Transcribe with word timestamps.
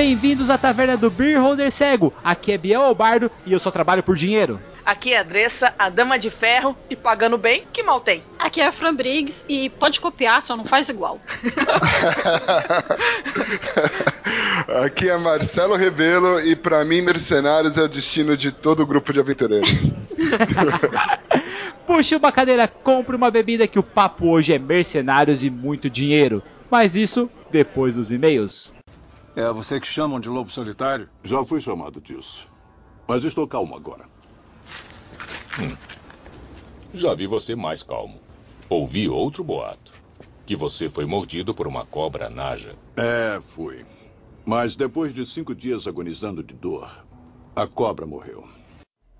bem-vindos 0.00 0.48
à 0.48 0.56
taverna 0.56 0.96
do 0.96 1.10
Beer 1.10 1.38
Holder 1.38 1.70
Cego. 1.70 2.10
Aqui 2.24 2.52
é 2.52 2.56
Biel 2.56 2.80
Albardo 2.80 3.30
e 3.44 3.52
eu 3.52 3.58
só 3.58 3.70
trabalho 3.70 4.02
por 4.02 4.16
dinheiro. 4.16 4.58
Aqui 4.82 5.12
é 5.12 5.18
a 5.18 5.22
Dressa, 5.22 5.74
a 5.78 5.90
dama 5.90 6.18
de 6.18 6.30
ferro, 6.30 6.74
e 6.88 6.96
pagando 6.96 7.36
bem, 7.36 7.64
que 7.70 7.82
mal 7.82 8.00
tem. 8.00 8.22
Aqui 8.38 8.62
é 8.62 8.68
a 8.68 8.72
Fran 8.72 8.94
Briggs 8.94 9.44
e 9.46 9.68
pode 9.68 10.00
copiar, 10.00 10.42
só 10.42 10.56
não 10.56 10.64
faz 10.64 10.88
igual. 10.88 11.20
Aqui 14.82 15.10
é 15.10 15.18
Marcelo 15.18 15.76
Rebelo 15.76 16.40
e 16.40 16.56
para 16.56 16.82
mim 16.82 17.02
mercenários 17.02 17.76
é 17.76 17.82
o 17.82 17.88
destino 17.88 18.38
de 18.38 18.50
todo 18.50 18.80
o 18.80 18.86
grupo 18.86 19.12
de 19.12 19.20
aventureiros. 19.20 19.92
Puxe 21.86 22.16
uma 22.16 22.32
cadeira, 22.32 22.66
compre 22.66 23.14
uma 23.14 23.30
bebida 23.30 23.68
que 23.68 23.78
o 23.78 23.82
papo 23.82 24.28
hoje 24.28 24.54
é 24.54 24.58
mercenários 24.58 25.44
e 25.44 25.50
muito 25.50 25.90
dinheiro. 25.90 26.42
Mas 26.70 26.96
isso 26.96 27.28
depois 27.50 27.96
dos 27.96 28.10
e-mails. 28.10 28.72
É 29.36 29.50
você 29.52 29.80
que 29.80 29.86
chamam 29.86 30.18
de 30.18 30.28
lobo 30.28 30.50
solitário? 30.50 31.08
Já 31.22 31.44
fui 31.44 31.60
chamado 31.60 32.00
disso. 32.00 32.46
Mas 33.06 33.24
estou 33.24 33.46
calmo 33.46 33.76
agora. 33.76 34.04
Hum. 35.60 35.76
Já 36.94 37.14
vi 37.14 37.26
você 37.26 37.54
mais 37.54 37.82
calmo. 37.82 38.20
Ouvi 38.68 39.08
outro 39.08 39.44
boato. 39.44 39.92
Que 40.44 40.56
você 40.56 40.88
foi 40.88 41.06
mordido 41.06 41.54
por 41.54 41.68
uma 41.68 41.86
cobra 41.86 42.28
naja. 42.28 42.74
É, 42.96 43.40
fui. 43.40 43.84
Mas 44.44 44.74
depois 44.74 45.14
de 45.14 45.24
cinco 45.24 45.54
dias 45.54 45.86
agonizando 45.86 46.42
de 46.42 46.54
dor, 46.54 46.90
a 47.54 47.66
cobra 47.66 48.06
morreu. 48.06 48.44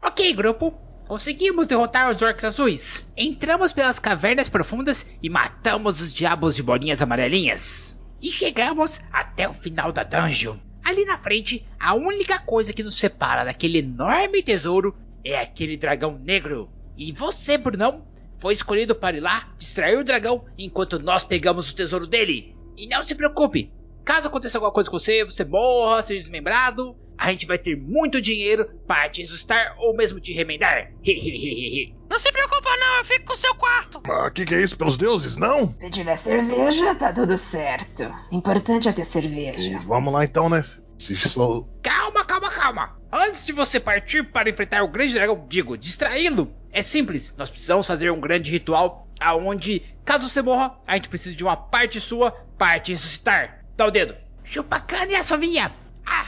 Ok, 0.02 0.32
grupo. 0.32 0.74
Conseguimos 1.06 1.66
derrotar 1.66 2.10
os 2.10 2.22
orcs 2.22 2.44
azuis. 2.44 3.10
Entramos 3.16 3.72
pelas 3.72 3.98
cavernas 3.98 4.48
profundas 4.48 5.06
e 5.22 5.28
matamos 5.28 6.00
os 6.00 6.12
diabos 6.12 6.54
de 6.54 6.62
bolinhas 6.62 7.02
amarelinhas. 7.02 7.99
E 8.20 8.30
chegamos 8.30 9.00
até 9.12 9.48
o 9.48 9.54
final 9.54 9.92
da 9.92 10.02
dungeon. 10.02 10.56
Ali 10.84 11.04
na 11.04 11.16
frente, 11.18 11.66
a 11.78 11.94
única 11.94 12.38
coisa 12.38 12.72
que 12.72 12.82
nos 12.82 12.96
separa 12.96 13.44
daquele 13.44 13.78
enorme 13.78 14.42
tesouro 14.42 14.96
é 15.24 15.38
aquele 15.38 15.76
dragão 15.76 16.18
negro. 16.18 16.70
E 16.96 17.12
você, 17.12 17.56
Brunão, 17.56 18.04
foi 18.38 18.54
escolhido 18.54 18.94
para 18.94 19.16
ir 19.16 19.20
lá 19.20 19.48
distrair 19.58 19.96
o 19.96 20.04
dragão 20.04 20.44
enquanto 20.58 20.98
nós 20.98 21.22
pegamos 21.22 21.70
o 21.70 21.74
tesouro 21.74 22.06
dele. 22.06 22.56
E 22.76 22.86
não 22.86 23.02
se 23.04 23.14
preocupe, 23.14 23.72
caso 24.04 24.28
aconteça 24.28 24.58
alguma 24.58 24.72
coisa 24.72 24.90
com 24.90 24.98
você, 24.98 25.24
você 25.24 25.44
morra, 25.44 26.02
seja 26.02 26.20
desmembrado, 26.20 26.96
a 27.20 27.30
gente 27.30 27.46
vai 27.46 27.58
ter 27.58 27.76
muito 27.76 28.18
dinheiro 28.18 28.66
para 28.86 29.10
te 29.10 29.20
assustar 29.20 29.74
ou 29.76 29.94
mesmo 29.94 30.18
te 30.18 30.32
remendar. 30.32 30.90
não 32.08 32.18
se 32.18 32.32
preocupa 32.32 32.70
não, 32.78 32.96
eu 32.96 33.04
fico 33.04 33.26
com 33.26 33.32
o 33.34 33.36
seu 33.36 33.54
quarto. 33.56 34.00
Ah, 34.06 34.30
que 34.30 34.46
que 34.46 34.54
é 34.54 34.62
isso 34.62 34.76
pelos 34.76 34.96
deuses, 34.96 35.36
não? 35.36 35.74
Se 35.78 35.90
tiver 35.90 36.16
cerveja, 36.16 36.94
tá 36.94 37.12
tudo 37.12 37.36
certo. 37.36 38.10
Importante 38.32 38.88
é 38.88 38.92
ter 38.92 39.04
cerveja. 39.04 39.78
vamos 39.86 40.14
lá 40.14 40.24
então, 40.24 40.48
né? 40.48 40.64
Se 40.96 41.14
sou... 41.16 41.68
Calma, 41.82 42.24
calma, 42.24 42.48
calma. 42.50 42.96
Antes 43.12 43.44
de 43.44 43.52
você 43.52 43.78
partir 43.78 44.24
para 44.24 44.48
enfrentar 44.48 44.82
o 44.82 44.88
grande 44.88 45.12
dragão, 45.12 45.46
digo, 45.46 45.76
distraí-lo, 45.76 46.50
é 46.72 46.80
simples. 46.80 47.34
Nós 47.36 47.50
precisamos 47.50 47.86
fazer 47.86 48.10
um 48.10 48.20
grande 48.20 48.50
ritual 48.50 49.06
aonde, 49.20 49.82
caso 50.06 50.26
você 50.26 50.40
morra, 50.40 50.74
a 50.86 50.94
gente 50.94 51.10
precisa 51.10 51.36
de 51.36 51.44
uma 51.44 51.56
parte 51.56 52.00
sua 52.00 52.32
para 52.56 52.80
te 52.80 52.92
ressuscitar. 52.92 53.62
Dá 53.76 53.86
o 53.86 53.90
dedo. 53.90 54.14
Chupa 54.42 54.76
a 54.76 54.80
cana 54.80 55.12
e 55.12 55.16
a 55.16 55.22
sovinha. 55.22 55.70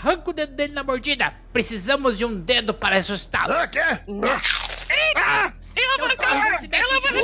Arranca 0.02 0.30
o 0.30 0.32
dedo 0.32 0.56
dele 0.56 0.72
na 0.72 0.82
mordida. 0.82 1.32
Precisamos 1.52 2.18
de 2.18 2.24
um 2.24 2.34
dedo 2.34 2.74
para 2.74 2.96
ressuscitá-lo. 2.96 3.52
Ah, 3.52 3.68
quê? 3.68 3.78
Ah! 3.78 5.52
Ela 5.76 5.96
vai 5.96 6.16
cair! 6.16 6.68
Ela 6.72 7.00
vai 7.00 7.22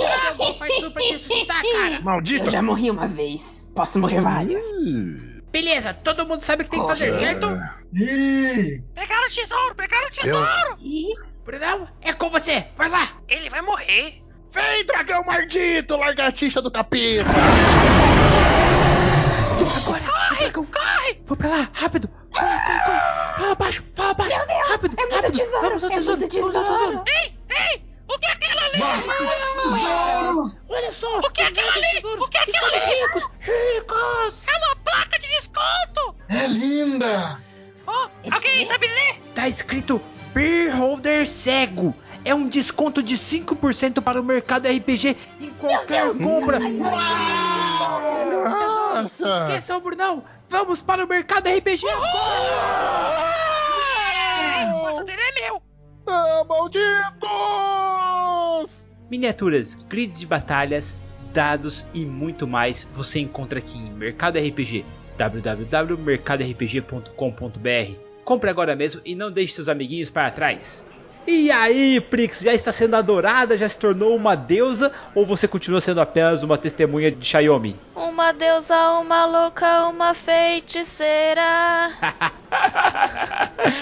sua 0.79 0.91
para 0.93 1.03
te 1.03 1.13
ressuscitar, 1.13 1.63
cara. 1.63 2.01
Maldita! 2.01 2.47
Eu 2.47 2.53
já 2.53 2.63
morri 2.63 2.89
uma 2.89 3.09
vez. 3.09 3.67
Posso 3.75 3.99
morrer 3.99 4.21
várias. 4.21 4.65
Beleza, 5.51 5.93
todo 5.93 6.27
mundo 6.27 6.43
sabe 6.43 6.63
o 6.63 6.65
que 6.67 6.71
tem 6.71 6.81
que 6.81 6.87
fazer, 6.87 7.11
certo? 7.13 7.49
Pegaram 8.95 9.27
o 9.27 9.31
tesouro, 9.31 9.75
pegaram 9.75 10.07
o 10.07 10.11
tesouro! 10.11 10.79
Ih, 10.81 11.15
Brunão, 11.45 11.89
é 12.01 12.13
com 12.13 12.31
você, 12.31 12.67
vai 12.77 12.89
lá! 12.89 13.09
Ele 13.27 13.51
vai 13.51 13.63
morrer! 13.63 14.23
Vem, 14.53 14.85
dragão 14.87 15.25
maldito, 15.25 15.97
lagartixa 15.97 16.63
do 16.63 16.71
capeta! 16.71 17.25
Corre, 20.39 20.51
dragão, 20.51 20.67
corre! 20.67 21.21
vou 21.27 21.37
pra 21.37 21.49
lá, 21.49 21.71
rápido! 21.73 22.09
Corre, 22.09 22.47
corre, 22.47 22.81
corre! 22.85 23.39
Fala 23.39 23.55
baixo, 23.57 23.85
fala 23.95 24.15
baixo! 24.15 24.39
Meu 24.39 24.47
Deus, 24.47 24.69
rápido, 24.69 24.97
é 24.97 25.03
muito 25.03 25.15
rápido! 25.15 25.39
tesouro, 25.39 25.61
vamos 25.63 25.85
ao 25.85 25.91
é 25.91 25.95
tesouro, 25.95 26.21
vamos 26.21 26.57
ao 26.57 26.65
tesouro. 26.65 27.05
Ei, 27.09 27.39
ei! 27.51 27.83
O 28.09 28.19
que 28.19 28.27
é 28.27 28.31
aquilo 28.31 28.61
ali? 28.61 28.81
Olha 30.71 30.93
só! 30.93 31.19
O 31.19 31.31
que 31.31 31.43
é 31.43 31.47
aquilo 31.47 31.71
ali? 31.71 31.87
tesouros 31.93 32.21
O 32.21 32.29
que 32.29 32.39
é 32.39 32.41
aquilo 32.41 32.67
ali? 32.67 32.79
ricos! 32.79 33.23
Ricos! 33.41 34.47
É 34.47 34.57
uma 34.59 34.77
placa 34.77 35.19
de 35.19 35.29
desconto! 35.29 36.15
É 36.31 36.47
linda! 36.47 37.43
Oh, 37.87 38.09
alguém 38.31 38.67
sabe 38.67 38.87
ler? 38.87 39.21
Tá 39.35 39.49
escrito 39.49 40.01
Beer 40.33 40.77
Holder 40.77 41.27
Cego! 41.27 41.95
É 42.25 42.35
um 42.35 42.49
desconto 42.49 43.03
de 43.03 43.17
5% 43.17 44.03
para 44.03 44.21
o 44.21 44.25
mercado 44.25 44.69
RPG 44.69 45.17
em 45.41 45.51
qualquer 45.51 46.17
compra! 46.17 46.59
Nossa! 49.03 49.45
Esqueça 49.45 49.77
o 49.77 49.81
Brunão! 49.81 50.25
Vamos 50.49 50.81
para 50.83 51.05
o 51.05 51.09
mercado 51.09 51.49
RPG 51.49 51.89
agora! 51.89 52.09
O 54.75 54.81
quarto 54.81 55.05
dele 55.05 55.21
é 55.21 55.33
meu! 55.41 55.63
Ah, 56.07 56.45
malditos! 56.49 56.89
Miniaturas, 59.11 59.75
grids 59.89 60.19
de 60.19 60.27
batalhas, 60.27 60.99
dados 61.33 61.87
e 61.95 62.05
muito 62.05 62.47
mais 62.47 62.85
você 62.85 63.21
encontra 63.21 63.59
aqui 63.59 63.79
em 63.79 63.91
Mercado 63.91 64.39
RPG 64.39 64.85
www.mercadorpg.com.br. 65.17 67.93
Compre 68.25 68.51
agora 68.51 68.77
mesmo 68.77 69.01
e 69.05 69.15
não 69.15 69.31
deixe 69.33 69.55
seus 69.55 69.69
amiguinhos 69.69 70.11
para 70.11 70.31
trás. 70.31 70.85
E 71.27 71.51
aí, 71.51 72.01
Prix, 72.01 72.41
já 72.41 72.55
está 72.55 72.73
sendo 72.73 72.97
adorada, 72.97 73.59
já 73.59 73.69
se 73.69 73.79
tornou 73.79 74.17
uma 74.17 74.35
deusa 74.35 74.91
ou 75.15 75.27
você 75.27 75.47
continua 75.47 75.81
sendo 75.81 76.01
apenas 76.01 76.43
uma 76.43 76.57
testemunha 76.57 77.11
de 77.11 77.25
Xiaomi? 77.25 77.77
Uma 77.95 78.33
deusa, 78.33 78.93
uma 78.93 79.27
louca, 79.27 79.89
uma 79.89 80.15
feiticeira. 80.15 81.91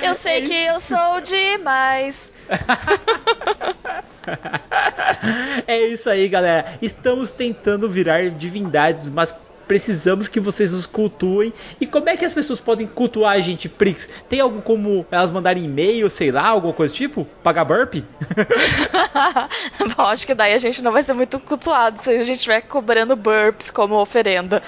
Eu 0.02 0.14
sei 0.14 0.46
que 0.46 0.54
eu 0.54 0.80
sou 0.80 1.20
demais. 1.20 2.32
é 5.66 5.86
isso 5.86 6.10
aí, 6.10 6.28
galera. 6.28 6.78
Estamos 6.80 7.32
tentando 7.32 7.88
virar 7.88 8.30
divindades, 8.30 9.08
mas 9.08 9.34
precisamos 9.66 10.28
que 10.28 10.40
vocês 10.40 10.72
nos 10.72 10.86
cultuem. 10.86 11.52
E 11.80 11.86
como 11.86 12.08
é 12.08 12.16
que 12.16 12.24
as 12.24 12.32
pessoas 12.32 12.60
podem 12.60 12.86
cultuar 12.86 13.34
a 13.34 13.40
gente, 13.40 13.68
Prix? 13.68 14.08
Tem 14.28 14.40
algum 14.40 14.60
como 14.60 15.06
elas 15.10 15.30
mandarem 15.30 15.64
e-mail, 15.64 16.08
sei 16.08 16.30
lá, 16.30 16.48
alguma 16.48 16.72
coisa 16.72 16.92
do 16.92 16.96
tipo? 16.96 17.26
Pagar 17.42 17.64
burp? 17.64 17.94
Bom, 19.96 20.02
acho 20.04 20.26
que 20.26 20.34
daí 20.34 20.54
a 20.54 20.58
gente 20.58 20.82
não 20.82 20.92
vai 20.92 21.02
ser 21.02 21.12
muito 21.12 21.38
cultuado 21.40 22.00
se 22.02 22.10
a 22.10 22.22
gente 22.22 22.36
estiver 22.36 22.62
cobrando 22.62 23.16
burps 23.16 23.70
como 23.70 23.96
oferenda. 23.96 24.62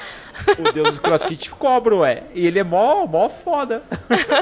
O 0.58 0.72
deus 0.72 0.96
do 0.96 1.02
crossfit 1.02 1.50
cobra, 1.50 1.96
ué. 1.96 2.22
E 2.34 2.46
ele 2.46 2.58
é 2.58 2.64
mó, 2.64 3.06
mó 3.06 3.28
foda. 3.28 3.82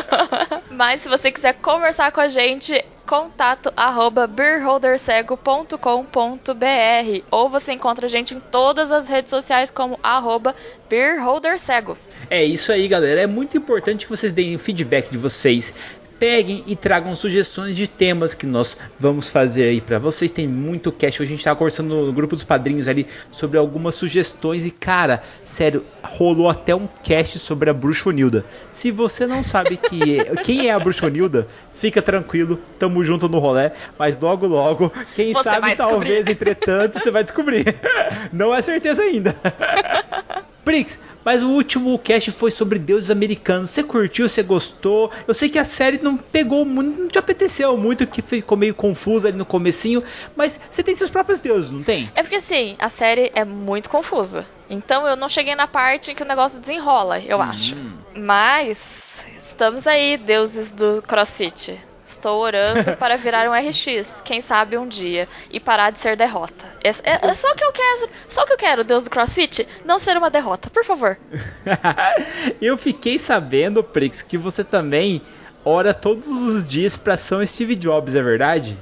Mas 0.70 1.00
se 1.00 1.08
você 1.08 1.30
quiser 1.30 1.54
conversar 1.54 2.12
com 2.12 2.20
a 2.20 2.28
gente, 2.28 2.84
contato 3.06 3.72
arroba 3.76 4.26
beerholdercego.com.br 4.26 7.24
ou 7.30 7.48
você 7.48 7.72
encontra 7.72 8.06
a 8.06 8.08
gente 8.08 8.34
em 8.34 8.40
todas 8.40 8.90
as 8.90 9.08
redes 9.08 9.30
sociais 9.30 9.70
como 9.70 9.98
arroba 10.02 10.54
beerholdercego. 10.88 11.96
É 12.28 12.44
isso 12.44 12.72
aí, 12.72 12.88
galera. 12.88 13.22
É 13.22 13.26
muito 13.26 13.56
importante 13.56 14.06
que 14.06 14.10
vocês 14.10 14.32
deem 14.32 14.56
o 14.56 14.58
feedback 14.58 15.10
de 15.10 15.18
vocês. 15.18 15.74
Peguem 16.18 16.64
e 16.66 16.74
tragam 16.74 17.14
sugestões 17.14 17.76
de 17.76 17.86
temas 17.86 18.32
que 18.32 18.46
nós 18.46 18.78
vamos 18.98 19.30
fazer 19.30 19.64
aí 19.64 19.80
para 19.82 19.98
vocês. 19.98 20.30
Tem 20.30 20.48
muito 20.48 20.90
cast. 20.90 21.20
Hoje 21.22 21.32
a 21.32 21.36
gente 21.36 21.44
tava 21.44 21.56
conversando 21.56 22.06
no 22.06 22.12
grupo 22.12 22.34
dos 22.34 22.44
padrinhos 22.44 22.88
ali 22.88 23.06
sobre 23.30 23.58
algumas 23.58 23.94
sugestões. 23.94 24.64
E 24.64 24.70
cara, 24.70 25.22
sério, 25.44 25.84
rolou 26.02 26.48
até 26.48 26.74
um 26.74 26.88
cast 27.04 27.38
sobre 27.38 27.68
a 27.68 27.74
Bruxonilda. 27.74 28.46
Se 28.72 28.90
você 28.90 29.26
não 29.26 29.42
sabe 29.42 29.76
que 29.76 30.20
é, 30.20 30.24
quem 30.42 30.68
é 30.68 30.72
a 30.72 30.80
Bruxonilda, 30.80 31.46
fica 31.74 32.00
tranquilo, 32.00 32.58
tamo 32.78 33.04
junto 33.04 33.28
no 33.28 33.38
rolê. 33.38 33.70
Mas 33.98 34.18
logo, 34.18 34.46
logo, 34.46 34.90
quem 35.14 35.34
Você 35.34 35.42
sabe, 35.42 35.76
talvez, 35.76 36.24
descobrir. 36.24 36.32
entretanto, 36.32 36.98
você 36.98 37.10
vai 37.10 37.22
descobrir. 37.24 37.76
Não 38.32 38.54
é 38.54 38.62
certeza 38.62 39.02
ainda. 39.02 39.36
Prix, 40.66 40.98
mas 41.24 41.44
o 41.44 41.48
último 41.50 41.96
cast 41.96 42.32
foi 42.32 42.50
sobre 42.50 42.76
deuses 42.80 43.08
americanos. 43.08 43.70
Você 43.70 43.84
curtiu? 43.84 44.28
Você 44.28 44.42
gostou? 44.42 45.12
Eu 45.28 45.32
sei 45.32 45.48
que 45.48 45.60
a 45.60 45.64
série 45.64 46.02
não 46.02 46.16
pegou 46.16 46.64
muito, 46.64 47.02
não 47.02 47.08
te 47.08 47.20
apeteceu 47.20 47.76
muito, 47.76 48.04
que 48.04 48.20
ficou 48.20 48.58
meio 48.58 48.74
confusa 48.74 49.28
ali 49.28 49.38
no 49.38 49.46
comecinho, 49.46 50.02
mas 50.34 50.60
você 50.68 50.82
tem 50.82 50.96
seus 50.96 51.08
próprios 51.08 51.38
deuses, 51.38 51.70
não 51.70 51.84
tem? 51.84 52.10
É 52.16 52.22
porque 52.22 52.34
assim, 52.34 52.74
a 52.80 52.88
série 52.88 53.30
é 53.32 53.44
muito 53.44 53.88
confusa. 53.88 54.44
Então 54.68 55.06
eu 55.06 55.14
não 55.14 55.28
cheguei 55.28 55.54
na 55.54 55.68
parte 55.68 56.10
em 56.10 56.16
que 56.16 56.24
o 56.24 56.26
negócio 56.26 56.58
desenrola, 56.58 57.20
eu 57.20 57.40
acho. 57.40 57.76
Mas 58.16 59.24
estamos 59.48 59.86
aí, 59.86 60.16
deuses 60.16 60.72
do 60.72 61.00
CrossFit. 61.06 61.80
Estou 62.26 62.40
orando 62.40 62.96
para 62.98 63.16
virar 63.16 63.48
um 63.48 63.52
RX, 63.52 64.20
quem 64.24 64.40
sabe 64.40 64.76
um 64.76 64.88
dia, 64.88 65.28
e 65.48 65.60
parar 65.60 65.92
de 65.92 66.00
ser 66.00 66.16
derrota. 66.16 66.64
É, 66.82 66.88
é, 66.88 67.28
é 67.28 67.34
só 67.34 67.54
que 67.54 67.64
eu 67.64 67.70
quero, 67.70 68.10
só 68.28 68.44
que 68.44 68.52
eu 68.52 68.56
quero, 68.56 68.82
Deus 68.82 69.04
do 69.04 69.10
CrossFit, 69.10 69.64
não 69.84 69.96
ser 69.96 70.16
uma 70.16 70.28
derrota, 70.28 70.68
por 70.68 70.84
favor. 70.84 71.16
eu 72.60 72.76
fiquei 72.76 73.16
sabendo, 73.16 73.80
Prix, 73.84 74.22
que 74.22 74.36
você 74.36 74.64
também 74.64 75.22
ora 75.64 75.94
todos 75.94 76.26
os 76.26 76.66
dias 76.66 76.96
para 76.96 77.16
São 77.16 77.46
Steve 77.46 77.76
Jobs, 77.76 78.16
é 78.16 78.22
verdade? 78.24 78.76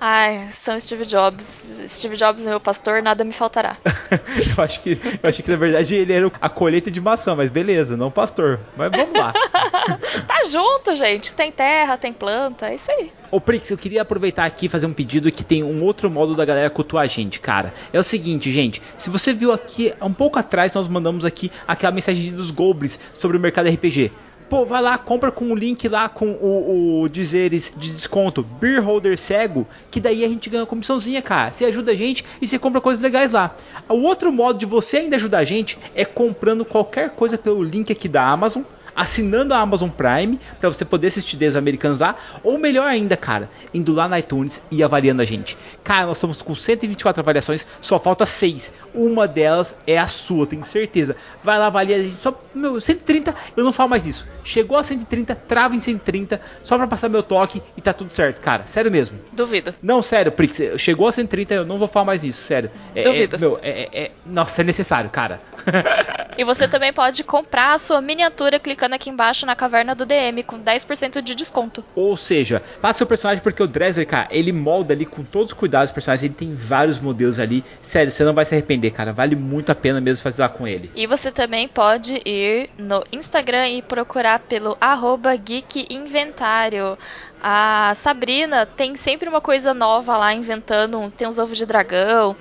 Ai, 0.00 0.48
São 0.54 0.78
Steve 0.80 1.06
Jobs. 1.06 1.66
Steve 1.88 2.16
Jobs, 2.16 2.44
meu 2.44 2.60
pastor, 2.60 3.02
nada 3.02 3.24
me 3.24 3.32
faltará. 3.32 3.76
eu, 4.56 4.62
acho 4.62 4.82
que, 4.82 4.98
eu 5.22 5.28
acho 5.28 5.42
que 5.42 5.50
na 5.50 5.56
verdade 5.56 5.94
ele 5.94 6.12
era 6.12 6.30
a 6.40 6.48
colheita 6.48 6.90
de 6.90 7.00
maçã, 7.00 7.34
mas 7.34 7.50
beleza, 7.50 7.96
não 7.96 8.10
pastor. 8.10 8.60
Mas 8.76 8.90
vamos 8.90 9.18
lá. 9.18 9.32
tá 10.26 10.44
junto, 10.50 10.94
gente. 10.94 11.34
Tem 11.34 11.50
terra, 11.50 11.96
tem 11.96 12.12
planta, 12.12 12.68
é 12.68 12.74
isso 12.74 12.90
aí. 12.90 13.12
Ô 13.30 13.40
Prix, 13.40 13.70
eu 13.70 13.78
queria 13.78 14.02
aproveitar 14.02 14.44
aqui 14.44 14.66
e 14.66 14.68
fazer 14.68 14.86
um 14.86 14.92
pedido 14.92 15.30
que 15.32 15.44
tem 15.44 15.62
um 15.64 15.82
outro 15.82 16.10
modo 16.10 16.34
da 16.34 16.44
galera 16.44 16.70
cultuar 16.70 17.04
a 17.04 17.08
gente, 17.08 17.40
cara. 17.40 17.74
É 17.92 17.98
o 17.98 18.04
seguinte, 18.04 18.52
gente. 18.52 18.80
Se 18.96 19.10
você 19.10 19.32
viu 19.32 19.52
aqui, 19.52 19.92
um 20.00 20.12
pouco 20.12 20.38
atrás, 20.38 20.74
nós 20.74 20.86
mandamos 20.88 21.24
aqui 21.24 21.50
aquela 21.66 21.92
mensagem 21.92 22.32
dos 22.32 22.50
Goblins 22.50 22.98
sobre 23.18 23.36
o 23.36 23.40
mercado 23.40 23.68
RPG. 23.68 24.12
Pô, 24.48 24.64
vai 24.64 24.80
lá, 24.80 24.96
compra 24.96 25.32
com 25.32 25.50
o 25.50 25.54
link 25.56 25.88
lá 25.88 26.08
com 26.08 26.30
o, 26.30 27.02
o 27.02 27.08
dizeres 27.08 27.72
de 27.76 27.90
desconto 27.90 28.44
Beer 28.44 28.84
Holder 28.84 29.18
Cego, 29.18 29.66
que 29.90 30.00
daí 30.00 30.24
a 30.24 30.28
gente 30.28 30.48
ganha 30.48 30.62
uma 30.62 30.68
comissãozinha, 30.68 31.20
cara. 31.20 31.50
Você 31.50 31.64
ajuda 31.64 31.90
a 31.90 31.94
gente 31.96 32.24
e 32.40 32.46
você 32.46 32.56
compra 32.56 32.80
coisas 32.80 33.02
legais 33.02 33.32
lá. 33.32 33.56
O 33.88 34.02
outro 34.02 34.32
modo 34.32 34.58
de 34.58 34.64
você 34.64 34.98
ainda 34.98 35.16
ajudar 35.16 35.38
a 35.38 35.44
gente 35.44 35.76
é 35.96 36.04
comprando 36.04 36.64
qualquer 36.64 37.10
coisa 37.10 37.36
pelo 37.36 37.60
link 37.60 37.90
aqui 37.90 38.08
da 38.08 38.24
Amazon 38.24 38.62
assinando 38.96 39.52
a 39.52 39.58
Amazon 39.58 39.90
Prime 39.90 40.40
para 40.58 40.68
você 40.70 40.84
poder 40.84 41.08
assistir 41.08 41.36
desenhos 41.36 41.56
americanos 41.56 42.00
lá, 42.00 42.16
ou 42.42 42.58
melhor 42.58 42.88
ainda, 42.88 43.16
cara, 43.16 43.50
indo 43.74 43.92
lá 43.92 44.08
na 44.08 44.18
iTunes 44.18 44.64
e 44.70 44.82
avaliando 44.82 45.20
a 45.20 45.24
gente. 45.24 45.56
Cara, 45.84 46.06
nós 46.06 46.16
estamos 46.16 46.40
com 46.40 46.54
124 46.54 47.20
avaliações, 47.20 47.66
só 47.80 47.98
falta 47.98 48.24
6. 48.24 48.72
Uma 48.94 49.28
delas 49.28 49.78
é 49.86 49.98
a 49.98 50.06
sua, 50.06 50.46
tenho 50.46 50.64
certeza. 50.64 51.14
Vai 51.42 51.58
lá, 51.58 51.66
avalia 51.66 51.96
a 51.96 52.02
gente. 52.02 52.16
Só, 52.16 52.40
meu, 52.54 52.80
130, 52.80 53.34
eu 53.56 53.62
não 53.62 53.72
falo 53.72 53.90
mais 53.90 54.06
isso. 54.06 54.26
Chegou 54.42 54.78
a 54.78 54.82
130, 54.82 55.34
trava 55.34 55.76
em 55.76 55.80
130, 55.80 56.40
só 56.62 56.76
para 56.78 56.86
passar 56.86 57.08
meu 57.08 57.22
toque 57.22 57.62
e 57.76 57.80
tá 57.80 57.92
tudo 57.92 58.08
certo, 58.08 58.40
cara. 58.40 58.66
Sério 58.66 58.90
mesmo. 58.90 59.18
Duvido. 59.32 59.74
Não, 59.82 60.00
sério, 60.00 60.32
Prix, 60.32 60.78
chegou 60.78 61.08
a 61.08 61.12
130, 61.12 61.54
eu 61.54 61.66
não 61.66 61.78
vou 61.78 61.88
falar 61.88 62.06
mais 62.06 62.24
isso, 62.24 62.42
sério. 62.42 62.70
É, 62.94 63.02
Duvido. 63.02 63.36
É, 63.36 63.38
meu, 63.38 63.58
é, 63.62 64.04
é, 64.04 64.10
nossa, 64.24 64.62
é 64.62 64.64
necessário, 64.64 65.10
cara. 65.10 65.40
e 66.38 66.44
você 66.44 66.66
também 66.66 66.92
pode 66.92 67.22
comprar 67.24 67.74
a 67.74 67.78
sua 67.78 68.00
miniatura 68.00 68.58
clicando 68.58 68.85
aqui 68.94 69.10
embaixo 69.10 69.44
na 69.44 69.56
caverna 69.56 69.94
do 69.94 70.06
DM 70.06 70.42
com 70.42 70.58
10% 70.58 71.20
de 71.20 71.34
desconto. 71.34 71.84
Ou 71.94 72.16
seja, 72.16 72.62
faça 72.80 72.98
seu 72.98 73.06
personagem 73.06 73.42
porque 73.42 73.62
o 73.62 73.66
Dresser, 73.66 74.06
cara, 74.06 74.28
ele 74.30 74.52
molda 74.52 74.94
ali 74.94 75.04
com 75.04 75.22
todos 75.22 75.52
os 75.52 75.58
cuidados 75.58 75.90
dos 75.90 75.94
personagens, 75.94 76.24
ele 76.24 76.34
tem 76.34 76.54
vários 76.54 76.98
modelos 76.98 77.38
ali. 77.38 77.64
Sério, 77.82 78.10
você 78.10 78.24
não 78.24 78.34
vai 78.34 78.44
se 78.44 78.54
arrepender, 78.54 78.90
cara. 78.90 79.12
Vale 79.12 79.36
muito 79.36 79.70
a 79.70 79.74
pena 79.74 80.00
mesmo 80.00 80.22
fazer 80.22 80.42
lá 80.42 80.48
com 80.48 80.66
ele. 80.66 80.90
E 80.94 81.06
você 81.06 81.30
também 81.30 81.68
pode 81.68 82.20
ir 82.24 82.70
no 82.78 83.04
Instagram 83.12 83.68
e 83.68 83.82
procurar 83.82 84.40
pelo 84.40 84.76
arroba 84.80 85.34
Geek 85.36 85.86
Inventário. 85.90 86.98
A 87.42 87.94
Sabrina 88.00 88.66
tem 88.66 88.96
sempre 88.96 89.28
uma 89.28 89.40
coisa 89.40 89.74
nova 89.74 90.16
lá 90.16 90.32
inventando. 90.34 91.12
Tem 91.16 91.28
uns 91.28 91.38
ovos 91.38 91.58
de 91.58 91.66
dragão, 91.66 92.34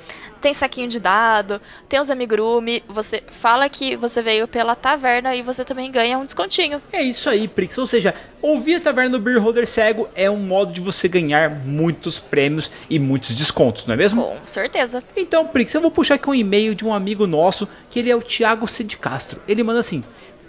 tem 0.45 0.53
saquinho 0.53 0.87
de 0.87 0.99
dado, 0.99 1.59
tem 1.89 1.99
os 1.99 2.07
amigurumi. 2.07 2.83
Você 2.87 3.23
fala 3.31 3.67
que 3.67 3.95
você 3.95 4.21
veio 4.21 4.47
pela 4.47 4.75
taverna 4.75 5.35
e 5.35 5.41
você 5.41 5.65
também 5.65 5.91
ganha 5.91 6.19
um 6.19 6.23
descontinho. 6.23 6.79
É 6.93 7.01
isso 7.01 7.31
aí, 7.31 7.47
Prix. 7.47 7.75
Ou 7.79 7.87
seja, 7.87 8.13
ouvir 8.43 8.75
a 8.75 8.79
taverna 8.79 9.17
do 9.17 9.19
Beer 9.19 9.41
Holder 9.41 9.65
Cego 9.65 10.07
é 10.13 10.29
um 10.29 10.37
modo 10.37 10.71
de 10.71 10.81
você 10.81 11.07
ganhar 11.07 11.49
muitos 11.49 12.19
prêmios 12.19 12.71
e 12.87 12.99
muitos 12.99 13.33
descontos, 13.33 13.87
não 13.87 13.95
é 13.95 13.97
mesmo? 13.97 14.21
Com 14.21 14.45
certeza. 14.45 15.03
Então, 15.17 15.47
Prix, 15.47 15.73
eu 15.73 15.81
vou 15.81 15.89
puxar 15.89 16.13
aqui 16.13 16.29
um 16.29 16.35
e-mail 16.35 16.75
de 16.75 16.85
um 16.85 16.93
amigo 16.93 17.25
nosso, 17.25 17.67
que 17.89 17.97
ele 17.97 18.11
é 18.11 18.15
o 18.15 18.21
Thiago 18.21 18.67
C. 18.67 18.83
de 18.83 18.97
Castro. 18.97 19.41
Ele 19.47 19.63
manda 19.63 19.79
assim: 19.79 20.03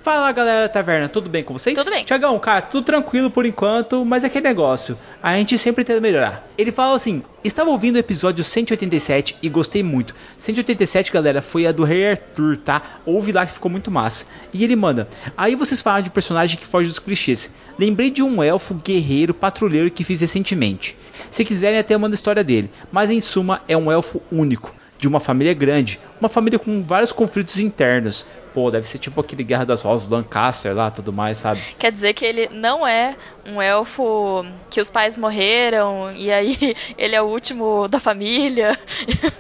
Fala 0.07 0.31
galera 0.31 0.61
da 0.61 0.69
taverna, 0.69 1.09
tudo 1.09 1.29
bem 1.29 1.43
com 1.43 1.53
vocês? 1.53 1.77
Tudo 1.77 1.91
bem. 1.91 2.05
Tiagão, 2.05 2.39
cara, 2.39 2.63
tudo 2.63 2.85
tranquilo 2.85 3.29
por 3.29 3.45
enquanto, 3.45 4.05
mas 4.05 4.23
é 4.23 4.29
aquele 4.29 4.47
negócio. 4.47 4.97
A 5.21 5.35
gente 5.35 5.59
sempre 5.59 5.83
tenta 5.83 6.01
melhorar. 6.01 6.47
Ele 6.57 6.71
fala 6.71 6.95
assim: 6.95 7.25
Estava 7.43 7.71
ouvindo 7.71 7.97
o 7.97 7.99
episódio 7.99 8.45
187 8.45 9.39
e 9.43 9.49
gostei 9.49 9.83
muito. 9.83 10.15
187, 10.39 11.11
galera, 11.11 11.43
foi 11.43 11.67
a 11.67 11.73
do 11.73 11.83
Rei 11.83 12.09
Arthur, 12.09 12.57
tá? 12.57 13.01
Ouve 13.05 13.33
lá 13.33 13.45
que 13.45 13.55
ficou 13.55 13.69
muito 13.69 13.91
massa. 13.91 14.27
E 14.53 14.63
ele 14.63 14.77
manda: 14.77 15.09
Aí 15.37 15.57
vocês 15.57 15.83
falam 15.83 16.03
de 16.03 16.11
personagem 16.11 16.57
que 16.57 16.65
foge 16.65 16.87
dos 16.87 17.01
clichês. 17.01 17.51
Lembrei 17.77 18.09
de 18.09 18.23
um 18.23 18.41
elfo 18.41 18.75
guerreiro 18.75 19.35
patrulheiro 19.35 19.91
que 19.91 20.05
fiz 20.05 20.21
recentemente. 20.21 20.97
Se 21.33 21.45
quiserem, 21.45 21.81
até 21.81 21.97
mando 21.97 22.15
a 22.15 22.15
história 22.15 22.45
dele. 22.45 22.71
Mas 22.93 23.11
em 23.11 23.21
suma, 23.21 23.61
é 23.67 23.77
um 23.77 23.91
elfo 23.91 24.23
único 24.31 24.73
de 24.99 25.07
uma 25.07 25.21
família 25.21 25.55
grande, 25.55 26.01
uma 26.21 26.29
família 26.29 26.59
com 26.59 26.83
vários 26.83 27.13
conflitos 27.13 27.59
internos, 27.59 28.27
pô, 28.57 28.71
deve 28.71 28.87
ser 28.87 28.99
tipo 28.99 29.21
aquele 29.21 29.45
Guerra 29.45 29.67
das 29.67 29.83
Rosas 29.83 30.09
Lancaster 30.09 30.75
lá, 30.75 30.91
tudo 30.91 31.13
mais, 31.13 31.37
sabe? 31.37 31.61
Quer 31.79 31.93
dizer 31.93 32.15
que 32.15 32.25
ele 32.25 32.49
não 32.51 32.87
é 32.87 33.15
um 33.45 33.61
elfo 33.61 34.47
que 34.71 34.81
os 34.81 34.91
pais 34.91 35.19
morreram 35.19 36.11
e 36.17 36.33
aí 36.33 36.75
ele 36.97 37.15
é 37.15 37.21
o 37.21 37.27
último 37.27 37.87
da 37.87 38.01
família. 38.01 38.79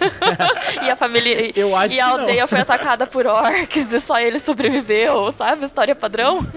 e 0.84 0.90
a 0.90 0.96
família 0.96 1.50
Eu 1.56 1.74
acho 1.74 1.94
e 1.94 2.00
a 2.00 2.08
aldeia 2.08 2.42
não. 2.42 2.48
foi 2.48 2.60
atacada 2.60 3.06
por 3.06 3.26
orcs 3.26 3.90
e 3.90 4.00
só 4.00 4.20
ele 4.20 4.38
sobreviveu, 4.38 5.32
sabe? 5.32 5.64
História 5.64 5.94
padrão. 5.94 6.46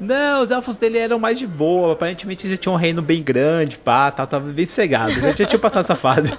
Não, 0.00 0.42
os 0.42 0.50
elfos 0.52 0.76
dele 0.76 0.96
eram 0.96 1.18
mais 1.18 1.40
de 1.40 1.46
boa, 1.46 1.92
aparentemente 1.92 2.48
já 2.48 2.56
tinham 2.56 2.74
um 2.74 2.78
reino 2.78 3.02
bem 3.02 3.20
grande, 3.20 3.76
pá, 3.76 4.12
tal, 4.12 4.28
tava 4.28 4.48
bem 4.52 4.64
cegado, 4.64 5.12
já 5.36 5.44
tinha 5.44 5.58
passado 5.58 5.80
essa 5.80 5.96
fase. 5.96 6.38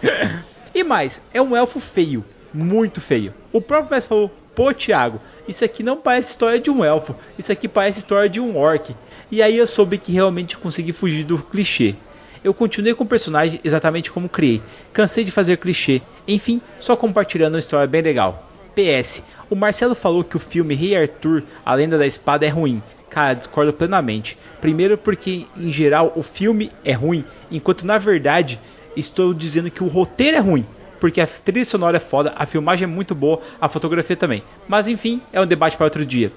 E 0.80 0.84
mais, 0.84 1.22
é 1.34 1.42
um 1.42 1.58
elfo 1.58 1.78
feio, 1.78 2.24
muito 2.54 3.02
feio. 3.02 3.34
O 3.52 3.60
próprio 3.60 3.92
mestre 3.92 4.08
falou: 4.08 4.32
pô, 4.56 4.74
Thiago, 4.74 5.20
isso 5.46 5.66
aqui 5.66 5.84
não 5.84 5.98
parece 5.98 6.30
história 6.30 6.58
de 6.58 6.72
um 6.72 6.86
elfo, 6.86 7.14
isso 7.38 7.52
aqui 7.52 7.68
parece 7.68 8.00
história 8.00 8.30
de 8.30 8.40
um 8.40 8.58
orc. 8.58 8.96
E 9.30 9.42
aí 9.42 9.58
eu 9.58 9.68
soube 9.68 9.98
que 9.98 10.14
realmente 10.14 10.58
consegui 10.58 10.94
fugir 10.94 11.26
do 11.26 11.38
clichê. 11.38 11.96
Eu 12.42 12.54
continuei 12.54 12.96
com 12.96 13.04
o 13.04 13.08
personagem 13.08 13.60
exatamente 13.62 14.10
como 14.10 14.30
criei. 14.30 14.62
Cansei 14.94 15.26
de 15.26 15.32
fazer 15.32 15.58
clichê. 15.58 16.02
Enfim, 16.26 16.62
só 16.80 16.96
compartilhando 16.96 17.56
uma 17.56 17.60
história 17.60 17.86
bem 17.86 18.02
legal. 18.02 18.48
PS, 18.74 19.22
o 19.50 19.58
Marcelo 19.58 19.94
falou 19.94 20.24
que 20.24 20.38
o 20.38 20.40
filme 20.40 20.76
Rei 20.76 20.96
Arthur, 20.96 21.44
A 21.66 21.74
Lenda 21.74 21.98
da 21.98 22.08
Espada 22.08 22.46
é 22.46 22.50
ruim. 22.50 22.82
Cara, 23.10 23.34
discordo 23.34 23.74
plenamente. 23.74 24.38
Primeiro 24.62 24.98
porque 24.98 25.46
em 25.58 25.74
geral 25.74 26.14
o 26.16 26.24
filme 26.24 26.72
é 26.86 26.94
ruim, 26.94 27.26
enquanto 27.52 27.86
na 27.86 27.98
verdade 27.98 28.58
estou 29.00 29.34
dizendo 29.34 29.72
que 29.72 29.84
o 29.84 29.88
roteiro 29.88 30.38
é 30.38 30.40
ruim 30.40 30.66
porque 31.00 31.22
a 31.22 31.28
trilha 31.28 31.66
sonora 31.66 31.98
é 31.98 32.00
foda, 32.00 32.34
a 32.36 32.46
filmagem 32.46 32.84
é 32.84 32.88
muito 32.88 33.16
boa, 33.16 33.40
a 33.60 33.70
fotografia 33.70 34.16
também. 34.16 34.44
Mas 34.68 34.88
enfim, 34.88 35.22
é 35.32 35.40
um 35.40 35.48
debate 35.48 35.78
para 35.78 35.86
outro 35.86 36.06
dia. 36.06 36.32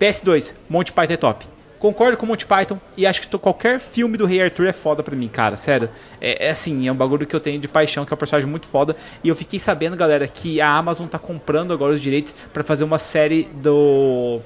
PS2, 0.00 0.54
Monty 0.68 0.92
Python 0.92 1.12
é 1.14 1.16
top. 1.16 1.46
Concordo 1.78 2.16
com 2.16 2.26
Monty 2.26 2.46
Python 2.46 2.80
e 2.96 3.06
acho 3.06 3.20
que 3.20 3.38
qualquer 3.38 3.78
filme 3.78 4.16
do 4.16 4.24
Rei 4.24 4.42
Arthur 4.42 4.66
é 4.66 4.72
foda 4.72 5.02
pra 5.02 5.14
mim, 5.14 5.28
cara. 5.28 5.56
Sério. 5.56 5.90
É, 6.20 6.46
é, 6.46 6.50
assim, 6.50 6.88
é 6.88 6.92
um 6.92 6.96
bagulho 6.96 7.26
que 7.26 7.36
eu 7.36 7.40
tenho 7.40 7.60
de 7.60 7.68
paixão, 7.68 8.04
que 8.04 8.12
é 8.12 8.14
um 8.14 8.18
personagem 8.18 8.48
muito 8.48 8.66
foda. 8.66 8.96
E 9.22 9.28
eu 9.28 9.36
fiquei 9.36 9.58
sabendo, 9.58 9.94
galera, 9.94 10.26
que 10.26 10.60
a 10.60 10.70
Amazon 10.70 11.06
tá 11.06 11.18
comprando 11.18 11.72
agora 11.72 11.92
os 11.92 12.00
direitos 12.00 12.34
para 12.52 12.64
fazer 12.64 12.84
uma 12.84 12.98
série 12.98 13.44
do. 13.54 14.40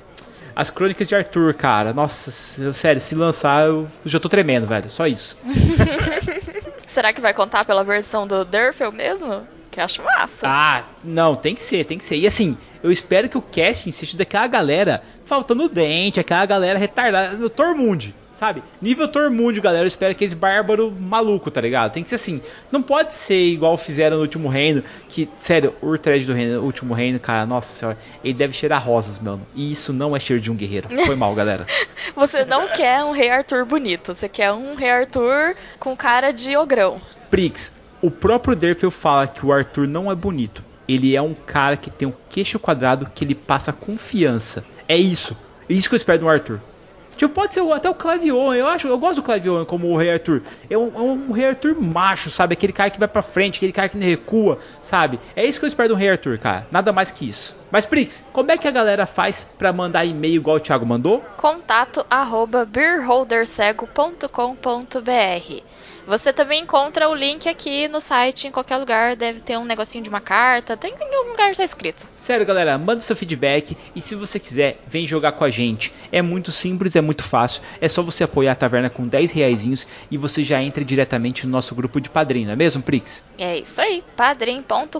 As 0.56 0.70
Crônicas 0.70 1.06
de 1.06 1.14
Arthur, 1.14 1.54
cara. 1.54 1.92
Nossa, 1.92 2.32
sério, 2.72 3.00
se 3.00 3.14
lançar 3.14 3.66
eu 3.68 3.88
já 4.04 4.18
tô 4.18 4.28
tremendo, 4.28 4.66
velho. 4.66 4.90
Só 4.90 5.06
isso. 5.06 5.38
Será 6.92 7.12
que 7.12 7.20
vai 7.20 7.32
contar 7.32 7.64
pela 7.64 7.84
versão 7.84 8.26
do 8.26 8.44
Durfell 8.44 8.90
mesmo? 8.90 9.46
Que 9.70 9.80
acho 9.80 10.02
massa. 10.02 10.46
Ah, 10.48 10.84
não, 11.04 11.36
tem 11.36 11.54
que 11.54 11.60
ser, 11.60 11.84
tem 11.84 11.96
que 11.96 12.02
ser. 12.04 12.16
E 12.16 12.26
assim, 12.26 12.58
eu 12.82 12.90
espero 12.90 13.28
que 13.28 13.38
o 13.38 13.42
casting 13.42 13.92
seja 13.92 14.18
daquela 14.18 14.48
galera 14.48 15.00
faltando 15.24 15.68
dente, 15.68 16.18
aquela 16.18 16.44
galera 16.44 16.78
retardada, 16.78 17.36
no 17.36 17.48
Tormund, 17.48 18.12
sabe? 18.40 18.62
Nível 18.80 19.06
Tormund, 19.06 19.60
galera, 19.60 19.84
eu 19.84 19.88
espero 19.88 20.12
aqueles 20.12 20.32
bárbaro 20.32 20.90
maluco, 20.90 21.50
tá 21.50 21.60
ligado? 21.60 21.92
Tem 21.92 22.02
que 22.02 22.08
ser 22.08 22.14
assim. 22.14 22.40
Não 22.72 22.82
pode 22.82 23.12
ser 23.12 23.38
igual 23.38 23.76
fizeram 23.76 24.16
no 24.16 24.22
Último 24.22 24.48
Reino, 24.48 24.82
que, 25.10 25.28
sério, 25.36 25.74
o 25.82 25.88
Urtred 25.88 26.24
do 26.24 26.32
reino, 26.32 26.62
Último 26.62 26.94
Reino, 26.94 27.20
cara, 27.20 27.44
nossa 27.44 27.70
senhora, 27.70 27.98
ele 28.24 28.32
deve 28.32 28.54
cheirar 28.54 28.82
rosas, 28.82 29.18
mano. 29.18 29.46
E 29.54 29.70
isso 29.70 29.92
não 29.92 30.16
é 30.16 30.20
cheiro 30.20 30.40
de 30.40 30.50
um 30.50 30.56
guerreiro. 30.56 30.88
Foi 31.04 31.14
mal, 31.14 31.34
galera. 31.34 31.66
você 32.16 32.42
não 32.46 32.68
quer 32.68 33.04
um 33.04 33.10
Rei 33.10 33.28
Arthur 33.28 33.66
bonito, 33.66 34.14
você 34.14 34.26
quer 34.26 34.50
um 34.52 34.74
Rei 34.74 34.90
Arthur 34.90 35.54
com 35.78 35.94
cara 35.94 36.32
de 36.32 36.56
ogrão. 36.56 36.98
Prix, 37.28 37.74
o 38.00 38.10
próprio 38.10 38.56
Derfel 38.56 38.90
fala 38.90 39.28
que 39.28 39.44
o 39.44 39.52
Arthur 39.52 39.86
não 39.86 40.10
é 40.10 40.14
bonito. 40.14 40.64
Ele 40.88 41.14
é 41.14 41.20
um 41.20 41.34
cara 41.34 41.76
que 41.76 41.90
tem 41.90 42.08
um 42.08 42.14
queixo 42.30 42.58
quadrado 42.58 43.10
que 43.14 43.22
ele 43.22 43.34
passa 43.34 43.70
confiança. 43.70 44.64
É 44.88 44.96
isso. 44.96 45.36
É 45.68 45.74
isso 45.74 45.90
que 45.90 45.94
eu 45.94 45.98
espero 45.98 46.20
do 46.20 46.28
Arthur. 46.28 46.58
Tipo, 47.16 47.34
pode 47.34 47.52
ser 47.52 47.60
até 47.72 47.88
o 47.88 47.94
Clive 47.94 48.32
Owen. 48.32 48.58
Eu 48.58 48.66
acho, 48.66 48.88
eu 48.88 48.98
gosto 48.98 49.16
do 49.16 49.22
Clive 49.22 49.50
Owen 49.50 49.64
como 49.64 49.88
o 49.88 49.96
Rei 49.96 50.12
Arthur. 50.12 50.42
É 50.68 50.78
um, 50.78 50.92
é 50.94 51.00
um 51.00 51.32
Rei 51.32 51.48
Arthur 51.48 51.80
macho, 51.80 52.30
sabe? 52.30 52.54
Aquele 52.54 52.72
cara 52.72 52.90
que 52.90 52.98
vai 52.98 53.08
pra 53.08 53.22
frente, 53.22 53.56
aquele 53.56 53.72
cara 53.72 53.88
que 53.88 53.98
não 53.98 54.06
recua, 54.06 54.58
sabe? 54.80 55.20
É 55.36 55.44
isso 55.44 55.58
que 55.58 55.66
eu 55.66 55.68
espero 55.68 55.90
do 55.90 55.94
Rei 55.94 56.10
Arthur, 56.10 56.38
cara. 56.38 56.66
Nada 56.70 56.92
mais 56.92 57.10
que 57.10 57.28
isso. 57.28 57.56
Mas, 57.70 57.86
Prix, 57.86 58.24
como 58.32 58.50
é 58.50 58.58
que 58.58 58.66
a 58.66 58.70
galera 58.70 59.06
faz 59.06 59.46
pra 59.58 59.72
mandar 59.72 60.04
e-mail 60.04 60.36
igual 60.36 60.56
o 60.56 60.60
Thiago 60.60 60.86
mandou? 60.86 61.22
Contato 61.36 62.04
arroba 62.10 62.64
beerholdercego.com.br 62.64 65.62
Você 66.10 66.32
também 66.32 66.62
encontra 66.62 67.08
o 67.08 67.14
link 67.14 67.48
aqui 67.48 67.86
no 67.86 68.00
site, 68.00 68.48
em 68.48 68.50
qualquer 68.50 68.78
lugar. 68.78 69.14
Deve 69.14 69.40
ter 69.40 69.56
um 69.56 69.64
negocinho 69.64 70.02
de 70.02 70.10
uma 70.10 70.20
carta. 70.20 70.76
Tem 70.76 70.90
em 70.90 71.16
algum 71.16 71.30
lugar 71.30 71.54
tá 71.54 71.62
escrito. 71.62 72.04
Sério, 72.18 72.44
galera, 72.44 72.76
manda 72.76 72.98
o 72.98 73.00
seu 73.00 73.14
feedback 73.14 73.76
e 73.94 74.00
se 74.00 74.16
você 74.16 74.40
quiser, 74.40 74.80
vem 74.88 75.06
jogar 75.06 75.30
com 75.30 75.44
a 75.44 75.50
gente. 75.50 75.94
É 76.10 76.20
muito 76.20 76.50
simples, 76.50 76.96
é 76.96 77.00
muito 77.00 77.22
fácil. 77.22 77.62
É 77.80 77.86
só 77.86 78.02
você 78.02 78.24
apoiar 78.24 78.50
a 78.52 78.56
taverna 78.56 78.90
com 78.90 79.06
10 79.06 79.30
reaisinhos 79.30 79.86
e 80.10 80.18
você 80.18 80.42
já 80.42 80.60
entra 80.60 80.84
diretamente 80.84 81.46
no 81.46 81.52
nosso 81.52 81.76
grupo 81.76 82.00
de 82.00 82.10
padrinho, 82.10 82.46
não 82.46 82.54
é 82.54 82.56
mesmo, 82.56 82.82
Prix? 82.82 83.24
É 83.38 83.58
isso 83.58 83.80
aí, 83.80 84.02
padrim.com.br 84.16 84.98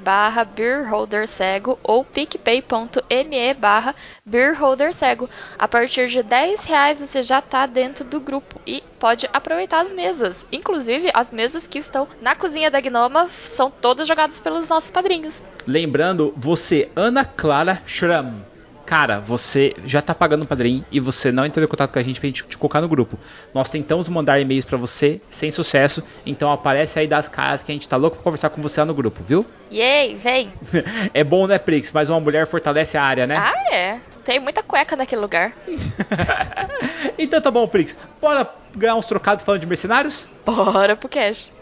barra 0.00 0.44
beerholdercego 0.44 1.76
ou 1.82 2.04
picpay.me 2.04 3.54
barra 3.54 3.96
beerholdercego. 4.24 5.28
A 5.58 5.66
partir 5.66 6.06
de 6.06 6.22
10 6.22 6.62
reais 6.62 7.00
você 7.00 7.20
já 7.20 7.42
tá 7.42 7.66
dentro 7.66 8.04
do 8.04 8.20
grupo 8.20 8.60
e 8.64 8.80
pode 8.98 9.28
aproveitar 9.32 9.71
as 9.80 9.92
mesas. 9.92 10.46
Inclusive, 10.52 11.10
as 11.14 11.30
mesas 11.30 11.66
que 11.66 11.78
estão 11.78 12.08
na 12.20 12.34
cozinha 12.34 12.70
da 12.70 12.80
Gnoma 12.80 13.28
são 13.30 13.70
todas 13.70 14.06
jogadas 14.06 14.40
pelos 14.40 14.68
nossos 14.68 14.90
padrinhos. 14.90 15.44
Lembrando, 15.66 16.32
você, 16.36 16.90
Ana 16.94 17.24
Clara 17.24 17.80
Schramm. 17.86 18.52
Cara, 18.84 19.20
você 19.20 19.74
já 19.86 20.02
tá 20.02 20.14
pagando 20.14 20.42
o 20.42 20.46
padrinho 20.46 20.84
e 20.90 21.00
você 21.00 21.30
não 21.30 21.46
entrou 21.46 21.64
em 21.64 21.68
contato 21.68 21.92
com 21.92 21.98
a 21.98 22.02
gente 22.02 22.20
pra 22.20 22.26
gente 22.26 22.44
te 22.44 22.58
colocar 22.58 22.80
no 22.80 22.88
grupo. 22.88 23.18
Nós 23.54 23.70
tentamos 23.70 24.08
mandar 24.08 24.40
e-mails 24.40 24.64
pra 24.64 24.76
você 24.76 25.20
sem 25.30 25.50
sucesso, 25.50 26.02
então 26.26 26.50
aparece 26.50 26.98
aí 26.98 27.06
das 27.06 27.28
caras 27.28 27.62
que 27.62 27.70
a 27.70 27.74
gente 27.74 27.88
tá 27.88 27.96
louco 27.96 28.16
pra 28.16 28.24
conversar 28.24 28.50
com 28.50 28.60
você 28.60 28.80
lá 28.80 28.86
no 28.86 28.94
grupo, 28.94 29.22
viu? 29.22 29.46
Yay, 29.72 30.16
vem! 30.16 30.52
é 31.14 31.24
bom, 31.24 31.46
né, 31.46 31.58
Prix? 31.58 31.92
Mas 31.92 32.10
uma 32.10 32.20
mulher 32.20 32.46
fortalece 32.46 32.98
a 32.98 33.02
área, 33.02 33.26
né? 33.26 33.36
Ah, 33.36 33.74
é. 33.74 34.00
Tem 34.24 34.38
muita 34.38 34.62
cueca 34.62 34.96
naquele 34.96 35.20
lugar. 35.20 35.52
Então 37.18 37.40
tá 37.40 37.50
bom, 37.50 37.66
Prix. 37.68 37.96
Bora 38.20 38.48
ganhar 38.74 38.96
uns 38.96 39.06
trocados 39.06 39.44
falando 39.44 39.60
de 39.60 39.66
mercenários? 39.66 40.28
Bora 40.44 40.96
pro 40.96 41.08
cash. 41.08 41.52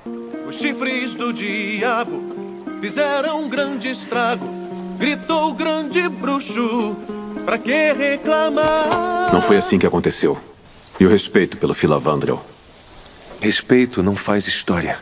Os 0.48 0.56
chifres 0.56 1.14
do 1.14 1.32
diabo 1.32 2.22
fizeram 2.80 3.42
um 3.42 3.48
grande 3.48 3.90
estrago. 3.90 4.46
Gritou 4.98 5.50
o 5.50 5.54
grande 5.54 6.08
bruxo, 6.08 6.96
pra 7.44 7.58
que 7.58 7.92
reclamar? 7.92 9.32
Não 9.32 9.42
foi 9.42 9.56
assim 9.56 9.78
que 9.78 9.86
aconteceu. 9.86 10.38
E 10.98 11.04
o 11.04 11.08
respeito 11.08 11.56
pelo 11.56 11.74
Filavandrel. 11.74 12.42
Respeito 13.40 14.02
não 14.02 14.14
faz 14.14 14.46
história. 14.46 14.98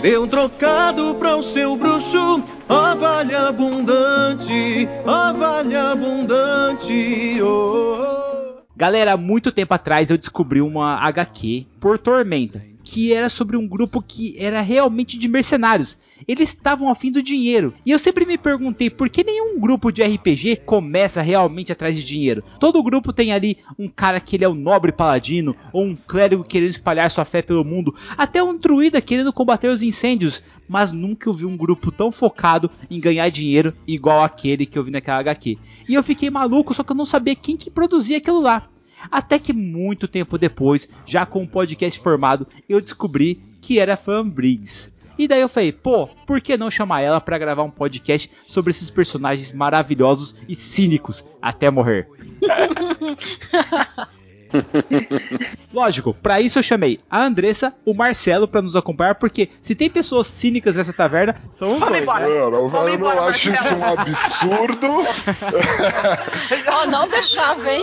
Dê 0.00 0.18
um 0.18 0.26
trocado 0.26 1.14
para 1.14 1.36
o 1.36 1.42
seu 1.42 1.76
bruxo, 1.76 2.42
ó 2.68 2.94
vale 2.96 3.34
abundante, 3.34 4.88
ó 5.06 5.32
vale 5.32 5.76
abundante, 5.76 7.40
oh. 7.42 8.62
Galera, 8.76 9.16
muito 9.16 9.52
tempo 9.52 9.72
atrás 9.72 10.10
eu 10.10 10.18
descobri 10.18 10.60
uma 10.60 10.96
HQ 10.96 11.66
por 11.80 11.98
Tormenta, 11.98 12.60
que 12.84 13.12
era 13.12 13.30
sobre 13.30 13.56
um 13.56 13.66
grupo 13.66 14.02
que 14.02 14.36
era 14.38 14.60
realmente 14.60 15.18
de 15.18 15.26
mercenários. 15.26 15.98
Eles 16.28 16.50
estavam 16.50 16.90
afim 16.90 17.10
do 17.10 17.22
dinheiro. 17.22 17.72
E 17.84 17.90
eu 17.90 17.98
sempre 17.98 18.26
me 18.26 18.36
perguntei 18.36 18.90
por 18.90 19.08
que 19.08 19.24
nenhum 19.24 19.58
grupo 19.58 19.90
de 19.90 20.02
RPG 20.02 20.56
começa 20.66 21.22
realmente 21.22 21.72
atrás 21.72 21.96
de 21.96 22.04
dinheiro. 22.04 22.44
Todo 22.60 22.82
grupo 22.82 23.12
tem 23.12 23.32
ali 23.32 23.58
um 23.78 23.88
cara 23.88 24.20
que 24.20 24.36
ele 24.36 24.44
é 24.44 24.48
o 24.48 24.54
nobre 24.54 24.92
paladino, 24.92 25.56
ou 25.72 25.84
um 25.84 25.96
clérigo 25.96 26.44
querendo 26.44 26.70
espalhar 26.70 27.10
sua 27.10 27.24
fé 27.24 27.40
pelo 27.40 27.64
mundo, 27.64 27.94
até 28.16 28.42
um 28.42 28.56
druida 28.56 29.00
querendo 29.00 29.32
combater 29.32 29.68
os 29.68 29.82
incêndios. 29.82 30.42
Mas 30.68 30.92
nunca 30.92 31.28
eu 31.28 31.32
vi 31.32 31.46
um 31.46 31.56
grupo 31.56 31.90
tão 31.90 32.12
focado 32.12 32.70
em 32.90 33.00
ganhar 33.00 33.28
dinheiro 33.30 33.74
igual 33.86 34.22
aquele 34.22 34.66
que 34.66 34.78
eu 34.78 34.84
vi 34.84 34.90
naquela 34.90 35.18
HQ. 35.18 35.58
E 35.88 35.94
eu 35.94 36.02
fiquei 36.02 36.28
maluco, 36.28 36.74
só 36.74 36.82
que 36.82 36.92
eu 36.92 36.96
não 36.96 37.04
sabia 37.04 37.34
quem 37.34 37.56
que 37.56 37.70
produzia 37.70 38.18
aquilo 38.18 38.40
lá. 38.40 38.68
Até 39.10 39.38
que 39.38 39.52
muito 39.52 40.08
tempo 40.08 40.38
depois, 40.38 40.88
já 41.04 41.24
com 41.24 41.42
o 41.42 41.48
podcast 41.48 41.98
formado, 42.00 42.46
eu 42.68 42.80
descobri 42.80 43.40
que 43.60 43.78
era 43.78 43.96
Fan 43.96 44.28
Briggs. 44.28 44.92
E 45.16 45.28
daí 45.28 45.40
eu 45.40 45.48
falei, 45.48 45.72
pô, 45.72 46.08
por 46.26 46.40
que 46.40 46.56
não 46.56 46.70
chamar 46.70 47.00
ela 47.00 47.20
para 47.20 47.38
gravar 47.38 47.62
um 47.62 47.70
podcast 47.70 48.30
sobre 48.46 48.70
esses 48.70 48.90
personagens 48.90 49.52
maravilhosos 49.52 50.44
e 50.48 50.54
cínicos 50.54 51.24
até 51.40 51.70
morrer? 51.70 52.08
Lógico, 55.72 56.14
para 56.14 56.40
isso 56.40 56.58
eu 56.58 56.62
chamei 56.62 56.98
a 57.10 57.22
Andressa, 57.22 57.74
o 57.84 57.92
Marcelo 57.94 58.46
para 58.46 58.62
nos 58.62 58.76
acompanhar, 58.76 59.14
porque 59.16 59.48
se 59.60 59.74
tem 59.74 59.90
pessoas 59.90 60.26
cínicas 60.26 60.76
nessa 60.76 60.92
taverna, 60.92 61.34
são 61.50 61.68
os 61.74 61.80
Vamos 61.80 61.88
dois. 61.88 62.02
embora. 62.02 62.28
né? 62.28 62.38
Eu, 62.38 62.50
não, 62.50 62.68
Vamos 62.68 62.88
eu 62.88 62.94
embora, 62.94 63.16
não 63.16 63.28
acho 63.28 63.52
isso 63.52 63.74
um 63.74 63.84
absurdo. 63.84 64.86
Ó, 66.68 66.86
não 66.86 67.08
deixava, 67.08 67.72
hein? 67.72 67.82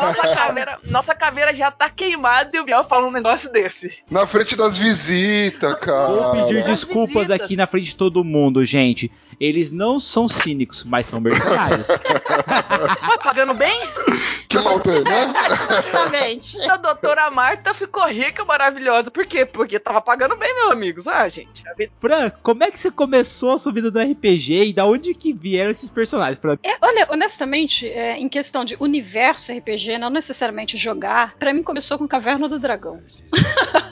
Nossa 0.00 0.34
caveira, 0.34 0.78
nossa 0.84 1.14
caveira 1.14 1.54
já 1.54 1.70
tá 1.70 1.88
queimada 1.88 2.50
e 2.56 2.60
o 2.60 2.64
Biel 2.64 2.84
fala 2.84 3.06
um 3.06 3.10
negócio 3.12 3.50
desse. 3.50 3.98
Na 4.10 4.26
frente 4.26 4.56
das 4.56 4.76
visitas, 4.78 5.74
cara. 5.80 6.06
Vou 6.08 6.32
pedir 6.32 6.58
As 6.60 6.66
desculpas 6.66 7.28
visitas. 7.28 7.40
aqui 7.40 7.56
na 7.56 7.66
frente 7.66 7.86
de 7.86 7.96
todo 7.96 8.22
mundo, 8.24 8.64
gente. 8.64 9.10
Eles 9.40 9.70
não 9.72 9.98
são 9.98 10.28
cínicos, 10.28 10.84
mas 10.84 11.06
são 11.06 11.20
mercenários. 11.20 11.88
Mas 11.88 13.18
pagando 13.24 13.54
bem? 13.54 13.80
Que 14.48 14.58
mal 14.58 14.80
tem, 14.80 15.02
né? 15.02 15.32
Exatamente. 16.02 16.60
A 16.70 16.76
doutora 16.76 17.30
Marta 17.30 17.72
ficou 17.74 18.06
rica, 18.08 18.44
maravilhosa. 18.44 19.10
Por 19.10 19.26
quê? 19.26 19.44
Porque 19.44 19.78
tava 19.78 20.00
pagando 20.00 20.36
bem, 20.36 20.54
meus 20.54 20.70
amigos. 20.70 21.06
Ah, 21.08 21.28
gente. 21.28 21.66
a 21.68 21.74
vida- 21.74 21.92
Fran, 22.00 22.30
como 22.42 22.64
é 22.64 22.70
que 22.70 22.78
você 22.78 22.90
começou 22.90 23.52
a 23.52 23.58
sua 23.58 23.72
vida 23.72 23.90
do 23.90 23.98
RPG 24.00 24.64
e 24.66 24.72
da 24.72 24.84
onde 24.86 25.14
que 25.14 25.32
vieram 25.32 25.70
esses 25.70 25.90
personagens? 25.90 26.38
Fran? 26.38 26.56
É, 26.62 26.76
olha, 26.80 27.06
honestamente, 27.10 27.88
é, 27.88 28.16
em 28.18 28.28
questão 28.28 28.64
de 28.64 28.76
universo 28.80 29.52
RPG, 29.52 29.98
não 29.98 30.10
necessariamente 30.10 30.76
jogar, 30.76 31.34
pra 31.38 31.52
mim 31.52 31.62
começou 31.62 31.98
com 31.98 32.06
Caverna 32.08 32.48
do 32.48 32.58
Dragão. 32.58 33.00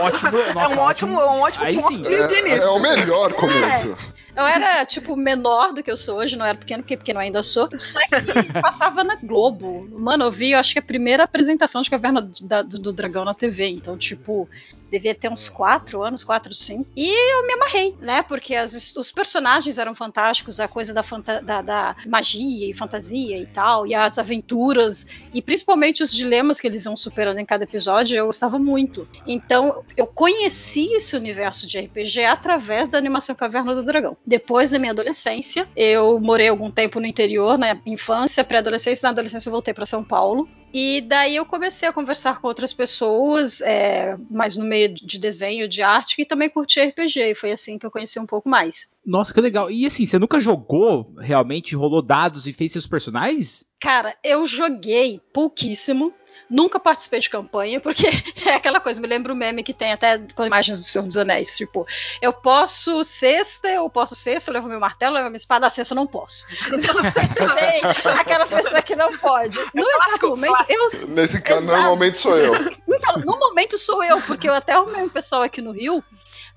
Ótimo, 0.00 0.38
é 0.38 0.52
nossa, 0.54 0.74
um 0.74 0.78
ótimo, 0.80 1.20
um 1.20 1.40
ótimo 1.40 1.64
ponto 1.82 1.94
sim. 1.96 2.02
de, 2.02 2.26
de 2.26 2.34
É, 2.34 2.38
início. 2.40 2.62
é 2.62 2.68
o 2.70 2.78
melhor 2.78 3.32
começo. 3.32 3.96
Eu 4.38 4.46
era, 4.46 4.86
tipo, 4.86 5.16
menor 5.16 5.72
do 5.72 5.82
que 5.82 5.90
eu 5.90 5.96
sou 5.96 6.18
hoje, 6.18 6.36
não 6.36 6.46
era 6.46 6.56
pequeno, 6.56 6.80
porque 6.80 6.96
pequeno 6.96 7.18
ainda 7.18 7.42
sou. 7.42 7.68
Só 7.76 7.98
que 7.98 8.52
passava 8.62 9.02
na 9.02 9.16
Globo. 9.16 9.88
Mano, 9.98 10.26
eu 10.26 10.30
vi, 10.30 10.52
eu 10.52 10.60
acho 10.60 10.74
que 10.74 10.78
a 10.78 10.82
primeira 10.82 11.24
apresentação 11.24 11.82
de 11.82 11.90
Caverna 11.90 12.20
do, 12.22 12.78
do 12.78 12.92
Dragão 12.92 13.24
na 13.24 13.34
TV. 13.34 13.66
Então, 13.66 13.98
tipo, 13.98 14.48
devia 14.90 15.14
ter 15.14 15.28
uns 15.30 15.48
4 15.48 16.02
anos, 16.02 16.24
4, 16.24 16.52
5. 16.54 16.86
E 16.96 17.08
eu 17.08 17.46
me 17.46 17.54
amarrei, 17.54 17.94
né? 18.00 18.22
Porque 18.22 18.54
as- 18.54 18.94
os 18.96 19.10
personagens 19.10 19.78
eram 19.78 19.94
fantásticos, 19.94 20.60
a 20.60 20.68
coisa 20.68 20.92
da, 20.94 21.04
da- 21.42 21.62
da 21.62 21.96
magia 22.06 22.70
e 22.70 22.74
fantasia 22.74 23.38
e 23.38 23.46
tal, 23.46 23.86
e 23.86 23.94
as 23.94 24.18
aventuras, 24.18 25.06
e 25.32 25.40
principalmente 25.42 26.02
os 26.02 26.10
dilemas 26.12 26.58
que 26.60 26.66
eles 26.66 26.84
iam 26.84 26.96
superando 26.96 27.38
em 27.38 27.44
cada 27.44 27.64
episódio, 27.64 28.16
eu 28.16 28.26
gostava 28.26 28.58
muito. 28.58 29.08
Então, 29.26 29.82
eu 29.96 30.06
conheci 30.06 30.92
esse 30.94 31.16
universo 31.16 31.66
de 31.66 31.78
RPG 31.78 32.24
através 32.24 32.88
da 32.88 32.98
animação 32.98 33.34
Caverna 33.34 33.74
do 33.74 33.82
Dragão. 33.82 34.16
Depois 34.26 34.70
da 34.70 34.78
minha 34.78 34.92
adolescência, 34.92 35.66
eu 35.76 36.18
morei 36.20 36.48
algum 36.48 36.70
tempo 36.70 37.00
no 37.00 37.06
interior, 37.06 37.58
na 37.58 37.78
infância, 37.86 38.44
pré-adolescência, 38.44 39.06
na 39.06 39.10
adolescência 39.10 39.48
eu 39.48 39.52
voltei 39.52 39.74
para 39.74 39.86
São 39.86 40.02
Paulo. 40.04 40.48
E 40.72 41.00
daí 41.00 41.36
eu 41.36 41.46
comecei 41.46 41.88
a 41.88 41.92
conversar 41.92 42.40
com 42.40 42.48
outras 42.48 42.72
pessoas, 42.72 43.60
é, 43.60 44.16
mais 44.30 44.56
no 44.56 44.64
meio 44.64 44.94
de 44.94 45.18
desenho, 45.18 45.68
de 45.68 45.82
arte, 45.82 46.16
que 46.16 46.24
também 46.24 46.50
curtia 46.50 46.86
RPG. 46.86 47.20
E 47.20 47.34
foi 47.34 47.52
assim 47.52 47.78
que 47.78 47.86
eu 47.86 47.90
conheci 47.90 48.18
um 48.18 48.26
pouco 48.26 48.48
mais. 48.48 48.88
Nossa, 49.04 49.32
que 49.32 49.40
legal. 49.40 49.70
E 49.70 49.86
assim, 49.86 50.06
você 50.06 50.18
nunca 50.18 50.38
jogou 50.38 51.14
realmente, 51.18 51.74
rolou 51.74 52.02
dados 52.02 52.46
e 52.46 52.52
fez 52.52 52.72
seus 52.72 52.86
personagens? 52.86 53.64
Cara, 53.80 54.16
eu 54.22 54.44
joguei 54.44 55.20
pouquíssimo. 55.32 56.12
Nunca 56.48 56.80
participei 56.80 57.20
de 57.20 57.30
campanha, 57.30 57.80
porque 57.80 58.06
é 58.44 58.54
aquela 58.54 58.80
coisa, 58.80 59.00
me 59.00 59.06
lembra 59.06 59.32
o 59.32 59.36
meme 59.36 59.62
que 59.62 59.74
tem 59.74 59.92
até 59.92 60.18
com 60.34 60.46
imagens 60.46 60.78
do 60.78 60.84
Senhor 60.84 61.04
dos 61.04 61.16
Anéis. 61.16 61.56
Tipo, 61.56 61.86
eu 62.20 62.32
posso 62.32 63.02
cesta, 63.04 63.68
eu 63.68 63.88
posso 63.90 64.14
cesta, 64.14 64.50
eu 64.50 64.54
levo 64.54 64.68
meu 64.68 64.80
martelo, 64.80 65.12
eu 65.12 65.18
levo 65.18 65.30
minha 65.30 65.36
espada, 65.36 65.66
a 65.66 65.70
cesta 65.70 65.94
eu 65.94 65.96
não 65.96 66.06
posso. 66.06 66.46
Então 66.78 66.94
sempre 67.12 67.54
tem 67.54 67.82
aquela 68.18 68.46
pessoa 68.46 68.80
que 68.80 68.94
não 68.94 69.10
pode. 69.18 69.58
No 69.74 69.84
exato 69.88 70.28
momento, 70.28 70.54
eu. 70.68 71.08
Nesse 71.08 71.40
caso, 71.40 71.62
Exato. 71.62 71.76
normalmente 71.76 72.18
sou 72.18 72.36
eu. 72.36 72.52
Então, 72.88 73.18
no 73.18 73.38
momento 73.38 73.78
sou 73.78 74.02
eu, 74.02 74.20
porque 74.22 74.48
eu 74.48 74.54
até 74.54 74.72
arrumei 74.72 75.02
um 75.02 75.08
pessoal 75.08 75.42
aqui 75.42 75.62
no 75.62 75.70
Rio 75.70 76.02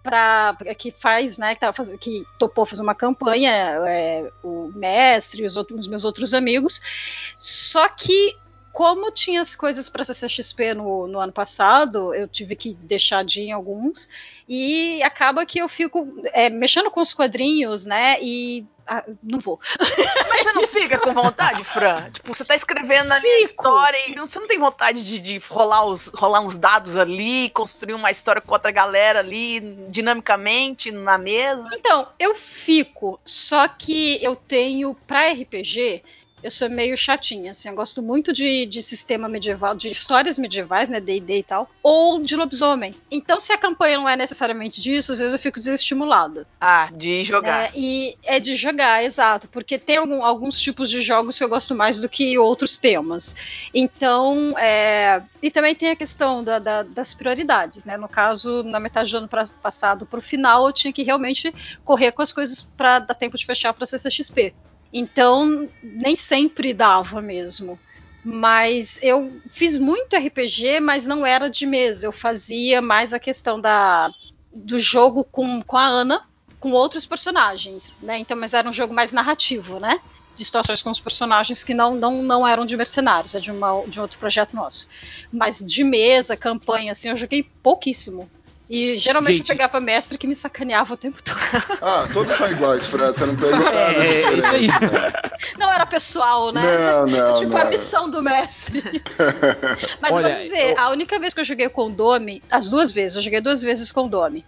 para 0.02 0.56
que 0.78 0.92
faz, 0.92 1.38
né, 1.38 1.54
que, 1.54 1.62
tava 1.62 1.74
faz, 1.74 1.96
que 1.96 2.26
topou 2.40 2.66
fazer 2.66 2.82
uma 2.82 2.96
campanha, 2.96 3.52
é, 3.88 4.32
o 4.44 4.72
mestre 4.74 5.44
e 5.44 5.46
os, 5.46 5.58
outros, 5.58 5.82
os 5.82 5.88
meus 5.88 6.04
outros 6.04 6.34
amigos. 6.34 6.82
Só 7.38 7.88
que 7.90 8.36
como 8.72 9.12
tinha 9.12 9.42
as 9.42 9.56
coisas 9.56 9.90
para 9.90 10.06
CCXP 10.06 10.74
no, 10.74 11.08
no 11.08 11.20
ano 11.20 11.32
passado, 11.32 12.14
eu 12.14 12.28
tive 12.28 12.56
que 12.56 12.74
deixar 12.76 13.24
de 13.24 13.42
ir 13.42 13.48
em 13.48 13.52
alguns, 13.52 14.10
e 14.48 15.02
acaba 15.04 15.46
que 15.46 15.60
eu 15.60 15.70
fico 15.70 16.08
é, 16.34 16.50
mexendo 16.50 16.90
com 16.90 17.02
os 17.02 17.14
quadrinhos, 17.14 17.86
né? 17.86 18.18
E 18.22 18.66
ah, 18.88 19.06
não 19.24 19.40
vou. 19.40 19.60
Mas 20.30 20.44
você 20.44 20.52
não 20.52 20.68
fica 20.68 21.00
com 21.00 21.14
vontade, 21.14 21.64
Fran? 21.64 22.10
Tipo, 22.12 22.34
você 22.34 22.44
tá 22.44 22.56
escrevendo 22.56 23.12
a 23.12 23.20
minha 23.20 23.40
história 23.42 23.98
e 24.10 24.16
você 24.16 24.40
não 24.40 24.48
tem 24.48 24.60
vontade 24.60 25.06
de, 25.06 25.20
de 25.20 25.38
rolar, 25.48 25.86
os, 25.86 26.08
rolar 26.08 26.42
uns 26.42 26.58
dados 26.58 26.98
ali, 26.98 27.50
construir 27.52 27.94
uma 27.94 28.12
história 28.12 28.42
com 28.42 28.52
outra 28.52 28.72
galera 28.72 29.20
ali, 29.20 29.62
dinamicamente, 29.90 30.92
na 30.92 31.18
mesa? 31.18 31.70
Então, 31.74 32.08
eu 32.20 32.36
fico, 32.36 33.20
só 33.24 33.68
que 33.68 34.22
eu 34.22 34.36
tenho 34.36 34.94
pra 35.08 35.32
RPG 35.32 36.04
eu 36.44 36.52
sou 36.52 36.70
meio 36.70 36.98
chatinha, 36.98 37.52
assim, 37.52 37.70
eu 37.70 37.76
gosto 37.76 38.02
muito 38.02 38.34
de, 38.34 38.66
de 38.66 38.82
sistema 38.82 39.28
medieval, 39.28 39.76
de 39.76 39.90
histórias 39.90 40.38
medievais, 40.38 40.90
né, 40.90 41.00
D&D 41.00 41.40
e 41.40 41.44
tal, 41.44 41.70
ou 41.84 42.22
de 42.22 42.36
lobisomem. 42.36 42.96
Então, 43.10 43.40
se 43.40 43.54
a 43.54 43.58
campanha 43.58 43.98
não 43.98 44.10
é 44.10 44.16
necessariamente 44.16 44.82
disso, 44.82 45.12
às 45.12 45.20
vezes 45.20 45.34
eu 45.34 45.40
fico 45.40 45.60
desestimulada. 45.60 46.48
Ah, 46.60 46.90
de 46.94 47.24
jogar. 47.24 47.66
É, 47.66 47.72
e 47.76 48.18
é 48.24 48.40
de 48.40 48.56
jogar, 48.56 49.04
exato, 49.04 49.48
porque 49.48 49.78
tem 49.78 49.98
algum, 49.98 50.24
alguns 50.24 50.60
tipos 50.60 50.90
de 50.90 51.02
jogos 51.02 51.38
que 51.38 51.44
eu 51.44 51.50
gosto 51.50 51.76
mais 51.76 52.00
do 52.00 52.10
que 52.10 52.38
outros 52.38 52.78
temas. 52.78 53.36
Então, 53.74 54.58
é, 54.58 55.22
e 55.42 55.52
também 55.52 55.76
tem 55.76 55.90
a 55.90 55.96
questão 55.96 56.44
da, 56.44 56.60
da, 56.60 56.84
das 56.84 57.14
prioridades, 57.14 57.86
né, 57.86 57.98
no 57.98 58.08
caso, 58.08 58.64
na 58.64 58.80
metade 58.80 59.12
do 59.12 59.18
ano 59.18 59.28
pra, 59.28 59.44
passado 59.62 60.06
pro 60.06 60.22
final, 60.22 60.68
eu 60.68 60.74
tinha 60.74 60.94
que 60.94 61.04
realmente 61.04 61.54
correr 61.84 62.12
com 62.12 62.22
as 62.22 62.32
coisas 62.32 62.62
para 62.62 63.00
dar 63.00 63.14
tempo 63.14 63.38
de 63.38 63.46
fechar 63.46 63.74
pra 63.74 63.86
CCXP. 63.86 64.54
Então, 64.94 65.70
nem 65.82 66.16
sempre 66.16 66.74
dava 66.74 67.22
mesmo. 67.22 67.80
Mas 68.24 69.00
eu 69.02 69.32
fiz 69.48 69.78
muito 69.78 70.16
RPG, 70.16 70.80
mas 70.80 71.08
não 71.08 71.26
era 71.26 71.50
de 71.50 71.66
mesa. 71.66 72.06
Eu 72.06 72.12
fazia 72.12 72.82
mais 72.82 73.14
a 73.14 73.20
questão 73.20 73.60
da, 73.60 74.12
do 74.54 74.78
jogo 74.78 75.24
com, 75.24 75.62
com 75.64 75.78
a 75.78 75.86
Ana, 75.86 76.24
com 76.60 76.72
outros 76.72 77.06
personagens, 77.06 77.98
né? 78.02 78.20
Então, 78.20 78.38
mas 78.38 78.54
era 78.54 78.70
um 78.70 78.74
jogo 78.74 78.94
mais 78.94 79.12
narrativo, 79.12 79.80
né? 79.80 80.00
De 80.36 80.46
situações 80.46 80.82
com 80.82 80.92
os 80.92 81.00
personagens 81.00 81.64
que 81.64 81.74
não, 81.74 81.96
não, 81.96 82.22
não 82.22 82.48
eram 82.48 82.66
de 82.66 82.78
mercenários, 82.78 83.34
é 83.34 83.40
de, 83.40 83.52
uma, 83.52 83.84
de 83.88 84.00
outro 84.00 84.20
projeto 84.20 84.56
nosso. 84.56 84.88
Mas 85.32 85.60
de 85.60 85.84
mesa, 85.84 86.38
campanha, 86.38 86.92
assim, 86.92 87.10
eu 87.10 87.18
joguei 87.18 87.44
pouquíssimo. 87.64 88.30
E 88.72 88.96
geralmente 88.96 89.40
Gente. 89.40 89.50
eu 89.50 89.58
pegava 89.58 89.82
mestre 89.82 90.18
que 90.18 90.26
me 90.26 90.34
sacaneava 90.34 90.94
o 90.94 90.98
tempo 90.98 91.22
todo. 91.22 91.38
Ah, 91.82 92.08
todos 92.14 92.34
são 92.36 92.50
iguais, 92.50 92.88
Fred. 92.88 93.18
Você 93.18 93.26
não 93.26 93.36
pegou 93.36 93.60
nada 93.60 93.78
é, 93.78 94.24
é, 94.24 94.34
isso 94.34 94.48
aí. 94.48 94.68
Não 95.60 95.74
era 95.74 95.86
pessoal, 95.86 96.54
né? 96.54 96.62
Não, 96.62 97.08
não, 97.08 97.34
tipo 97.34 97.52
não. 97.52 97.62
a 97.62 97.66
missão 97.66 98.10
do 98.10 98.22
mestre. 98.22 98.82
Mas 100.00 100.14
Olha, 100.14 100.30
vou 100.30 100.38
dizer, 100.38 100.72
eu... 100.72 100.80
a 100.80 100.90
única 100.90 101.20
vez 101.20 101.34
que 101.34 101.42
eu 101.42 101.44
joguei 101.44 101.68
com 101.68 101.88
o 101.88 101.90
Dome, 101.90 102.42
as 102.50 102.70
duas 102.70 102.94
vezes, 102.94 103.18
eu 103.18 103.22
joguei 103.22 103.42
duas 103.42 103.62
vezes 103.62 103.92
com 103.92 104.06
o 104.06 104.10
Dome. 104.10 104.46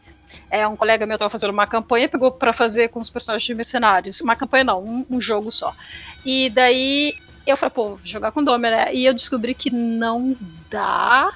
É, 0.50 0.65
um 0.65 0.77
colega 0.77 1.06
meu 1.06 1.15
estava 1.15 1.30
fazendo 1.30 1.51
uma 1.51 1.68
campanha, 1.68 2.08
pegou 2.08 2.32
para 2.32 2.53
fazer 2.53 2.88
com 2.89 3.01
os 3.01 3.10
personagens 3.10 3.46
de 3.46 3.53
mercenários. 3.53 4.22
Uma 4.22 4.38
campanha 4.38 4.63
não, 4.63 4.82
um, 4.82 5.06
um 5.10 5.20
jogo 5.20 5.51
só. 5.51 5.75
E 6.24 6.50
daí 6.50 7.13
eu 7.46 7.58
falei, 7.58 7.74
pô, 7.74 7.89
vou 7.89 8.00
jogar 8.03 8.32
com 8.32 8.39
o 8.39 8.46
Dome, 8.46 8.70
né? 8.70 8.94
E 8.94 9.06
eu 9.06 9.13
descobri 9.13 9.53
que 9.53 9.70
não 9.70 10.34
dá 10.70 11.36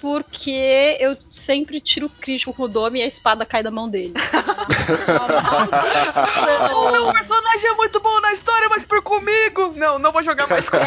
porque 0.00 0.96
eu 1.00 1.16
sempre 1.30 1.80
tiro 1.80 2.08
crítico 2.08 2.52
com 2.52 2.64
o 2.64 2.68
Dome 2.68 3.00
e 3.00 3.02
a 3.02 3.06
espada 3.06 3.46
cai 3.46 3.62
da 3.62 3.70
mão 3.70 3.88
dele. 3.88 4.14
o 6.74 6.90
meu 6.90 7.12
personagem 7.12 7.70
é 7.70 7.74
muito 7.74 8.00
bom 8.00 8.20
na 8.20 8.32
história, 8.32 8.68
mas 8.68 8.84
por 8.84 9.02
comigo. 9.02 9.72
Não, 9.76 9.98
não 9.98 10.12
vou 10.12 10.22
jogar 10.22 10.46
mais 10.46 10.68
com 10.68 10.76
ele. 10.76 10.86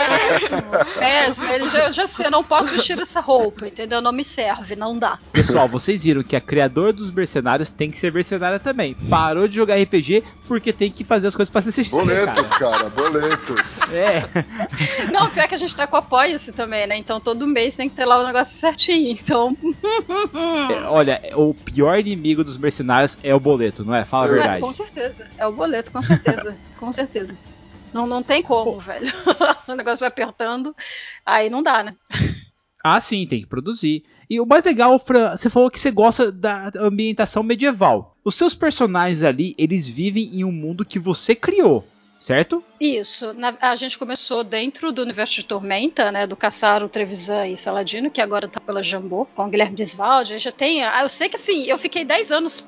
Péssimo. 0.98 1.52
Ele 1.52 1.70
já, 1.70 1.90
já 1.90 2.08
sei, 2.08 2.28
eu 2.28 2.32
não 2.32 2.44
posso 2.44 2.72
vestir 2.72 3.00
essa 3.00 3.20
roupa, 3.20 3.68
entendeu? 3.68 4.02
Não 4.02 4.12
me 4.12 4.24
serve, 4.24 4.76
não 4.76 4.98
dá. 4.98 5.18
Pessoal, 5.32 5.68
vocês 5.68 6.04
viram 6.04 6.24
que 6.24 6.36
a 6.36 6.42
criadora 6.42 6.94
dos 6.94 7.12
mercenários 7.12 7.70
tem 7.70 7.90
que 7.90 7.98
ser 7.98 8.14
mercenária 8.14 8.60
também. 8.60 8.96
Parou 9.10 9.48
de 9.48 9.56
jogar 9.56 9.82
RPG 9.82 10.24
porque 10.48 10.72
tem 10.72 10.92
que 10.92 11.04
fazer 11.04 11.28
as 11.28 11.36
coisas 11.36 11.52
pra 11.52 11.62
se 11.62 11.70
assistir. 11.70 11.92
Boletos, 11.92 12.50
cara, 12.50 12.78
cara 12.78 12.90
boletos. 12.90 13.82
É. 13.92 14.24
Não, 15.12 15.30
pior 15.30 15.48
que 15.48 15.56
a 15.56 15.58
gente 15.58 15.76
tá 15.76 15.88
com 15.88 15.98
apoia-se 15.98 16.52
também, 16.52 16.86
né? 16.86 16.98
Então 16.98 17.20
todo 17.20 17.48
mês 17.48 17.76
tem 17.76 17.90
que 17.90 17.96
ter 17.96 18.06
lá 18.06 18.20
o 18.20 18.26
negócio 18.26 18.58
certinho 18.58 18.99
então. 19.08 19.56
é, 20.70 20.88
olha, 20.88 21.22
o 21.36 21.54
pior 21.54 22.00
inimigo 22.00 22.44
dos 22.44 22.58
mercenários 22.58 23.18
é 23.24 23.34
o 23.34 23.40
boleto, 23.40 23.86
não 23.86 23.94
é? 23.94 24.04
Fala 24.04 24.26
a 24.26 24.28
é, 24.28 24.32
verdade. 24.32 24.58
É, 24.58 24.60
com 24.60 24.74
certeza. 24.74 25.28
É 25.38 25.48
o 25.48 25.52
boleto, 25.52 25.92
com 25.92 26.02
certeza. 26.02 26.56
com 26.80 26.92
certeza. 26.92 27.38
Não, 27.94 28.06
não 28.06 28.22
tem 28.22 28.42
como, 28.42 28.74
Pô. 28.74 28.80
velho. 28.80 29.12
o 29.68 29.76
negócio 29.76 30.00
vai 30.00 30.10
apertando, 30.10 30.76
aí 31.26 31.50
não 31.50 31.64
dá, 31.64 31.84
né? 31.84 31.96
Ah, 32.84 33.02
sim, 33.02 33.28
tem 33.28 33.42
que 33.42 33.48
produzir. 33.48 34.04
E 34.30 34.40
o 34.40 34.46
mais 34.46 34.64
legal, 34.64 34.98
Fran, 34.98 35.36
você 35.36 35.50
falou 35.50 35.70
que 35.70 35.80
você 35.80 35.92
gosta 35.92 36.32
da 36.32 36.72
ambientação 36.78 37.44
medieval. 37.44 38.16
Os 38.24 38.36
seus 38.36 38.54
personagens 38.54 39.22
ali, 39.22 39.54
eles 39.58 39.88
vivem 39.90 40.30
em 40.34 40.44
um 40.46 40.52
mundo 40.52 40.86
que 40.86 40.98
você 40.98 41.36
criou 41.36 41.86
certo? 42.20 42.64
Isso. 42.80 43.34
Na, 43.34 43.56
a 43.62 43.76
gente 43.76 43.98
começou 43.98 44.44
dentro 44.44 44.92
do 44.92 45.02
universo 45.02 45.36
de 45.36 45.46
Tormenta, 45.46 46.12
né? 46.12 46.28
Do 46.28 46.36
Caçaro, 46.36 46.90
Trevisan 46.90 47.48
e 47.48 47.58
Saladino, 47.58 48.12
que 48.12 48.22
agora 48.22 48.48
tá 48.48 48.60
pela 48.60 48.84
Jambô, 48.84 49.26
com 49.26 49.46
o 49.46 49.50
Guilherme 49.50 49.76
Desvalde. 49.76 50.38
Já 50.38 50.52
tem. 50.52 50.84
Ah, 50.84 51.02
eu 51.02 51.10
sei 51.10 51.30
que 51.30 51.38
assim, 51.38 51.64
eu 51.64 51.78
fiquei 51.78 52.04
10 52.04 52.32
anos 52.32 52.68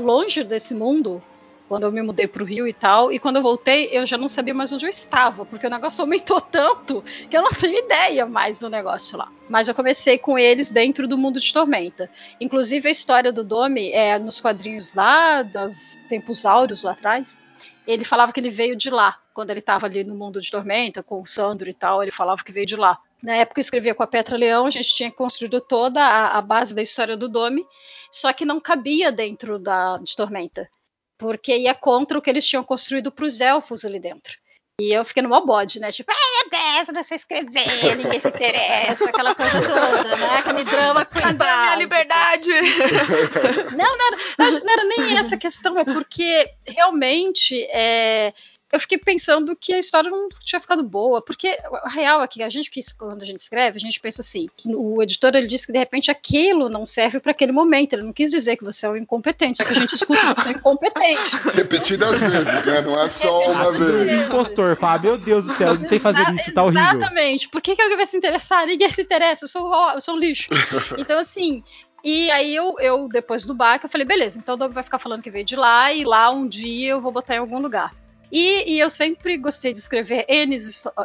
longe 0.00 0.42
desse 0.42 0.74
mundo. 0.74 1.22
Quando 1.68 1.84
eu 1.84 1.92
me 1.92 2.00
mudei 2.00 2.26
pro 2.26 2.46
Rio 2.46 2.66
e 2.66 2.72
tal, 2.72 3.12
e 3.12 3.18
quando 3.18 3.36
eu 3.36 3.42
voltei, 3.42 3.90
eu 3.92 4.06
já 4.06 4.16
não 4.16 4.26
sabia 4.26 4.54
mais 4.54 4.72
onde 4.72 4.86
eu 4.86 4.88
estava, 4.88 5.44
porque 5.44 5.66
o 5.66 5.70
negócio 5.70 6.00
aumentou 6.00 6.40
tanto 6.40 7.04
que 7.28 7.36
eu 7.36 7.42
não 7.42 7.50
tenho 7.50 7.84
ideia 7.84 8.24
mais 8.24 8.58
do 8.58 8.70
negócio 8.70 9.18
lá. 9.18 9.30
Mas 9.50 9.68
eu 9.68 9.74
comecei 9.74 10.16
com 10.16 10.38
eles 10.38 10.70
dentro 10.70 11.06
do 11.06 11.18
mundo 11.18 11.38
de 11.38 11.52
Tormenta. 11.52 12.10
Inclusive, 12.40 12.88
a 12.88 12.90
história 12.90 13.30
do 13.30 13.44
Domi 13.44 13.92
é 13.92 14.18
nos 14.18 14.40
quadrinhos 14.40 14.94
lá, 14.94 15.42
dos 15.42 15.98
tempos 16.08 16.46
áureos 16.46 16.82
lá 16.82 16.92
atrás 16.92 17.38
ele 17.88 18.04
falava 18.04 18.32
que 18.34 18.38
ele 18.38 18.50
veio 18.50 18.76
de 18.76 18.90
lá, 18.90 19.18
quando 19.32 19.48
ele 19.48 19.60
estava 19.60 19.86
ali 19.86 20.04
no 20.04 20.14
mundo 20.14 20.42
de 20.42 20.50
Tormenta, 20.50 21.02
com 21.02 21.22
o 21.22 21.26
Sandro 21.26 21.70
e 21.70 21.72
tal, 21.72 22.02
ele 22.02 22.12
falava 22.12 22.44
que 22.44 22.52
veio 22.52 22.66
de 22.66 22.76
lá. 22.76 22.98
Na 23.22 23.34
época 23.34 23.58
eu 23.58 23.62
escrevia 23.62 23.94
com 23.94 24.02
a 24.02 24.06
Petra 24.06 24.36
Leão, 24.36 24.66
a 24.66 24.70
gente 24.70 24.94
tinha 24.94 25.10
construído 25.10 25.58
toda 25.58 26.00
a, 26.02 26.36
a 26.36 26.42
base 26.42 26.74
da 26.74 26.82
história 26.82 27.16
do 27.16 27.30
Dome, 27.30 27.64
só 28.12 28.30
que 28.32 28.44
não 28.44 28.60
cabia 28.60 29.10
dentro 29.10 29.58
da, 29.58 29.96
de 29.96 30.14
Tormenta, 30.14 30.68
porque 31.16 31.56
ia 31.56 31.74
contra 31.74 32.18
o 32.18 32.22
que 32.22 32.28
eles 32.28 32.46
tinham 32.46 32.62
construído 32.62 33.10
para 33.10 33.24
os 33.24 33.40
elfos 33.40 33.86
ali 33.86 33.98
dentro. 33.98 34.36
E 34.80 34.92
eu 34.92 35.04
fiquei 35.04 35.24
no 35.24 35.28
mó 35.28 35.40
bode, 35.40 35.80
né? 35.80 35.90
Tipo, 35.90 36.12
ai 36.12 36.50
meu 36.50 36.50
Deus, 36.50 36.88
não 36.94 37.02
sei 37.02 37.16
escrever, 37.16 37.96
ninguém 37.96 38.20
se 38.20 38.28
interessa, 38.28 39.08
aquela 39.08 39.34
coisa 39.34 39.60
toda, 39.60 40.16
né? 40.16 40.38
Aquele 40.38 40.62
drama 40.62 41.04
com 41.04 41.18
a 41.18 41.32
minha 41.32 41.74
liberdade? 41.74 42.48
Não, 43.76 43.98
não 43.98 44.06
era, 44.06 44.60
não 44.60 44.72
era 44.72 44.84
nem 44.84 45.18
essa 45.18 45.36
questão, 45.36 45.76
é 45.76 45.84
porque 45.84 46.48
realmente 46.64 47.60
é, 47.72 48.32
eu 48.70 48.78
fiquei 48.78 48.98
pensando 48.98 49.56
que 49.56 49.72
a 49.72 49.78
história 49.78 50.10
não 50.10 50.28
tinha 50.44 50.60
ficado 50.60 50.82
boa, 50.82 51.22
porque 51.22 51.58
a 51.84 51.88
real 51.88 52.22
é 52.22 52.28
que 52.28 52.42
a 52.42 52.50
gente, 52.50 52.70
quando 52.98 53.22
a 53.22 53.24
gente 53.24 53.38
escreve, 53.38 53.76
a 53.76 53.80
gente 53.80 53.98
pensa 53.98 54.20
assim, 54.20 54.46
o 54.66 55.02
editor 55.02 55.34
ele 55.34 55.46
disse 55.46 55.66
que 55.66 55.72
de 55.72 55.78
repente 55.78 56.10
aquilo 56.10 56.68
não 56.68 56.84
serve 56.84 57.18
para 57.18 57.32
aquele 57.32 57.50
momento, 57.50 57.94
ele 57.94 58.02
não 58.02 58.12
quis 58.12 58.30
dizer 58.30 58.56
que 58.56 58.64
você 58.64 58.84
é 58.84 58.90
um 58.90 58.96
incompetente, 58.96 59.58
só 59.58 59.64
que 59.64 59.72
a 59.72 59.76
gente 59.76 59.94
escuta 59.94 60.34
que 60.34 60.40
você 60.42 60.48
é 60.50 60.52
incompetente. 60.52 61.36
Repetidas 61.54 62.20
vezes, 62.20 62.64
né? 62.66 62.82
Não 62.82 63.00
é 63.00 63.08
só 63.08 63.50
uma 63.50 63.72
vez. 63.72 64.26
impostor, 64.26 64.76
fala, 64.76 64.98
meu 64.98 65.16
Deus 65.16 65.46
do 65.46 65.54
céu, 65.54 65.68
eu 65.68 65.76
não 65.76 65.84
sei 65.84 65.98
fazer 65.98 66.28
isso, 66.34 66.52
tá 66.52 66.62
horrível. 66.62 66.82
Exatamente, 66.82 67.48
por 67.48 67.62
que, 67.62 67.74
que 67.74 67.80
alguém 67.80 67.96
vai 67.96 68.06
se 68.06 68.16
interessar? 68.16 68.66
Ninguém 68.66 68.90
se 68.90 69.00
interessa, 69.00 69.44
eu 69.46 69.48
sou, 69.48 69.92
eu 69.94 70.00
sou 70.00 70.14
um 70.14 70.18
lixo. 70.18 70.48
Então, 70.98 71.18
assim, 71.18 71.62
e 72.02 72.30
aí 72.30 72.54
eu, 72.54 72.74
eu 72.80 73.08
depois 73.08 73.46
do 73.46 73.54
bar, 73.54 73.80
eu 73.82 73.88
falei, 73.88 74.06
beleza, 74.06 74.38
então 74.38 74.54
o 74.54 74.58
Dobby 74.58 74.74
vai 74.74 74.82
ficar 74.82 74.98
falando 74.98 75.22
que 75.22 75.30
veio 75.30 75.44
de 75.44 75.56
lá 75.56 75.92
e 75.92 76.04
lá 76.04 76.30
um 76.30 76.46
dia 76.46 76.90
eu 76.90 77.00
vou 77.00 77.12
botar 77.12 77.34
em 77.34 77.38
algum 77.38 77.58
lugar. 77.60 77.92
E, 78.30 78.74
e, 78.74 78.78
eu 78.78 78.90
sempre 78.90 79.36
gostei 79.38 79.72
de 79.72 79.78
escrever 79.78 80.24
N 80.28 80.54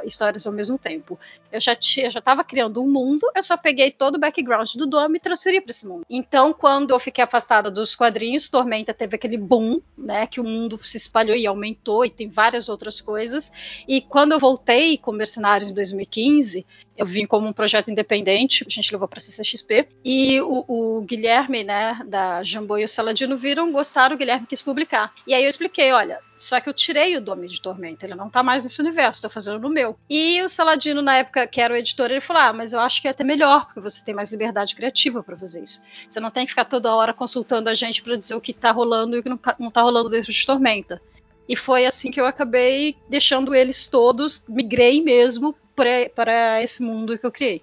histórias 0.06 0.46
ao 0.46 0.54
mesmo 0.54 0.78
tempo. 0.78 1.20
Eu 1.52 1.60
já 1.60 1.74
estava 1.74 2.44
criando 2.44 2.82
um 2.82 2.90
mundo, 2.90 3.30
eu 3.36 3.44
só 3.44 3.56
peguei 3.56 3.92
todo 3.92 4.16
o 4.16 4.20
background 4.20 4.74
do 4.76 4.86
Dome 4.86 5.18
e 5.18 5.22
transferi 5.22 5.62
para 5.62 5.72
esse 5.72 5.88
mundo. 5.88 6.06
Então, 6.10 6.54
quando 6.54 6.92
eu 6.92 7.00
fiquei 7.00 7.24
afastada 7.24 7.72
dos 7.72 7.96
quadrinhos, 7.96 8.50
Tormenta 8.50 8.94
teve 8.94 9.16
aquele 9.16 9.38
boom, 9.38 9.82
né, 9.98 10.28
que 10.28 10.42
o 10.42 10.44
mundo 10.44 10.78
se 10.78 10.98
espalhou 10.98 11.36
e 11.36 11.48
aumentou 11.48 12.06
e 12.06 12.10
tem 12.10 12.28
várias 12.28 12.70
outras 12.70 13.00
coisas. 13.00 13.52
E 13.88 14.02
quando 14.02 14.34
eu 14.34 14.40
voltei 14.40 14.98
com 14.98 15.12
Mercenários 15.12 15.70
em 15.70 15.74
2015, 15.74 16.66
eu 16.98 17.06
vim 17.06 17.26
como 17.26 17.48
um 17.48 17.54
projeto 17.54 17.90
independente, 17.90 18.64
a 18.66 18.70
gente 18.70 18.92
levou 18.92 19.08
para 19.08 19.20
CCXP, 19.20 19.88
e 20.06 20.40
o, 20.42 20.66
o, 20.68 21.02
Guilherme, 21.02 21.64
né, 21.64 22.00
da 22.06 22.44
Jambô 22.44 22.78
e 22.78 22.84
o 22.84 22.88
Saladino 22.88 23.36
viram, 23.36 23.72
gostaram, 23.72 24.16
o 24.16 24.20
Guilherme 24.20 24.48
quis 24.48 24.62
publicar. 24.62 25.14
E 25.26 25.34
aí 25.34 25.44
eu 25.44 25.50
expliquei, 25.50 25.92
olha, 25.92 26.20
só 26.38 26.60
que 26.60 26.70
eu 26.70 26.74
tirei 26.74 27.13
o 27.18 27.22
Dome 27.22 27.48
de 27.48 27.62
Tormenta, 27.62 28.06
ele 28.06 28.16
não 28.16 28.30
tá 28.30 28.44
mais 28.44 28.64
nesse 28.64 28.82
universo, 28.82 29.22
tô 29.22 29.30
fazendo 29.30 29.60
no 29.60 29.70
meu. 29.70 29.98
E 30.10 30.42
o 30.42 30.50
Saladino, 30.50 31.02
na 31.02 31.18
época 31.18 31.48
que 31.48 31.62
era 31.62 31.74
o 31.74 31.78
editor, 31.78 32.12
ele 32.12 32.22
falou, 32.22 32.42
ah, 32.42 32.54
mas 32.54 32.74
eu 32.74 32.80
acho 32.80 33.02
que 33.02 33.08
é 33.08 33.12
até 33.12 33.24
melhor, 33.24 33.66
porque 33.66 33.80
você 33.80 34.04
tem 34.04 34.14
mais 34.14 34.32
liberdade 34.32 34.76
criativa 34.76 35.24
para 35.24 35.38
fazer 35.38 35.64
isso. 35.64 35.82
Você 36.08 36.20
não 36.20 36.32
tem 36.32 36.46
que 36.46 36.52
ficar 36.52 36.66
toda 36.66 36.94
hora 36.94 37.14
consultando 37.14 37.70
a 37.70 37.74
gente 37.74 38.02
para 38.04 38.16
dizer 38.16 38.36
o 38.36 38.42
que 38.42 38.54
tá 38.54 38.72
rolando 38.72 39.16
e 39.16 39.20
o 39.20 39.24
que 39.24 39.30
não, 39.30 39.40
não 39.60 39.72
tá 39.72 39.82
rolando 39.82 40.10
dentro 40.10 40.32
de 40.32 40.46
Tormenta. 40.46 41.02
E 41.48 41.56
foi 41.56 41.86
assim 41.86 42.10
que 42.10 42.20
eu 42.20 42.26
acabei 42.26 42.96
deixando 43.10 43.54
eles 43.54 43.88
todos, 43.88 44.46
migrei 44.48 45.02
mesmo 45.02 45.56
para 45.76 46.62
esse 46.62 46.82
mundo 46.82 47.18
que 47.18 47.26
eu 47.26 47.32
criei. 47.32 47.62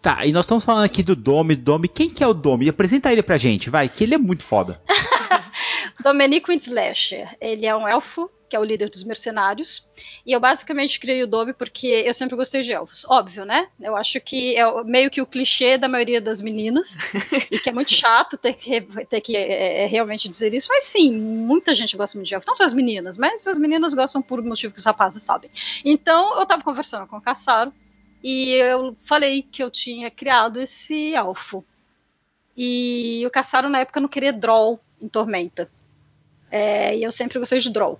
Tá, 0.00 0.24
e 0.24 0.32
nós 0.32 0.46
estamos 0.46 0.64
falando 0.64 0.84
aqui 0.84 1.02
do 1.02 1.14
Domi, 1.14 1.54
Domi. 1.54 1.86
Quem 1.86 2.08
que 2.08 2.24
é 2.24 2.26
o 2.26 2.32
Domi? 2.32 2.68
Apresenta 2.68 3.12
ele 3.12 3.22
pra 3.22 3.36
gente, 3.36 3.68
vai, 3.68 3.88
que 3.88 4.04
ele 4.04 4.14
é 4.14 4.18
muito 4.18 4.42
foda. 4.42 4.80
Domenico 6.02 6.50
Windslasher. 6.50 7.36
Ele 7.40 7.66
é 7.66 7.74
um 7.74 7.86
elfo, 7.86 8.30
que 8.48 8.56
é 8.56 8.58
o 8.58 8.64
líder 8.64 8.88
dos 8.88 9.04
mercenários. 9.04 9.86
E 10.26 10.32
eu 10.32 10.40
basicamente 10.40 10.98
criei 10.98 11.22
o 11.22 11.26
Domi 11.26 11.52
porque 11.52 11.86
eu 11.86 12.12
sempre 12.12 12.36
gostei 12.36 12.62
de 12.62 12.72
elfos. 12.72 13.04
Óbvio, 13.08 13.44
né? 13.44 13.68
Eu 13.80 13.96
acho 13.96 14.20
que 14.20 14.56
é 14.56 14.84
meio 14.84 15.10
que 15.10 15.22
o 15.22 15.26
clichê 15.26 15.78
da 15.78 15.88
maioria 15.88 16.20
das 16.20 16.40
meninas. 16.40 16.98
e 17.50 17.58
que 17.58 17.70
é 17.70 17.72
muito 17.72 17.92
chato 17.94 18.36
ter 18.36 18.54
que, 18.54 18.80
ter 19.08 19.20
que 19.20 19.36
é, 19.36 19.84
é, 19.84 19.86
realmente 19.86 20.28
dizer 20.28 20.52
isso. 20.52 20.68
Mas 20.68 20.84
sim, 20.84 21.12
muita 21.12 21.72
gente 21.72 21.96
gosta 21.96 22.18
muito 22.18 22.28
de 22.28 22.34
elfos. 22.34 22.46
Não 22.48 22.54
só 22.56 22.64
as 22.64 22.72
meninas, 22.72 23.16
mas 23.16 23.46
as 23.46 23.56
meninas 23.56 23.94
gostam 23.94 24.20
por 24.20 24.42
motivo 24.42 24.74
que 24.74 24.80
os 24.80 24.86
rapazes 24.86 25.22
sabem. 25.22 25.50
Então 25.84 26.38
eu 26.40 26.46
tava 26.46 26.62
conversando 26.62 27.06
com 27.06 27.18
o 27.18 27.22
Caçaro 27.22 27.72
e 28.22 28.50
eu 28.50 28.96
falei 29.04 29.42
que 29.42 29.62
eu 29.62 29.70
tinha 29.70 30.10
criado 30.10 30.60
esse 30.60 31.14
elfo. 31.14 31.64
E 32.56 33.22
o 33.24 33.30
Caçaro 33.30 33.70
na 33.70 33.80
época 33.80 34.00
não 34.00 34.08
queria 34.08 34.32
Droll 34.32 34.78
em 35.00 35.08
Tormenta. 35.08 35.70
É, 36.50 36.96
e 36.96 37.02
eu 37.02 37.10
sempre 37.10 37.38
gostei 37.38 37.58
de 37.58 37.70
Droll. 37.70 37.98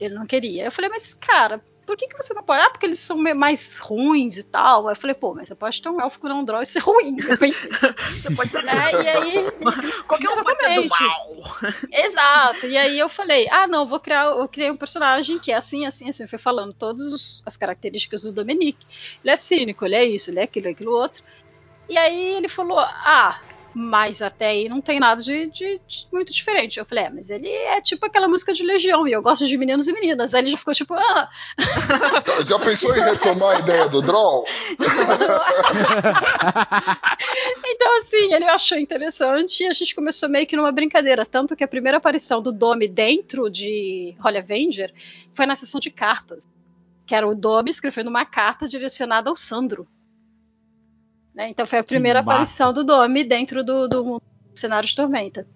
Ele 0.00 0.14
não 0.14 0.26
queria. 0.26 0.64
Eu 0.64 0.72
falei, 0.72 0.90
mas 0.90 1.14
cara, 1.14 1.60
por 1.86 1.96
que, 1.96 2.06
que 2.06 2.16
você 2.16 2.32
não 2.32 2.42
pode? 2.42 2.62
Ah, 2.62 2.70
porque 2.70 2.86
eles 2.86 2.98
são 2.98 3.16
mais 3.16 3.78
ruins 3.78 4.36
e 4.36 4.44
tal. 4.44 4.88
Aí 4.88 4.92
eu 4.92 5.00
falei, 5.00 5.14
pô, 5.14 5.34
mas 5.34 5.48
você 5.48 5.54
pode 5.54 5.82
ter 5.82 5.88
um 5.88 6.00
elfo 6.00 6.18
com 6.18 6.28
um 6.28 6.44
Droll 6.44 6.62
e 6.62 6.66
ser 6.66 6.78
ruim. 6.78 7.16
Eu 7.28 7.36
pensei. 7.36 7.70
você 8.22 8.34
pode 8.34 8.50
ter. 8.50 8.62
Né? 8.62 8.92
E 8.92 9.08
aí. 9.08 9.50
Qualquer 10.06 10.30
um 10.30 10.44
pode 10.44 10.58
ser 10.58 10.80
do 10.80 10.88
mal. 10.88 11.72
Exato. 11.92 12.66
E 12.66 12.76
aí 12.76 12.98
eu 12.98 13.08
falei, 13.08 13.48
ah, 13.50 13.66
não, 13.66 13.86
vou 13.86 13.98
criar. 13.98 14.26
Eu 14.26 14.48
criei 14.48 14.70
um 14.70 14.76
personagem 14.76 15.38
que 15.38 15.52
é 15.52 15.56
assim, 15.56 15.84
assim, 15.84 16.08
assim. 16.08 16.22
Eu 16.22 16.28
fui 16.28 16.38
falando 16.38 16.72
todas 16.72 17.42
as 17.44 17.56
características 17.56 18.22
do 18.22 18.32
Dominique. 18.32 18.86
Ele 19.22 19.32
é 19.32 19.36
cínico, 19.36 19.84
ele 19.84 19.96
é 19.96 20.04
isso, 20.04 20.30
ele 20.30 20.40
é 20.40 20.44
aquilo, 20.44 20.68
aquilo 20.68 20.92
outro. 20.92 21.22
E 21.88 21.98
aí 21.98 22.36
ele 22.36 22.48
falou, 22.48 22.78
ah, 22.78 23.40
mas 23.74 24.20
até 24.20 24.48
aí 24.48 24.68
não 24.68 24.80
tem 24.80 25.00
nada 25.00 25.22
de, 25.22 25.46
de, 25.46 25.80
de, 25.86 26.06
muito 26.12 26.32
diferente. 26.32 26.78
Eu 26.78 26.84
falei, 26.84 27.04
é, 27.04 27.10
mas 27.10 27.30
ele 27.30 27.48
é 27.48 27.80
tipo 27.80 28.04
aquela 28.04 28.28
música 28.28 28.52
de 28.52 28.62
Legião, 28.62 29.08
e 29.08 29.12
eu 29.12 29.22
gosto 29.22 29.46
de 29.46 29.56
meninos 29.56 29.88
e 29.88 29.92
meninas. 29.92 30.34
Aí 30.34 30.42
ele 30.42 30.50
já 30.50 30.56
ficou 30.56 30.74
tipo, 30.74 30.94
ah. 30.94 31.30
Já, 32.24 32.44
já 32.44 32.58
pensou 32.58 32.96
em 32.96 33.00
retomar 33.00 33.56
a 33.56 33.60
ideia 33.60 33.88
do 33.88 34.02
Droll? 34.02 34.44
então, 37.66 37.98
assim, 37.98 38.34
ele 38.34 38.44
achou 38.44 38.78
interessante 38.78 39.62
e 39.62 39.66
a 39.66 39.72
gente 39.72 39.94
começou 39.94 40.28
meio 40.28 40.46
que 40.46 40.56
numa 40.56 40.72
brincadeira. 40.72 41.24
Tanto 41.24 41.56
que 41.56 41.64
a 41.64 41.68
primeira 41.68 41.98
aparição 41.98 42.42
do 42.42 42.52
Domi 42.52 42.88
dentro 42.88 43.50
de 43.50 44.14
Holy 44.22 44.38
Avenger 44.38 44.92
foi 45.32 45.46
na 45.46 45.56
sessão 45.56 45.80
de 45.80 45.90
cartas. 45.90 46.46
Que 47.06 47.14
era 47.14 47.26
o 47.26 47.34
Domi 47.34 47.70
escrevendo 47.70 48.08
uma 48.08 48.24
carta 48.24 48.68
direcionada 48.68 49.30
ao 49.30 49.36
Sandro. 49.36 49.86
Né? 51.34 51.48
Então 51.48 51.66
foi 51.66 51.78
a 51.78 51.84
primeira 51.84 52.20
aparição 52.20 52.72
do 52.72 52.84
Domi 52.84 53.24
dentro 53.24 53.64
do, 53.64 53.88
do 53.88 54.22
cenário 54.54 54.88
de 54.88 54.94
Tormenta. 54.94 55.46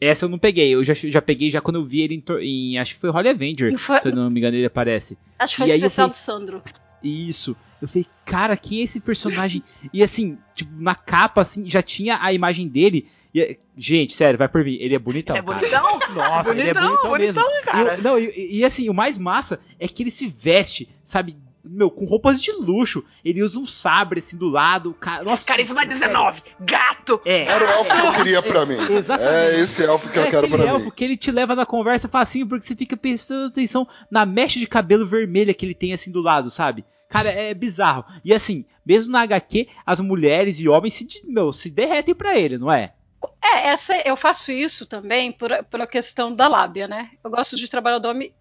Essa 0.00 0.24
eu 0.24 0.28
não 0.28 0.38
peguei, 0.38 0.74
eu 0.74 0.82
já, 0.82 0.94
já 0.94 1.22
peguei 1.22 1.48
já 1.48 1.60
quando 1.60 1.76
eu 1.76 1.84
vi 1.84 2.00
ele 2.00 2.16
em, 2.16 2.72
em 2.72 2.78
acho 2.78 2.94
que 2.94 3.00
foi 3.00 3.10
Holy 3.10 3.28
Avenger, 3.28 3.78
foi, 3.78 4.00
se 4.00 4.08
eu 4.08 4.14
não 4.14 4.28
me 4.28 4.40
engano 4.40 4.56
ele 4.56 4.66
aparece. 4.66 5.16
Acho 5.38 5.52
que 5.54 5.62
foi 5.62 5.68
e 5.68 5.76
especial 5.76 6.08
falei, 6.08 6.10
do 6.10 6.14
Sandro. 6.14 6.62
Isso. 7.02 7.56
Eu 7.80 7.88
falei, 7.88 8.06
cara, 8.24 8.56
quem 8.56 8.80
é 8.80 8.84
esse 8.84 9.00
personagem? 9.00 9.62
e 9.92 10.02
assim, 10.02 10.38
tipo, 10.54 10.70
na 10.80 10.94
capa 10.94 11.40
assim, 11.40 11.68
já 11.70 11.82
tinha 11.82 12.18
a 12.20 12.32
imagem 12.32 12.68
dele. 12.68 13.08
E, 13.34 13.58
gente, 13.76 14.12
sério, 14.12 14.38
vai 14.38 14.48
por 14.48 14.64
mim, 14.64 14.76
ele 14.80 14.94
é 14.94 14.98
bonitão. 14.98 15.36
Ele 15.36 15.40
é 15.40 15.42
bonitão? 15.42 15.98
Cara. 15.98 16.12
Nossa, 16.14 16.50
bonitão, 16.50 16.60
ele 16.60 16.70
é 16.70 16.74
bonitão, 16.74 17.10
bonitão 17.10 17.48
mesmo. 17.48 17.64
Cara. 17.64 17.98
E, 17.98 18.02
não, 18.02 18.18
e, 18.18 18.58
e 18.58 18.64
assim, 18.64 18.88
o 18.88 18.94
mais 18.94 19.16
massa 19.16 19.60
é 19.78 19.86
que 19.88 20.02
ele 20.02 20.10
se 20.10 20.26
veste, 20.26 20.88
sabe, 21.04 21.36
meu, 21.64 21.90
com 21.90 22.04
roupas 22.04 22.40
de 22.40 22.50
luxo. 22.52 23.04
Ele 23.24 23.42
usa 23.42 23.58
um 23.58 23.66
sabre 23.66 24.18
assim 24.18 24.36
do 24.36 24.48
lado. 24.48 24.94
Cara, 24.94 25.24
nossa, 25.24 25.46
Carisma 25.46 25.84
19, 25.86 26.42
gato! 26.60 27.20
É. 27.24 27.44
Era 27.44 27.64
o 27.64 27.68
elfo 27.68 27.90
que 27.94 28.06
eu 28.06 28.12
queria 28.14 28.42
pra 28.42 28.66
mim. 28.66 28.74
É, 28.74 28.92
exatamente. 28.98 29.34
É 29.34 29.60
esse 29.60 29.84
elfo 29.84 30.08
que 30.08 30.18
é 30.18 30.22
eu 30.22 30.30
quero 30.30 30.46
aquele 30.46 30.62
pra 30.62 30.72
elfo 30.72 30.84
mim. 30.86 30.92
que 30.94 31.04
ele 31.04 31.16
te 31.16 31.30
leva 31.30 31.54
na 31.54 31.64
conversa 31.66 32.08
facinho, 32.08 32.46
porque 32.46 32.66
você 32.66 32.74
fica 32.74 32.96
prestando 32.96 33.46
atenção 33.46 33.86
na 34.10 34.26
mecha 34.26 34.58
de 34.58 34.66
cabelo 34.66 35.06
vermelha 35.06 35.54
que 35.54 35.64
ele 35.64 35.74
tem 35.74 35.92
assim 35.92 36.10
do 36.10 36.20
lado, 36.20 36.50
sabe? 36.50 36.84
Cara, 37.08 37.30
é 37.30 37.52
bizarro. 37.52 38.04
E 38.24 38.32
assim, 38.32 38.64
mesmo 38.86 39.12
na 39.12 39.20
HQ, 39.22 39.68
as 39.84 40.00
mulheres 40.00 40.58
e 40.60 40.68
homens 40.68 40.94
se, 40.94 41.06
meu, 41.26 41.52
se 41.52 41.70
derretem 41.70 42.14
pra 42.14 42.38
ele, 42.38 42.56
não 42.58 42.72
é? 42.72 42.94
É, 43.42 43.68
essa, 43.68 43.94
eu 44.04 44.16
faço 44.16 44.52
isso 44.52 44.86
também 44.86 45.32
por, 45.32 45.50
pela 45.64 45.86
questão 45.86 46.34
da 46.34 46.48
lábia, 46.48 46.88
né? 46.88 47.10
Eu 47.22 47.30
gosto 47.30 47.56
de 47.56 47.68
trabalhar 47.68 47.96
o 47.96 48.00
Domi 48.00 48.34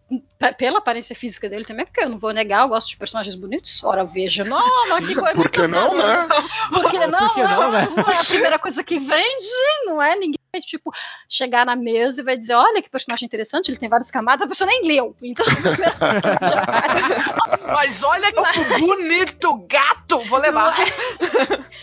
pela 0.57 0.79
aparência 0.79 1.15
física 1.15 1.47
dele 1.49 1.65
também, 1.65 1.85
porque 1.85 2.03
eu 2.03 2.09
não 2.09 2.17
vou 2.17 2.33
negar, 2.33 2.63
eu 2.63 2.69
gosto 2.69 2.89
de 2.89 2.97
personagens 2.97 3.35
bonitos. 3.35 3.83
Ora, 3.83 4.03
veja, 4.03 4.43
não, 4.43 4.89
mas 4.89 5.07
que 5.07 5.15
coisa. 5.15 5.33
Por 5.33 5.49
que 5.49 5.67
não, 5.67 5.95
né? 5.95 6.27
Por 6.69 6.91
que 6.91 7.07
não? 7.07 7.19
Por 7.19 7.33
que 7.33 7.43
não, 7.43 7.71
né? 7.71 7.87
Não 7.95 8.11
é 8.11 8.17
a 8.17 8.25
primeira 8.25 8.59
coisa 8.59 8.83
que 8.83 8.99
vende, 8.99 9.45
não 9.85 10.01
é? 10.01 10.15
Ninguém 10.15 10.39
vai, 10.51 10.61
tipo, 10.61 10.91
chegar 11.29 11.65
na 11.65 11.75
mesa 11.75 12.21
e 12.21 12.25
vai 12.25 12.37
dizer, 12.37 12.55
olha 12.55 12.81
que 12.81 12.89
personagem 12.89 13.25
interessante, 13.25 13.69
ele 13.69 13.77
tem 13.77 13.89
várias 13.89 14.11
camadas, 14.11 14.41
a 14.41 14.47
pessoa 14.47 14.67
nem 14.67 14.85
leu. 14.85 15.15
Então, 15.21 15.45
mas 17.67 18.03
olha 18.03 18.31
que 18.31 18.79
bonito, 18.79 19.53
gato, 19.67 20.19
vou 20.19 20.39
levar. 20.39 20.75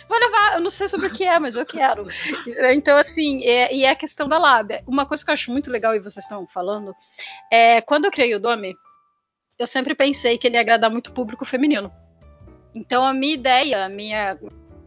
Vou 0.08 0.18
levar, 0.18 0.54
eu 0.54 0.60
não 0.60 0.70
sei 0.70 0.88
sobre 0.88 1.06
o 1.06 1.12
que 1.12 1.24
é, 1.24 1.38
mas 1.38 1.54
eu 1.54 1.66
quero. 1.66 2.06
Então, 2.72 2.96
assim, 2.96 3.44
é, 3.44 3.74
e 3.74 3.84
é 3.84 3.90
a 3.90 3.96
questão 3.96 4.26
da 4.26 4.38
lábia. 4.38 4.82
Uma 4.86 5.04
coisa 5.04 5.24
que 5.24 5.30
eu 5.30 5.34
acho 5.34 5.52
muito 5.52 5.70
legal, 5.70 5.94
e 5.94 6.00
vocês 6.00 6.24
estão 6.24 6.46
falando, 6.46 6.94
é 7.50 7.80
quando 7.80 8.06
eu 8.06 8.10
criei 8.10 8.34
o 8.34 8.40
Domi, 8.40 8.74
eu 9.58 9.66
sempre 9.66 9.94
pensei 9.94 10.38
que 10.38 10.46
ele 10.46 10.56
ia 10.56 10.60
agradar 10.60 10.90
muito 10.90 11.08
o 11.08 11.12
público 11.12 11.44
feminino. 11.44 11.92
Então, 12.74 13.04
a 13.04 13.12
minha 13.12 13.34
ideia, 13.34 13.84
a 13.84 13.88
minha, 13.88 14.38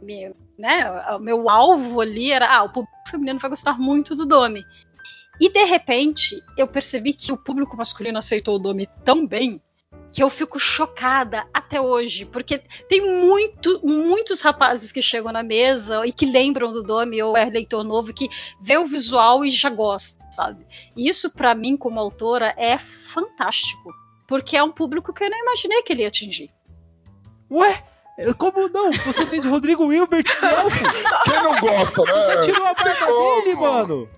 minha 0.01 0.34
né, 0.57 0.89
o 1.15 1.19
meu 1.19 1.49
alvo 1.49 1.99
ali 1.99 2.31
era, 2.31 2.47
ah, 2.55 2.63
o 2.63 2.69
público 2.69 2.95
feminino 3.10 3.39
vai 3.39 3.49
gostar 3.49 3.77
muito 3.77 4.15
do 4.15 4.25
Domi. 4.25 4.63
E 5.39 5.49
de 5.49 5.63
repente, 5.65 6.41
eu 6.57 6.67
percebi 6.67 7.13
que 7.13 7.31
o 7.31 7.38
público 7.38 7.75
masculino 7.75 8.17
aceitou 8.17 8.55
o 8.55 8.60
Domi 8.60 8.88
tão 9.03 9.25
bem 9.25 9.62
que 10.12 10.21
eu 10.21 10.30
fico 10.30 10.60
chocada 10.60 11.47
até 11.54 11.80
hoje, 11.80 12.25
porque 12.25 12.60
tem 12.89 13.01
muito, 13.01 13.80
muitos 13.86 14.41
rapazes 14.41 14.91
que 14.91 15.01
chegam 15.01 15.32
na 15.32 15.41
mesa 15.41 16.06
e 16.06 16.12
que 16.12 16.25
lembram 16.25 16.71
do 16.71 16.84
Domi 16.84 17.21
ou 17.23 17.38
é 17.38 17.45
leitor 17.45 17.84
novo 17.84 18.13
que 18.13 18.30
vê 18.60 18.77
o 18.77 18.86
visual 18.86 19.45
e 19.45 19.49
já 19.49 19.69
gosta, 19.69 20.23
sabe? 20.32 20.65
E 20.95 21.08
isso 21.08 21.30
para 21.30 21.56
mim 21.56 21.77
como 21.77 21.99
autora 21.99 22.54
é 22.58 22.77
fantástico, 22.77 23.93
porque 24.27 24.58
é 24.58 24.63
um 24.63 24.71
público 24.71 25.13
que 25.13 25.23
eu 25.23 25.30
não 25.30 25.39
imaginei 25.39 25.82
que 25.82 25.93
ele 25.93 26.01
ia 26.01 26.10
atingir. 26.10 26.51
Ué, 27.49 27.84
como 28.38 28.67
não? 28.69 28.91
Você 28.91 29.26
fez 29.26 29.45
o 29.45 29.50
Rodrigo 29.50 29.86
Wilbert 29.86 30.24
de 30.24 30.45
elfo. 30.45 30.84
Quem 31.24 31.43
não 31.43 31.60
gosta, 31.60 32.04
né? 32.04 32.12
Você 32.12 32.52
tirou 32.52 32.67
a 32.67 32.74
barba 32.74 33.06
dele, 33.06 33.56
mano. 33.56 34.10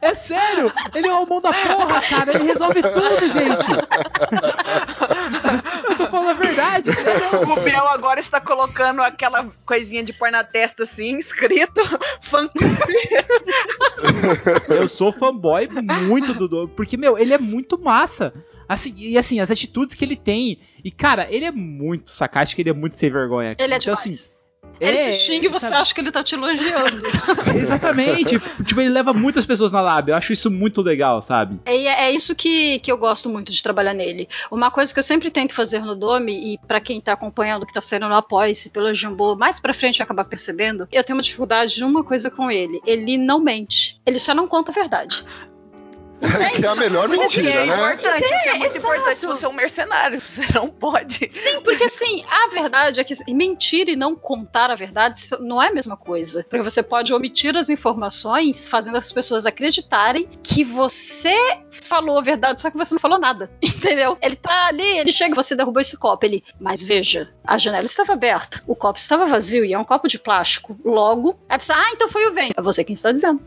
É 0.00 0.14
sério. 0.14 0.72
Ele 0.94 1.08
é 1.08 1.14
o 1.14 1.26
mão 1.26 1.40
da 1.40 1.52
porra, 1.52 2.00
cara. 2.00 2.34
Ele 2.34 2.44
resolve 2.44 2.82
tudo, 2.82 3.28
gente. 3.30 3.66
Eu 5.88 5.96
tô 5.96 6.06
falando 6.06 6.30
a 6.30 6.34
verdade. 6.34 6.90
O 7.50 7.60
Biel 7.60 7.88
agora 7.88 8.20
está 8.20 8.40
colocando 8.40 9.02
aquela 9.02 9.46
coisinha 9.66 10.02
de 10.02 10.12
pôr 10.12 10.30
na 10.30 10.44
testa 10.44 10.84
assim, 10.84 11.18
escrito 11.18 11.80
fã 12.20 12.48
Eu 14.68 14.88
sou 14.88 15.12
fanboy 15.12 15.68
muito 16.02 16.34
do 16.34 16.48
Dom, 16.48 16.68
porque, 16.68 16.96
meu, 16.96 17.18
ele 17.18 17.34
é 17.34 17.38
muito 17.38 17.78
massa. 17.78 18.32
Assim, 18.68 18.94
e 18.96 19.18
assim, 19.18 19.40
as 19.40 19.50
atitudes 19.50 19.94
que 19.94 20.04
ele 20.04 20.16
tem. 20.16 20.58
E, 20.84 20.90
cara, 20.90 21.26
ele 21.30 21.44
é 21.44 21.50
muito 21.52 22.10
sarcástico, 22.10 22.60
ele 22.60 22.70
é 22.70 22.74
muito 22.74 22.96
sem 22.96 23.10
vergonha. 23.10 23.54
Ele 23.58 23.74
é 23.74 23.76
então, 23.76 23.94
demais. 23.94 23.98
assim. 24.00 24.34
Ele 24.80 24.96
é, 24.96 25.16
te 25.16 25.24
xinga 25.24 25.46
e 25.46 25.48
você 25.48 25.66
sabe? 25.66 25.76
acha 25.76 25.94
que 25.94 26.00
ele 26.00 26.10
tá 26.10 26.22
te 26.22 26.34
elogiando. 26.34 27.02
Exatamente. 27.54 28.40
tipo, 28.64 28.80
ele 28.80 28.90
leva 28.90 29.12
muitas 29.12 29.46
pessoas 29.46 29.70
na 29.70 29.80
lábia. 29.80 30.12
Eu 30.12 30.16
acho 30.16 30.32
isso 30.32 30.50
muito 30.50 30.82
legal, 30.82 31.22
sabe? 31.22 31.60
É, 31.64 32.06
é 32.06 32.10
isso 32.10 32.34
que, 32.34 32.78
que 32.80 32.90
eu 32.90 32.98
gosto 32.98 33.28
muito 33.28 33.52
de 33.52 33.62
trabalhar 33.62 33.94
nele. 33.94 34.28
Uma 34.50 34.70
coisa 34.70 34.92
que 34.92 34.98
eu 34.98 35.02
sempre 35.02 35.30
tento 35.30 35.54
fazer 35.54 35.80
no 35.80 35.94
Domi, 35.94 36.54
e 36.54 36.58
para 36.66 36.80
quem 36.80 37.00
tá 37.00 37.12
acompanhando 37.12 37.62
o 37.62 37.66
que 37.66 37.72
tá 37.72 37.80
saindo 37.80 38.08
no 38.08 38.14
Apoia-se 38.14 38.70
pelo 38.70 38.92
Jumbo, 38.92 39.36
mais 39.36 39.60
pra 39.60 39.74
frente 39.74 39.98
vai 39.98 40.04
acabar 40.04 40.24
percebendo, 40.24 40.88
eu 40.90 41.04
tenho 41.04 41.16
uma 41.16 41.22
dificuldade 41.22 41.74
de 41.74 41.84
uma 41.84 42.02
coisa 42.02 42.30
com 42.30 42.50
ele. 42.50 42.80
Ele 42.84 43.16
não 43.16 43.40
mente. 43.40 44.00
Ele 44.04 44.18
só 44.18 44.34
não 44.34 44.48
conta 44.48 44.72
a 44.72 44.74
verdade. 44.74 45.24
Que 46.56 46.64
é 46.64 46.68
a 46.68 46.74
melhor 46.74 47.08
mentira, 47.08 47.50
é 47.50 47.66
né? 47.66 47.74
importante, 47.74 48.32
é 48.32 48.48
É, 48.48 48.54
muito 48.58 48.76
exato. 48.76 48.94
importante 48.94 49.26
você 49.26 49.44
é 49.44 49.48
um 49.48 49.52
mercenário, 49.52 50.20
você 50.20 50.42
não 50.54 50.68
pode. 50.68 51.28
Sim, 51.30 51.60
porque 51.62 51.84
assim, 51.84 52.24
a 52.28 52.48
verdade 52.48 53.00
é 53.00 53.04
que 53.04 53.14
mentir 53.32 53.88
e 53.88 53.96
não 53.96 54.14
contar 54.14 54.70
a 54.70 54.74
verdade 54.74 55.20
não 55.40 55.62
é 55.62 55.68
a 55.68 55.72
mesma 55.72 55.96
coisa. 55.96 56.44
Porque 56.48 56.62
você 56.62 56.82
pode 56.82 57.12
omitir 57.12 57.56
as 57.56 57.68
informações, 57.68 58.66
fazendo 58.66 58.96
as 58.96 59.10
pessoas 59.12 59.46
acreditarem 59.46 60.28
que 60.42 60.64
você 60.64 61.36
falou 61.70 62.18
a 62.18 62.22
verdade, 62.22 62.60
só 62.60 62.70
que 62.70 62.76
você 62.76 62.94
não 62.94 63.00
falou 63.00 63.18
nada. 63.18 63.50
Entendeu? 63.62 64.16
Ele 64.20 64.36
tá 64.36 64.66
ali, 64.66 64.98
ele 64.98 65.12
chega, 65.12 65.34
você 65.34 65.54
derrubou 65.54 65.80
esse 65.80 65.96
copo. 65.96 66.24
Ele, 66.24 66.42
mas 66.60 66.82
veja, 66.82 67.30
a 67.44 67.58
janela 67.58 67.84
estava 67.84 68.12
aberta, 68.12 68.62
o 68.66 68.74
copo 68.74 68.98
estava 68.98 69.26
vazio 69.26 69.64
e 69.64 69.72
é 69.72 69.78
um 69.78 69.84
copo 69.84 70.08
de 70.08 70.18
plástico. 70.18 70.76
Logo, 70.84 71.38
a 71.48 71.58
pessoa, 71.58 71.78
ah, 71.78 71.90
então 71.92 72.08
foi 72.08 72.26
o 72.26 72.32
vento. 72.32 72.54
É 72.56 72.62
você 72.62 72.84
quem 72.84 72.94
está 72.94 73.12
dizendo. 73.12 73.40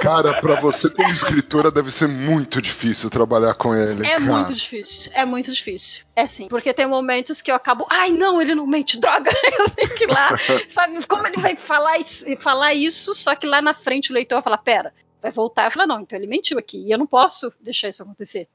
Cara, 0.00 0.40
pra 0.40 0.60
você 0.60 0.88
como 0.88 1.08
escritora 1.10 1.70
deve 1.70 1.90
ser 1.92 2.08
muito 2.08 2.60
difícil 2.60 3.10
trabalhar 3.10 3.54
com 3.54 3.74
ele. 3.74 4.06
É 4.06 4.12
cara. 4.18 4.20
muito 4.20 4.54
difícil, 4.54 5.10
é 5.14 5.24
muito 5.24 5.52
difícil. 5.52 6.04
É 6.14 6.26
sim, 6.26 6.48
porque 6.48 6.72
tem 6.72 6.86
momentos 6.86 7.40
que 7.40 7.50
eu 7.50 7.54
acabo, 7.54 7.86
ai 7.90 8.10
não, 8.10 8.40
ele 8.40 8.54
não 8.54 8.66
mente, 8.66 8.98
droga, 8.98 9.30
eu 9.58 9.68
tenho 9.70 9.94
que 9.94 10.04
ir 10.04 10.08
lá. 10.10 10.30
Sabe 10.68 11.04
como 11.06 11.26
ele 11.26 11.36
vai 11.38 11.56
falar, 11.56 11.98
isso- 11.98 12.24
falar 12.38 12.74
isso, 12.74 13.14
só 13.14 13.34
que 13.34 13.46
lá 13.46 13.60
na 13.60 13.74
frente 13.74 14.10
o 14.10 14.14
leitor 14.14 14.36
vai 14.36 14.42
falar, 14.42 14.58
pera, 14.58 14.94
vai 15.22 15.30
voltar 15.30 15.68
e 15.68 15.70
falar, 15.70 15.86
não, 15.86 16.00
então 16.00 16.18
ele 16.18 16.26
mentiu 16.26 16.58
aqui, 16.58 16.78
e 16.86 16.90
eu 16.90 16.98
não 16.98 17.06
posso 17.06 17.52
deixar 17.60 17.88
isso 17.88 18.02
acontecer. 18.02 18.48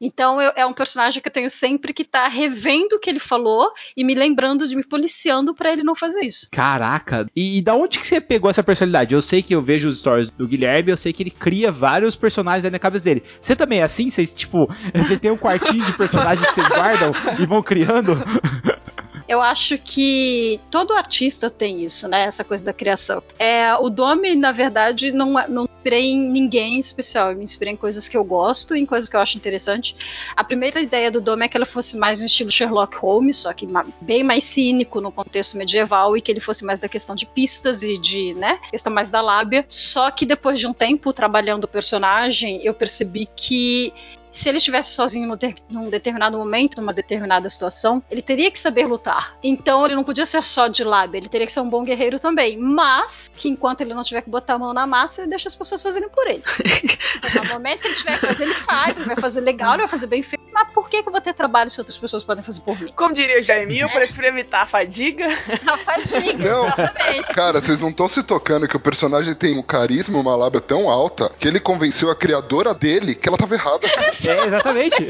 Então 0.00 0.40
eu- 0.40 0.52
é 0.56 0.66
um 0.66 0.72
personagem 0.72 1.22
que 1.22 1.28
eu 1.28 1.32
tenho 1.32 1.48
sempre 1.48 1.92
que 1.92 2.04
tá 2.04 2.28
revendo 2.28 2.96
o 2.96 2.98
que 2.98 3.08
ele 3.08 3.18
falou 3.18 3.70
e 3.96 4.04
me 4.04 4.14
lembrando 4.14 4.66
de 4.68 4.76
me 4.76 4.84
policiando 4.84 5.54
pra 5.54 5.72
ele 5.72 5.82
não 5.82 5.94
fazer 5.94 6.20
isso. 6.20 6.48
Caraca, 6.52 7.26
e, 7.34 7.58
e 7.58 7.62
da 7.62 7.74
onde 7.74 7.98
que 7.98 8.06
você 8.06 8.20
pegou 8.20 8.50
essa 8.50 8.62
personalidade? 8.62 9.14
Eu 9.14 9.22
sei 9.22 9.42
que 9.42 9.54
eu 9.54 9.62
vejo 9.62 9.88
os 9.88 9.98
stories 9.98 10.30
do 10.30 10.46
Guilherme, 10.46 10.90
eu 10.90 10.96
sei 10.96 11.12
que 11.12 11.22
ele 11.22 11.30
cria 11.30 11.72
vários 11.72 12.14
personagens 12.14 12.64
aí 12.64 12.70
na 12.70 12.78
cabeça 12.78 13.04
dele. 13.04 13.22
Você 13.40 13.56
também 13.56 13.80
é 13.80 13.84
assim? 13.84 14.10
Vocês, 14.10 14.32
tipo, 14.32 14.68
vocês 14.94 15.18
têm 15.20 15.30
um 15.30 15.36
quartinho 15.36 15.84
de 15.84 15.92
personagem 15.96 16.44
que 16.46 16.52
vocês 16.52 16.68
guardam 16.68 17.12
e 17.40 17.46
vão 17.46 17.62
criando? 17.62 18.12
Eu 19.28 19.42
acho 19.42 19.76
que 19.78 20.60
todo 20.70 20.92
artista 20.94 21.50
tem 21.50 21.84
isso, 21.84 22.06
né? 22.08 22.24
Essa 22.24 22.44
coisa 22.44 22.64
da 22.64 22.72
criação. 22.72 23.22
É, 23.38 23.74
o 23.74 23.90
Domi, 23.90 24.34
na 24.34 24.52
verdade, 24.52 25.10
não, 25.10 25.38
é- 25.38 25.48
não 25.48 25.64
inspirei 25.76 26.06
em 26.10 26.28
ninguém 26.30 26.76
em 26.76 26.78
especial. 26.78 27.30
Eu 27.30 27.36
me 27.36 27.42
inspirei 27.42 27.74
em 27.74 27.76
coisas 27.76 28.08
que 28.08 28.16
eu 28.16 28.24
gosto, 28.24 28.74
em 28.74 28.86
coisas 28.86 29.08
que 29.08 29.16
eu 29.16 29.20
acho 29.20 29.36
interessante. 29.36 29.96
A 30.36 30.44
primeira 30.44 30.80
ideia 30.80 31.10
do 31.10 31.20
Domi 31.20 31.44
é 31.44 31.48
que 31.48 31.56
ela 31.56 31.66
fosse 31.66 31.96
mais 31.96 32.20
no 32.20 32.26
estilo 32.26 32.50
Sherlock 32.50 32.96
Holmes, 32.98 33.38
só 33.38 33.52
que 33.52 33.68
bem 34.00 34.22
mais 34.22 34.44
cínico 34.44 35.00
no 35.00 35.10
contexto 35.10 35.56
medieval 35.56 36.16
e 36.16 36.20
que 36.20 36.30
ele 36.30 36.40
fosse 36.40 36.64
mais 36.64 36.78
da 36.78 36.88
questão 36.88 37.14
de 37.14 37.26
pistas 37.26 37.82
e 37.82 37.98
de, 37.98 38.34
né? 38.34 38.58
Questão 38.70 38.92
mais 38.92 39.10
da 39.10 39.20
lábia. 39.20 39.64
Só 39.66 40.10
que 40.10 40.24
depois 40.24 40.60
de 40.60 40.66
um 40.66 40.72
tempo 40.72 41.12
trabalhando 41.12 41.64
o 41.64 41.68
personagem, 41.68 42.60
eu 42.64 42.72
percebi 42.74 43.28
que 43.34 43.92
se 44.36 44.48
ele 44.48 44.58
estivesse 44.58 44.90
sozinho 44.92 45.26
num, 45.26 45.36
num 45.70 45.90
determinado 45.90 46.36
momento, 46.36 46.76
numa 46.76 46.92
determinada 46.92 47.48
situação, 47.48 48.02
ele 48.10 48.22
teria 48.22 48.50
que 48.50 48.58
saber 48.58 48.86
lutar. 48.86 49.36
Então 49.42 49.84
ele 49.84 49.94
não 49.94 50.04
podia 50.04 50.26
ser 50.26 50.42
só 50.42 50.68
de 50.68 50.84
lábia, 50.84 51.18
ele 51.18 51.28
teria 51.28 51.46
que 51.46 51.52
ser 51.52 51.60
um 51.60 51.68
bom 51.68 51.84
guerreiro 51.84 52.18
também. 52.18 52.58
Mas 52.58 53.30
que 53.34 53.48
enquanto 53.48 53.80
ele 53.80 53.94
não 53.94 54.02
tiver 54.02 54.22
que 54.22 54.30
botar 54.30 54.54
a 54.54 54.58
mão 54.58 54.72
na 54.72 54.86
massa, 54.86 55.22
ele 55.22 55.30
deixa 55.30 55.48
as 55.48 55.54
pessoas 55.54 55.82
fazerem 55.82 56.08
por 56.08 56.26
ele. 56.26 56.42
Então, 57.16 57.44
no 57.44 57.50
momento 57.54 57.80
que 57.80 57.88
ele 57.88 57.94
tiver 57.94 58.12
que 58.18 58.26
fazer, 58.26 58.44
ele 58.44 58.54
faz, 58.54 58.96
ele 58.96 59.06
vai 59.06 59.16
fazer 59.16 59.40
legal, 59.40 59.72
ele 59.72 59.82
vai 59.82 59.88
fazer 59.88 60.06
bem 60.06 60.22
feito. 60.22 60.44
Mas 60.52 60.68
por 60.72 60.88
que, 60.88 61.02
que 61.02 61.08
eu 61.08 61.12
vou 61.12 61.20
ter 61.20 61.34
trabalho 61.34 61.68
se 61.68 61.80
outras 61.80 61.96
pessoas 61.96 62.22
podem 62.22 62.42
fazer 62.44 62.60
por 62.60 62.80
mim? 62.80 62.92
Como 62.94 63.12
diria 63.12 63.40
o 63.40 63.42
Jaime, 63.42 63.78
eu 63.78 63.88
prefiro 63.88 64.26
evitar 64.26 64.62
a 64.62 64.66
fadiga. 64.66 65.26
A 65.66 65.76
fadiga, 65.78 66.32
Não. 66.38 66.66
exatamente. 66.66 67.26
Cara, 67.34 67.60
vocês 67.60 67.80
não 67.80 67.88
estão 67.88 68.08
se 68.08 68.22
tocando 68.22 68.68
que 68.68 68.76
o 68.76 68.80
personagem 68.80 69.34
tem 69.34 69.58
um 69.58 69.62
carisma, 69.62 70.18
uma 70.18 70.36
lábia 70.36 70.60
tão 70.60 70.88
alta 70.88 71.30
que 71.38 71.46
ele 71.48 71.60
convenceu 71.60 72.10
a 72.10 72.16
criadora 72.16 72.72
dele 72.72 73.14
que 73.14 73.28
ela 73.28 73.36
tava 73.36 73.54
errada. 73.54 73.86
É, 74.28 74.46
exatamente. 74.46 75.06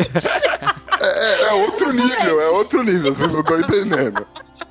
É, 1.00 1.42
é 1.42 1.52
outro 1.52 1.92
nível, 1.92 2.40
é 2.40 2.48
outro 2.48 2.83
nível, 2.83 3.14
vocês 3.14 3.31
não 3.33 3.40
estão 3.40 3.61
entendendo. 3.61 4.26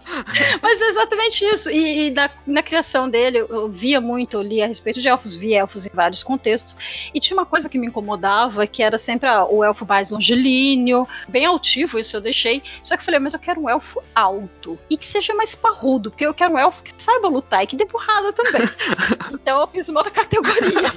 Mas 0.62 0.82
é 0.82 0.90
exatamente 0.90 1.46
isso. 1.46 1.70
E, 1.70 2.08
e 2.08 2.12
na, 2.12 2.30
na 2.46 2.64
criação 2.64 3.10
dele, 3.10 3.40
eu, 3.40 3.70
via 3.70 4.00
muito, 4.00 4.38
eu 4.38 4.42
lia 4.42 4.66
a 4.66 4.68
respeito 4.68 5.02
de 5.02 5.08
elfos, 5.08 5.34
via 5.34 5.60
elfos 5.60 5.86
em 5.86 5.92
vários 5.94 6.24
contextos. 6.24 7.10
E 7.14 7.20
tinha 7.20 7.38
uma 7.38 7.46
coisa 7.46 7.70
que 7.70 7.78
me 7.78 7.88
incomodava, 7.88 8.66
que 8.68 8.84
era 8.84 8.98
sempre 8.98 9.30
ah, 9.30 9.46
o 9.46 9.64
elfo 9.64 9.86
mais 9.86 10.10
longilíneo, 10.10 11.08
bem 11.28 11.46
altivo, 11.46 12.00
isso 12.00 12.16
eu 12.16 12.22
deixei. 12.22 12.62
Só 12.84 12.96
que 12.96 13.02
eu 13.02 13.06
falei, 13.06 13.20
mas 13.20 13.34
eu 13.34 13.40
quero 13.40 13.62
um 13.62 13.70
elfo 13.70 14.02
alto 14.14 14.78
e 14.90 14.98
que 14.98 15.06
seja 15.06 15.34
mais 15.34 15.56
parrudo, 15.56 16.12
porque 16.12 16.26
eu 16.26 16.34
quero 16.34 16.54
um 16.54 16.60
elfo 16.60 16.84
que 16.84 16.92
saiba 16.98 17.28
lutar 17.28 17.64
e 17.64 17.68
que 17.68 17.76
dê 17.76 17.86
porrada 17.86 18.32
também. 18.34 18.62
então 19.34 19.62
eu 19.62 19.68
fiz 19.68 19.88
uma 19.90 20.00
outra 20.00 20.12
categoria. 20.12 20.92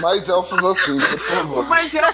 Mais 0.00 0.28
elfos 0.28 0.64
assim, 0.64 0.98
por 0.98 1.18
favor. 1.18 1.66
Mas 1.66 1.94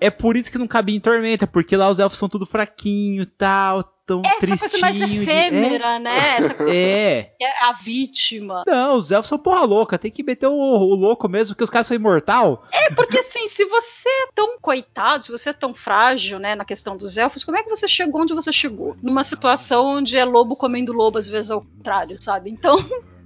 É 0.00 0.10
por 0.10 0.36
isso 0.36 0.50
que 0.50 0.58
não 0.58 0.66
cabia 0.66 0.96
em 0.96 1.00
Tormenta, 1.00 1.46
porque 1.46 1.76
lá 1.76 1.88
os 1.90 1.98
elfos 1.98 2.18
são 2.18 2.28
tudo 2.28 2.46
fraquinho 2.46 3.22
e 3.22 3.26
tal, 3.26 3.82
tão 4.06 4.22
Essa 4.24 4.38
tristinho. 4.38 4.58
coisa 4.70 4.78
mais 4.80 4.96
de- 4.96 5.22
efêmera, 5.22 5.98
né? 5.98 6.36
Essa 6.38 6.54
coisa 6.54 6.72
É. 6.74 7.32
que 7.38 7.44
é 7.44 7.64
a 7.64 7.72
vítima. 7.72 8.64
Não, 8.66 8.96
os 8.96 9.10
elfos 9.10 9.28
são 9.28 9.38
porra 9.38 9.62
louca, 9.64 9.98
tem 9.98 10.10
que 10.10 10.22
meter 10.22 10.46
o, 10.46 10.52
o 10.52 10.94
louco 10.94 11.28
mesmo, 11.28 11.54
porque 11.54 11.64
os 11.64 11.70
caras 11.70 11.86
são 11.86 11.94
imortal. 11.94 12.62
É, 12.72 12.94
porque 12.94 13.18
assim, 13.18 13.46
se 13.46 13.64
você 13.66 14.08
é 14.08 14.28
tão 14.34 14.58
coitado, 14.58 15.22
se 15.24 15.30
você 15.30 15.50
é 15.50 15.52
tão 15.52 15.74
frágil, 15.74 16.38
né, 16.38 16.54
na 16.54 16.64
questão 16.64 16.96
dos 16.96 17.16
elfos, 17.16 17.44
como 17.44 17.58
é 17.58 17.62
que 17.62 17.68
você 17.70 17.86
chegou 17.86 18.22
onde 18.22 18.34
você 18.34 18.52
chegou? 18.52 18.96
Numa 19.02 19.22
situação 19.22 19.86
onde 19.98 20.16
é 20.16 20.24
lobo 20.24 20.56
comendo 20.56 20.92
lobo, 20.92 21.18
às 21.18 21.28
vezes 21.28 21.50
ao 21.50 21.60
contrário, 21.62 22.16
sabe? 22.20 22.50
Então. 22.50 22.76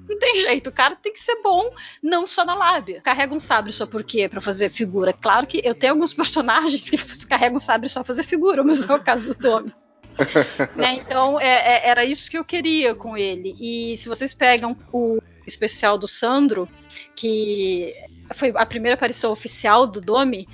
Não 0.08 0.18
tem 0.18 0.36
jeito, 0.36 0.68
o 0.68 0.72
cara 0.72 0.94
tem 0.96 1.12
que 1.12 1.20
ser 1.20 1.40
bom, 1.42 1.70
não 2.02 2.26
só 2.26 2.44
na 2.44 2.54
lábia. 2.54 3.00
Carrega 3.00 3.34
um 3.34 3.40
sabre 3.40 3.72
só 3.72 3.86
por 3.86 4.04
quê? 4.04 4.28
Pra 4.28 4.40
fazer 4.40 4.70
figura. 4.70 5.12
Claro 5.12 5.46
que 5.46 5.60
eu 5.64 5.74
tenho 5.74 5.94
alguns 5.94 6.12
personagens 6.14 6.90
que 6.90 6.96
carregam 7.26 7.56
um 7.56 7.60
sabre 7.60 7.88
só 7.88 8.00
pra 8.00 8.08
fazer 8.08 8.22
figura, 8.22 8.62
mas 8.62 8.86
não 8.86 8.96
é 8.96 8.98
o 8.98 9.02
caso 9.02 9.34
do 9.34 9.38
Tommy. 9.40 9.72
né? 10.76 10.96
Então 11.00 11.40
é- 11.40 11.46
é- 11.46 11.88
era 11.88 12.04
isso 12.04 12.30
que 12.30 12.38
eu 12.38 12.44
queria 12.44 12.94
com 12.94 13.16
ele. 13.16 13.56
E 13.58 13.96
se 13.96 14.08
vocês 14.08 14.32
pegam 14.32 14.76
o 14.92 15.18
especial 15.46 15.98
do 15.98 16.06
Sandro, 16.06 16.68
que 17.14 17.94
foi 18.34 18.52
a 18.54 18.64
primeira 18.64 18.94
aparição 18.94 19.32
oficial 19.32 19.86
do 19.86 20.00
Domi, 20.00 20.48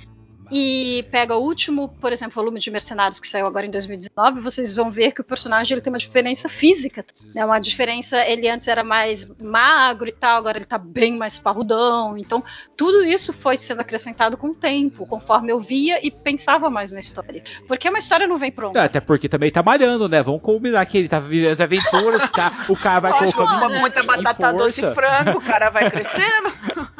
e 0.51 1.05
pega 1.11 1.35
o 1.35 1.39
último, 1.41 1.87
por 2.01 2.11
exemplo, 2.11 2.35
volume 2.35 2.59
de 2.59 2.69
Mercenários 2.69 3.19
que 3.19 3.27
saiu 3.27 3.47
agora 3.47 3.65
em 3.65 3.71
2019, 3.71 4.41
vocês 4.41 4.75
vão 4.75 4.91
ver 4.91 5.11
que 5.13 5.21
o 5.21 5.23
personagem 5.23 5.73
ele 5.75 5.81
tem 5.81 5.91
uma 5.91 5.97
diferença 5.97 6.49
física, 6.49 7.05
né? 7.33 7.45
Uma 7.45 7.59
diferença, 7.59 8.23
ele 8.27 8.49
antes 8.49 8.67
era 8.67 8.83
mais 8.83 9.29
magro 9.41 10.09
e 10.09 10.11
tal, 10.11 10.37
agora 10.37 10.57
ele 10.57 10.65
tá 10.65 10.77
bem 10.77 11.15
mais 11.17 11.37
parrudão. 11.37 12.17
Então, 12.17 12.43
tudo 12.75 13.03
isso 13.05 13.31
foi 13.31 13.55
sendo 13.55 13.81
acrescentado 13.81 14.35
com 14.35 14.47
o 14.47 14.55
tempo, 14.55 15.05
conforme 15.05 15.51
eu 15.51 15.59
via 15.59 16.05
e 16.05 16.11
pensava 16.11 16.69
mais 16.69 16.91
na 16.91 16.99
história. 16.99 17.41
Porque 17.67 17.87
uma 17.89 17.99
história 17.99 18.27
não 18.27 18.37
vem 18.37 18.51
pronta. 18.51 18.79
É, 18.79 18.83
Até 18.83 18.99
porque 18.99 19.29
também 19.29 19.51
tá 19.51 19.63
malhando, 19.63 20.09
né? 20.09 20.21
Vamos 20.21 20.41
combinar 20.41 20.85
que 20.85 20.97
ele 20.97 21.07
tá 21.07 21.19
vivendo 21.19 21.51
as 21.51 21.61
aventuras, 21.61 22.29
tá? 22.29 22.65
o 22.67 22.75
cara 22.75 22.99
vai 22.99 23.11
Lógico, 23.11 23.33
colocando 23.39 23.67
uma- 23.69 23.79
muita 23.79 24.03
batata 24.03 24.51
doce 24.53 24.83
e 24.85 24.93
frango, 24.93 25.37
o 25.37 25.41
cara 25.41 25.69
vai 25.69 25.89
crescendo. 25.89 26.51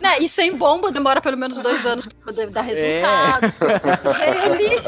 Né? 0.00 0.20
E 0.20 0.28
sem 0.28 0.56
bomba 0.56 0.92
demora 0.92 1.20
pelo 1.20 1.36
menos 1.36 1.60
dois 1.60 1.84
anos 1.84 2.06
pra 2.06 2.16
poder 2.26 2.50
dar 2.50 2.62
resultado. 2.62 2.92
É. 2.94 2.95
Ali. 3.04 4.70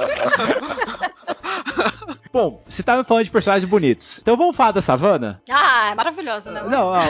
Bom, 2.33 2.63
você 2.67 2.83
tava 2.83 3.05
falando 3.05 3.25
de 3.25 3.31
personagens 3.31 3.69
bonitos. 3.69 4.19
Então 4.21 4.37
vamos 4.37 4.55
falar 4.55 4.73
da 4.73 4.83
savana? 4.83 5.41
Ah, 5.51 5.91
é 5.91 5.95
maravilhosa, 5.95 6.51
né? 6.51 6.63
Não, 6.65 6.93
não, 6.93 7.01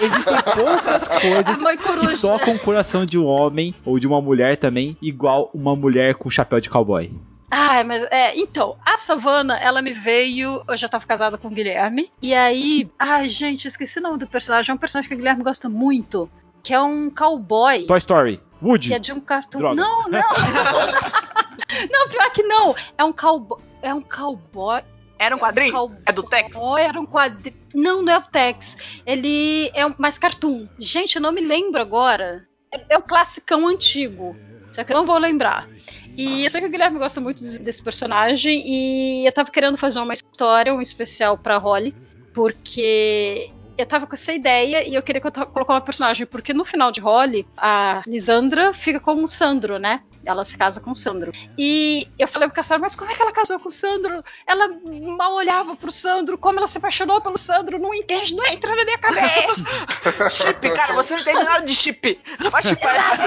existem 0.00 0.36
poucas 0.54 1.08
coisas 1.20 2.16
que 2.16 2.20
tocam 2.20 2.54
o 2.54 2.58
coração 2.58 3.04
de 3.04 3.18
um 3.18 3.26
homem 3.26 3.74
ou 3.84 3.98
de 3.98 4.06
uma 4.06 4.22
mulher 4.22 4.56
também, 4.56 4.96
igual 5.02 5.50
uma 5.52 5.74
mulher 5.74 6.14
com 6.14 6.30
chapéu 6.30 6.60
de 6.60 6.70
cowboy. 6.70 7.10
Ah, 7.50 7.82
mas 7.82 8.02
é, 8.10 8.38
então, 8.38 8.76
a 8.84 8.98
Savana, 8.98 9.58
ela 9.58 9.80
me 9.80 9.92
veio. 9.92 10.62
Eu 10.68 10.76
já 10.76 10.88
tava 10.88 11.06
casada 11.06 11.38
com 11.38 11.48
o 11.48 11.50
Guilherme. 11.50 12.08
E 12.20 12.34
aí. 12.34 12.88
Ai, 12.98 13.28
gente, 13.28 13.64
eu 13.64 13.68
esqueci 13.68 13.98
o 13.98 14.02
nome 14.02 14.18
do 14.18 14.26
personagem. 14.26 14.70
É 14.70 14.74
um 14.74 14.78
personagem 14.78 15.08
que 15.08 15.14
o 15.14 15.18
Guilherme 15.18 15.42
gosta 15.42 15.68
muito. 15.68 16.28
Que 16.62 16.74
é 16.74 16.80
um 16.80 17.10
cowboy. 17.10 17.86
Toy 17.86 17.98
Story. 17.98 18.40
Woody. 18.62 18.88
Que 18.88 18.94
é 18.94 18.98
de 18.98 19.12
um 19.12 19.20
cartoon. 19.20 19.58
Droga. 19.58 19.80
Não, 19.80 20.08
não. 20.08 20.30
não, 21.90 22.08
pior 22.08 22.30
que 22.32 22.42
não. 22.42 22.74
É 22.96 23.04
um 23.04 23.12
cowboy. 23.12 23.60
É 23.82 23.94
um 23.94 24.00
cowboy. 24.00 24.82
Era 25.18 25.34
um 25.34 25.38
quadrinho? 25.38 25.96
É 26.06 26.12
do 26.12 26.22
Tex? 26.22 26.56
Era 26.78 27.00
um 27.00 27.06
quadrinho. 27.06 27.56
Não, 27.74 28.02
não 28.02 28.12
é 28.12 28.18
o 28.18 28.22
Tex. 28.22 29.02
Ele 29.04 29.70
é 29.74 29.84
um, 29.84 29.94
mais 29.98 30.16
cartoon. 30.16 30.68
Gente, 30.78 31.16
eu 31.16 31.22
não 31.22 31.32
me 31.32 31.40
lembro 31.40 31.80
agora. 31.80 32.46
É, 32.72 32.94
é 32.94 32.98
o 32.98 33.02
classicão 33.02 33.66
antigo. 33.66 34.36
Só 34.70 34.84
que 34.84 34.92
eu 34.92 34.96
não 34.96 35.06
vou 35.06 35.18
lembrar. 35.18 35.68
E 36.16 36.44
eu 36.44 36.50
sei 36.50 36.60
que 36.60 36.66
o 36.66 36.70
Guilherme 36.70 36.98
gosta 36.98 37.20
muito 37.20 37.42
desse, 37.42 37.60
desse 37.60 37.82
personagem. 37.82 38.62
E 38.64 39.26
eu 39.26 39.32
tava 39.32 39.50
querendo 39.50 39.76
fazer 39.76 40.00
uma 40.00 40.14
história, 40.14 40.74
um 40.74 40.80
especial 40.80 41.36
pra 41.36 41.58
Holly. 41.58 41.94
Porque 42.32 43.50
eu 43.78 43.86
tava 43.86 44.06
com 44.06 44.14
essa 44.14 44.32
ideia 44.32 44.86
e 44.86 44.94
eu 44.94 45.02
queria 45.02 45.22
colocar 45.22 45.74
uma 45.74 45.80
personagem. 45.80 46.26
Porque 46.26 46.52
no 46.52 46.64
final 46.64 46.90
de 46.90 47.00
Holly, 47.00 47.46
a 47.56 48.02
Lisandra 48.06 48.74
fica 48.74 48.98
com 48.98 49.22
o 49.22 49.26
Sandro, 49.26 49.78
né? 49.78 50.02
Ela 50.28 50.44
se 50.44 50.58
casa 50.58 50.80
com 50.80 50.90
o 50.90 50.94
Sandro. 50.94 51.32
E 51.56 52.06
eu 52.18 52.28
falei 52.28 52.48
pro 52.48 52.56
Cassaro, 52.56 52.80
mas 52.80 52.94
como 52.94 53.10
é 53.10 53.14
que 53.14 53.22
ela 53.22 53.32
casou 53.32 53.58
com 53.58 53.68
o 53.68 53.72
Sandro? 53.72 54.22
Ela 54.46 54.68
mal 55.16 55.32
olhava 55.34 55.74
pro 55.74 55.90
Sandro, 55.90 56.36
como 56.36 56.58
ela 56.58 56.66
se 56.66 56.76
apaixonou 56.78 57.20
pelo 57.20 57.38
Sandro, 57.38 57.78
não 57.78 57.94
entende, 57.94 58.34
não 58.36 58.44
entra 58.46 58.76
na 58.76 58.84
minha 58.84 58.98
cabeça. 58.98 59.64
chip, 60.30 60.70
cara, 60.72 60.92
você 60.94 61.14
não 61.14 61.20
entende 61.22 61.42
nada 61.44 61.64
de 61.64 61.74
chip. 61.74 62.20
Vai 62.50 62.62
chipar. 62.62 63.18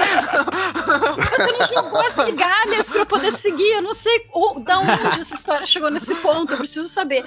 Você 1.16 1.52
não 1.52 1.68
jogou 1.68 2.00
as 2.00 2.16
migalhas 2.16 2.88
pra 2.90 3.00
eu 3.00 3.06
poder 3.06 3.32
seguir. 3.32 3.72
Eu 3.72 3.82
não 3.82 3.94
sei 3.94 4.26
o- 4.32 4.60
da 4.60 4.78
onde 4.78 5.20
essa 5.20 5.34
história 5.34 5.66
chegou 5.66 5.90
nesse 5.90 6.14
ponto. 6.16 6.52
Eu 6.52 6.58
preciso 6.58 6.88
saber. 6.88 7.24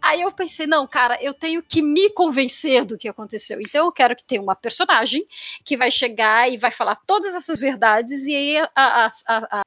Aí 0.00 0.22
eu 0.22 0.30
pensei, 0.30 0.66
não, 0.66 0.86
cara, 0.86 1.18
eu 1.22 1.34
tenho 1.34 1.62
que 1.62 1.82
me 1.82 2.10
convencer 2.10 2.84
do 2.84 2.96
que 2.96 3.08
aconteceu. 3.08 3.60
Então 3.60 3.86
eu 3.86 3.92
quero 3.92 4.14
que 4.14 4.24
tenha 4.24 4.40
uma 4.42 4.54
personagem 4.54 5.26
que 5.64 5.76
vai 5.76 5.90
chegar 5.90 6.50
e 6.50 6.56
vai 6.56 6.70
falar 6.70 6.96
todas 7.06 7.34
essas 7.34 7.58
verdades. 7.58 8.26
E 8.26 8.34
aí 8.34 8.58
a, 8.74 9.04
a, 9.06 9.08
a- 9.26 9.60
a 9.60 9.62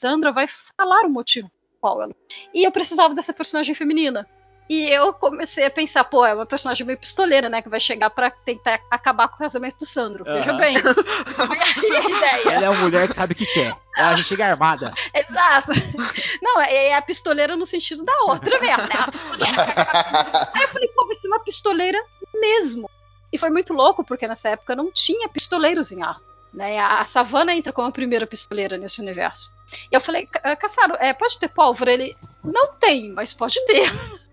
Sandra 0.00 0.32
vai 0.32 0.46
falar 0.48 1.02
o 1.06 1.10
motivo 1.10 1.50
qual 1.80 2.00
ela. 2.02 2.14
E 2.52 2.64
eu 2.66 2.72
precisava 2.72 3.14
dessa 3.14 3.32
personagem 3.32 3.74
feminina. 3.74 4.26
E 4.70 4.88
eu 4.88 5.12
comecei 5.12 5.66
a 5.66 5.70
pensar, 5.70 6.04
pô, 6.04 6.24
é 6.24 6.32
uma 6.34 6.46
personagem 6.46 6.86
meio 6.86 6.98
pistoleira, 6.98 7.50
né? 7.50 7.60
Que 7.60 7.68
vai 7.68 7.78
chegar 7.78 8.08
pra 8.08 8.30
tentar 8.30 8.80
acabar 8.90 9.28
com 9.28 9.34
o 9.34 9.38
casamento 9.38 9.76
do 9.80 9.84
Sandro. 9.84 10.24
Veja 10.24 10.52
Aham. 10.52 10.56
bem. 10.56 10.76
Foi 11.36 11.58
a 11.98 12.08
ideia. 12.08 12.54
Ela 12.54 12.64
é 12.64 12.70
uma 12.70 12.80
mulher 12.80 13.06
que 13.06 13.12
sabe 13.14 13.34
o 13.34 13.36
que 13.36 13.44
quer. 13.44 13.76
Ela 13.94 14.16
já 14.16 14.24
chega 14.24 14.46
armada. 14.46 14.94
Exato. 15.12 15.70
Não, 16.40 16.62
é, 16.62 16.86
é 16.86 16.94
a 16.96 17.02
pistoleira 17.02 17.54
no 17.56 17.66
sentido 17.66 18.02
da 18.04 18.18
outra 18.22 18.58
mesmo, 18.58 18.82
né? 18.84 18.94
A 19.00 19.10
pistoleira. 19.10 19.62
Aí 20.54 20.62
eu 20.62 20.68
falei, 20.68 20.88
pô, 20.88 21.04
vai 21.06 21.14
ser 21.14 21.28
uma 21.28 21.40
pistoleira 21.40 22.02
mesmo. 22.32 22.88
E 23.30 23.36
foi 23.36 23.50
muito 23.50 23.74
louco, 23.74 24.02
porque 24.02 24.26
nessa 24.26 24.48
época 24.48 24.74
não 24.74 24.90
tinha 24.90 25.28
pistoleiros 25.28 25.92
em 25.92 26.02
Arthur. 26.02 26.33
Né? 26.54 26.78
A, 26.78 27.00
a 27.00 27.04
Savana 27.04 27.52
entra 27.52 27.72
como 27.72 27.88
a 27.88 27.92
primeira 27.92 28.26
pistoleira 28.26 28.76
nesse 28.78 29.00
universo. 29.02 29.50
E 29.90 29.94
eu 29.94 30.00
falei, 30.00 30.26
"Ca- 30.26 30.54
Caçaro, 30.56 30.94
é, 31.00 31.12
pode 31.12 31.38
ter 31.38 31.48
pólvora? 31.48 31.92
Ele, 31.92 32.16
não 32.44 32.72
tem, 32.74 33.10
mas 33.10 33.32
pode 33.32 33.62
ter. 33.66 33.82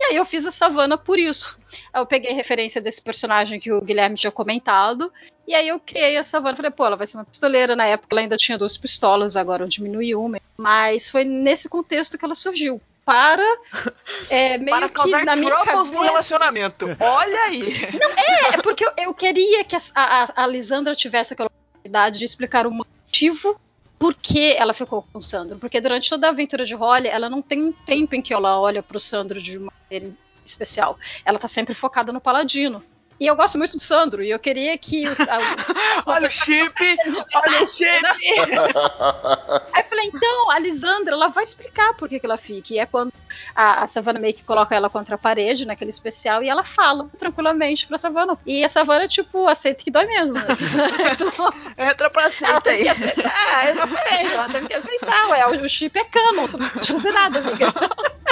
E 0.00 0.04
aí 0.04 0.16
eu 0.16 0.24
fiz 0.24 0.46
a 0.46 0.50
Savana 0.50 0.96
por 0.96 1.18
isso. 1.18 1.60
Eu 1.94 2.06
peguei 2.06 2.32
referência 2.32 2.80
desse 2.80 3.02
personagem 3.02 3.60
que 3.60 3.70
o 3.70 3.82
Guilherme 3.82 4.16
tinha 4.16 4.30
comentado. 4.30 5.12
E 5.46 5.54
aí 5.54 5.68
eu 5.68 5.78
criei 5.78 6.16
a 6.16 6.24
Savana. 6.24 6.56
Falei, 6.56 6.70
pô, 6.70 6.86
ela 6.86 6.96
vai 6.96 7.06
ser 7.06 7.18
uma 7.18 7.24
pistoleira. 7.26 7.76
Na 7.76 7.84
época 7.84 8.08
ela 8.14 8.22
ainda 8.22 8.38
tinha 8.38 8.56
duas 8.56 8.78
pistolas, 8.78 9.36
agora 9.36 9.64
eu 9.64 9.68
diminui 9.68 10.14
uma. 10.14 10.40
Mas 10.56 11.10
foi 11.10 11.22
nesse 11.22 11.68
contexto 11.68 12.16
que 12.16 12.24
ela 12.24 12.34
surgiu. 12.34 12.80
Para 13.04 13.44
é, 14.30 14.56
meio 14.56 14.70
Para 14.74 14.88
causar 14.88 15.18
que 15.18 15.24
na 15.26 15.36
minha 15.36 15.54
cabeça... 15.62 15.92
no 15.94 16.00
relacionamento. 16.02 16.86
Olha 16.98 17.40
aí. 17.42 17.60
Não, 17.98 18.10
é, 18.12 18.54
é 18.54 18.62
porque 18.62 18.86
eu, 18.86 18.92
eu 18.96 19.12
queria 19.12 19.64
que 19.64 19.76
a, 19.76 19.80
a, 19.94 20.44
a 20.44 20.46
Lisandra 20.46 20.94
tivesse 20.96 21.34
aquela 21.34 21.50
de 22.12 22.24
explicar 22.24 22.66
o 22.66 22.70
motivo 22.70 23.60
por 23.98 24.14
que 24.14 24.52
ela 24.52 24.72
ficou 24.72 25.02
com 25.02 25.18
o 25.18 25.22
Sandro. 25.22 25.58
Porque 25.58 25.80
durante 25.80 26.08
toda 26.08 26.28
a 26.28 26.30
aventura 26.30 26.64
de 26.64 26.74
Holly, 26.74 27.08
ela 27.08 27.28
não 27.28 27.42
tem 27.42 27.62
um 27.62 27.72
tempo 27.72 28.14
em 28.14 28.22
que 28.22 28.32
ela 28.32 28.60
olha 28.60 28.82
pro 28.82 29.00
Sandro 29.00 29.42
de 29.42 29.58
uma 29.58 29.72
maneira 29.82 30.14
especial. 30.44 30.98
Ela 31.24 31.38
tá 31.38 31.48
sempre 31.48 31.74
focada 31.74 32.12
no 32.12 32.20
Paladino. 32.20 32.82
E 33.20 33.26
eu 33.26 33.34
gosto 33.34 33.58
muito 33.58 33.72
do 33.72 33.80
Sandro, 33.80 34.22
e 34.22 34.30
eu 34.30 34.38
queria 34.38 34.76
que 34.78 35.04
os. 35.08 35.18
a- 35.20 35.38
Olha 36.06 36.28
o 36.28 36.30
chip! 36.30 36.72
Olha 37.34 37.62
o 37.62 37.66
chip! 37.66 38.06
Aí 39.72 39.82
eu 39.82 39.84
falei, 39.88 40.06
então, 40.06 40.50
a 40.50 40.58
Lisandra, 40.58 41.12
ela 41.14 41.28
vai 41.28 41.42
explicar 41.42 41.94
por 41.94 42.08
que, 42.08 42.20
que 42.20 42.26
ela 42.26 42.36
fica. 42.38 42.74
E 42.74 42.78
é 42.78 42.86
quando 42.86 43.12
a, 43.54 43.82
a 43.82 43.86
Savannah 43.86 44.20
meio 44.20 44.34
que 44.34 44.44
coloca 44.44 44.74
ela 44.74 44.88
contra 44.88 45.16
a 45.16 45.18
parede, 45.18 45.66
naquele 45.66 45.90
especial, 45.90 46.42
e 46.42 46.48
ela 46.48 46.62
fala 46.62 47.08
tranquilamente 47.18 47.86
pra 47.86 47.98
Savannah. 47.98 48.38
E 48.46 48.64
a 48.64 48.68
Savannah, 48.68 49.08
tipo, 49.08 49.48
aceita 49.48 49.82
que 49.82 49.90
dói 49.90 50.06
mesmo. 50.06 50.34
Né? 50.34 50.46
Então, 51.18 51.50
Entra 51.76 52.10
pra 52.10 52.30
que 52.30 52.68
aí. 52.68 52.88
aceitar, 52.88 53.68
exatamente, 53.70 54.34
ela 54.34 54.48
teve 54.48 54.68
que 54.68 54.74
aceitar. 54.74 55.28
Ué, 55.30 55.46
o, 55.46 55.68
chip 55.68 55.98
é 55.98 56.04
canon, 56.04 56.46
você 56.46 56.56
não 56.56 56.68
pode 56.68 56.86
fazer 56.92 57.10
nada, 57.12 57.38
amiga. 57.40 57.66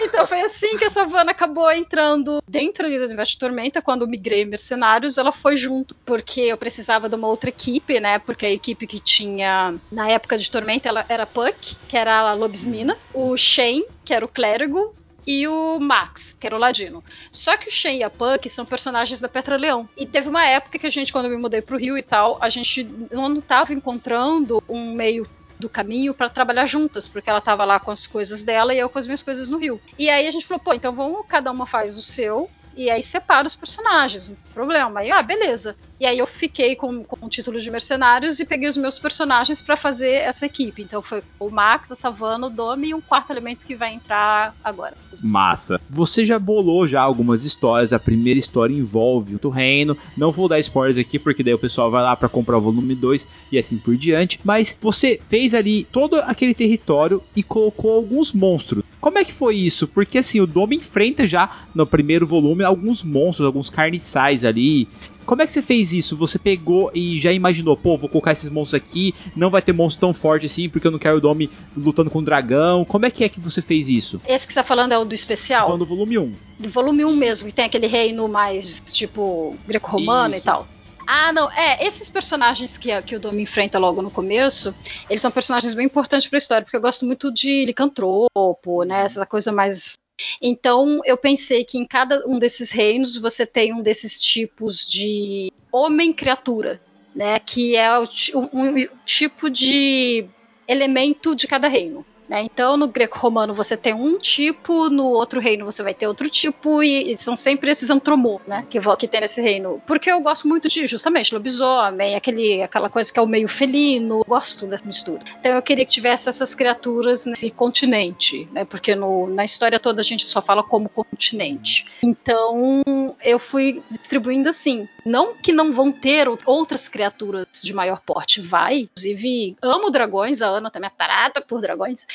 Então 0.00 0.26
foi 0.28 0.40
assim 0.42 0.76
que 0.78 0.84
a 0.84 0.90
Savannah 0.90 1.32
acabou 1.32 1.70
entrando 1.72 2.40
dentro 2.46 2.88
do 2.88 3.04
universo 3.04 3.32
Tormenta. 3.46 3.80
Quando 3.80 4.06
migrei 4.06 4.44
Mercenários, 4.44 5.18
ela 5.18 5.32
foi 5.32 5.56
junto, 5.56 5.94
porque 6.04 6.40
eu 6.40 6.56
precisava 6.56 7.08
de 7.08 7.14
uma 7.14 7.28
outra 7.28 7.50
equipe, 7.50 8.00
né? 8.00 8.18
Porque 8.18 8.46
a 8.46 8.50
equipe 8.50 8.86
que 8.86 8.98
tinha 9.00 9.74
na 9.90 10.08
época 10.08 10.36
de 10.36 10.50
Tormenta 10.50 10.88
ela 10.88 11.06
era 11.08 11.26
Puck, 11.26 11.76
que 11.88 11.96
era 11.96 12.20
a 12.20 12.34
Lobismina, 12.34 12.96
o 13.14 13.36
Shane, 13.36 13.84
que 14.04 14.12
era 14.12 14.24
o 14.24 14.28
clérigo, 14.28 14.94
e 15.26 15.48
o 15.48 15.80
Max, 15.80 16.36
que 16.38 16.46
era 16.46 16.54
o 16.54 16.58
Ladino. 16.58 17.02
Só 17.32 17.56
que 17.56 17.68
o 17.68 17.72
Shen 17.72 17.98
e 17.98 18.02
a 18.04 18.10
Puck 18.10 18.48
são 18.48 18.64
personagens 18.64 19.20
da 19.20 19.28
Petra 19.28 19.56
Leão. 19.56 19.88
E 19.96 20.06
teve 20.06 20.28
uma 20.28 20.46
época 20.46 20.78
que 20.78 20.86
a 20.86 20.90
gente, 20.90 21.12
quando 21.12 21.24
eu 21.24 21.32
me 21.32 21.36
mudei 21.36 21.60
pro 21.60 21.78
Rio 21.78 21.98
e 21.98 22.02
tal, 22.02 22.38
a 22.40 22.48
gente 22.48 22.84
não 23.10 23.40
tava 23.40 23.74
encontrando 23.74 24.62
um 24.68 24.92
meio 24.92 25.28
do 25.58 25.68
caminho 25.68 26.14
para 26.14 26.28
trabalhar 26.28 26.66
juntas, 26.66 27.08
porque 27.08 27.30
ela 27.30 27.40
tava 27.40 27.64
lá 27.64 27.80
com 27.80 27.90
as 27.90 28.06
coisas 28.06 28.44
dela 28.44 28.74
e 28.74 28.78
eu 28.78 28.88
com 28.88 28.98
as 28.98 29.06
minhas 29.06 29.22
coisas 29.22 29.50
no 29.50 29.58
Rio. 29.58 29.80
E 29.98 30.08
aí 30.08 30.26
a 30.26 30.30
gente 30.30 30.46
falou, 30.46 30.62
pô, 30.62 30.74
então 30.74 30.92
vamos, 30.92 31.24
cada 31.26 31.50
uma 31.50 31.66
faz 31.66 31.96
o 31.96 32.02
seu, 32.02 32.48
e 32.76 32.90
aí 32.90 33.02
separa 33.02 33.46
os 33.46 33.56
personagens, 33.56 34.28
não 34.28 34.36
tem 34.36 34.52
problema. 34.52 35.00
Aí, 35.00 35.10
ah, 35.10 35.22
beleza. 35.22 35.74
E 35.98 36.04
aí 36.04 36.18
eu 36.18 36.26
fiquei 36.26 36.76
com, 36.76 37.02
com 37.02 37.24
o 37.24 37.28
título 37.28 37.58
de 37.58 37.70
mercenários 37.70 38.38
e 38.38 38.44
peguei 38.44 38.68
os 38.68 38.76
meus 38.76 38.98
personagens 38.98 39.62
para 39.62 39.76
fazer 39.76 40.10
essa 40.10 40.44
equipe. 40.44 40.82
Então 40.82 41.00
foi 41.00 41.22
o 41.40 41.48
Max, 41.48 41.90
a 41.90 41.94
Savannah, 41.94 42.48
o 42.48 42.50
Domi 42.50 42.88
e 42.88 42.94
um 42.94 43.00
quarto 43.00 43.30
elemento 43.30 43.64
que 43.64 43.74
vai 43.74 43.94
entrar 43.94 44.54
agora. 44.62 44.94
Massa. 45.22 45.80
Você 45.88 46.26
já 46.26 46.38
bolou 46.38 46.86
já 46.86 47.00
algumas 47.00 47.44
histórias. 47.44 47.94
A 47.94 47.98
primeira 47.98 48.38
história 48.38 48.74
envolve 48.74 49.38
o 49.42 49.48
reino. 49.48 49.96
Não 50.16 50.30
vou 50.30 50.48
dar 50.48 50.60
spoilers 50.60 50.98
aqui, 50.98 51.18
porque 51.18 51.42
daí 51.42 51.54
o 51.54 51.58
pessoal 51.58 51.90
vai 51.90 52.02
lá 52.02 52.14
para 52.14 52.28
comprar 52.28 52.58
o 52.58 52.60
volume 52.60 52.94
2 52.94 53.26
e 53.50 53.58
assim 53.58 53.78
por 53.78 53.96
diante. 53.96 54.38
Mas 54.44 54.76
você 54.78 55.18
fez 55.28 55.54
ali 55.54 55.84
todo 55.84 56.16
aquele 56.16 56.52
território 56.52 57.22
e 57.34 57.42
colocou 57.42 57.94
alguns 57.94 58.34
monstros. 58.34 58.84
Como 59.00 59.18
é 59.18 59.24
que 59.24 59.32
foi 59.32 59.56
isso? 59.56 59.86
Porque 59.88 60.18
assim, 60.18 60.40
o 60.40 60.46
Dome 60.46 60.76
enfrenta 60.76 61.26
já 61.26 61.66
no 61.74 61.86
primeiro 61.86 62.26
volume 62.26 62.64
alguns 62.66 63.02
monstros, 63.02 63.46
alguns 63.46 63.70
carniçais 63.70 64.44
ali. 64.44 64.88
Como 65.24 65.42
é 65.42 65.46
que 65.46 65.52
você 65.52 65.60
fez 65.62 65.92
isso? 65.92 66.16
Você 66.16 66.38
pegou 66.38 66.90
e 66.94 67.18
já 67.18 67.32
imaginou, 67.32 67.76
pô, 67.76 67.96
vou 67.98 68.08
colocar 68.08 68.32
esses 68.32 68.48
monstros 68.48 68.80
aqui, 68.80 69.12
não 69.34 69.50
vai 69.50 69.60
ter 69.60 69.72
monstro 69.72 70.00
tão 70.00 70.14
forte 70.14 70.46
assim, 70.46 70.68
porque 70.68 70.86
eu 70.86 70.90
não 70.92 70.98
quero 71.00 71.16
o 71.16 71.20
Dome 71.20 71.50
lutando 71.76 72.10
com 72.10 72.20
o 72.20 72.22
dragão. 72.22 72.84
Como 72.84 73.06
é 73.06 73.10
que 73.10 73.24
é 73.24 73.28
que 73.28 73.40
você 73.40 73.60
fez 73.60 73.88
isso? 73.88 74.20
Esse 74.26 74.46
que 74.46 74.52
você 74.52 74.60
tá 74.60 74.64
falando 74.64 74.92
é 74.92 74.98
o 74.98 75.04
do 75.04 75.14
especial? 75.14 75.66
Falando 75.66 75.80
do 75.80 75.86
volume 75.86 76.18
1. 76.18 76.34
Do 76.60 76.68
volume 76.70 77.04
1 77.04 77.16
mesmo, 77.16 77.48
que 77.48 77.54
tem 77.54 77.64
aquele 77.64 77.86
reino 77.88 78.28
mais, 78.28 78.80
tipo, 78.92 79.56
greco-romano 79.66 80.34
e 80.34 80.40
tal. 80.40 80.68
Ah, 81.08 81.32
não, 81.32 81.48
é, 81.52 81.84
esses 81.86 82.08
personagens 82.08 82.76
que, 82.76 82.90
a- 82.90 83.00
que 83.00 83.14
o 83.14 83.20
Domi 83.20 83.42
enfrenta 83.44 83.78
logo 83.78 84.02
no 84.02 84.10
começo, 84.10 84.74
eles 85.08 85.22
são 85.22 85.30
personagens 85.30 85.72
bem 85.72 85.86
importantes 85.86 86.28
pra 86.28 86.36
história, 86.38 86.64
porque 86.64 86.76
eu 86.76 86.80
gosto 86.80 87.06
muito 87.06 87.32
de 87.32 87.64
licantropo, 87.64 88.82
né, 88.84 89.02
essa 89.04 89.24
coisa 89.26 89.52
mais... 89.52 89.94
Então, 90.40 91.00
eu 91.04 91.16
pensei 91.16 91.64
que 91.64 91.78
em 91.78 91.86
cada 91.86 92.26
um 92.26 92.38
desses 92.38 92.70
reinos 92.70 93.16
você 93.16 93.46
tem 93.46 93.72
um 93.72 93.82
desses 93.82 94.18
tipos 94.18 94.86
de 94.86 95.52
homem-criatura, 95.70 96.80
né, 97.14 97.38
que 97.38 97.76
é 97.76 97.98
o 97.98 98.04
um, 98.34 98.72
um 98.74 98.88
tipo 99.04 99.50
de 99.50 100.26
elemento 100.66 101.34
de 101.34 101.46
cada 101.46 101.68
reino. 101.68 102.04
Né? 102.28 102.42
Então, 102.42 102.76
no 102.76 102.88
greco-romano 102.88 103.54
você 103.54 103.76
tem 103.76 103.94
um 103.94 104.18
tipo, 104.18 104.88
no 104.90 105.04
outro 105.06 105.40
reino 105.40 105.64
você 105.64 105.82
vai 105.82 105.94
ter 105.94 106.06
outro 106.06 106.28
tipo, 106.28 106.82
e, 106.82 107.12
e 107.12 107.16
são 107.16 107.36
sempre 107.36 107.70
esses 107.70 107.90
antromorfos, 107.90 108.48
né? 108.48 108.64
Que, 108.68 108.78
que 108.98 109.08
tem 109.08 109.20
nesse 109.20 109.40
reino. 109.40 109.80
Porque 109.86 110.10
eu 110.10 110.20
gosto 110.20 110.46
muito 110.48 110.68
de, 110.68 110.86
justamente, 110.86 111.32
lobisomem, 111.34 112.14
aquele, 112.14 112.62
aquela 112.62 112.88
coisa 112.88 113.12
que 113.12 113.18
é 113.18 113.22
o 113.22 113.26
meio 113.26 113.48
felino, 113.48 114.24
gosto 114.26 114.66
dessa 114.66 114.84
mistura. 114.84 115.22
Então, 115.40 115.52
eu 115.52 115.62
queria 115.62 115.84
que 115.84 115.92
tivesse 115.92 116.28
essas 116.28 116.54
criaturas 116.54 117.26
nesse 117.26 117.50
continente, 117.50 118.48
né? 118.52 118.64
Porque 118.64 118.94
no- 118.94 119.26
na 119.26 119.44
história 119.44 119.78
toda 119.80 120.00
a 120.00 120.04
gente 120.04 120.26
só 120.26 120.40
fala 120.42 120.62
como 120.62 120.88
continente. 120.88 121.86
Então, 122.02 122.82
eu 123.22 123.38
fui 123.38 123.82
distribuindo 123.90 124.48
assim. 124.48 124.88
Não 125.04 125.34
que 125.34 125.52
não 125.52 125.72
vão 125.72 125.92
ter 125.92 126.28
ou- 126.28 126.38
outras 126.46 126.88
criaturas 126.88 127.46
de 127.62 127.72
maior 127.72 128.00
porte, 128.00 128.40
vai. 128.40 128.80
Inclusive, 128.80 129.56
amo 129.62 129.90
dragões, 129.90 130.42
a 130.42 130.48
Ana 130.48 130.70
também 130.70 130.88
é 130.88 130.92
tarada 130.96 131.40
por 131.40 131.60
dragões. 131.60 132.06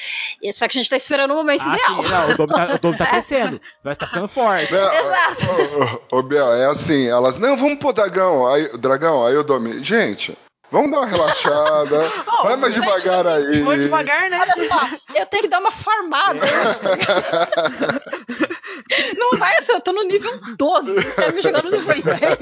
E 0.41 0.51
só 0.53 0.67
que 0.67 0.77
a 0.77 0.81
gente 0.81 0.89
tá 0.89 0.95
esperando 0.95 1.31
o 1.31 1.35
momento 1.35 1.63
Ah, 1.65 1.73
ideal. 1.75 2.03
sim, 2.03 2.09
não, 2.09 2.29
o 2.29 2.37
Dome 2.37 2.53
tá, 2.53 2.79
o 2.89 2.97
tá 2.97 3.05
crescendo, 3.11 3.61
vai 3.83 3.95
tá 3.95 4.07
ficando 4.07 4.27
forte. 4.27 4.71
Não, 4.71 4.91
Ô, 4.91 6.15
ô, 6.15 6.19
ô, 6.19 6.23
Biel, 6.23 6.53
é 6.53 6.65
assim, 6.67 7.07
elas, 7.07 7.37
não, 7.39 7.55
vamos 7.57 7.77
pro 7.79 7.93
dragão, 7.93 8.47
aí, 8.47 8.69
dragão, 8.77 9.25
aí 9.25 9.33
eu 9.33 9.43
Domi, 9.43 9.83
gente, 9.83 10.37
vamos 10.71 10.91
dar 10.91 10.99
uma 10.99 11.07
relaxada, 11.07 12.09
vai 12.43 12.55
mais 12.55 12.73
devagar 12.73 13.27
aí. 13.27 13.61
Vou 13.61 13.75
devagar, 13.75 14.29
né? 14.29 14.39
Olha 14.39 14.67
só, 14.67 14.89
eu 15.15 15.25
tenho 15.27 15.43
que 15.43 15.49
dar 15.49 15.59
uma 15.59 15.71
farmada. 15.71 16.39
antes. 16.43 16.81
Não 19.17 19.37
vai 19.37 19.55
assim, 19.57 19.71
eu 19.73 19.81
tô 19.81 19.91
no 19.93 20.03
nível 20.03 20.31
12, 20.57 20.93
vocês 20.95 21.15
querem 21.15 21.35
me 21.35 21.41
jogar 21.41 21.63
no 21.63 21.71
nível 21.71 21.95
80. 21.95 22.37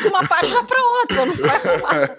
De 0.00 0.08
uma 0.08 0.26
página 0.26 0.62
pra 0.64 0.82
outra, 0.82 1.26
não 1.26 1.34
vai 1.34 1.58
rolar. 1.58 2.10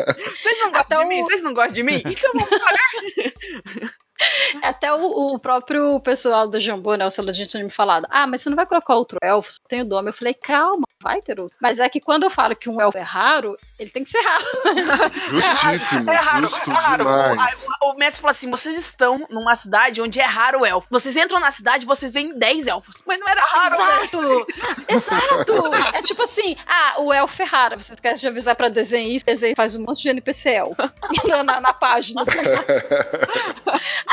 Vocês 0.41 0.59
não 0.59 0.71
gostam 0.71 0.99
de 0.99 1.05
mim? 1.05 1.21
Vocês 1.23 1.41
não 1.43 1.53
gostam 1.53 1.73
de 1.73 1.83
mim? 1.83 2.01
Então 2.05 2.31
vamos 2.33 2.49
devagar. 2.49 3.83
Até 4.61 4.93
o, 4.93 5.33
o 5.33 5.39
próprio 5.39 5.99
pessoal 5.99 6.47
do 6.47 6.59
Jambô, 6.59 6.95
né, 6.95 7.05
o 7.05 7.11
Saladin 7.11 7.45
tinha 7.45 7.63
me 7.63 7.69
falado, 7.69 8.07
ah, 8.09 8.27
mas 8.27 8.41
você 8.41 8.49
não 8.49 8.55
vai 8.55 8.65
colocar 8.65 8.95
outro 8.95 9.17
elfo, 9.21 9.51
só 9.51 9.59
tem 9.67 9.81
o 9.81 9.85
Dome. 9.85 10.09
Eu 10.09 10.13
falei, 10.13 10.33
calma, 10.33 10.83
vai 11.01 11.21
ter 11.21 11.39
outro. 11.39 11.55
Mas 11.61 11.79
é 11.79 11.89
que 11.89 11.99
quando 11.99 12.23
eu 12.23 12.29
falo 12.29 12.55
que 12.55 12.69
um 12.69 12.79
elfo 12.79 12.97
é 12.97 13.01
raro, 13.01 13.57
ele 13.77 13.89
tem 13.89 14.03
que 14.03 14.09
ser 14.09 14.21
raro. 14.21 14.45
Justíssimo, 15.13 16.09
É 16.11 16.15
raro, 16.15 16.47
justo 16.47 16.69
é 16.69 16.73
raro. 16.73 17.03
demais. 17.03 17.65
O, 17.81 17.91
o 17.91 17.95
mestre 17.95 18.21
falou 18.21 18.31
assim: 18.31 18.49
vocês 18.49 18.77
estão 18.77 19.25
numa 19.29 19.55
cidade 19.55 20.01
onde 20.01 20.19
é 20.19 20.25
raro 20.25 20.61
o 20.61 20.65
elfo. 20.65 20.87
Vocês 20.89 21.15
entram 21.17 21.39
na 21.39 21.51
cidade 21.51 21.83
e 21.83 21.87
vocês 21.87 22.13
veem 22.13 22.37
10 22.37 22.67
elfos. 22.67 23.01
Mas 23.05 23.19
não 23.19 23.27
era 23.27 23.41
raro, 23.41 23.75
Exato! 23.75 24.47
Exato! 24.87 25.53
É 25.93 26.01
tipo 26.01 26.23
assim, 26.23 26.55
ah, 26.65 27.01
o 27.01 27.11
elfo 27.11 27.41
é 27.41 27.45
raro. 27.45 27.77
Vocês 27.77 27.99
querem 27.99 28.17
te 28.17 28.27
avisar 28.27 28.55
pra 28.55 28.69
desenhista, 28.69 29.31
desenho 29.31 29.55
faz 29.55 29.75
um 29.75 29.83
monte 29.83 30.03
de 30.03 30.09
NPCL 30.09 30.75
na, 31.27 31.43
na, 31.43 31.61
na 31.61 31.73
página. 31.73 32.23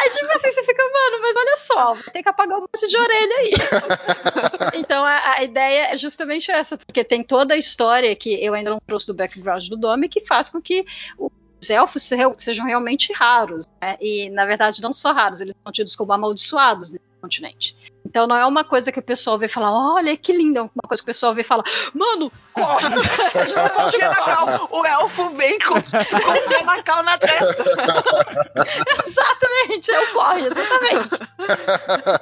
Aí, 0.01 0.11
tipo 0.11 0.33
assim, 0.33 0.51
você 0.51 0.65
fica, 0.65 0.83
mano, 0.83 1.23
mas 1.23 1.37
olha 1.37 1.57
só, 1.57 1.97
ter 2.13 2.23
que 2.23 2.29
apagar 2.29 2.59
um 2.59 2.63
monte 2.63 2.87
de 2.89 2.97
orelha 2.97 3.37
aí. 3.37 3.53
Então 4.75 5.05
a, 5.05 5.35
a 5.39 5.43
ideia 5.45 5.93
é 5.93 5.97
justamente 5.97 6.51
essa, 6.51 6.77
porque 6.79 7.03
tem 7.05 7.23
toda 7.23 7.55
a 7.55 7.57
história 7.57 8.15
que 8.17 8.33
eu 8.45 8.55
ainda 8.55 8.71
não 8.71 8.79
trouxe 8.87 9.07
do 9.07 9.15
background 9.15 9.67
do 9.69 9.77
Dome 9.77 10.09
que 10.09 10.25
faz 10.25 10.49
com 10.49 10.61
que 10.61 10.85
os 11.19 11.69
elfos 11.71 12.03
se- 12.03 12.17
sejam 12.39 12.67
realmente 12.67 13.13
raros. 13.13 13.67
né? 13.81 13.97
E, 14.01 14.31
na 14.31 14.47
verdade, 14.47 14.81
não 14.81 14.93
só 14.93 15.13
raros, 15.13 15.41
eles 15.41 15.55
são 15.63 15.73
tidos 15.73 15.95
como 15.97 16.13
amaldiçoados 16.13 16.93
nesse 16.93 17.05
continente. 17.21 17.77
Então 18.11 18.27
não 18.27 18.37
é 18.37 18.45
uma 18.45 18.65
coisa 18.65 18.91
que 18.91 18.99
o 18.99 19.03
pessoal 19.03 19.39
vê 19.39 19.47
e 19.47 19.49
fala, 19.49 19.71
olha 19.71 20.17
que 20.17 20.33
lindo, 20.33 20.59
é 20.59 20.63
uma 20.63 20.89
coisa 20.89 21.01
que 21.01 21.05
o 21.05 21.07
pessoal 21.07 21.33
vê 21.33 21.43
e 21.43 21.45
fala, 21.45 21.63
mano, 21.95 22.31
corre! 22.53 22.87
o 24.69 24.85
elfo 24.85 25.31
vem 25.31 25.57
com, 25.61 25.75
com 25.75 26.61
o 26.61 26.65
na 26.67 26.83
cal 26.83 27.05
na 27.05 27.17
testa. 27.17 27.65
exatamente, 29.07 29.93
eu 29.93 30.07
corre, 30.13 30.41
exatamente. 30.49 31.09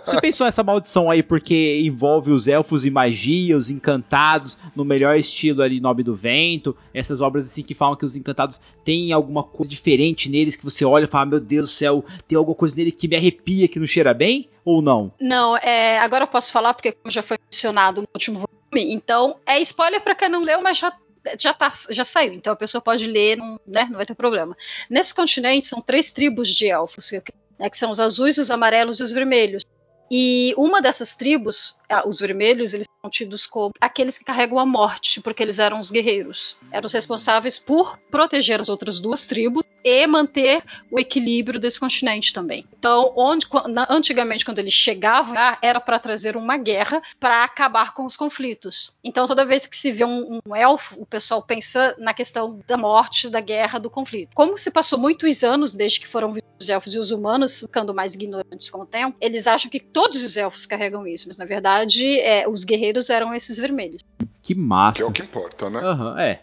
Você 0.05 0.21
pensou 0.21 0.47
essa 0.47 0.63
maldição 0.63 1.11
aí 1.11 1.23
porque 1.23 1.81
envolve 1.83 2.33
os 2.33 2.47
elfos 2.47 2.85
e 2.85 2.91
magia, 2.91 3.57
os 3.57 3.71
encantados, 3.71 4.59
no 4.77 4.85
melhor 4.85 5.17
estilo 5.17 5.63
ali 5.63 5.81
Nome 5.81 6.03
do 6.03 6.15
Vento, 6.15 6.77
essas 6.93 7.23
obras 7.23 7.47
assim 7.47 7.63
que 7.63 7.75
falam 7.75 7.97
que 7.97 8.05
os 8.05 8.15
encantados 8.15 8.61
têm 8.85 9.11
alguma 9.11 9.43
coisa 9.43 9.71
diferente 9.71 10.29
neles 10.29 10.55
que 10.55 10.65
você 10.67 10.85
olha 10.85 11.05
e 11.05 11.09
fala, 11.09 11.25
meu 11.25 11.41
Deus 11.41 11.71
do 11.71 11.73
céu, 11.73 12.05
tem 12.27 12.37
alguma 12.37 12.55
coisa 12.55 12.77
nele 12.77 12.93
que 12.93 13.09
me 13.09 13.17
arrepia, 13.17 13.67
que 13.67 13.79
não 13.79 13.87
cheira 13.87 14.13
bem? 14.13 14.51
Ou 14.65 14.83
não? 14.83 15.11
Não, 15.19 15.57
é, 15.57 15.78
agora 15.99 16.25
eu 16.25 16.29
posso 16.29 16.51
falar 16.53 16.75
porque 16.75 16.97
já 17.07 17.23
foi 17.23 17.39
mencionado 17.45 18.03
no 18.03 18.09
último 18.15 18.41
volume, 18.41 18.95
então 18.95 19.39
é 19.47 19.59
spoiler 19.61 20.01
para 20.01 20.15
quem 20.15 20.29
não 20.29 20.43
leu, 20.43 20.63
mas 20.63 20.79
já 20.79 20.93
já, 21.39 21.53
tá, 21.53 21.69
já 21.91 22.05
saiu, 22.05 22.33
então 22.33 22.53
a 22.53 22.57
pessoa 22.57 22.81
pode 22.81 23.07
ler, 23.07 23.37
não, 23.37 23.61
né, 23.67 23.87
não 23.91 23.97
vai 23.97 24.07
ter 24.07 24.15
problema. 24.15 24.57
Nesse 24.89 25.15
continente 25.15 25.67
são 25.67 25.81
três 25.81 26.11
tribos 26.13 26.49
de 26.49 26.69
elfos, 26.69 27.11
né, 27.59 27.69
que 27.69 27.77
são 27.77 27.91
os 27.91 28.01
azuis, 28.01 28.39
os 28.39 28.51
amarelos 28.51 29.01
e 29.01 29.03
os 29.03 29.11
vermelhos. 29.11 29.63
E 30.11 30.55
uma 30.57 30.81
dessas 30.81 31.15
tribos, 31.15 31.77
os 32.07 32.19
vermelhos, 32.19 32.75
eles 32.75 32.87
são 33.01 33.11
tidos 33.11 33.47
como 33.47 33.73
aqueles 33.81 34.19
que 34.19 34.25
carregam 34.25 34.59
a 34.59 34.67
morte, 34.67 35.21
porque 35.21 35.43
eles 35.43 35.59
eram 35.59 35.81
os 35.81 35.91
guerreiros. 35.91 36.57
Eram 36.71 36.87
os 36.87 36.93
responsáveis 36.93 37.59
por 37.59 37.99
proteger 38.11 38.61
as 38.61 38.69
outras 38.69 38.99
duas 38.99 39.27
tribos 39.27 39.65
e 39.85 40.07
manter 40.07 40.63
o 40.91 40.99
equilíbrio 40.99 41.61
desse 41.61 41.79
continente 41.79 42.33
também. 42.33 42.67
Então, 42.79 43.13
onde, 43.17 43.47
antigamente, 43.89 44.45
quando 44.45 44.59
eles 44.59 44.75
chegavam 44.75 45.35
lá, 45.35 45.59
era 45.63 45.81
para 45.81 45.99
trazer 45.99 46.37
uma 46.37 46.57
guerra 46.57 47.01
para 47.21 47.45
acabar 47.45 47.95
com 47.95 48.05
os 48.05 48.17
conflitos. 48.17 48.97
Então, 49.03 49.27
toda 49.27 49.45
vez 49.45 49.67
que 49.67 49.77
se 49.77 49.93
vê 49.93 50.05
um, 50.05 50.41
um, 50.47 50.57
elfo, 50.57 51.01
o 51.01 51.07
pessoal 51.07 51.43
pensa 51.43 51.95
na 51.99 52.13
questão 52.13 52.61
da 52.67 52.77
morte, 52.77 53.31
da 53.31 53.41
guerra, 53.41 53.79
do 53.79 53.91
conflito. 53.91 54.31
Como 54.35 54.59
se 54.59 54.71
passou 54.71 54.99
muitos 54.99 55.45
anos 55.45 55.75
desde 55.75 56.01
que 56.01 56.09
foram 56.09 56.35
os 56.61 56.69
elfos 56.69 56.95
e 56.95 56.99
os 56.99 57.11
humanos 57.11 57.61
ficando 57.61 57.95
mais 57.95 58.15
ignorantes 58.15 58.69
com 58.71 58.83
o 58.83 58.87
tempo, 58.87 59.17
eles 59.21 59.47
acham 59.47 59.71
que 59.71 59.81
todos 59.81 60.23
os 60.23 60.37
elfos 60.37 60.67
carregam 60.67 61.07
isso, 61.07 61.27
mas 61.29 61.39
na 61.39 61.45
verdade 61.45 62.19
é, 62.21 62.49
os 62.49 62.65
guerreiros 62.65 63.11
eram 63.11 63.35
esses 63.35 63.57
vermelhos. 63.57 64.03
Que 64.43 64.55
massa. 64.55 65.01
Que 65.01 65.05
é 65.05 65.07
o 65.07 65.13
que 65.13 65.23
importa, 65.23 65.71
né? 65.71 65.81
Aham, 65.81 66.13
uhum, 66.13 66.19
é. 66.19 66.43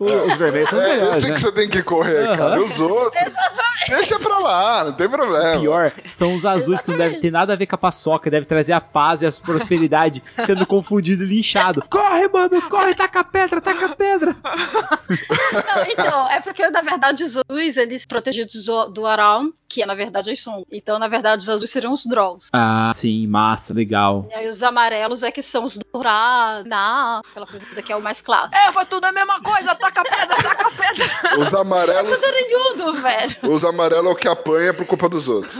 Os 0.00 0.36
vermelhos 0.38 0.70
são 0.70 0.78
os 0.78 0.84
é, 0.84 0.88
melhores, 0.88 1.14
Eu 1.14 1.20
sei 1.20 1.30
né? 1.30 1.34
que 1.36 1.40
você 1.42 1.52
tem 1.52 1.68
que 1.68 1.82
correr, 1.82 2.30
uhum. 2.30 2.36
cara. 2.36 2.62
Os 2.62 2.80
outros. 2.80 3.22
Deixa 3.86 4.18
pra 4.18 4.38
lá, 4.38 4.84
não 4.84 4.92
tem 4.92 5.08
problema. 5.08 5.60
Pior, 5.60 5.92
são 6.12 6.34
os 6.34 6.44
azuis 6.44 6.80
que 6.80 6.90
não 6.90 6.98
devem 6.98 7.20
ter 7.20 7.30
nada 7.30 7.52
a 7.52 7.56
ver 7.56 7.66
com 7.66 7.74
a 7.74 7.78
paçoca, 7.78 8.30
deve 8.30 8.46
trazer 8.46 8.72
a 8.72 8.80
paz 8.80 9.20
e 9.20 9.26
a 9.26 9.32
prosperidade, 9.32 10.22
sendo 10.46 10.66
confundido 10.66 11.24
e 11.24 11.26
linchado. 11.26 11.82
Corre, 11.90 12.28
mano, 12.28 12.62
corre, 12.68 12.94
taca 12.94 13.20
a 13.20 13.24
pedra, 13.24 13.60
taca 13.60 13.86
a 13.86 13.96
pedra. 13.96 14.36
Não, 14.42 15.84
então, 15.88 16.30
é 16.30 16.40
porque 16.40 16.68
na 16.70 16.82
verdade 16.82 17.24
os 17.24 17.36
azuis, 17.36 17.76
eles 17.76 18.06
protegidos 18.06 18.66
do 18.92 19.06
Around, 19.06 19.52
que 19.70 19.86
na 19.86 19.94
verdade 19.94 20.28
eles 20.28 20.42
são. 20.42 20.66
Então, 20.70 20.98
na 20.98 21.06
verdade, 21.06 21.42
os 21.42 21.48
azuis 21.48 21.70
seriam 21.70 21.92
os 21.92 22.04
Drolls. 22.04 22.48
Ah, 22.52 22.90
sim, 22.92 23.26
massa, 23.28 23.72
legal. 23.72 24.26
E 24.30 24.34
aí 24.34 24.48
os 24.48 24.62
amarelos 24.62 25.22
é 25.22 25.30
que 25.30 25.40
são 25.40 25.64
os 25.64 25.78
dourados, 25.78 26.66
aquela 27.30 27.46
coisa 27.46 27.82
que 27.82 27.92
é 27.92 27.96
o 27.96 28.02
mais 28.02 28.20
clássico. 28.20 28.60
É, 28.60 28.72
foi 28.72 28.84
tudo 28.86 29.04
a 29.04 29.12
mesma 29.12 29.40
coisa, 29.40 29.74
taca 29.90 30.00
a 30.00 30.04
pedra, 30.04 30.36
taca 30.36 30.66
a 30.66 30.70
pedra. 30.70 31.40
Os 31.40 31.54
amarelos. 31.54 32.12
É 32.12 32.30
velho. 33.00 33.36
Os 33.42 33.64
amarelos 33.64 34.06
é 34.06 34.10
o 34.10 34.16
que 34.16 34.28
apanha 34.28 34.72
por 34.74 34.86
culpa 34.86 35.08
dos 35.08 35.28
outros. 35.28 35.58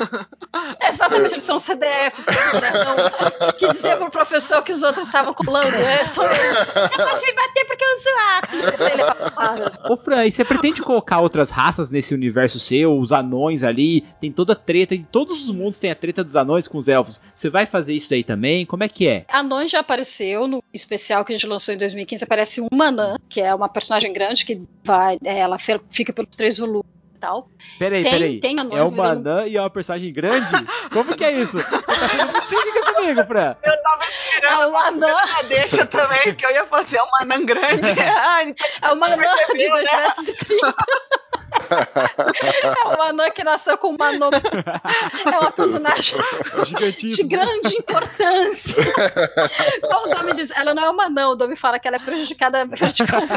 Exatamente, 0.89 1.35
eles 1.35 1.45
são 1.45 1.59
CDFs, 1.59 2.27
né? 2.27 3.53
Que 3.59 3.69
dizer 3.69 3.97
pro 3.97 4.11
professor 4.11 4.63
que 4.63 4.73
os 4.73 4.83
outros 4.83 5.07
estavam 5.07 5.33
colando, 5.33 5.77
é, 5.77 6.05
são 6.05 6.25
eles. 6.25 6.59
Eu 6.59 7.07
posso 7.07 7.25
me 7.25 7.33
bater 7.33 7.65
porque 7.67 7.85
eu 7.85 7.99
sou 7.99 8.13
a. 8.19 9.93
Ô, 9.93 9.97
Fran, 9.97 10.27
e 10.27 10.33
você 10.33 10.45
pretende 10.45 10.83
colocar 10.83 11.21
outras 11.21 11.51
raças 11.51 11.91
nesse 11.91 12.15
universo 12.15 12.59
seu, 12.59 12.99
os 12.99 13.13
anões 13.13 13.65
ali? 13.65 14.03
Tem 14.21 14.31
toda 14.33 14.53
a 14.53 14.57
treta, 14.57 14.95
em 14.95 15.03
todos 15.03 15.45
os 15.45 15.51
mundos 15.55 15.79
tem 15.79 15.91
a 15.91 15.95
treta 15.95 16.23
dos 16.25 16.37
anões 16.37 16.69
com 16.69 16.79
os 16.79 16.89
elfos. 16.89 17.21
Você 17.35 17.49
vai 17.49 17.67
fazer 17.67 17.95
isso 17.95 18.11
daí 18.11 18.25
também? 18.25 18.67
Como 18.67 18.85
é 18.85 18.89
que 18.89 19.09
é? 19.09 19.25
Anões 19.29 19.71
já 19.71 19.81
apareceu 19.81 20.47
no 20.47 20.63
especial 20.73 21.25
que 21.25 21.33
a 21.33 21.37
gente 21.37 21.47
lançou 21.47 21.75
em 21.75 21.79
2015. 21.79 22.25
Aparece 22.25 22.61
uma 22.73 22.87
anã, 22.87 23.17
que 23.29 23.41
é 23.41 23.55
uma 23.55 23.69
personagem 23.69 24.10
grande 24.13 24.45
que 24.45 24.63
vai, 24.85 25.19
ela 25.25 25.59
fica 25.59 26.13
pelos 26.13 26.37
três 26.37 26.59
volumes 26.59 27.01
tal. 27.21 27.49
Peraí, 27.79 28.03
tem, 28.03 28.13
peraí. 28.13 28.41
Tem 28.41 28.59
é 28.59 28.83
uma 28.83 29.11
anã 29.11 29.47
e 29.47 29.57
é 29.57 29.61
uma 29.61 29.71
personagem 29.71 30.13
grande? 30.13 30.53
Como 30.91 31.15
que 31.15 31.23
é 31.23 31.33
isso? 31.33 31.61
Você 31.61 31.83
tá 31.83 32.09
sendo 32.09 32.33
muito 32.33 32.47
cínica 32.47 32.95
comigo, 32.95 33.25
Fran. 33.27 33.57
Eu 33.63 33.83
tava 33.83 34.05
esperando 34.05 34.63
é 34.63 34.67
uma 34.67 34.87
anã. 34.87 35.17
deixa 35.49 35.87
também, 35.87 36.35
que 36.35 36.45
eu 36.45 36.51
ia 36.51 36.67
falar 36.67 36.83
assim, 36.83 36.97
é 36.97 37.03
uma 37.03 37.19
anã 37.21 37.45
grande. 37.45 37.91
é 38.83 38.93
uma 38.93 39.07
anã 39.07 39.17
de 39.17 39.65
2,30 39.65 39.83
né? 39.85 40.07
metros 40.07 40.29
e 40.29 40.33
30. 40.35 40.75
É 41.51 42.95
uma 42.95 43.11
anã 43.11 43.31
que 43.31 43.45
nasceu 43.45 43.77
com 43.79 43.89
uma 43.89 44.09
anã. 44.09 44.31
É 45.27 45.39
uma 45.39 45.53
personagem 45.53 46.19
de 46.97 47.23
grande 47.25 47.77
importância. 47.77 48.83
Como 49.81 50.07
o 50.07 50.15
Domi 50.15 50.35
diz, 50.35 50.51
ela 50.51 50.75
não 50.75 50.85
é 50.85 50.91
uma 50.91 51.05
anã, 51.07 51.29
o 51.29 51.35
Domi 51.35 51.57
fala 51.57 51.79
que 51.79 51.89
ela 51.89 51.97
é 51.97 52.01
prejudicada 52.01 52.65
verticalmente. 52.67 53.35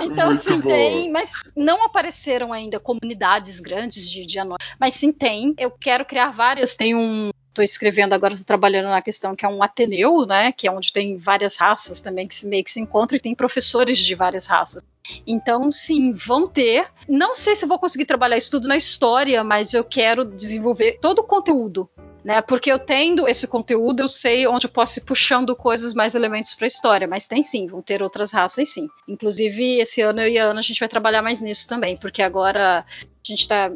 Então, 0.00 0.26
Muito 0.26 0.48
assim, 0.48 0.60
bom. 0.60 0.68
tem, 0.68 1.10
mas 1.10 1.32
não 1.56 1.84
apareceram 1.84 2.52
ainda 2.52 2.78
comunidades 2.78 3.60
grandes 3.60 4.08
de, 4.08 4.26
de 4.26 4.38
anões. 4.38 4.58
Mas 4.78 4.94
sim, 4.94 5.12
tem. 5.12 5.54
Eu 5.58 5.70
quero 5.70 6.04
criar 6.04 6.30
várias. 6.30 6.74
Tem 6.74 6.94
um. 6.94 7.30
Estou 7.50 7.64
escrevendo 7.64 8.12
agora, 8.12 8.34
estou 8.34 8.46
trabalhando 8.46 8.88
na 8.88 9.02
questão 9.02 9.34
que 9.34 9.44
é 9.44 9.48
um 9.48 9.62
Ateneu, 9.62 10.24
né? 10.24 10.52
Que 10.52 10.68
é 10.68 10.70
onde 10.72 10.92
tem 10.92 11.18
várias 11.18 11.56
raças 11.56 12.00
também 12.00 12.26
que 12.26 12.34
se, 12.34 12.48
meio 12.48 12.64
que 12.64 12.70
se 12.70 12.80
encontram 12.80 13.16
e 13.16 13.20
tem 13.20 13.34
professores 13.34 13.98
de 13.98 14.14
várias 14.14 14.46
raças. 14.46 14.82
Então, 15.26 15.70
sim, 15.72 16.12
vão 16.12 16.46
ter. 16.46 16.86
Não 17.08 17.34
sei 17.34 17.56
se 17.56 17.66
vou 17.66 17.78
conseguir 17.78 18.04
trabalhar 18.04 18.36
isso 18.36 18.52
tudo 18.52 18.68
na 18.68 18.76
história, 18.76 19.42
mas 19.42 19.74
eu 19.74 19.82
quero 19.82 20.24
desenvolver 20.24 20.98
todo 21.00 21.18
o 21.18 21.26
conteúdo 21.26 21.90
né? 22.24 22.40
Porque 22.42 22.70
eu 22.70 22.78
tendo 22.78 23.26
esse 23.26 23.46
conteúdo, 23.46 24.00
eu 24.02 24.08
sei 24.08 24.46
onde 24.46 24.66
eu 24.66 24.70
posso 24.70 24.98
ir 24.98 25.04
puxando 25.04 25.56
coisas, 25.56 25.94
mais 25.94 26.14
elementos 26.14 26.54
para 26.54 26.66
a 26.66 26.68
história, 26.68 27.08
mas 27.08 27.26
tem 27.26 27.42
sim, 27.42 27.66
vão 27.66 27.82
ter 27.82 28.02
outras 28.02 28.32
raças 28.32 28.68
sim. 28.68 28.88
Inclusive, 29.08 29.80
esse 29.80 30.00
ano 30.00 30.20
eu 30.20 30.28
e 30.28 30.38
a 30.38 30.44
Ana 30.44 30.60
a 30.60 30.62
gente 30.62 30.80
vai 30.80 30.88
trabalhar 30.88 31.22
mais 31.22 31.40
nisso 31.40 31.68
também, 31.68 31.96
porque 31.96 32.22
agora 32.22 32.80
a 32.80 32.84
gente 33.22 33.40
está 33.40 33.70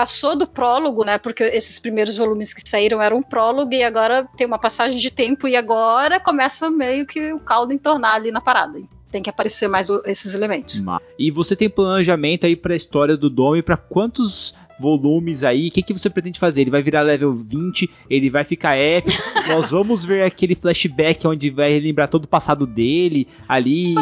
passou 0.00 0.34
do 0.34 0.46
prólogo, 0.46 1.04
né? 1.04 1.18
Porque 1.18 1.42
esses 1.44 1.78
primeiros 1.78 2.16
volumes 2.16 2.54
que 2.54 2.66
saíram 2.66 3.02
eram 3.02 3.18
um 3.18 3.22
prólogo 3.22 3.74
e 3.74 3.82
agora 3.82 4.26
tem 4.34 4.46
uma 4.46 4.58
passagem 4.58 4.98
de 4.98 5.10
tempo 5.10 5.46
e 5.46 5.54
agora 5.54 6.18
começa 6.18 6.70
meio 6.70 7.04
que 7.04 7.34
o 7.34 7.38
caldo 7.38 7.74
entornar 7.74 8.14
ali 8.14 8.30
na 8.30 8.40
parada. 8.40 8.80
Tem 9.12 9.22
que 9.22 9.28
aparecer 9.28 9.68
mais 9.68 9.90
esses 10.06 10.34
elementos. 10.34 10.82
E 11.18 11.30
você 11.30 11.54
tem 11.54 11.68
planejamento 11.68 12.46
aí 12.46 12.56
para 12.56 12.72
a 12.72 12.76
história 12.76 13.14
do 13.14 13.28
Dome 13.28 13.60
para 13.60 13.76
quantos 13.76 14.54
volumes 14.78 15.44
aí. 15.44 15.68
O 15.68 15.70
que, 15.70 15.82
que 15.82 15.92
você 15.92 16.08
pretende 16.08 16.38
fazer? 16.38 16.62
Ele 16.62 16.70
vai 16.70 16.82
virar 16.82 17.02
level 17.02 17.32
20, 17.34 17.90
ele 18.08 18.30
vai 18.30 18.42
ficar 18.42 18.76
épico. 18.76 19.22
Nós 19.46 19.70
vamos 19.70 20.02
ver 20.02 20.22
aquele 20.22 20.54
flashback 20.54 21.26
onde 21.26 21.50
vai 21.50 21.70
relembrar 21.70 22.08
todo 22.08 22.24
o 22.24 22.28
passado 22.28 22.66
dele 22.66 23.28
ali. 23.46 23.94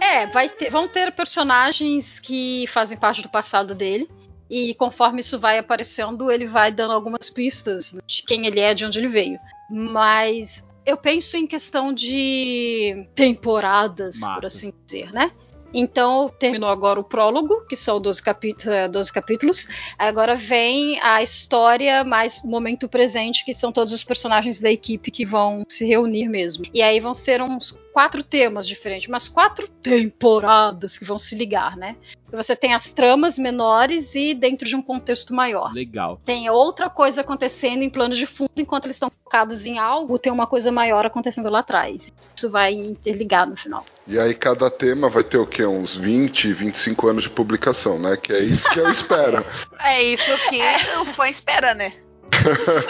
É, 0.00 0.26
vai 0.26 0.48
ter, 0.48 0.70
vão 0.70 0.86
ter 0.88 1.12
personagens 1.12 2.20
que 2.20 2.66
fazem 2.68 2.98
parte 2.98 3.22
do 3.22 3.28
passado 3.28 3.74
dele. 3.74 4.08
E 4.48 4.74
conforme 4.74 5.20
isso 5.20 5.38
vai 5.38 5.58
aparecendo, 5.58 6.30
ele 6.30 6.46
vai 6.46 6.70
dando 6.70 6.92
algumas 6.92 7.30
pistas 7.30 7.98
de 8.06 8.22
quem 8.22 8.46
ele 8.46 8.60
é, 8.60 8.74
de 8.74 8.84
onde 8.84 8.98
ele 8.98 9.08
veio. 9.08 9.38
Mas 9.70 10.64
eu 10.84 10.96
penso 10.96 11.36
em 11.36 11.46
questão 11.46 11.92
de 11.92 13.06
temporadas, 13.14 14.20
Massa. 14.20 14.34
por 14.34 14.46
assim 14.46 14.72
dizer, 14.84 15.12
né? 15.12 15.32
Então, 15.74 16.32
terminou 16.38 16.68
agora 16.70 17.00
o 17.00 17.04
prólogo, 17.04 17.66
que 17.68 17.74
são 17.74 18.00
12, 18.00 18.22
capítulos, 18.22 18.90
12 18.92 19.12
capítulos. 19.12 19.68
Agora 19.98 20.36
vem 20.36 21.00
a 21.00 21.20
história 21.20 22.04
mais 22.04 22.40
o 22.44 22.46
momento 22.46 22.88
presente, 22.88 23.44
que 23.44 23.52
são 23.52 23.72
todos 23.72 23.92
os 23.92 24.04
personagens 24.04 24.60
da 24.60 24.70
equipe 24.70 25.10
que 25.10 25.26
vão 25.26 25.64
se 25.68 25.84
reunir 25.84 26.28
mesmo. 26.28 26.64
E 26.72 26.80
aí 26.80 27.00
vão 27.00 27.12
ser 27.12 27.42
uns 27.42 27.76
quatro 27.92 28.22
temas 28.22 28.68
diferentes, 28.68 29.08
umas 29.08 29.28
quatro 29.28 29.68
temporadas 29.68 30.96
que 30.96 31.04
vão 31.04 31.18
se 31.18 31.34
ligar, 31.34 31.76
né? 31.76 31.96
Você 32.34 32.56
tem 32.56 32.74
as 32.74 32.90
tramas 32.90 33.38
menores 33.38 34.14
e 34.14 34.34
dentro 34.34 34.66
de 34.66 34.76
um 34.76 34.82
contexto 34.82 35.34
maior. 35.34 35.72
Legal. 35.72 36.20
Tem 36.24 36.50
outra 36.50 36.90
coisa 36.90 37.20
acontecendo 37.20 37.82
em 37.82 37.90
plano 37.90 38.14
de 38.14 38.26
fundo, 38.26 38.50
enquanto 38.56 38.86
eles 38.86 38.96
estão 38.96 39.10
focados 39.22 39.66
em 39.66 39.78
algo, 39.78 40.18
tem 40.18 40.32
uma 40.32 40.46
coisa 40.46 40.70
maior 40.70 41.06
acontecendo 41.06 41.48
lá 41.48 41.60
atrás. 41.60 42.12
Isso 42.36 42.50
vai 42.50 42.72
interligar 42.72 43.48
no 43.48 43.56
final. 43.56 43.84
E 44.06 44.18
aí 44.18 44.34
cada 44.34 44.70
tema 44.70 45.08
vai 45.08 45.24
ter 45.24 45.38
o 45.38 45.46
quê? 45.46 45.64
Uns 45.64 45.94
20, 45.94 46.52
25 46.52 47.08
anos 47.08 47.22
de 47.22 47.30
publicação, 47.30 47.98
né? 47.98 48.16
Que 48.16 48.32
é 48.32 48.40
isso 48.40 48.68
que 48.70 48.78
eu 48.78 48.90
espero. 48.90 49.44
é 49.80 50.02
isso 50.02 50.30
que 50.48 50.60
é. 50.60 50.98
o 51.00 51.04
fã 51.06 51.28
espera, 51.28 51.74
né? 51.74 51.94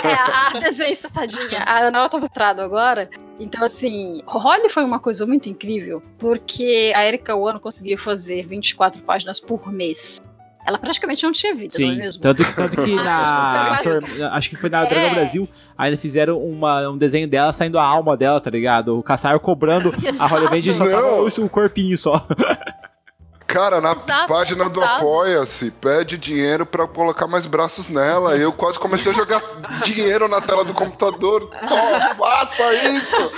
É, 0.02 0.56
a 0.56 0.60
desenho 0.60 0.96
safadinha. 0.96 1.60
A 1.66 1.78
Ana 1.80 2.08
tá 2.08 2.18
mostrado 2.18 2.60
agora. 2.62 3.08
Então, 3.38 3.64
assim, 3.64 4.22
Holly 4.26 4.68
foi 4.68 4.84
uma 4.84 4.98
coisa 5.00 5.26
muito 5.26 5.48
incrível, 5.48 6.02
porque 6.18 6.92
a 6.94 7.04
Erika 7.04 7.34
Wano 7.34 7.58
conseguia 7.60 7.98
fazer 7.98 8.46
24 8.46 9.02
páginas 9.02 9.40
por 9.40 9.72
mês. 9.72 10.20
ela 10.66 10.78
praticamente 10.78 11.22
não 11.24 11.30
tinha 11.32 11.54
vida, 11.54 11.74
não 11.78 11.86
é 11.86 11.90
Sim, 11.90 11.98
mesmo? 11.98 12.22
tanto, 12.22 12.42
tanto 12.54 12.82
que 12.82 12.94
na. 12.96 13.80
Acho 14.32 14.48
que 14.48 14.56
foi 14.56 14.70
na 14.70 14.84
É. 14.84 14.88
Dragão 14.88 15.14
Brasil, 15.14 15.48
ainda 15.76 15.96
fizeram 15.98 16.38
uma- 16.38 16.88
um 16.88 16.96
desenho 16.96 17.28
dela 17.28 17.52
saindo 17.52 17.78
a 17.78 17.84
alma 17.84 18.16
dela, 18.16 18.40
tá 18.40 18.48
ligado? 18.48 18.98
O 18.98 19.02
Caçar 19.02 19.38
cobrando 19.40 19.92
a 20.18 20.26
Holly 20.26 20.48
Band 20.48 20.72
só 20.72 20.88
tava 20.88 21.22
o 21.22 21.48
corpinho 21.50 21.98
só. 21.98 22.26
Cara, 23.46 23.80
na 23.80 23.92
Exato, 23.92 24.28
página 24.32 24.68
do. 24.68 24.82
Apoia-se, 24.82 25.70
pede 25.70 26.16
dinheiro 26.16 26.64
pra 26.64 26.86
colocar 26.86 27.26
mais 27.26 27.44
braços 27.46 27.88
nela. 27.88 28.36
Eu 28.36 28.52
quase 28.52 28.78
comecei 28.78 29.12
a 29.12 29.14
jogar 29.14 29.40
dinheiro 29.84 30.26
na 30.28 30.40
tela 30.40 30.64
do 30.64 30.72
computador. 30.74 31.50
Toma, 31.68 32.14
faça 32.14 32.72
isso! 32.74 33.32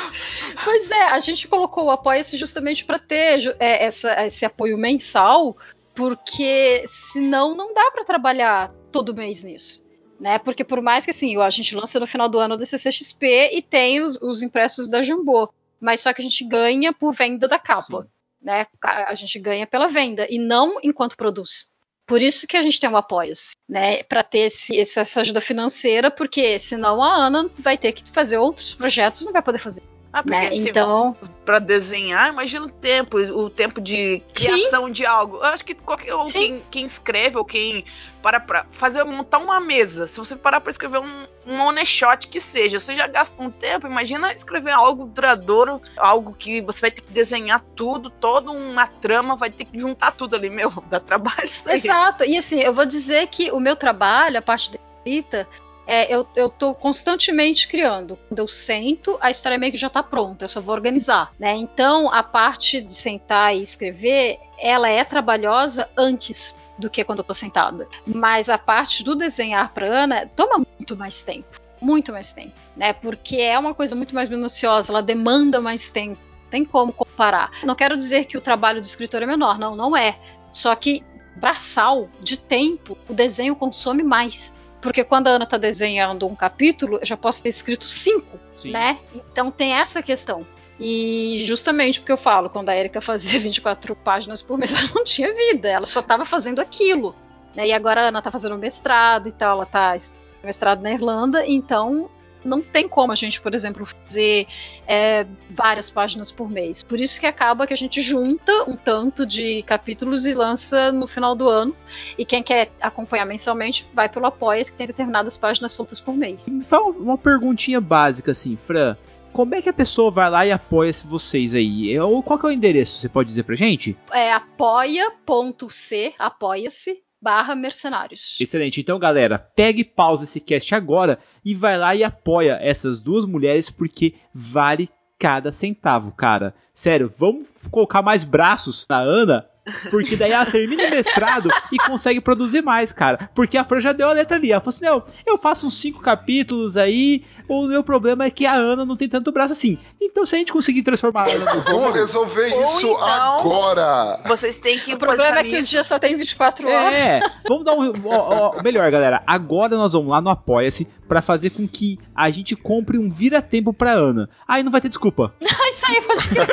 Pois 0.65 0.91
é, 0.91 1.05
a 1.11 1.21
gente 1.21 1.49
colocou 1.49 1.87
o 1.87 1.91
Apoia-se 1.91 2.37
justamente 2.37 2.85
para 2.85 2.99
ter 2.99 3.57
é, 3.59 3.85
essa- 3.85 4.25
esse 4.25 4.45
apoio 4.45 4.79
mensal, 4.79 5.57
porque 5.95 6.85
senão 6.87 7.55
não 7.57 7.75
dá 7.75 7.91
para 7.91 8.05
trabalhar 8.05 8.71
todo 8.93 9.15
mês 9.15 9.43
nisso. 9.43 9.85
Né? 10.19 10.39
Porque 10.39 10.65
por 10.65 10.81
mais 10.81 11.05
que 11.05 11.11
assim, 11.11 11.37
a 11.41 11.51
gente 11.51 11.75
lança 11.75 12.01
no 12.01 12.07
final 12.07 12.29
do 12.29 12.39
ano 12.39 12.55
o 12.55 12.57
DCCXP 12.57 13.51
e 13.53 13.61
tem 13.61 14.03
os, 14.03 14.17
os 14.23 14.41
impressos 14.41 14.89
da 14.89 15.03
Jumbo, 15.03 15.53
mas 15.81 16.01
só 16.01 16.13
que 16.13 16.23
a 16.23 16.25
gente 16.25 16.43
ganha 16.49 16.93
por 16.93 17.13
venda 17.13 17.47
da 17.47 17.59
capa. 17.59 18.07
Né? 18.41 18.67
A 18.83 19.15
gente 19.15 19.39
ganha 19.39 19.67
pela 19.67 19.89
venda 19.89 20.27
e 20.31 20.39
não 20.39 20.77
enquanto 20.83 21.17
produz. 21.17 21.67
Por 22.07 22.23
isso 22.23 22.47
que 22.47 22.57
a 22.57 22.63
gente 22.63 22.79
tem 22.79 22.89
o 22.89 22.97
Apoia-se, 22.97 23.53
né? 23.69 24.03
Para 24.05 24.23
ter 24.23 24.41
esse- 24.41 24.79
essa 24.79 25.21
ajuda 25.21 25.41
financeira, 25.41 26.09
porque 26.11 26.57
senão 26.59 27.03
a 27.03 27.13
Ana 27.27 27.51
vai 27.59 27.77
ter 27.77 27.91
que 27.93 28.05
fazer 28.13 28.39
outros 28.39 28.75
projetos, 28.75 29.25
não 29.25 29.33
vai 29.33 29.43
poder 29.43 29.59
fazer. 29.59 29.83
Ah, 30.17 30.23
porque 30.23 30.41
né? 30.41 30.49
assim, 30.49 30.71
Então, 30.71 31.15
Pra 31.45 31.59
desenhar, 31.59 32.31
imagina 32.31 32.65
o 32.65 32.71
tempo, 32.71 33.19
o 33.19 33.51
tempo 33.51 33.83
de 33.83 34.23
criação 34.35 34.89
de 34.89 35.05
algo. 35.05 35.37
Eu 35.37 35.45
acho 35.45 35.63
que 35.63 35.75
qualquer 35.75 36.15
ou 36.15 36.25
Sim. 36.25 36.41
quem, 36.41 36.63
quem 36.71 36.85
escreve 36.87 37.37
ou 37.37 37.45
quem 37.45 37.85
para 38.23 38.41
pra 38.41 38.67
fazer 38.73 39.05
montar 39.05 39.39
uma 39.39 39.61
mesa, 39.61 40.07
se 40.07 40.19
você 40.19 40.35
parar 40.35 40.61
pra 40.63 40.71
escrever 40.71 41.01
um, 41.01 41.27
um 41.47 41.61
one 41.61 41.85
shot 41.85 42.29
que 42.29 42.41
seja, 42.41 42.81
você 42.81 42.95
já 42.95 43.07
gasta 43.07 43.41
um 43.41 43.51
tempo, 43.51 43.87
imagina 43.87 44.33
escrever 44.33 44.73
algo 44.73 45.05
duradouro, 45.05 45.83
algo 45.99 46.33
que 46.33 46.63
você 46.63 46.81
vai 46.81 46.91
ter 46.91 47.03
que 47.03 47.13
desenhar 47.13 47.61
tudo, 47.77 48.09
toda 48.09 48.51
uma 48.51 48.87
trama, 48.87 49.37
vai 49.37 49.51
ter 49.51 49.67
que 49.67 49.79
juntar 49.79 50.13
tudo 50.13 50.35
ali, 50.35 50.49
meu, 50.49 50.73
dá 50.89 50.99
trabalho 50.99 51.45
isso 51.45 51.69
aí. 51.69 51.77
Exato. 51.77 52.25
E 52.25 52.39
assim, 52.39 52.61
eu 52.61 52.73
vou 52.73 52.87
dizer 52.87 53.27
que 53.27 53.53
o 53.53 53.61
meu 53.61 53.77
trabalho, 53.77 54.39
a 54.39 54.43
parte 54.43 54.73
da 54.73 54.79
escrita, 54.97 55.47
é, 55.87 56.13
eu, 56.13 56.27
eu 56.35 56.49
tô 56.49 56.75
constantemente 56.75 57.69
criando. 57.69 58.19
Quando 58.29 58.39
eu 58.39 58.49
sento, 58.49 59.17
a 59.21 59.31
história 59.31 59.59
meio 59.59 59.73
que 59.73 59.79
já 59.79 59.89
tá 59.89 60.03
pronta, 60.03 60.45
eu 60.45 60.49
só 60.49 60.61
vou 60.61 60.75
organizar, 60.75 61.33
né? 61.39 61.55
Então, 61.55 62.13
a 62.13 62.23
parte 62.23 62.81
de 62.81 62.93
sentar 62.93 63.55
e 63.55 63.63
escrever, 63.63 64.39
ela 64.59 64.89
é 64.89 65.05
trabalhosa 65.05 65.89
antes 65.97 66.57
do 66.79 66.91
que 66.91 67.05
quando 67.05 67.21
eu 67.21 67.25
tô 67.25 67.35
sentada. 67.35 67.89
Mas 68.07 68.49
a 68.49 68.59
parte 68.59 69.05
do 69.05 69.15
desenhar 69.15 69.73
pra 69.73 69.87
Ana 69.87 70.27
toma 70.35 70.59
muito 70.79 70.97
mais 70.97 71.23
tempo. 71.23 71.59
Muito 71.81 72.11
mais 72.13 72.33
tempo, 72.33 72.55
né? 72.77 72.93
Porque 72.93 73.37
é 73.37 73.59
uma 73.59 73.75
coisa 73.75 73.95
muito 73.95 74.15
mais 74.15 74.29
minuciosa, 74.29 74.91
ela 74.91 75.03
demanda 75.03 75.61
mais 75.61 75.89
tempo. 75.89 76.19
Tem 76.51 76.65
como 76.65 76.93
comparar. 76.93 77.51
Não 77.65 77.75
quero 77.75 77.97
dizer 77.97 78.25
que 78.25 78.39
o 78.39 78.41
trabalho 78.41 78.81
do 78.81 78.85
escritor 78.85 79.23
é 79.23 79.27
menor, 79.27 79.59
não, 79.59 79.77
não 79.77 79.97
é. 79.97 80.19
Só 80.51 80.75
que 80.75 81.05
braçal 81.37 82.09
de 82.21 82.39
tempo, 82.39 82.97
o 83.09 83.13
desenho 83.13 83.55
consome 83.55 84.03
mais. 84.03 84.57
Porque 84.81 85.03
quando 85.05 85.29
a 85.29 85.31
Ana 85.31 85.47
tá 85.47 85.57
desenhando 85.57 86.27
um 86.27 86.35
capítulo, 86.35 86.99
eu 87.01 87.07
já 87.07 87.17
posso 87.17 87.43
ter 87.43 87.49
escrito 87.49 87.89
cinco, 87.89 88.39
Sim. 88.59 88.71
né? 88.71 88.99
Então 89.15 89.51
tem 89.51 89.73
essa 89.73 90.03
questão. 90.03 90.47
E 90.79 91.43
justamente 91.47 92.01
porque 92.01 92.13
eu 92.13 92.19
falo, 92.19 92.51
quando 92.51 92.69
a 92.69 92.77
Erika 92.77 93.01
fazia 93.01 93.41
24 93.41 93.97
páginas 93.97 94.43
por 94.43 94.59
mês, 94.59 94.73
ela 94.79 94.91
não 94.95 95.05
tinha 95.05 95.35
vida, 95.35 95.69
ela 95.69 95.87
só 95.87 96.01
estava 96.01 96.25
fazendo 96.25 96.61
aquilo. 96.61 97.15
né? 97.55 97.67
E 97.67 97.73
agora 97.73 98.03
a 98.03 98.09
Ana 98.09 98.23
tá 98.23 98.31
fazendo 98.31 98.59
mestrado 98.59 99.29
e 99.29 99.33
tal, 99.33 99.57
ela 99.57 99.67
tá 99.67 99.97
estudando 99.97 100.27
mestrado 100.47 100.81
na 100.81 100.93
Irlanda, 100.93 101.45
então 101.45 102.09
não 102.47 102.63
tem 102.63 102.89
como 102.89 103.13
a 103.13 103.15
gente, 103.15 103.41
por 103.41 103.55
exemplo, 103.55 103.87
fazer 103.87 104.47
é, 104.87 105.27
várias 105.51 105.91
páginas 105.91 106.31
por 106.31 106.49
mês. 106.49 106.83
Por 106.83 107.01
isso 107.01 107.21
que 107.21 107.27
acaba 107.27 107.67
que 107.67 107.73
a 107.73 107.77
gente 107.77 108.01
junta 108.01 108.53
um 108.69 108.77
tanto 108.77 109.27
de 109.27 109.63
capítulos 109.65 110.27
e 110.27 110.35
lança 110.35 110.91
no 110.93 111.07
final 111.07 111.35
do 111.35 111.49
ano. 111.49 111.75
E 112.17 112.25
quem 112.25 112.43
quer 112.43 112.71
acompanhar 112.81 113.27
mensalmente 113.27 113.85
vai 113.95 114.09
pelo 114.09 114.27
Apoia-se, 114.27 114.71
que 114.71 114.79
tem 114.79 114.87
determinadas 114.87 115.37
páginas 115.37 115.73
soltas 115.73 116.01
por 116.01 116.15
mês. 116.15 116.49
Me 116.49 116.65
fala 116.65 116.87
uma 116.87 117.19
perguntinha 117.19 117.81
básica 117.81 118.31
assim, 118.31 118.57
Fran. 118.57 118.97
Como 119.33 119.55
é 119.55 119.61
que 119.61 119.69
a 119.69 119.73
pessoa 119.73 120.11
vai 120.11 120.31
lá 120.31 120.47
e 120.47 120.51
apoia 120.51 120.91
vocês 121.05 121.55
aí? 121.55 121.99
Ou 122.01 122.23
qual 122.23 122.39
que 122.39 122.47
é 122.47 122.49
o 122.49 122.53
endereço? 122.53 122.99
Você 122.99 123.09
pode 123.09 123.29
dizer 123.29 123.43
pra 123.43 123.55
gente? 123.55 123.95
É 124.11 124.33
apoia.c, 124.33 126.15
apoia-se, 126.19 127.03
barra 127.21 127.55
mercenários. 127.55 128.37
Excelente. 128.41 128.81
Então, 128.81 128.99
galera, 128.99 129.39
pegue 129.39 129.85
pausa 129.85 130.25
esse 130.25 130.41
cast 130.41 130.75
agora 130.75 131.19
e 131.45 131.55
vai 131.55 131.77
lá 131.79 131.95
e 131.95 132.05
apoia 132.05 132.59
essas 132.61 133.01
duas 133.01 133.25
mulheres 133.25 133.71
porque 133.71 134.15
vale 134.33 134.89
cada 135.19 135.51
centavo, 135.51 136.13
cara. 136.13 136.55
Sério, 136.75 137.13
vamos 137.19 137.49
colocar 137.71 138.03
mais 138.03 138.25
braços 138.25 138.87
na 138.89 138.99
Ana, 138.99 139.49
porque 139.91 140.17
daí 140.17 140.33
ela 140.33 140.47
termina 140.47 140.87
o 140.87 140.91
mestrado 140.91 141.51
e 141.73 141.77
consegue 141.79 142.21
produzir 142.21 142.63
mais, 142.63 142.93
cara. 142.93 143.29
Porque 143.35 143.57
a 143.57 143.65
Fran 143.65 143.81
já 143.81 143.93
deu 143.93 144.09
a 144.09 144.13
letra 144.13 144.37
ali. 144.37 144.53
Ela 144.53 144.61
falou 144.61 144.75
assim: 144.75 144.85
não, 144.85 145.03
eu 145.27 145.39
faço 145.39 145.67
uns 145.67 145.81
cinco 145.81 146.01
capítulos 146.01 146.77
aí, 146.77 147.25
o 147.49 147.67
meu 147.67 147.83
problema 147.83 148.25
é 148.25 148.31
que 148.31 148.47
a 148.47 148.55
Ana 148.55 148.85
não 148.85 148.97
tem 148.97 149.09
tanto 149.09 149.33
braço 149.33 149.53
assim. 149.53 149.79
Então, 150.01 150.25
se 150.25 150.35
a 150.35 150.39
gente 150.39 150.53
conseguir 150.53 150.83
transformar 150.83 151.25
a 151.29 151.33
Ana 151.33 151.55
no 151.55 151.61
Vamos 151.63 151.95
resolver 151.95 152.47
isso 152.49 152.79
então- 152.79 153.05
agora! 153.05 154.21
Vocês 154.27 154.59
têm 154.59 154.79
que 154.79 154.95
O 154.95 154.99
problema 154.99 155.39
é 155.41 155.45
que 155.45 155.59
o 155.59 155.63
dia 155.63 155.83
só 155.85 155.99
tem 155.99 156.17
24 156.17 156.69
horas. 156.69 156.95
É, 156.95 157.21
vamos 157.49 157.65
dar 157.65 157.75
um. 157.75 157.93
ó, 158.07 158.53
ó, 158.59 158.63
melhor, 158.63 158.91
galera. 158.91 159.23
Agora 159.27 159.77
nós 159.77 159.93
vamos 159.93 160.09
lá 160.09 160.21
no 160.21 160.31
Apoia-se 160.31 160.87
pra 161.09 161.23
fazer 161.23 161.51
com 161.51 161.67
que 161.69 161.99
a 162.15 162.31
gente 162.31 162.57
compre 162.57 162.99
um 162.99 163.09
vira-tempo 163.09 163.73
pra 163.73 163.93
Ana. 163.93 164.29
Aí 164.47 164.63
não 164.63 164.73
vai 164.73 164.81
ter 164.81 164.89
desculpa. 164.89 165.35
Aí 165.89 166.03
pode 166.03 166.29
crer. 166.29 166.49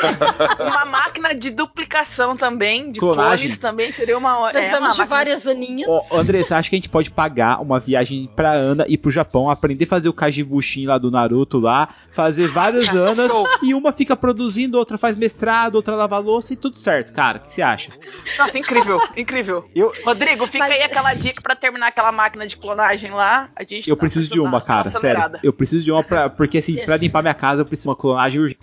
Uma 0.59 0.85
máquina 0.85 1.33
de 1.33 1.49
duplicação 1.51 2.35
também, 2.37 2.91
de 2.91 2.99
Clonagem. 2.99 3.47
clones 3.47 3.57
também 3.57 3.91
seria 3.91 4.17
uma. 4.17 4.29
é, 4.29 4.33
uma 4.35 4.51
Precisamos 4.51 4.95
de 4.95 5.03
várias 5.05 5.47
aninhas. 5.47 5.89
Ó, 5.89 6.17
Andressa, 6.17 6.57
acho 6.57 6.69
que 6.69 6.75
a 6.75 6.79
gente 6.79 6.89
pode 6.89 7.09
pagar 7.11 7.61
uma 7.61 7.79
viagem 7.79 8.29
pra 8.35 8.51
Ana 8.51 8.85
ir 8.87 8.97
pro 8.97 9.11
Japão, 9.11 9.49
aprender 9.49 9.85
a 9.85 9.87
fazer 9.87 10.09
o 10.09 10.13
Kajibushin 10.13 10.85
lá 10.85 10.97
do 10.97 11.09
Naruto 11.11 11.59
lá, 11.59 11.89
fazer 12.11 12.47
várias 12.47 12.87
Anas 12.93 13.31
e 13.61 13.73
uma 13.73 13.91
fica 13.91 14.15
produzindo, 14.15 14.77
outra 14.77 14.97
faz 14.97 15.17
mestrado, 15.17 15.75
outra 15.75 15.95
lava 15.95 16.17
louça 16.17 16.53
e 16.53 16.55
tudo 16.55 16.77
certo, 16.77 17.11
cara. 17.13 17.37
O 17.37 17.41
que 17.41 17.51
você 17.51 17.61
acha? 17.61 17.91
Nossa, 18.37 18.57
incrível, 18.57 19.01
incrível. 19.17 19.69
Eu- 19.75 19.91
Rodrigo, 20.05 20.45
fica 20.47 20.65
Mas- 20.67 20.73
aí 20.75 20.83
aquela 20.83 21.13
dica 21.13 21.41
pra 21.41 21.55
terminar 21.55 21.87
aquela 21.87 22.11
máquina 22.11 22.45
de 22.47 22.57
clonagem 22.57 23.11
lá. 23.11 23.49
A 23.55 23.63
gente 23.63 23.89
Eu 23.89 23.97
preciso 23.97 24.27
pra 24.29 24.33
de 24.35 24.39
uma, 24.41 24.61
cara, 24.61 24.91
sério. 24.91 25.39
Eu 25.43 25.53
preciso 25.53 25.83
de 25.85 25.91
uma 25.91 26.03
pra, 26.03 26.29
porque 26.29 26.57
assim, 26.57 26.75
pra 26.85 26.97
limpar 26.97 27.21
minha 27.21 27.33
casa 27.33 27.61
eu 27.61 27.65
preciso 27.65 27.87
de 27.87 27.89
uma 27.89 27.95
clonagem 27.95 28.41
urgente. 28.41 28.59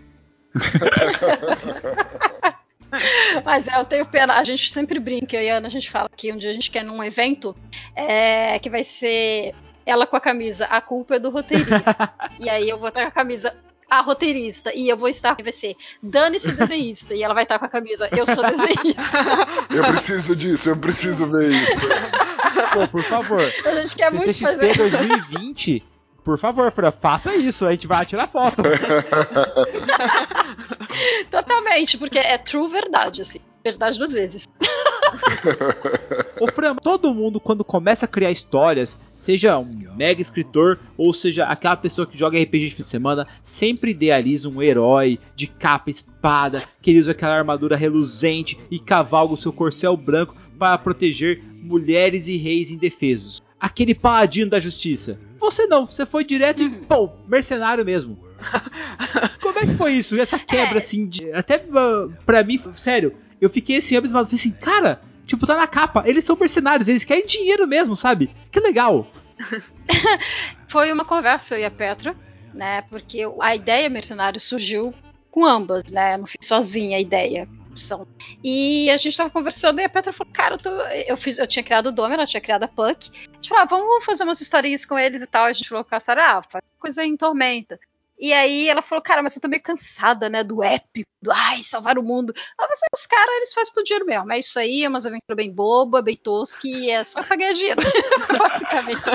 Mas 3.45 3.69
é, 3.69 3.79
eu 3.79 3.85
tenho 3.85 4.05
pena. 4.07 4.35
A 4.35 4.45
gente 4.45 4.73
sempre 4.73 4.99
brinca, 4.99 5.37
eu 5.37 5.43
e 5.43 5.51
a 5.51 5.59
Ana, 5.59 5.69
a 5.69 5.71
gente 5.71 5.91
fala 5.91 6.09
que 6.15 6.33
um 6.33 6.39
dia 6.39 6.51
a 6.51 6.53
gente 6.53 6.71
quer 6.71 6.85
num 6.85 7.03
evento 7.03 7.57
é, 7.95 8.59
que 8.59 8.69
vai 8.69 8.83
ser 8.85 9.55
ela 9.87 10.07
com 10.07 10.17
a 10.17 10.21
camisa 10.21 10.67
A 10.67 10.81
culpa 10.81 11.17
é 11.17 11.19
do 11.19 11.31
roteirista. 11.31 11.97
e 12.39 12.49
aí 12.49 12.69
eu 12.69 12.79
vou 12.79 12.89
estar 12.89 13.03
com 13.03 13.09
a 13.09 13.13
camisa 13.13 13.55
a 13.89 14.01
roteirista. 14.01 14.73
E 14.75 14.89
eu 14.89 14.97
vou 14.97 15.09
estar, 15.09 15.37
vai 15.43 15.53
ser 15.53 15.77
Dane-se 16.03 16.51
o 16.51 16.57
desenhista. 16.57 17.15
E 17.15 17.23
ela 17.23 17.35
vai 17.35 17.43
estar 17.43 17.59
com 17.59 17.65
a 17.65 17.69
camisa 17.69 18.09
Eu 18.17 18.27
sou 18.27 18.45
desenhista. 18.45 19.03
Eu 19.75 19.85
preciso 19.85 20.37
disso, 20.37 20.69
eu 20.69 20.77
preciso 20.77 21.27
ver 21.27 21.51
isso. 21.51 21.89
Pô, 22.73 22.89
por 22.89 23.03
favor. 23.03 23.41
A 23.65 23.75
gente 23.77 23.97
quer 23.97 24.13
muito 24.13 24.33
CCXP 24.33 24.75
fazer. 24.75 24.77
2020, 24.77 25.85
por 26.23 26.39
favor, 26.39 26.71
Fran, 26.71 26.91
faça 26.91 27.35
isso, 27.35 27.67
a 27.67 27.73
gente 27.73 27.87
vai 27.87 28.05
tirar 28.05 28.29
foto. 28.29 28.63
Totalmente, 31.31 31.99
porque 31.99 32.19
é 32.19 32.37
true 32.39 32.69
verdade, 32.69 33.23
assim. 33.23 33.41
Verdade 33.63 33.99
duas 33.99 34.13
vezes. 34.13 34.49
Ô 36.41 36.49
Fran, 36.51 36.75
todo 36.77 37.13
mundo 37.15 37.39
quando 37.39 37.63
começa 37.63 38.07
a 38.07 38.09
criar 38.09 38.31
histórias, 38.31 38.99
seja 39.15 39.59
um 39.59 39.95
mega 39.95 40.23
escritor 40.23 40.81
ou 40.97 41.13
seja 41.13 41.45
aquela 41.45 41.77
pessoa 41.77 42.07
que 42.07 42.17
joga 42.17 42.41
RPG 42.41 42.69
de 42.69 42.75
fim 42.77 42.83
de 42.83 42.89
semana, 42.89 43.27
sempre 43.43 43.91
idealiza 43.91 44.49
um 44.49 44.63
herói 44.63 45.19
de 45.37 45.47
capa 45.47 45.91
e 45.91 45.93
espada, 45.93 46.65
que 46.81 46.91
ele 46.91 47.01
usa 47.01 47.13
aquela 47.13 47.37
armadura 47.37 47.77
reluzente 47.77 48.59
e 48.71 48.79
cavalga 48.79 49.35
o 49.35 49.37
seu 49.37 49.53
corcel 49.53 49.95
branco 49.97 50.35
para 50.59 50.79
proteger 50.79 51.43
mulheres 51.63 52.27
e 52.29 52.39
reis 52.39 52.71
indefesos. 52.71 53.43
Aquele 53.61 53.95
paladino 53.95 54.51
da 54.51 54.59
justiça. 54.59 55.19
Você 55.37 55.67
não, 55.67 55.87
você 55.87 56.07
foi 56.07 56.25
direto 56.25 56.63
e, 56.63 56.81
pô, 56.87 57.11
mercenário 57.29 57.85
mesmo. 57.85 58.19
Como 59.41 59.59
é 59.59 59.67
que 59.67 59.75
foi 59.75 59.93
isso? 59.93 60.19
Essa 60.19 60.39
quebra, 60.39 60.79
assim, 60.79 61.07
de, 61.07 61.31
até 61.33 61.57
uh, 61.57 62.13
pra 62.25 62.43
mim, 62.43 62.59
sério, 62.73 63.15
eu 63.41 63.51
fiquei 63.51 63.77
assim, 63.77 63.97
abismado. 63.97 64.27
Falei 64.27 64.41
assim, 64.41 64.53
cara, 64.53 65.03
tipo, 65.27 65.47
tá 65.47 65.57
na 65.57 65.67
capa, 65.67 66.03
eles 66.07 66.25
são 66.25 66.37
mercenários, 66.37 66.89
eles 66.89 67.05
querem 67.05 67.27
dinheiro 67.27 67.67
mesmo, 67.67 67.95
sabe? 67.95 68.31
Que 68.51 68.61
legal. 68.61 69.11
Foi 70.67 70.93
uma 70.93 71.05
conversa, 71.05 71.57
eu 71.57 71.61
e 71.61 71.65
a 71.65 71.71
Petra, 71.71 72.17
né? 72.55 72.83
Porque 72.83 73.23
a 73.41 73.55
ideia 73.55 73.89
mercenário 73.89 74.41
surgiu 74.41 74.95
com 75.31 75.47
ambas, 75.47 75.85
né? 75.93 76.17
Não 76.17 76.27
fiz 76.27 76.39
sozinha 76.43 76.97
a 76.97 77.01
ideia. 77.01 77.49
E 78.43 78.91
a 78.91 78.97
gente 78.97 79.17
tava 79.17 79.31
conversando 79.31 79.81
e 79.81 79.85
a 79.85 79.89
Petra 79.89 80.13
falou, 80.13 80.33
cara, 80.33 80.55
eu, 80.55 80.59
tô, 80.59 80.71
eu, 80.71 81.17
fiz, 81.17 81.39
eu 81.39 81.47
tinha 81.47 81.63
criado 81.63 81.87
o 81.87 81.93
Dome, 81.93 82.15
ela 82.15 82.27
tinha 82.27 82.41
criado 82.41 82.65
a 82.65 82.69
Puck. 82.69 83.11
A 83.11 83.33
gente 83.35 83.49
falou, 83.49 83.63
ah, 83.63 83.67
vamos 83.67 84.05
fazer 84.05 84.25
umas 84.25 84.41
historinhas 84.41 84.85
com 84.85 84.99
eles 84.99 85.23
e 85.23 85.27
tal. 85.27 85.45
A 85.45 85.53
gente 85.53 85.69
falou 85.69 85.85
com 85.85 85.95
a 85.95 86.01
Sarah, 86.01 86.39
ah, 86.39 86.43
faz 86.43 86.65
coisa 86.79 87.05
em 87.05 87.17
Tormenta. 87.17 87.79
E 88.21 88.35
aí 88.35 88.69
ela 88.69 88.83
falou, 88.83 89.03
cara, 89.03 89.23
mas 89.23 89.35
eu 89.35 89.41
tô 89.41 89.49
meio 89.49 89.63
cansada, 89.63 90.29
né, 90.29 90.45
do 90.45 90.63
épico, 90.63 91.09
do 91.23 91.33
ai, 91.33 91.63
salvar 91.63 91.99
o 91.99 92.03
mundo. 92.03 92.35
Ah, 92.59 92.67
mas 92.69 92.79
os 92.95 93.07
caras, 93.07 93.35
eles 93.37 93.55
fazem 93.55 93.73
por 93.73 93.83
dinheiro 93.83 94.05
mesmo. 94.05 94.31
É 94.31 94.39
isso 94.39 94.59
aí, 94.59 94.85
é 94.85 94.89
umas 94.89 95.07
aventuras 95.07 95.37
bem 95.37 95.51
boba, 95.51 96.03
bem 96.03 96.17
tosca, 96.17 96.69
e 96.69 96.91
é 96.91 97.03
só 97.03 97.23
pra 97.23 97.37
ganhar 97.37 97.55
dinheiro, 97.55 97.81
basicamente. 98.39 99.09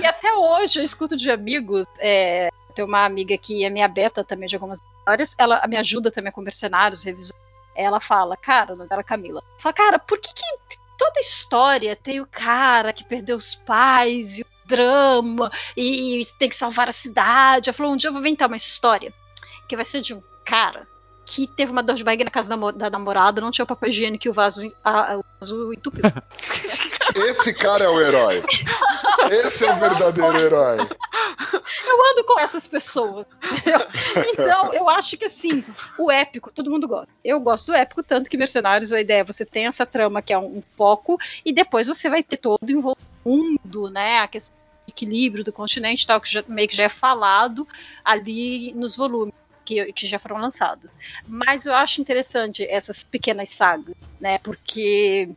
e 0.00 0.06
até 0.06 0.32
hoje 0.32 0.78
eu 0.78 0.82
escuto 0.82 1.18
de 1.18 1.30
amigos, 1.30 1.84
é, 1.98 2.48
tem 2.74 2.82
uma 2.82 3.04
amiga 3.04 3.36
que 3.36 3.62
é 3.62 3.68
minha 3.68 3.88
beta 3.88 4.24
também 4.24 4.48
de 4.48 4.56
algumas 4.56 4.78
histórias, 5.06 5.34
ela 5.38 5.62
me 5.68 5.76
ajuda 5.76 6.10
também 6.10 6.32
com 6.32 6.40
mercenários, 6.40 7.04
revisando. 7.04 7.38
Ela 7.74 8.00
fala, 8.00 8.36
cara, 8.36 8.72
o 8.72 8.76
nome 8.76 8.88
dela 8.88 9.02
é 9.02 9.04
Camila. 9.04 9.42
Fala, 9.58 9.72
cara, 9.72 9.98
por 9.98 10.18
que, 10.18 10.32
que 10.32 10.78
toda 10.98 11.20
história 11.20 11.94
tem 11.94 12.20
o 12.20 12.26
cara 12.26 12.92
que 12.92 13.04
perdeu 13.04 13.36
os 13.36 13.54
pais 13.54 14.38
e 14.38 14.42
o 14.42 14.46
drama 14.64 15.52
e, 15.76 16.20
e 16.20 16.26
tem 16.38 16.48
que 16.48 16.56
salvar 16.56 16.88
a 16.88 16.92
cidade? 16.92 17.68
Ela 17.68 17.76
falou, 17.76 17.92
um 17.92 17.96
dia 17.96 18.08
eu 18.08 18.12
vou 18.12 18.20
inventar 18.20 18.48
uma 18.48 18.56
história 18.56 19.12
que 19.68 19.76
vai 19.76 19.84
ser 19.84 20.00
de 20.00 20.14
um 20.14 20.22
cara 20.44 20.88
que 21.26 21.46
teve 21.46 21.72
uma 21.72 21.82
dor 21.82 21.96
de 21.96 22.04
barriga 22.04 22.24
na 22.24 22.30
casa 22.30 22.56
da, 22.56 22.70
da 22.70 22.88
namorada, 22.88 23.40
não 23.40 23.50
tinha 23.50 23.64
o 23.64 23.68
papel 23.68 23.88
higiênico 23.88 24.28
e 24.28 24.30
o 24.30 24.32
vaso, 24.32 24.72
a, 24.82 25.18
o 25.18 25.24
vaso 25.40 25.72
entupiu. 25.72 26.02
Esse 27.16 27.52
cara 27.52 27.84
é 27.84 27.88
o 27.88 28.00
herói. 28.00 28.44
Esse 29.30 29.64
é 29.64 29.72
o 29.72 29.76
verdadeiro 29.78 30.38
herói. 30.38 30.88
Eu 31.86 32.12
ando 32.12 32.24
com 32.24 32.40
essas 32.40 32.66
pessoas. 32.66 33.26
Então, 34.32 34.72
eu 34.72 34.88
acho 34.88 35.16
que 35.16 35.26
assim, 35.26 35.64
o 35.98 36.10
épico, 36.10 36.50
todo 36.52 36.70
mundo 36.70 36.88
gosta. 36.88 37.08
Eu 37.24 37.38
gosto 37.40 37.66
do 37.66 37.74
épico, 37.74 38.02
tanto 38.02 38.28
que 38.28 38.36
Mercenários, 38.36 38.92
a 38.92 39.00
ideia 39.00 39.20
é 39.20 39.24
você 39.24 39.44
tem 39.44 39.66
essa 39.66 39.86
trama 39.86 40.20
que 40.20 40.32
é 40.32 40.38
um, 40.38 40.58
um 40.58 40.62
foco, 40.76 41.18
e 41.44 41.52
depois 41.52 41.86
você 41.86 42.08
vai 42.08 42.22
ter 42.22 42.38
todo 42.38 42.62
o 42.64 42.96
mundo, 43.24 43.90
né? 43.90 44.20
A 44.20 44.28
questão 44.28 44.56
do 44.56 44.90
equilíbrio 44.90 45.44
do 45.44 45.52
continente 45.52 46.06
tal, 46.06 46.20
que 46.20 46.30
já, 46.30 46.44
meio 46.48 46.68
que 46.68 46.76
já 46.76 46.84
é 46.84 46.88
falado 46.88 47.66
ali 48.04 48.72
nos 48.74 48.96
volumes 48.96 49.34
que, 49.64 49.92
que 49.92 50.06
já 50.06 50.18
foram 50.18 50.38
lançados. 50.38 50.92
Mas 51.26 51.66
eu 51.66 51.74
acho 51.74 52.00
interessante 52.00 52.64
essas 52.64 53.04
pequenas 53.04 53.50
sagas, 53.50 53.94
né? 54.20 54.38
Porque 54.38 55.28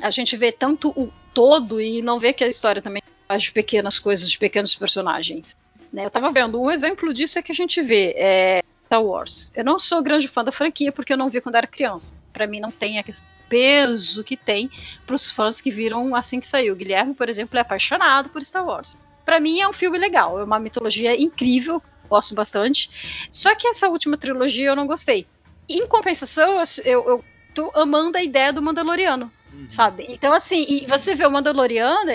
a 0.00 0.10
gente 0.10 0.36
vê 0.36 0.52
tanto 0.52 0.90
o 0.90 1.12
todo 1.34 1.80
e 1.80 2.02
não 2.02 2.20
vê 2.20 2.32
que 2.32 2.44
a 2.44 2.48
história 2.48 2.82
também 2.82 3.02
faz 3.26 3.44
de 3.44 3.52
pequenas 3.52 3.98
coisas, 3.98 4.30
de 4.30 4.38
pequenos 4.38 4.74
personagens. 4.74 5.56
Né? 5.98 6.04
Eu 6.04 6.10
tava 6.10 6.30
vendo, 6.30 6.62
um 6.62 6.70
exemplo 6.70 7.12
disso 7.12 7.40
é 7.40 7.42
que 7.42 7.50
a 7.50 7.54
gente 7.54 7.82
vê 7.82 8.14
é, 8.16 8.62
Star 8.86 9.02
Wars. 9.02 9.50
Eu 9.56 9.64
não 9.64 9.80
sou 9.80 10.00
grande 10.00 10.28
fã 10.28 10.44
da 10.44 10.52
franquia 10.52 10.92
porque 10.92 11.12
eu 11.12 11.16
não 11.16 11.28
vi 11.28 11.40
quando 11.40 11.56
era 11.56 11.66
criança. 11.66 12.14
Para 12.32 12.46
mim 12.46 12.60
não 12.60 12.70
tem 12.70 13.00
aquele 13.00 13.18
peso 13.48 14.22
que 14.22 14.36
tem 14.36 14.70
para 15.04 15.16
os 15.16 15.28
fãs 15.28 15.60
que 15.60 15.72
viram 15.72 16.14
assim 16.14 16.38
que 16.38 16.46
saiu. 16.46 16.74
O 16.74 16.76
Guilherme, 16.76 17.14
por 17.14 17.28
exemplo, 17.28 17.58
é 17.58 17.62
apaixonado 17.62 18.28
por 18.28 18.40
Star 18.44 18.64
Wars. 18.64 18.96
Para 19.24 19.40
mim 19.40 19.58
é 19.58 19.68
um 19.68 19.72
filme 19.72 19.98
legal, 19.98 20.38
é 20.38 20.44
uma 20.44 20.60
mitologia 20.60 21.20
incrível, 21.20 21.82
gosto 22.08 22.32
bastante. 22.32 23.28
Só 23.28 23.52
que 23.56 23.66
essa 23.66 23.88
última 23.88 24.16
trilogia 24.16 24.68
eu 24.68 24.76
não 24.76 24.86
gostei. 24.86 25.26
Em 25.68 25.84
compensação, 25.88 26.62
eu, 26.84 27.04
eu 27.08 27.24
tô 27.52 27.72
amando 27.74 28.16
a 28.16 28.22
ideia 28.22 28.52
do 28.52 28.62
Mandaloriano, 28.62 29.32
uhum. 29.52 29.66
sabe? 29.68 30.06
Então, 30.08 30.32
assim, 30.32 30.64
e 30.68 30.86
você 30.86 31.16
vê 31.16 31.26
o 31.26 31.30
Mandaloriano, 31.30 32.12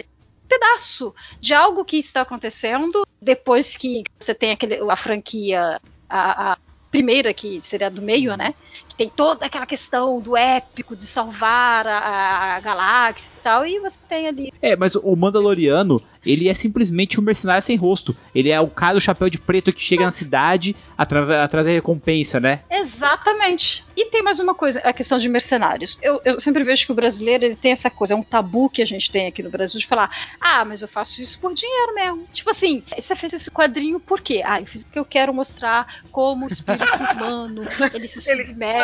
pedaço 0.47 1.13
de 1.39 1.53
algo 1.53 1.85
que 1.85 1.97
está 1.97 2.21
acontecendo 2.21 3.05
depois 3.21 3.77
que 3.77 4.03
você 4.19 4.35
tem 4.35 4.51
aquele, 4.51 4.75
a 4.89 4.95
franquia, 4.95 5.81
a, 6.09 6.53
a 6.53 6.57
primeira 6.91 7.33
que 7.33 7.61
seria 7.61 7.89
do 7.89 8.01
meio, 8.01 8.35
né? 8.37 8.53
Que 8.93 8.97
tem 8.97 9.09
toda 9.09 9.47
aquela 9.47 9.65
questão 9.65 10.19
do 10.19 10.37
épico 10.37 10.95
de 10.95 11.07
salvar 11.07 11.87
a, 11.87 12.55
a 12.55 12.59
galáxia 12.59 13.33
e 13.35 13.41
tal, 13.41 13.65
e 13.65 13.79
você 13.79 13.97
tem 14.07 14.27
ali. 14.27 14.53
É, 14.61 14.75
mas 14.75 14.93
o 14.95 15.15
Mandaloriano, 15.15 15.99
ele 16.23 16.47
é 16.47 16.53
simplesmente 16.53 17.19
um 17.19 17.23
mercenário 17.23 17.61
sem 17.63 17.75
rosto. 17.75 18.15
Ele 18.35 18.51
é 18.51 18.61
o 18.61 18.67
cara 18.67 18.93
do 18.93 19.01
chapéu 19.01 19.29
de 19.29 19.39
preto 19.39 19.73
que 19.73 19.81
chega 19.81 20.05
na 20.05 20.11
cidade 20.11 20.75
atrás 20.95 21.65
da 21.65 21.71
recompensa, 21.71 22.39
né? 22.39 22.61
Exatamente. 22.69 23.83
E 23.95 24.05
tem 24.05 24.21
mais 24.21 24.39
uma 24.39 24.53
coisa, 24.53 24.79
a 24.81 24.93
questão 24.93 25.17
de 25.17 25.27
mercenários. 25.27 25.97
Eu, 26.01 26.21
eu, 26.23 26.39
sempre 26.39 26.63
vejo 26.63 26.85
que 26.85 26.91
o 26.91 26.95
brasileiro 26.95 27.45
ele 27.45 27.55
tem 27.55 27.71
essa 27.71 27.89
coisa, 27.89 28.13
é 28.13 28.17
um 28.17 28.23
tabu 28.23 28.69
que 28.69 28.81
a 28.81 28.85
gente 28.85 29.11
tem 29.11 29.27
aqui 29.27 29.41
no 29.41 29.49
Brasil 29.49 29.79
de 29.79 29.87
falar: 29.87 30.09
ah, 30.39 30.63
mas 30.63 30.83
eu 30.83 30.87
faço 30.87 31.19
isso 31.19 31.39
por 31.39 31.53
dinheiro 31.53 31.95
mesmo. 31.95 32.27
Tipo 32.31 32.51
assim, 32.51 32.83
você 32.95 33.15
fez 33.15 33.33
esse 33.33 33.49
quadrinho 33.49 33.99
por 33.99 34.21
quê? 34.21 34.43
Ah, 34.45 34.61
eu 34.61 34.67
fiz 34.67 34.83
porque 34.83 34.99
eu 34.99 35.05
quero 35.05 35.33
mostrar 35.33 36.01
como 36.11 36.45
o 36.45 36.47
espírito 36.47 36.85
humano 37.13 37.67
ele 37.93 38.07
se 38.07 38.21
submete 38.21 38.82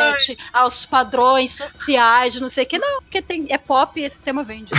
aos 0.52 0.84
padrões 0.84 1.52
sociais 1.52 2.40
não 2.40 2.48
sei 2.48 2.64
o 2.64 2.66
que. 2.66 2.78
Não, 2.78 3.02
porque 3.02 3.22
tem, 3.22 3.46
é 3.50 3.58
pop 3.58 4.00
e 4.00 4.04
esse 4.04 4.20
tema 4.20 4.42
vende. 4.42 4.72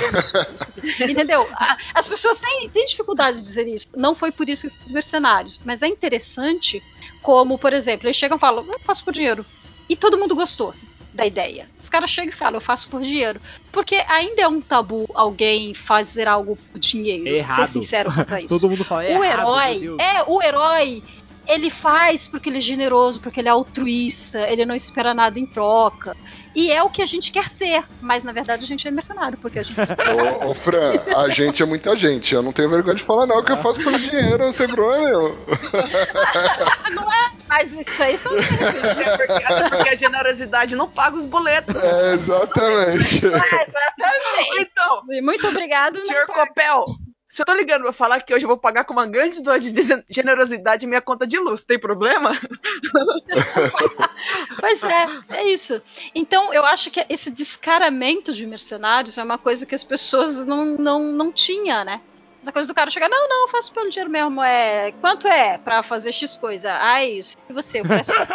Entendeu? 1.10 1.48
As 1.94 2.08
pessoas 2.08 2.40
têm 2.40 2.70
tem 2.70 2.86
dificuldade 2.86 3.38
de 3.38 3.44
dizer 3.44 3.68
isso. 3.68 3.88
Não 3.96 4.16
foi 4.16 4.32
por 4.32 4.50
isso 4.50 4.68
que 4.68 4.76
eu 4.76 4.80
fiz 4.80 4.92
mercenários. 4.92 5.62
Mas 5.64 5.82
é 5.82 5.88
interessante 5.88 6.82
como, 7.22 7.58
por 7.58 7.74
exemplo, 7.74 8.08
eles 8.08 8.18
chegam 8.18 8.38
e 8.38 8.40
falam, 8.40 8.66
eu 8.68 8.80
faço 8.80 9.04
por 9.04 9.14
dinheiro. 9.14 9.46
E 9.88 9.96
todo 9.96 10.18
mundo 10.18 10.36
gostou 10.36 10.74
da 11.14 11.26
ideia. 11.26 11.68
Os 11.82 11.90
caras 11.90 12.10
chegam 12.10 12.32
e 12.32 12.36
falam, 12.36 12.56
eu 12.56 12.62
faço 12.62 12.90
por 12.90 13.02
dinheiro. 13.02 13.42
Porque 13.72 13.96
ainda 14.08 14.42
é 14.42 14.48
um 14.48 14.62
tabu 14.62 15.10
alguém 15.14 15.74
fazer 15.74 16.28
algo 16.28 16.58
por 16.72 16.80
dinheiro. 16.80 17.28
É 17.28 17.40
errado. 17.40 17.56
Ser 17.56 17.68
sincero 17.68 18.14
quanto 18.14 18.38
isso. 18.40 18.60
todo 18.60 18.70
mundo 18.70 18.86
fala, 18.86 19.04
é 19.04 19.18
o 19.18 19.24
errado, 19.24 19.42
herói, 19.42 19.98
é, 20.00 20.24
o 20.24 20.42
herói 20.42 21.04
ele 21.52 21.70
faz 21.70 22.28
porque 22.28 22.50
ele 22.50 22.58
é 22.58 22.62
generoso, 22.62 23.20
porque 23.20 23.42
ele 23.42 23.50
é 23.50 23.52
altruísta, 23.52 24.40
ele 24.50 24.66
não 24.66 24.74
espera 24.74 25.14
nada 25.14 25.38
em 25.38 25.46
troca. 25.46 26.16
E 26.56 26.72
é 26.72 26.82
o 26.82 26.90
que 26.90 27.02
a 27.02 27.06
gente 27.06 27.32
quer 27.32 27.48
ser, 27.48 27.84
mas 28.02 28.24
na 28.24 28.32
verdade 28.32 28.64
a 28.64 28.68
gente 28.68 28.88
é 28.88 28.92
mercenário, 28.92 29.38
porque 29.38 29.60
a 29.60 29.64
gente. 29.64 29.78
ô, 30.44 30.50
ô, 30.50 30.54
Fran, 30.54 30.94
a 31.16 31.30
gente 31.30 31.62
é 31.62 31.66
muita 31.66 31.96
gente. 31.96 32.34
Eu 32.34 32.42
não 32.42 32.54
tenho 32.54 32.70
vergonha 32.70 32.96
de 32.96 33.04
falar, 33.04 33.26
não, 33.26 33.44
que 33.44 33.52
eu 33.52 33.58
faço 33.58 33.84
pelo 33.84 34.00
dinheiro, 34.00 34.52
sem 34.54 34.68
problema 34.68 35.06
nenhum. 35.06 35.36
não 36.96 37.12
é? 37.12 37.32
Mas 37.50 37.74
isso 37.74 38.02
aí 38.02 38.18
são 38.18 38.34
é 38.38 38.42
porque, 38.42 39.70
porque 39.70 39.90
a 39.90 39.96
generosidade 39.96 40.76
não 40.76 40.90
paga 40.90 41.18
os 41.18 41.26
boletos. 41.26 41.76
É, 41.76 42.14
exatamente. 42.14 43.22
É, 43.32 43.64
exatamente. 43.68 44.62
Então, 44.62 45.02
muito 45.22 45.48
obrigado. 45.48 46.04
Senhor 46.04 46.26
Copel, 46.28 46.86
se 47.32 47.42
eu 47.42 47.46
tô 47.46 47.54
ligando 47.54 47.84
pra 47.84 47.94
falar 47.94 48.20
que 48.20 48.36
hoje 48.36 48.44
eu 48.44 48.50
vou 48.50 48.58
pagar 48.58 48.84
com 48.84 48.92
uma 48.92 49.06
grande 49.06 49.42
dose 49.42 49.72
de 49.72 50.04
generosidade 50.10 50.86
minha 50.86 51.02
conta 51.02 51.26
de 51.26 51.40
luz, 51.40 51.64
tem 51.64 51.80
problema? 51.80 52.32
pois 54.60 54.84
é, 54.84 55.08
é 55.30 55.48
isso. 55.48 55.82
Então, 56.14 56.54
eu 56.54 56.66
acho 56.66 56.92
que 56.92 57.06
esse 57.08 57.32
descaramento 57.32 58.34
de 58.34 58.46
mercenários 58.46 59.18
é 59.18 59.24
uma 59.24 59.38
coisa 59.38 59.66
que 59.66 59.74
as 59.74 59.84
pessoas 59.84 60.46
não, 60.46 60.78
não, 60.78 61.04
não 61.04 61.32
tinham, 61.32 61.86
né? 61.86 62.02
Essa 62.42 62.52
coisa 62.52 62.68
do 62.68 62.74
cara 62.74 62.90
chegar, 62.90 63.08
não, 63.08 63.30
não, 63.30 63.44
eu 63.44 63.48
faço 63.48 63.72
pelo 63.72 63.90
dinheiro 63.90 64.10
mesmo. 64.10 64.42
É, 64.42 64.92
quanto 64.94 65.28
é 65.28 65.60
pra 65.60 65.84
fazer 65.84 66.12
X 66.12 66.38
coisa? 66.38 66.76
Ah, 66.82 67.04
isso. 67.04 67.38
E 67.48 67.54
você 67.54 67.82
oferece 67.82 68.12
quanto? 68.16 68.34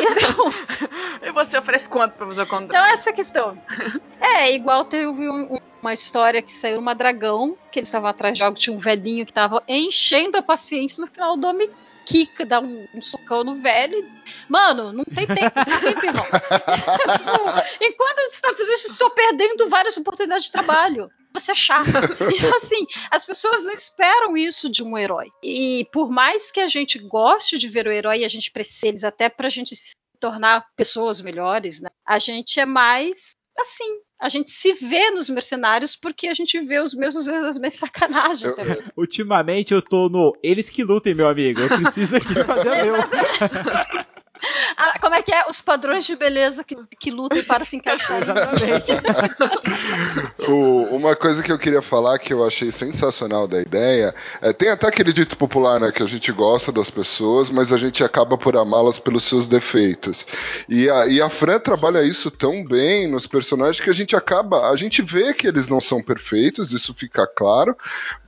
então, 0.00 0.52
e 1.22 1.32
você 1.32 1.58
oferece 1.58 1.88
quanto 1.88 2.12
pra 2.12 2.26
fazer 2.26 2.42
o 2.42 2.46
contrato? 2.46 2.70
Então, 2.70 2.84
essa 2.84 3.10
é 3.10 3.12
a 3.12 3.16
questão. 3.16 3.60
É, 4.20 4.54
igual 4.54 4.84
teve 4.84 5.28
um, 5.28 5.58
uma 5.82 5.92
história 5.92 6.40
que 6.40 6.52
saiu 6.52 6.78
uma 6.78 6.94
dragão, 6.94 7.56
que 7.72 7.80
eles 7.80 7.88
estavam 7.88 8.08
atrás 8.08 8.38
de 8.38 8.44
algo, 8.44 8.56
tinha 8.56 8.74
um 8.74 8.78
velhinho 8.78 9.26
que 9.26 9.32
tava 9.32 9.62
enchendo 9.66 10.38
a 10.38 10.42
paciência 10.42 11.00
no 11.00 11.10
final 11.10 11.36
do 11.36 11.48
homem 11.48 11.68
quica, 12.06 12.44
dá 12.44 12.60
um, 12.60 12.86
um, 12.94 13.02
socão 13.02 13.44
no 13.44 13.56
velho. 13.56 14.04
Mano, 14.48 14.92
não 14.92 15.04
tem 15.04 15.26
tempo, 15.26 15.52
não 15.56 15.80
tem 15.80 15.94
tempo, 15.94 16.06
irmão. 16.06 16.24
Enquanto 17.80 18.30
você 18.30 18.40
tá 18.40 18.48
fazendo 18.48 18.74
isso, 18.74 18.92
você 18.92 19.04
está 19.04 19.10
perdendo 19.10 19.68
várias 19.68 19.96
oportunidades 19.96 20.46
de 20.46 20.52
trabalho 20.52 21.10
você 21.32 21.52
é 21.52 21.54
chato. 21.54 21.90
Então, 22.40 22.56
assim, 22.56 22.86
as 23.10 23.24
pessoas 23.24 23.64
não 23.64 23.72
esperam 23.72 24.36
isso 24.36 24.70
de 24.70 24.82
um 24.82 24.96
herói. 24.96 25.28
E 25.42 25.86
por 25.92 26.10
mais 26.10 26.50
que 26.50 26.60
a 26.60 26.68
gente 26.68 26.98
goste 26.98 27.58
de 27.58 27.68
ver 27.68 27.86
o 27.86 27.92
herói, 27.92 28.24
a 28.24 28.28
gente 28.28 28.50
precisa 28.50 28.88
eles 28.88 29.04
até 29.04 29.28
pra 29.28 29.48
gente 29.48 29.74
se 29.76 29.92
tornar 30.18 30.64
pessoas 30.76 31.20
melhores, 31.20 31.80
né? 31.80 31.88
A 32.06 32.18
gente 32.18 32.60
é 32.60 32.66
mais 32.66 33.32
assim. 33.58 34.00
A 34.20 34.28
gente 34.28 34.50
se 34.50 34.74
vê 34.74 35.10
nos 35.10 35.30
mercenários 35.30 35.96
porque 35.96 36.28
a 36.28 36.34
gente 36.34 36.60
vê 36.60 36.78
os 36.78 36.92
vezes, 36.92 37.26
as 37.26 37.58
minhas 37.58 37.74
sacanagens 37.74 38.54
também. 38.54 38.78
Ultimamente 38.94 39.72
eu 39.72 39.80
tô 39.80 40.10
no 40.10 40.32
eles 40.42 40.68
que 40.68 40.84
lutem, 40.84 41.14
meu 41.14 41.26
amigo. 41.26 41.60
Eu 41.60 41.68
preciso 41.68 42.16
aqui 42.16 42.34
fazer 42.44 42.82
meu. 42.82 42.94
Ah, 44.76 44.98
como 45.00 45.14
é 45.14 45.22
que 45.22 45.32
é? 45.32 45.44
Os 45.48 45.60
padrões 45.60 46.04
de 46.04 46.16
beleza 46.16 46.64
que, 46.64 46.76
que 46.98 47.10
lutam 47.10 47.42
para 47.44 47.64
se 47.64 47.76
encaixar. 47.76 48.20
Exatamente. 48.22 48.92
o, 50.48 50.96
uma 50.96 51.16
coisa 51.16 51.42
que 51.42 51.52
eu 51.52 51.58
queria 51.58 51.82
falar 51.82 52.18
que 52.18 52.32
eu 52.32 52.46
achei 52.46 52.70
sensacional 52.70 53.46
da 53.46 53.60
ideia 53.60 54.14
é 54.40 54.52
tem 54.52 54.68
até 54.68 54.86
aquele 54.86 55.12
dito 55.12 55.36
popular, 55.36 55.80
né, 55.80 55.92
que 55.92 56.02
a 56.02 56.06
gente 56.06 56.30
gosta 56.32 56.70
das 56.72 56.90
pessoas, 56.90 57.50
mas 57.50 57.72
a 57.72 57.76
gente 57.76 58.04
acaba 58.04 58.36
por 58.36 58.56
amá-las 58.56 58.98
pelos 58.98 59.24
seus 59.24 59.46
defeitos. 59.46 60.26
E 60.68 60.88
a, 60.88 61.06
e 61.06 61.20
a 61.20 61.28
Fran 61.28 61.58
trabalha 61.58 62.02
isso 62.02 62.30
tão 62.30 62.64
bem 62.64 63.06
nos 63.06 63.26
personagens 63.26 63.80
que 63.82 63.90
a 63.90 63.94
gente 63.94 64.14
acaba, 64.16 64.70
a 64.70 64.76
gente 64.76 65.02
vê 65.02 65.32
que 65.34 65.46
eles 65.46 65.68
não 65.68 65.80
são 65.80 66.02
perfeitos, 66.02 66.72
isso 66.72 66.94
fica 66.94 67.26
claro, 67.26 67.76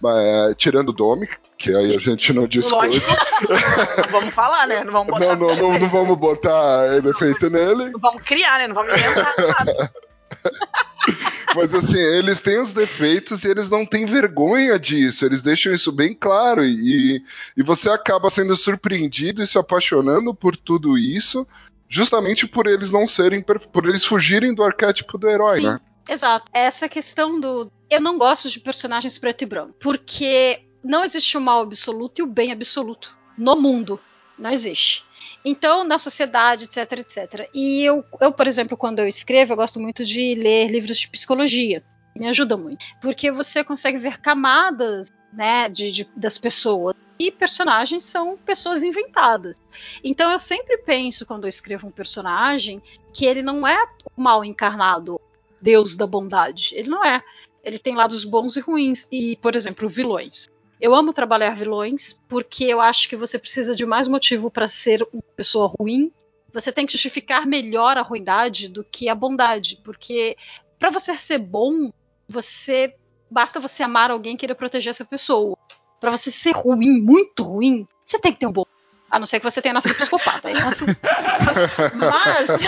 é, 0.04 0.54
tirando 0.54 0.90
o 0.90 0.92
Domi, 0.92 1.28
que 1.62 1.72
aí 1.72 1.94
a 1.94 1.98
gente 2.00 2.32
não 2.32 2.48
discute. 2.48 2.74
Lógico. 2.74 3.06
não 4.02 4.10
vamos 4.10 4.34
falar, 4.34 4.66
né? 4.66 4.82
Não 4.82 4.92
vamos 4.92 5.12
botar. 5.12 5.36
Não, 5.36 5.48
não, 5.48 5.56
não, 5.56 5.78
não 5.78 5.88
vamos 5.88 6.18
botar 6.18 7.00
defeito 7.00 7.48
nele. 7.48 7.90
Não 7.90 8.00
vamos 8.00 8.20
criar, 8.22 8.58
né? 8.58 8.66
Não 8.66 8.74
vamos 8.74 8.92
inventar 8.92 9.34
nada. 9.38 9.92
Mas 11.54 11.72
assim, 11.72 11.98
eles 11.98 12.40
têm 12.40 12.58
os 12.58 12.74
defeitos 12.74 13.44
e 13.44 13.48
eles 13.48 13.70
não 13.70 13.86
têm 13.86 14.06
vergonha 14.06 14.78
disso, 14.78 15.26
eles 15.26 15.42
deixam 15.42 15.74
isso 15.74 15.92
bem 15.92 16.14
claro 16.14 16.64
e, 16.64 17.22
e 17.54 17.62
você 17.62 17.90
acaba 17.90 18.30
sendo 18.30 18.56
surpreendido 18.56 19.42
e 19.42 19.46
se 19.46 19.58
apaixonando 19.58 20.34
por 20.34 20.56
tudo 20.56 20.96
isso, 20.96 21.46
justamente 21.86 22.46
por 22.46 22.66
eles 22.66 22.90
não 22.90 23.06
serem, 23.06 23.42
por 23.42 23.86
eles 23.86 24.02
fugirem 24.02 24.54
do 24.54 24.64
arquétipo 24.64 25.18
do 25.18 25.28
herói, 25.28 25.60
Sim. 25.60 25.66
né? 25.66 25.80
Exato. 26.08 26.46
Essa 26.52 26.88
questão 26.88 27.38
do. 27.38 27.70
Eu 27.90 28.00
não 28.00 28.16
gosto 28.16 28.48
de 28.48 28.58
personagens 28.58 29.18
preto 29.18 29.42
e 29.42 29.46
branco, 29.46 29.74
porque 29.78 30.62
não 30.82 31.04
existe 31.04 31.36
o 31.36 31.40
mal 31.40 31.62
absoluto 31.62 32.20
e 32.20 32.22
o 32.22 32.26
bem 32.26 32.52
absoluto 32.52 33.16
no 33.36 33.56
mundo. 33.56 34.00
Não 34.38 34.50
existe. 34.50 35.04
Então, 35.44 35.84
na 35.84 35.98
sociedade, 35.98 36.64
etc, 36.64 36.92
etc. 36.98 37.48
E 37.54 37.82
eu, 37.82 38.04
eu, 38.20 38.32
por 38.32 38.46
exemplo, 38.46 38.76
quando 38.76 39.00
eu 39.00 39.06
escrevo, 39.06 39.52
eu 39.52 39.56
gosto 39.56 39.80
muito 39.80 40.04
de 40.04 40.34
ler 40.34 40.68
livros 40.68 40.98
de 40.98 41.08
psicologia. 41.08 41.82
Me 42.14 42.28
ajuda 42.28 42.56
muito. 42.56 42.84
Porque 43.00 43.30
você 43.30 43.64
consegue 43.64 43.98
ver 43.98 44.20
camadas 44.20 45.10
né, 45.32 45.68
de, 45.68 45.90
de, 45.90 46.08
das 46.16 46.38
pessoas. 46.38 46.94
E 47.18 47.30
personagens 47.30 48.04
são 48.04 48.36
pessoas 48.36 48.82
inventadas. 48.82 49.60
Então 50.02 50.30
eu 50.30 50.38
sempre 50.38 50.78
penso, 50.78 51.24
quando 51.24 51.44
eu 51.44 51.48
escrevo 51.48 51.86
um 51.86 51.90
personagem, 51.90 52.82
que 53.12 53.24
ele 53.24 53.42
não 53.42 53.66
é 53.66 53.80
o 54.16 54.20
mal 54.20 54.44
encarnado, 54.44 55.20
Deus 55.60 55.96
da 55.96 56.06
bondade. 56.06 56.72
Ele 56.74 56.88
não 56.88 57.04
é. 57.04 57.22
Ele 57.62 57.78
tem 57.78 57.94
lados 57.94 58.24
bons 58.24 58.56
e 58.56 58.60
ruins. 58.60 59.06
E, 59.10 59.36
por 59.36 59.54
exemplo, 59.54 59.88
vilões. 59.88 60.48
Eu 60.82 60.96
amo 60.96 61.12
trabalhar 61.12 61.54
vilões 61.54 62.18
porque 62.28 62.64
eu 62.64 62.80
acho 62.80 63.08
que 63.08 63.14
você 63.14 63.38
precisa 63.38 63.72
de 63.72 63.86
mais 63.86 64.08
motivo 64.08 64.50
para 64.50 64.66
ser 64.66 65.06
uma 65.12 65.22
pessoa 65.36 65.72
ruim. 65.78 66.10
Você 66.52 66.72
tem 66.72 66.84
que 66.84 66.90
justificar 66.90 67.46
melhor 67.46 67.96
a 67.96 68.02
ruindade 68.02 68.66
do 68.66 68.82
que 68.82 69.08
a 69.08 69.14
bondade, 69.14 69.80
porque 69.84 70.36
para 70.80 70.90
você 70.90 71.16
ser 71.16 71.38
bom, 71.38 71.92
você 72.28 72.96
basta 73.30 73.60
você 73.60 73.84
amar 73.84 74.10
alguém 74.10 74.34
e 74.34 74.36
querer 74.36 74.56
proteger 74.56 74.90
essa 74.90 75.04
pessoa. 75.04 75.56
Para 76.00 76.10
você 76.10 76.32
ser 76.32 76.50
ruim, 76.50 77.00
muito 77.00 77.44
ruim, 77.44 77.86
você 78.04 78.18
tem 78.18 78.32
que 78.32 78.40
ter 78.40 78.48
um 78.48 78.52
bom 78.52 78.64
a 79.12 79.18
não 79.18 79.26
ser 79.26 79.38
que 79.38 79.44
você 79.44 79.60
tenha 79.60 79.74
nascido 79.74 79.94
psicopata. 79.94 80.48
mas 81.94 82.64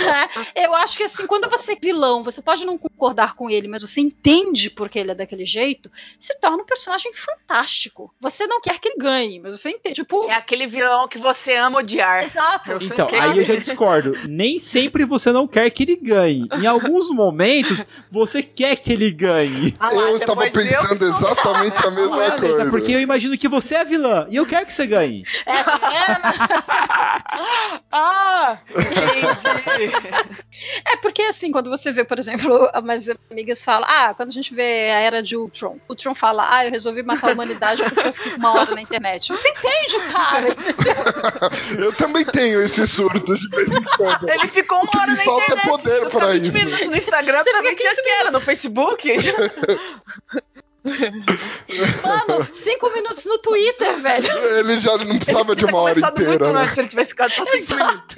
é, 0.55 0.67
eu 0.67 0.75
acho 0.75 0.99
que 0.99 1.05
assim, 1.05 1.27
quando 1.27 1.49
você 1.49 1.73
é 1.73 1.77
vilão, 1.81 2.23
você 2.23 2.43
pode 2.43 2.67
não 2.67 2.77
concordar 2.77 3.35
com 3.35 3.49
ele, 3.49 3.67
mas 3.67 3.81
você 3.81 4.03
entende 4.03 4.69
porque 4.69 4.99
ele 4.99 5.13
é 5.13 5.15
daquele 5.15 5.47
jeito, 5.47 5.91
se 6.19 6.39
torna 6.39 6.63
um 6.63 6.67
personagem 6.67 7.13
fantástico. 7.15 8.15
Você 8.21 8.47
não 8.47 8.61
quer 8.61 8.79
que 8.79 8.89
ele 8.89 8.99
ganhe, 8.99 9.41
mas 9.41 9.59
você 9.59 9.71
entende. 9.71 9.95
Tipo, 9.95 10.29
é 10.29 10.35
aquele 10.35 10.67
vilão 10.67 11.09
que 11.09 11.17
você 11.17 11.55
ama 11.55 11.79
odiar. 11.79 12.25
Exato. 12.25 12.73
Então, 12.73 13.09
aí 13.11 13.39
eu 13.39 13.45
já 13.45 13.57
discordo. 13.57 14.13
Nem 14.29 14.59
sempre 14.59 15.07
você 15.07 15.33
não 15.33 15.49
quer 15.49 15.71
que 15.71 15.85
ele 15.85 15.97
ganhe. 15.97 16.47
Em 16.61 16.67
alguns 16.67 17.09
momentos, 17.11 17.87
você 18.11 18.43
quer 18.43 18.77
que 18.77 18.93
ele 18.93 19.11
ganhe. 19.11 19.75
Ah 19.81 19.91
lá, 19.91 20.11
eu 20.11 20.21
tava 20.21 20.43
pensando 20.51 21.03
eu 21.03 21.09
exatamente 21.09 21.87
a 21.87 21.91
mesma 21.91 22.25
é, 22.25 22.31
coisa. 22.39 22.71
Porque 22.71 22.93
eu 22.93 23.01
imagino 23.01 23.39
que 23.39 23.49
você 23.49 23.77
é 23.77 23.85
vilã 23.85 24.27
e 24.29 24.37
eu 24.37 24.45
quero 24.45 24.67
que 24.67 24.75
você 24.75 24.87
ganhe. 24.87 25.25
É, 25.47 25.57
é, 25.57 26.34
ah, 27.93 28.59
entendi. 28.71 29.93
É 30.85 30.97
porque 30.97 31.23
assim, 31.23 31.53
quando 31.53 31.71
você 31.71 31.93
vê, 31.93 32.05
por 32.05 32.19
exemplo, 32.19 32.71
minhas 32.83 33.09
amigas 33.31 33.63
falam, 33.65 33.89
ah, 33.89 34.15
quando 34.15 34.29
a 34.29 34.33
gente 34.33 34.55
vê 34.55 34.91
a 34.91 35.01
era 35.01 35.23
de 35.23 35.37
Ultron, 35.37 35.77
o 35.89 35.93
Ultron 35.93 36.15
fala, 36.15 36.47
ah, 36.49 36.65
eu 36.65 36.71
resolvi 36.71 37.03
matar 37.03 37.31
a 37.31 37.33
humanidade 37.33 37.83
porque 37.85 38.09
eu 38.09 38.13
fico 38.13 38.37
uma 38.37 38.53
hora 38.53 38.75
na 38.75 38.83
internet. 38.83 39.29
Você 39.29 39.49
entende, 39.49 40.13
cara? 40.13 40.57
eu 41.79 41.93
também 41.93 42.25
tenho 42.25 42.63
esse 42.63 42.87
surto 42.87 43.37
de 43.37 43.49
vez 43.49 43.73
em 43.73 43.83
quando. 43.97 44.29
Ele 44.29 44.49
ficou 44.49 44.81
uma 44.81 45.03
hora 45.03 45.15
na 45.15 45.25
falta 45.25 45.45
internet. 45.45 45.69
poder 45.69 46.11
para 46.11 46.27
20 46.33 46.43
isso. 46.43 46.53
minutos 46.53 46.89
no 46.89 46.97
Instagram 46.97 47.43
Você 47.43 47.53
também 47.53 47.75
tinha 47.77 47.95
que 47.95 48.09
era 48.09 48.31
no 48.31 48.41
Facebook. 48.41 49.09
Mano, 52.03 52.47
cinco 52.53 52.93
minutos 52.93 53.25
no 53.25 53.39
Twitter, 53.39 53.99
velho. 54.01 54.31
Ele 54.59 54.79
já 54.79 54.99
não 54.99 55.17
precisava 55.17 55.57
de 55.57 55.65
uma 55.65 55.79
hora 55.79 55.99
inteira. 55.99 56.29
Muito 56.29 56.53
né? 56.53 56.61
antes, 56.61 56.75
se 56.75 56.81
ele 56.81 56.89
tivesse 56.89 57.11
ficado 57.11 57.33
só 57.33 57.45
cinco 57.47 57.75
minutos. 57.75 58.17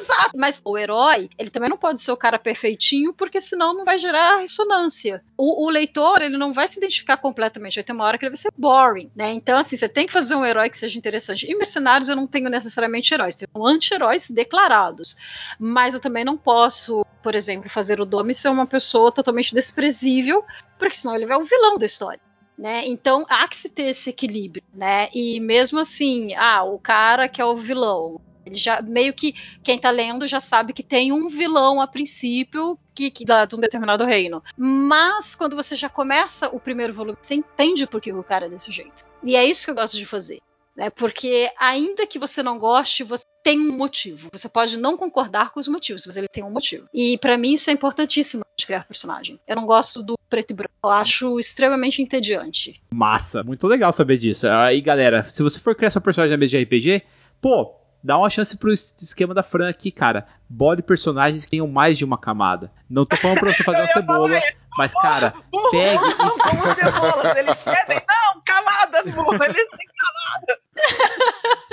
Exato. 0.00 0.36
Mas 0.36 0.60
o 0.64 0.76
herói, 0.76 1.30
ele 1.38 1.50
também 1.50 1.70
não 1.70 1.76
pode 1.76 2.00
ser 2.00 2.12
o 2.12 2.16
cara 2.16 2.38
perfeitinho, 2.38 3.12
porque 3.12 3.40
senão 3.40 3.74
não 3.74 3.84
vai 3.84 3.98
gerar 3.98 4.40
ressonância. 4.40 5.22
O, 5.36 5.66
o, 5.66 5.70
leitor, 5.70 6.20
ele 6.20 6.36
não 6.36 6.52
vai 6.52 6.68
se 6.68 6.78
identificar 6.78 7.16
completamente. 7.16 7.76
Vai 7.76 7.84
ter 7.84 7.92
uma 7.92 8.04
hora 8.04 8.18
que 8.18 8.24
ele 8.24 8.30
vai 8.30 8.36
ser 8.36 8.50
boring, 8.56 9.10
né? 9.14 9.32
Então, 9.32 9.58
assim, 9.58 9.76
você 9.76 9.88
tem 9.88 10.06
que 10.06 10.12
fazer 10.12 10.34
um 10.34 10.44
herói 10.44 10.68
que 10.68 10.76
seja 10.76 10.98
interessante. 10.98 11.46
Em 11.46 11.56
Mercenários, 11.56 12.08
eu 12.08 12.16
não 12.16 12.26
tenho 12.26 12.50
necessariamente 12.50 13.12
heróis. 13.14 13.36
Tenho 13.36 13.66
anti-heróis 13.66 14.30
declarados. 14.30 15.16
Mas 15.58 15.94
eu 15.94 16.00
também 16.00 16.24
não 16.24 16.36
posso, 16.36 17.01
por 17.22 17.34
exemplo, 17.34 17.70
fazer 17.70 18.00
o 18.00 18.04
Domi 18.04 18.34
ser 18.34 18.48
uma 18.48 18.66
pessoa 18.66 19.12
totalmente 19.12 19.54
desprezível, 19.54 20.44
porque 20.78 20.96
senão 20.96 21.14
ele 21.14 21.26
vai 21.26 21.36
o 21.36 21.44
vilão 21.44 21.78
da 21.78 21.86
história. 21.86 22.20
Né? 22.58 22.86
Então 22.86 23.24
há 23.28 23.48
que 23.48 23.56
se 23.56 23.70
ter 23.70 23.84
esse 23.84 24.10
equilíbrio, 24.10 24.62
né? 24.74 25.08
E 25.14 25.40
mesmo 25.40 25.80
assim, 25.80 26.34
ah, 26.34 26.62
o 26.62 26.78
cara 26.78 27.28
que 27.28 27.40
é 27.40 27.44
o 27.44 27.56
vilão, 27.56 28.20
ele 28.44 28.56
já 28.56 28.82
meio 28.82 29.14
que 29.14 29.34
quem 29.62 29.78
tá 29.78 29.90
lendo 29.90 30.26
já 30.26 30.38
sabe 30.38 30.72
que 30.72 30.82
tem 30.82 31.12
um 31.12 31.28
vilão 31.28 31.80
a 31.80 31.86
princípio 31.86 32.78
que, 32.94 33.10
que 33.10 33.24
dá 33.24 33.44
de 33.44 33.54
um 33.54 33.60
determinado 33.60 34.04
reino. 34.04 34.42
Mas 34.56 35.34
quando 35.34 35.56
você 35.56 35.74
já 35.74 35.88
começa 35.88 36.48
o 36.48 36.60
primeiro 36.60 36.92
volume, 36.92 37.16
você 37.20 37.34
entende 37.34 37.86
por 37.86 38.00
que 38.00 38.12
o 38.12 38.22
cara 38.22 38.46
é 38.46 38.48
desse 38.48 38.70
jeito. 38.70 39.04
E 39.22 39.34
é 39.34 39.44
isso 39.44 39.64
que 39.64 39.70
eu 39.70 39.74
gosto 39.74 39.96
de 39.96 40.04
fazer. 40.04 40.40
Né? 40.76 40.90
Porque 40.90 41.50
ainda 41.58 42.06
que 42.06 42.18
você 42.18 42.42
não 42.42 42.58
goste, 42.58 43.04
você 43.04 43.24
tem 43.42 43.60
um 43.60 43.76
motivo. 43.76 44.28
Você 44.32 44.48
pode 44.48 44.76
não 44.76 44.96
concordar 44.96 45.52
com 45.52 45.60
os 45.60 45.68
motivos, 45.68 46.06
mas 46.06 46.16
ele 46.16 46.28
tem 46.28 46.44
um 46.44 46.50
motivo. 46.50 46.86
E 46.92 47.18
para 47.18 47.36
mim 47.36 47.52
isso 47.52 47.70
é 47.70 47.72
importantíssimo 47.72 48.42
de 48.58 48.66
criar 48.66 48.86
personagem. 48.86 49.40
Eu 49.46 49.56
não 49.56 49.66
gosto 49.66 50.02
do 50.02 50.14
preto 50.28 50.52
e 50.52 50.54
branco. 50.54 50.72
Eu 50.84 50.90
acho 50.90 51.38
extremamente 51.38 52.00
entediante. 52.00 52.80
Massa, 52.92 53.42
muito 53.42 53.66
legal 53.66 53.92
saber 53.92 54.16
disso. 54.16 54.48
Aí, 54.48 54.80
galera, 54.80 55.22
se 55.22 55.42
você 55.42 55.58
for 55.58 55.74
criar 55.74 55.90
seu 55.90 56.00
personagem 56.00 56.36
na 56.36 56.38
mesa 56.38 56.50
de 56.50 56.62
RPG, 56.62 57.02
pô, 57.40 57.74
dá 58.02 58.16
uma 58.16 58.30
chance 58.30 58.56
pro 58.56 58.72
esquema 58.72 59.34
da 59.34 59.42
Fran 59.42 59.68
aqui, 59.68 59.90
cara. 59.90 60.26
Bode 60.54 60.82
personagens 60.82 61.44
que 61.44 61.52
tenham 61.52 61.66
mais 61.66 61.96
de 61.96 62.04
uma 62.04 62.18
camada. 62.18 62.70
Não 62.88 63.06
tô 63.06 63.16
falando 63.16 63.40
pra 63.40 63.54
você 63.54 63.64
fazer 63.64 63.78
uma 63.82 63.86
cebola, 63.86 64.40
mas, 64.76 64.92
cara, 64.92 65.32
burro, 65.50 65.70
pegue 65.70 65.98
burro, 65.98 66.10
e. 66.10 66.18
Não 66.18 66.38
como 66.38 66.74
cebolas, 66.74 67.36
eles 67.36 67.62
pedem, 67.62 68.02
não, 68.08 68.42
camadas, 68.44 69.08
burro, 69.08 69.44
eles 69.44 69.68
têm 69.68 69.86
camadas. 69.96 70.62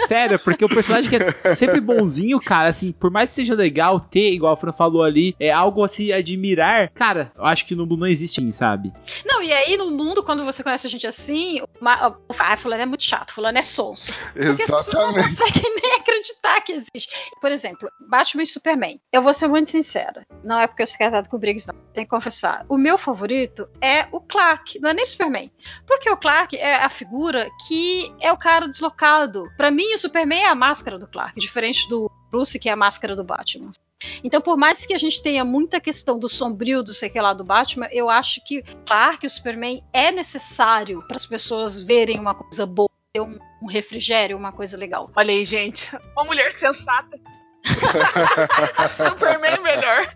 Sério, 0.08 0.40
porque 0.40 0.66
o 0.66 0.70
personagem 0.70 1.10
que 1.10 1.18
é 1.18 1.56
sempre 1.56 1.80
bonzinho, 1.80 2.40
cara, 2.40 2.70
assim, 2.70 2.92
por 2.92 3.12
mais 3.12 3.30
que 3.30 3.36
seja 3.36 3.54
legal 3.54 4.00
ter, 4.00 4.32
igual 4.32 4.54
a 4.54 4.58
Fran 4.58 4.72
falou 4.72 5.04
ali, 5.04 5.36
é 5.40 5.52
algo 5.52 5.84
a 5.84 5.88
se 5.88 6.12
admirar, 6.12 6.90
cara, 6.90 7.32
eu 7.36 7.46
acho 7.46 7.66
que 7.66 7.76
no 7.76 7.84
mundo 7.84 7.98
não 7.98 8.08
existe 8.08 8.40
assim, 8.40 8.52
sabe? 8.52 8.94
Não, 9.26 9.42
e 9.42 9.52
aí 9.52 9.78
no 9.78 9.92
mundo, 9.92 10.24
quando 10.24 10.44
você 10.46 10.64
conhece 10.64 10.88
a 10.88 10.90
gente 10.90 11.06
assim, 11.06 11.62
uma, 11.80 12.18
ah, 12.40 12.58
fulano 12.58 12.82
é 12.82 12.86
muito 12.86 13.04
chato, 13.04 13.34
fulano 13.34 13.58
é 13.58 13.62
sonso. 13.62 14.14
Porque 14.34 14.48
as 14.48 14.58
pessoas 14.58 14.88
não 14.94 15.14
conseguem 15.14 15.64
nem 15.82 15.94
acreditar 15.96 16.62
que 16.62 16.72
existe. 16.72 17.10
Por 17.42 17.52
exemplo, 17.52 17.90
Batman 18.10 18.44
e 18.44 18.48
Superman. 18.70 19.02
Eu 19.12 19.24
vou 19.24 19.34
ser 19.34 19.48
muito 19.48 19.68
sincera. 19.68 20.26
Não 20.44 20.60
é 20.60 20.68
porque 20.68 20.84
eu 20.84 20.88
sou 20.88 20.98
casado 20.98 21.28
com 21.28 21.38
o 21.38 21.40
Briggs, 21.40 21.68
não. 21.68 21.76
Tenho 21.92 22.06
que 22.06 22.12
confessar. 22.12 22.66
O 22.70 22.78
meu 22.78 22.98
favorito 22.98 23.68
é 23.82 24.08
o 24.12 24.22
Clark, 24.22 24.80
não 24.80 24.92
é 24.92 24.94
nem 24.94 25.04
Superman. 25.04 25.52
Porque 25.88 26.10
o 26.10 26.18
Clark 26.18 26.56
é 26.56 26.76
a 26.76 26.90
figura 26.90 27.50
que 27.68 28.14
é 28.20 28.32
o 28.32 28.38
cara 28.38 28.68
deslocado. 28.68 29.52
Para 29.58 29.72
mim, 29.72 29.92
o 29.94 29.98
Superman 29.98 30.44
é 30.44 30.48
a 30.48 30.56
máscara 30.56 31.00
do 31.00 31.08
Clark, 31.08 31.40
diferente 31.40 31.90
do 31.90 32.12
Bruce, 32.30 32.60
que 32.60 32.70
é 32.70 32.72
a 32.72 32.76
máscara 32.76 33.16
do 33.16 33.24
Batman. 33.24 33.72
Então, 34.24 34.40
por 34.40 34.56
mais 34.56 34.86
que 34.86 34.94
a 34.94 35.00
gente 35.00 35.22
tenha 35.22 35.44
muita 35.44 35.82
questão 35.82 36.20
do 36.20 36.30
sombrio, 36.30 36.84
do 36.84 36.94
sei 36.94 37.10
que 37.10 37.20
lá 37.20 37.34
do 37.34 37.44
Batman, 37.44 37.88
eu 37.92 38.08
acho 38.08 38.42
que 38.46 38.62
Clark 38.86 39.26
o 39.26 39.30
Superman 39.30 39.84
é 39.92 40.12
necessário 40.12 41.02
para 41.08 41.18
as 41.18 41.26
pessoas 41.26 41.80
verem 41.80 42.20
uma 42.20 42.36
coisa 42.36 42.68
boa, 42.68 42.90
ter 43.12 43.22
um 43.22 43.66
refrigério, 43.68 44.38
uma 44.38 44.52
coisa 44.52 44.78
legal. 44.78 45.12
Olha 45.16 45.32
aí, 45.32 45.44
gente. 45.44 45.90
Uma 46.16 46.24
mulher 46.24 46.54
sensata. 46.54 47.20
Superman 48.90 49.62
melhor. 49.62 50.10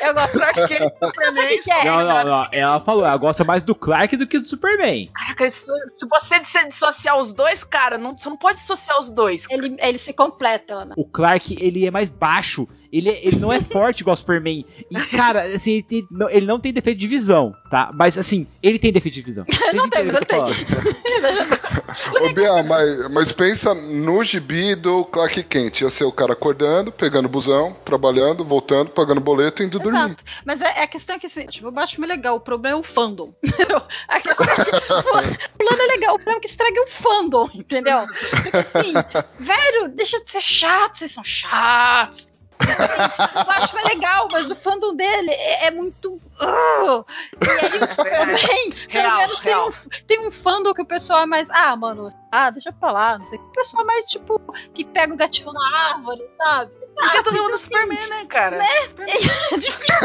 Eu 0.00 0.14
gosto 0.14 0.34
do 0.34 0.40
Clark 0.40 0.68
Kent, 0.68 0.92
Superman. 1.02 1.60
Que 1.60 1.70
é, 1.70 1.84
não, 1.84 1.96
não, 2.04 2.24
não. 2.24 2.48
Ela 2.52 2.80
falou, 2.80 3.04
ela 3.04 3.16
gosta 3.16 3.42
mais 3.42 3.62
do 3.62 3.74
Clark 3.74 4.16
do 4.16 4.26
que 4.26 4.38
do 4.38 4.46
Superman. 4.46 5.10
Caraca, 5.12 5.44
isso, 5.44 5.72
se 5.88 6.06
você 6.06 6.40
dissociar 6.66 7.18
os 7.18 7.32
dois, 7.32 7.64
cara, 7.64 7.98
não, 7.98 8.16
você 8.16 8.28
não 8.28 8.36
pode 8.36 8.58
dissociar 8.58 8.98
os 8.98 9.10
dois. 9.10 9.46
Ele, 9.50 9.76
ele 9.80 9.98
se 9.98 10.12
completa, 10.12 10.74
Ana. 10.74 10.94
O 10.96 11.04
Clark, 11.04 11.56
ele 11.60 11.86
é 11.86 11.90
mais 11.90 12.10
baixo 12.10 12.68
Ele, 12.92 13.08
é- 13.08 13.26
ele 13.26 13.36
não 13.38 13.50
é 13.52 13.60
forte 13.60 14.00
igual 14.00 14.12
o 14.14 14.16
Superman. 14.16 14.64
E, 14.90 15.00
cara, 15.16 15.42
assim, 15.54 15.72
ele, 15.72 15.82
tem- 15.82 16.06
não- 16.10 16.28
ele 16.28 16.44
não 16.44 16.60
tem 16.60 16.72
defeito 16.72 16.98
de 16.98 17.06
visão, 17.06 17.54
tá? 17.70 17.90
Mas, 17.94 18.18
assim, 18.18 18.46
ele 18.62 18.78
tem 18.78 18.92
defeito 18.92 19.14
de 19.14 19.22
visão. 19.22 19.44
Vocês 19.48 19.72
Não 19.74 19.88
tem, 19.88 20.00
eu 20.00 20.12
mas 20.12 20.18
tô 20.18 20.26
falando. 20.26 20.54
Ô, 22.22 22.32
Bia, 22.34 22.62
mas, 22.62 23.10
mas 23.10 23.32
pensa 23.32 23.74
no 23.74 24.22
gibi 24.24 24.74
do 24.74 25.04
Clark 25.06 25.42
Kent. 25.44 25.80
Ia 25.80 25.88
ser 25.90 26.04
o 26.04 26.12
cara 26.12 26.32
acordando, 26.32 26.90
pegando 26.92 27.28
busão, 27.28 27.74
trabalhando, 27.84 28.44
voltando, 28.44 28.90
pagando 28.90 29.20
boleto 29.20 29.62
e 29.62 29.66
indo 29.66 29.78
dormir. 29.78 29.98
Exato. 29.98 30.24
Mas 30.44 30.60
é, 30.60 30.66
é 30.80 30.82
a 30.82 30.86
questão 30.86 31.16
é 31.16 31.18
que 31.18 31.26
assim, 31.26 31.46
tipo, 31.46 31.68
o 31.68 31.72
Batman 31.72 32.06
é 32.06 32.08
legal, 32.08 32.36
o 32.36 32.40
problema 32.40 32.76
é 32.76 32.80
o 32.80 32.82
fandom. 32.82 33.32
entendeu? 33.42 33.82
A 34.08 34.20
questão 34.20 34.46
é 34.46 34.64
que 34.64 34.70
o 34.92 35.58
plano 35.58 35.82
é 35.82 35.86
legal, 35.86 36.14
o 36.14 36.18
problema 36.18 36.38
é 36.38 36.40
que 36.40 36.48
estraga 36.48 36.82
o 36.82 36.86
fandom, 36.86 37.48
entendeu? 37.54 38.04
Porque 38.30 38.56
assim, 38.56 38.92
velho, 39.38 39.88
deixa 39.94 40.20
de 40.22 40.28
ser 40.28 40.42
chato, 40.42 40.96
vocês 40.96 41.12
são 41.12 41.24
chatos. 41.24 42.30
Assim, 42.62 43.40
o 43.40 43.44
Batman 43.44 43.80
é 43.80 43.84
legal, 43.84 44.28
mas 44.30 44.50
o 44.50 44.56
fandom 44.56 44.94
dele 44.94 45.30
é, 45.30 45.66
é 45.66 45.70
muito. 45.70 46.12
uh, 46.14 47.04
e 47.40 47.64
aí 47.66 47.82
o 47.82 47.86
Superman, 47.88 48.70
pelo 48.90 49.16
menos 49.16 49.40
tem 49.40 49.56
um, 49.56 49.70
tem 50.06 50.26
um 50.26 50.30
fandom 50.30 50.72
que 50.72 50.82
o 50.82 50.86
pessoal 50.86 51.22
é 51.22 51.26
mais. 51.26 51.50
Ah, 51.50 51.74
mano, 51.76 52.08
ah, 52.30 52.50
deixa 52.50 52.72
pra 52.72 52.92
lá, 52.92 53.18
não 53.18 53.24
sei. 53.24 53.38
O 53.38 53.52
pessoal 53.52 53.82
é 53.82 53.86
mais, 53.86 54.06
tipo, 54.06 54.40
que 54.74 54.84
pega 54.84 55.12
o 55.12 55.16
gatinho 55.16 55.52
na 55.52 55.94
árvore, 55.94 56.24
sabe? 56.30 56.72
Porque 56.94 57.16
Ah, 57.18 57.22
todo 57.22 57.34
mundo 57.34 57.44
então, 57.44 57.54
é 57.54 57.58
Superman, 57.58 58.06
né, 58.08 58.24
cara? 58.28 58.58
né? 58.58 58.66
É 59.52 59.56
difícil. 59.56 59.96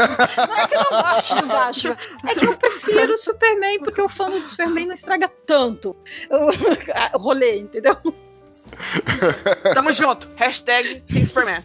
Não 0.48 0.56
é 0.56 0.66
que 0.66 0.74
eu 0.74 0.86
não 0.90 1.02
gosto 1.02 1.36
do 1.36 1.46
Batman. 1.46 1.96
É 2.26 2.34
que 2.34 2.46
eu 2.46 2.56
prefiro 2.56 3.12
o 3.14 3.18
Superman, 3.18 3.78
porque 3.80 4.00
o 4.00 4.08
fã 4.08 4.30
do 4.30 4.44
Superman 4.44 4.86
não 4.86 4.94
estraga 4.94 5.28
tanto 5.46 5.94
o, 6.30 6.48
o 7.16 7.18
rolê, 7.18 7.58
entendeu? 7.58 7.96
Tamo 9.74 9.92
junto. 9.92 10.30
Hashtag 10.36 11.00
Team 11.12 11.24
Superman. 11.24 11.64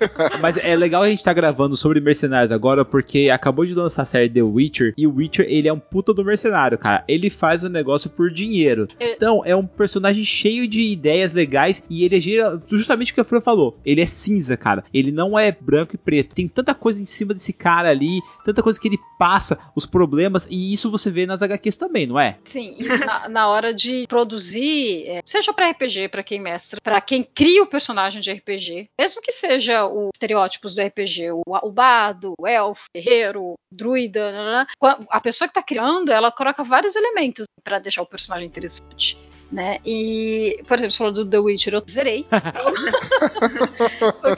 Mas 0.40 0.56
é 0.56 0.74
legal 0.76 1.02
a 1.02 1.08
gente 1.08 1.22
tá 1.22 1.32
gravando 1.32 1.76
sobre 1.76 2.00
mercenários 2.00 2.52
agora, 2.52 2.84
porque 2.84 3.30
acabou 3.30 3.64
de 3.64 3.74
lançar 3.74 4.02
a 4.02 4.06
série 4.06 4.28
The 4.28 4.42
Witcher, 4.42 4.94
e 4.96 5.06
o 5.06 5.14
Witcher, 5.14 5.46
ele 5.48 5.68
é 5.68 5.72
um 5.72 5.78
puta 5.78 6.12
do 6.14 6.24
mercenário, 6.24 6.78
cara. 6.78 7.04
Ele 7.08 7.28
faz 7.30 7.62
o 7.64 7.68
negócio 7.68 8.10
por 8.10 8.30
dinheiro. 8.30 8.88
Então, 8.98 9.42
é 9.44 9.54
um 9.54 9.66
personagem 9.66 10.24
cheio 10.24 10.66
de 10.66 10.80
ideias 10.80 11.32
legais, 11.34 11.84
e 11.90 12.04
ele 12.04 12.16
é 12.16 12.20
gira- 12.20 12.62
justamente 12.66 13.12
o 13.12 13.14
que 13.14 13.20
a 13.20 13.24
Fran 13.24 13.40
falou. 13.40 13.78
Ele 13.84 14.00
é 14.00 14.06
cinza, 14.06 14.56
cara. 14.56 14.84
Ele 14.92 15.10
não 15.12 15.38
é 15.38 15.52
branco 15.52 15.94
e 15.94 15.98
preto. 15.98 16.34
Tem 16.34 16.48
tanta 16.48 16.74
coisa 16.74 17.00
em 17.02 17.04
cima 17.06 17.34
desse 17.34 17.52
cara 17.52 17.88
ali, 17.90 18.20
tanta 18.44 18.62
coisa 18.62 18.80
que 18.80 18.88
ele 18.88 18.98
passa, 19.18 19.58
os 19.76 19.84
problemas, 19.86 20.46
e 20.50 20.72
isso 20.72 20.90
você 20.90 21.10
vê 21.10 21.26
nas 21.26 21.42
HQs 21.42 21.76
também, 21.76 22.06
não 22.06 22.18
é? 22.18 22.38
Sim, 22.44 22.74
e 22.78 22.84
na, 22.84 23.28
na 23.28 23.48
hora 23.48 23.74
de 23.74 24.06
produzir, 24.08 25.04
é, 25.06 25.20
seja 25.24 25.52
pra 25.52 25.70
RPG, 25.70 26.08
pra 26.08 26.22
quem 26.22 26.40
mestra, 26.40 26.80
pra 26.82 27.00
quem 27.00 27.22
cria 27.22 27.62
o 27.62 27.66
personagem 27.66 28.20
de 28.22 28.32
RPG, 28.32 28.88
mesmo 28.98 29.20
que 29.20 29.32
seja 29.32 29.86
os 29.90 30.10
estereótipos 30.14 30.74
do 30.74 30.82
RPG, 30.82 31.32
o, 31.32 31.42
o 31.46 31.70
bardo, 31.70 32.34
o 32.38 32.46
elfo, 32.46 32.84
o 32.88 32.98
guerreiro, 32.98 33.42
o 33.42 33.54
druida, 33.70 34.66
a 35.10 35.20
pessoa 35.20 35.48
que 35.48 35.54
tá 35.54 35.62
criando, 35.62 36.10
ela 36.10 36.30
coloca 36.30 36.64
vários 36.64 36.96
elementos 36.96 37.46
pra 37.62 37.78
deixar 37.78 38.02
o 38.02 38.06
personagem 38.06 38.48
interessante. 38.48 39.16
Né? 39.50 39.78
E, 39.84 40.62
por 40.68 40.76
exemplo, 40.76 40.92
você 40.92 40.98
falou 40.98 41.12
do 41.12 41.26
The 41.26 41.38
Witcher, 41.38 41.74
eu 41.74 41.82
zerei. 41.88 42.24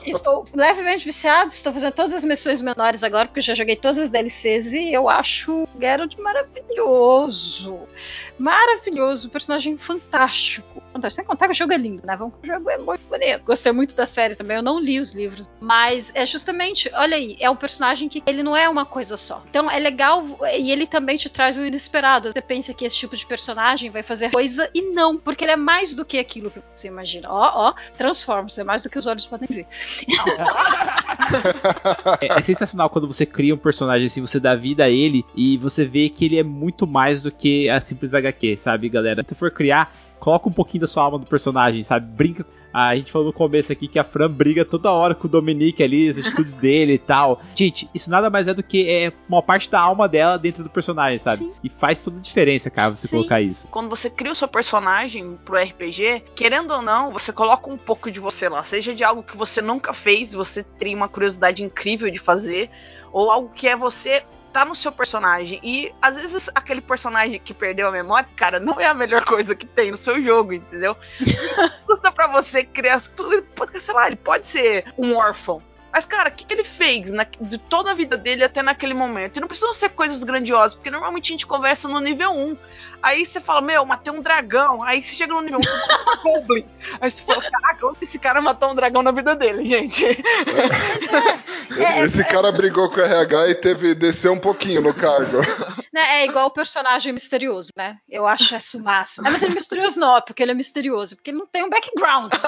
Estou 0.07 0.47
levemente 0.55 1.05
viciado, 1.05 1.49
estou 1.49 1.73
fazendo 1.73 1.93
todas 1.93 2.15
as 2.15 2.25
missões 2.25 2.63
menores 2.63 3.05
agora, 3.05 3.27
porque 3.29 3.41
já 3.41 3.55
joguei 3.55 3.77
todas 3.77 3.99
as 3.99 4.09
DLCs 4.09 4.73
e 4.73 4.93
eu 4.93 5.11
acho 5.11 5.69
Geralt 5.79 6.17
maravilhoso. 6.19 7.81
Maravilhoso, 8.39 9.29
personagem 9.31 9.77
fantástico. 9.77 10.83
Fantástico. 10.93 11.23
Sem 11.23 11.25
contar 11.25 11.47
que 11.47 11.53
o 11.53 11.55
jogo 11.55 11.73
é 11.73 11.79
lindo, 11.79 12.03
né? 12.07 12.17
Vamos, 12.17 12.35
o 12.43 12.47
jogo 12.47 12.71
é 12.71 12.79
muito 12.79 13.07
bonito. 13.09 13.43
Gostei 13.45 13.73
muito 13.73 13.95
da 13.95 14.07
série 14.07 14.35
também, 14.35 14.57
eu 14.57 14.63
não 14.63 14.79
li 14.79 15.01
os 15.01 15.13
livros. 15.13 15.49
Mas 15.61 16.13
é 16.15 16.25
justamente, 16.27 16.91
olha 16.95 17.17
aí, 17.17 17.37
é 17.41 17.51
um 17.51 17.57
personagem 17.57 18.09
que 18.09 18.23
ele 18.27 18.43
não 18.43 18.57
é 18.57 18.69
uma 18.69 18.85
coisa 18.85 19.17
só. 19.17 19.43
Então 19.49 19.71
é 19.71 19.79
legal 19.79 20.25
e 20.55 20.71
ele 20.71 20.87
também 20.87 21.17
te 21.17 21.29
traz 21.29 21.57
o 21.57 21.65
inesperado. 21.65 22.31
Você 22.33 22.43
pensa 22.43 22.75
que 22.75 22.85
esse 22.85 22.97
tipo 22.97 23.17
de 23.17 23.27
personagem 23.27 23.91
vai 23.91 24.03
fazer 24.03 24.31
coisa 24.31 24.69
e 24.75 24.83
não, 24.83 25.02
porque 25.19 25.45
ele 25.45 25.53
é 25.53 25.57
mais 25.57 25.95
do 25.95 26.05
que 26.05 26.19
aquilo 26.19 26.51
que 26.51 26.61
você 26.75 26.89
imagina. 26.89 27.29
Ó, 27.31 27.69
ó, 27.69 27.75
Transformers, 27.97 28.59
é 28.59 28.65
mais 28.65 28.83
do 28.83 28.91
que 28.91 28.99
os 28.99 29.07
olhos 29.07 29.27
podem 29.27 29.49
ver. 29.49 29.67
É, 32.21 32.39
é 32.39 32.43
sensacional 32.43 32.91
quando 32.91 33.07
você 33.07 33.25
cria 33.25 33.55
um 33.55 33.59
personagem 33.59 34.07
assim, 34.07 34.21
você 34.21 34.41
dá 34.41 34.55
vida 34.55 34.85
a 34.85 34.91
ele 34.91 35.25
e 35.37 35.57
você 35.57 35.85
vê 35.85 36.09
que 36.09 36.25
ele 36.25 36.39
é 36.39 36.43
muito 36.43 36.87
mais 36.87 37.23
do 37.23 37.31
que 37.31 37.69
a 37.69 37.81
simples 37.81 38.15
HQ, 38.15 38.57
sabe, 38.57 38.89
galera? 38.89 39.23
Se 39.25 39.35
for 39.35 39.51
criar, 39.51 39.95
coloca 40.23 40.49
um 40.49 40.53
pouquinho 40.53 40.83
da 40.83 40.87
sua 40.87 41.03
alma 41.03 41.18
do 41.18 41.27
personagem, 41.27 41.83
sabe? 41.83 42.07
Brinca. 42.07 42.47
A 42.73 42.95
gente 42.95 43.11
falou 43.11 43.27
no 43.27 43.33
começo 43.33 43.73
aqui 43.73 43.89
que 43.89 43.99
a 43.99 44.05
Fran 44.05 44.31
briga 44.31 44.64
toda 44.64 44.91
hora 44.93 45.16
com 45.16 45.27
o 45.27 45.31
Dominique 45.31 45.83
ali, 45.83 46.09
as 46.09 46.16
atitudes 46.16 46.55
dele 46.55 46.95
e 46.95 46.99
tal. 46.99 47.41
Gente, 47.57 47.91
isso 47.93 48.09
nada 48.09 48.31
mais 48.31 48.47
é 48.47 48.55
do 48.55 48.62
que 48.62 48.89
é 48.89 49.12
uma 49.29 49.43
parte 49.43 49.68
da 49.68 49.81
alma 49.81 50.09
dela 50.09 50.39
dentro 50.39 50.62
do 50.62 50.70
personagem, 50.70 51.18
sabe? 51.18 51.39
Sim. 51.39 51.53
E 51.64 51.68
faz 51.68 52.05
toda 52.05 52.18
a 52.18 52.23
diferença, 52.23 52.70
cara, 52.70 52.95
você 52.95 53.09
Sim. 53.09 53.16
colocar 53.16 53.41
isso. 53.41 53.66
Quando 53.66 53.91
você 53.91 54.09
cria 54.09 54.31
o 54.31 54.35
seu 54.35 54.47
personagem 54.47 55.37
pro 55.45 55.61
RPG, 55.61 56.23
querendo 56.37 56.70
ou 56.70 56.83
não, 56.83 57.12
você 57.12 57.33
coloca 57.33 57.68
um 57.68 57.77
pouco 57.77 58.09
de 58.09 58.20
você 58.20 58.49
lá. 58.49 58.62
Seja 58.62 58.95
de 58.95 59.03
algo 59.03 59.25
que 59.25 59.37
você 59.37 59.61
nunca 59.61 59.93
fez, 59.93 60.33
você 60.33 60.62
tem 60.62 60.95
uma 60.95 61.09
curiosidade 61.09 61.64
incrível 61.64 62.09
de 62.12 62.18
fazer, 62.18 62.70
ou 63.12 63.29
algo 63.29 63.51
que 63.53 63.66
é 63.66 63.77
você 63.77 64.23
tá 64.53 64.65
no 64.65 64.75
seu 64.75 64.93
personagem. 64.93 65.61
E 65.63 65.93
às 66.01 66.17
vezes 66.17 66.51
aquele 66.55 66.81
personagem 66.81 67.41
que 67.41 67.55
perdeu 67.55 67.89
a 67.89 67.93
memória, 67.93 68.29
cara, 68.37 68.61
não 68.61 68.81
é 68.81 68.87
a 68.87 68.95
melhor 68.95 69.25
coisa 69.27 69.55
que 69.55 69.67
tem 69.67 69.91
no 69.91 69.97
seu 69.97 70.23
jogo, 70.23 70.53
entendeu? 70.53 70.97
Custa 71.87 72.13
pra 72.13 72.27
você 72.27 72.65
criar. 72.65 73.01
Sei 73.01 73.95
lá, 73.95 74.07
ele 74.07 74.17
pode 74.17 74.47
ser 74.47 74.93
um 74.99 75.17
órfão. 75.17 75.63
Mas, 75.93 76.07
cara, 76.07 76.30
o 76.30 76.32
que, 76.32 76.45
que 76.47 76.55
ele 76.55 76.64
fez 76.64 77.11
na- 77.11 77.26
de 77.40 77.59
toda 77.59 77.90
a 77.90 77.95
vida 77.95 78.16
dele 78.16 78.43
até 78.45 78.62
naquele 78.62 78.95
momento? 78.95 79.36
E 79.36 79.40
não 79.40 79.47
precisam 79.49 79.72
ser 79.74 79.90
coisas 79.90 80.24
grandiosas, 80.24 80.74
porque 80.74 80.90
normalmente 80.90 81.26
a 81.26 81.32
gente 81.34 81.47
conversa 81.47 81.86
no 81.88 82.01
nível 82.01 82.32
1. 82.32 82.57
Aí 83.03 83.26
você 83.26 83.40
fala, 83.40 83.61
meu, 83.61 83.84
matei 83.84 84.12
um 84.12 84.22
dragão. 84.22 84.82
Aí 84.82 85.03
você 85.03 85.14
chega 85.14 85.34
no 85.34 85.40
nível 85.43 85.59
1, 85.59 85.62
você 85.62 85.72
um 85.74 86.22
Goblin. 86.22 86.66
Aí 87.01 87.11
você 87.11 87.22
fala, 87.22 87.43
caraca, 87.43 87.86
onde 87.88 87.99
esse 88.03 88.18
cara 88.18 88.40
matou 88.40 88.70
um 88.70 88.74
dragão 88.76 89.03
na 89.03 89.11
vida 89.11 89.34
dele, 89.34 89.66
gente? 89.66 90.05
Esse 92.05 92.24
cara 92.24 92.53
brigou 92.53 92.88
com 92.90 93.01
o 93.01 93.05
RH 93.05 93.49
e 93.49 93.55
teve 93.57 93.95
descer 93.95 94.30
um 94.30 94.38
pouquinho 94.38 94.80
no 94.82 94.95
cargo. 94.95 95.38
Né, 95.93 96.20
É 96.22 96.24
igual 96.24 96.47
o 96.47 96.51
personagem 96.51 97.12
misterioso, 97.12 97.70
né? 97.76 97.97
Eu 98.09 98.26
acho 98.26 98.55
isso 98.57 98.78
o 98.78 98.82
máximo. 98.82 99.28
Mas 99.30 99.43
ele 99.43 99.53
é 99.53 99.55
misterioso 99.57 99.99
não, 100.01 100.16
é 100.16 100.20
porque 100.20 100.43
ele 100.43 100.53
é 100.53 100.55
misterioso, 100.55 101.16
porque 101.16 101.30
ele 101.30 101.38
não 101.38 101.47
tem 101.47 101.64
um 101.64 101.70
background. 101.70 102.32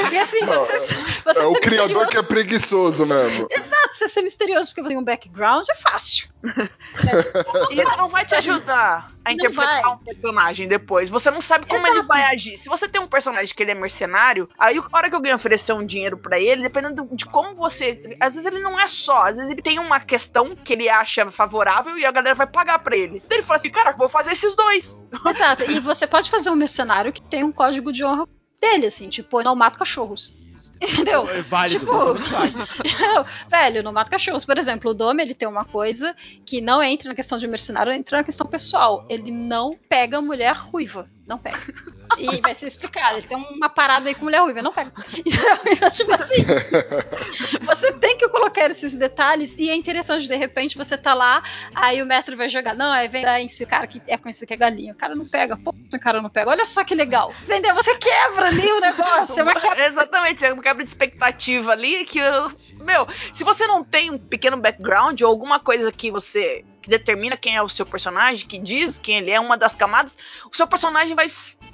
Porque 0.00 0.16
assim, 0.16 0.40
Não, 0.40 0.52
você, 0.52 0.78
você 1.24 1.40
é 1.40 1.46
o 1.46 1.52
criador 1.54 1.86
misterioso- 1.88 2.08
que 2.10 2.16
é 2.16 2.22
preguiçoso 2.22 2.59
mesmo. 3.06 3.46
Exato, 3.50 3.94
você 3.94 4.08
ser 4.08 4.22
misterioso 4.22 4.68
porque 4.68 4.82
você 4.82 4.88
tem 4.88 4.98
um 4.98 5.04
background 5.04 5.66
é 5.70 5.74
fácil. 5.74 6.28
Isso 7.70 7.96
não 7.96 8.08
vai 8.08 8.24
te 8.24 8.34
ajudar 8.34 9.12
a 9.24 9.32
interpretar 9.32 9.82
vai. 9.82 9.92
um 9.92 9.98
personagem 9.98 10.68
depois. 10.68 11.10
Você 11.10 11.30
não 11.30 11.40
sabe 11.40 11.66
como 11.66 11.86
ele 11.86 12.02
vai 12.02 12.22
agir. 12.24 12.56
Se 12.58 12.68
você 12.68 12.88
tem 12.88 13.00
um 13.00 13.06
personagem 13.06 13.54
que 13.54 13.62
ele 13.62 13.72
é 13.72 13.74
mercenário, 13.74 14.48
aí 14.58 14.78
a 14.78 14.96
hora 14.96 15.08
que 15.08 15.14
alguém 15.14 15.34
oferecer 15.34 15.72
um 15.72 15.84
dinheiro 15.84 16.16
pra 16.16 16.38
ele, 16.38 16.62
dependendo 16.62 17.08
de 17.12 17.26
como 17.26 17.54
você. 17.54 18.16
Às 18.20 18.34
vezes 18.34 18.46
ele 18.46 18.60
não 18.60 18.78
é 18.78 18.86
só, 18.86 19.26
às 19.26 19.36
vezes 19.36 19.50
ele 19.50 19.62
tem 19.62 19.78
uma 19.78 20.00
questão 20.00 20.56
que 20.56 20.72
ele 20.72 20.88
acha 20.88 21.30
favorável 21.30 21.98
e 21.98 22.04
a 22.04 22.10
galera 22.10 22.34
vai 22.34 22.46
pagar 22.46 22.78
pra 22.78 22.96
ele. 22.96 23.22
Então 23.24 23.36
ele 23.36 23.46
fala 23.46 23.56
assim: 23.56 23.70
cara, 23.70 23.92
vou 23.92 24.08
fazer 24.08 24.32
esses 24.32 24.54
dois. 24.54 25.02
Exato, 25.26 25.70
e 25.70 25.80
você 25.80 26.06
pode 26.06 26.30
fazer 26.30 26.50
um 26.50 26.56
mercenário 26.56 27.12
que 27.12 27.22
tem 27.22 27.44
um 27.44 27.52
código 27.52 27.92
de 27.92 28.04
honra 28.04 28.26
dele, 28.60 28.86
assim, 28.86 29.08
tipo, 29.08 29.40
eu 29.40 29.44
não 29.44 29.56
mato 29.56 29.78
cachorros. 29.78 30.34
Entendeu? 30.80 31.28
É 31.28 31.42
válido, 31.42 31.80
Tipo, 31.80 32.14
válido. 32.14 32.66
velho, 33.48 33.82
não 33.82 33.92
mato 33.92 34.10
cachorros. 34.10 34.44
Por 34.44 34.56
exemplo, 34.56 34.90
o 34.90 34.94
Dome, 34.94 35.22
ele 35.22 35.34
tem 35.34 35.46
uma 35.46 35.64
coisa 35.64 36.14
que 36.44 36.60
não 36.60 36.82
entra 36.82 37.08
na 37.10 37.14
questão 37.14 37.36
de 37.36 37.46
mercenário, 37.46 37.92
entra 37.92 38.18
na 38.18 38.24
questão 38.24 38.46
pessoal. 38.46 39.04
Ele 39.08 39.30
não 39.30 39.78
pega 39.88 40.20
mulher 40.20 40.54
ruiva. 40.56 41.08
Não 41.30 41.38
pega. 41.38 41.58
E 42.18 42.40
vai 42.40 42.54
ser 42.56 42.66
explicado. 42.66 43.18
Ele 43.18 43.26
tem 43.28 43.36
uma 43.38 43.68
parada 43.68 44.08
aí 44.08 44.14
com 44.16 44.24
mulher 44.24 44.40
ruiva, 44.40 44.60
não 44.60 44.72
pega. 44.72 44.92
Então, 45.64 45.90
tipo 45.90 46.12
assim, 46.12 46.44
você 47.64 47.92
tem 47.92 48.16
que 48.18 48.28
colocar 48.28 48.68
esses 48.70 48.96
detalhes 48.96 49.56
e 49.56 49.70
é 49.70 49.74
interessante, 49.76 50.26
de 50.26 50.34
repente, 50.36 50.76
você 50.76 50.98
tá 50.98 51.14
lá, 51.14 51.42
aí 51.74 52.02
o 52.02 52.06
mestre 52.06 52.34
vai 52.34 52.48
jogar. 52.48 52.74
Não, 52.74 52.90
aí 52.92 53.08
vem 53.08 53.24
lá 53.24 53.40
esse 53.40 53.64
cara 53.64 53.86
que 53.86 54.02
é 54.06 54.16
conhecido 54.18 54.48
que 54.48 54.54
é 54.54 54.56
galinha. 54.56 54.92
O 54.92 54.96
cara 54.96 55.14
não 55.14 55.26
pega, 55.28 55.56
pô, 55.56 55.72
esse 55.88 55.98
cara 56.02 56.20
não 56.20 56.28
pega. 56.30 56.50
Olha 56.50 56.66
só 56.66 56.82
que 56.84 56.94
legal. 56.94 57.32
Entendeu? 57.44 57.74
Você 57.74 57.94
quebra 57.96 58.46
ali 58.48 58.72
o 58.72 58.80
negócio. 58.80 59.26
Você 59.34 59.42
vai 59.44 59.54
quebrar. 59.60 59.86
Exatamente, 59.86 60.44
é 60.44 60.52
uma 60.52 60.62
quebra 60.62 60.82
de 60.82 60.90
expectativa 60.90 61.72
ali 61.72 62.04
que, 62.04 62.18
eu- 62.18 62.50
meu, 62.80 63.06
se 63.32 63.44
você 63.44 63.66
não 63.68 63.84
tem 63.84 64.10
um 64.10 64.18
pequeno 64.18 64.56
background 64.56 65.20
ou 65.20 65.28
alguma 65.28 65.60
coisa 65.60 65.92
que 65.92 66.10
você 66.10 66.64
que 66.80 66.88
determina 66.88 67.36
quem 67.36 67.56
é 67.56 67.62
o 67.62 67.68
seu 67.68 67.84
personagem, 67.86 68.46
que 68.46 68.58
diz 68.58 68.98
quem 68.98 69.18
ele 69.18 69.30
é, 69.30 69.38
uma 69.40 69.56
das 69.56 69.74
camadas, 69.74 70.16
o 70.50 70.56
seu 70.56 70.66
personagem 70.66 71.14
vai 71.14 71.26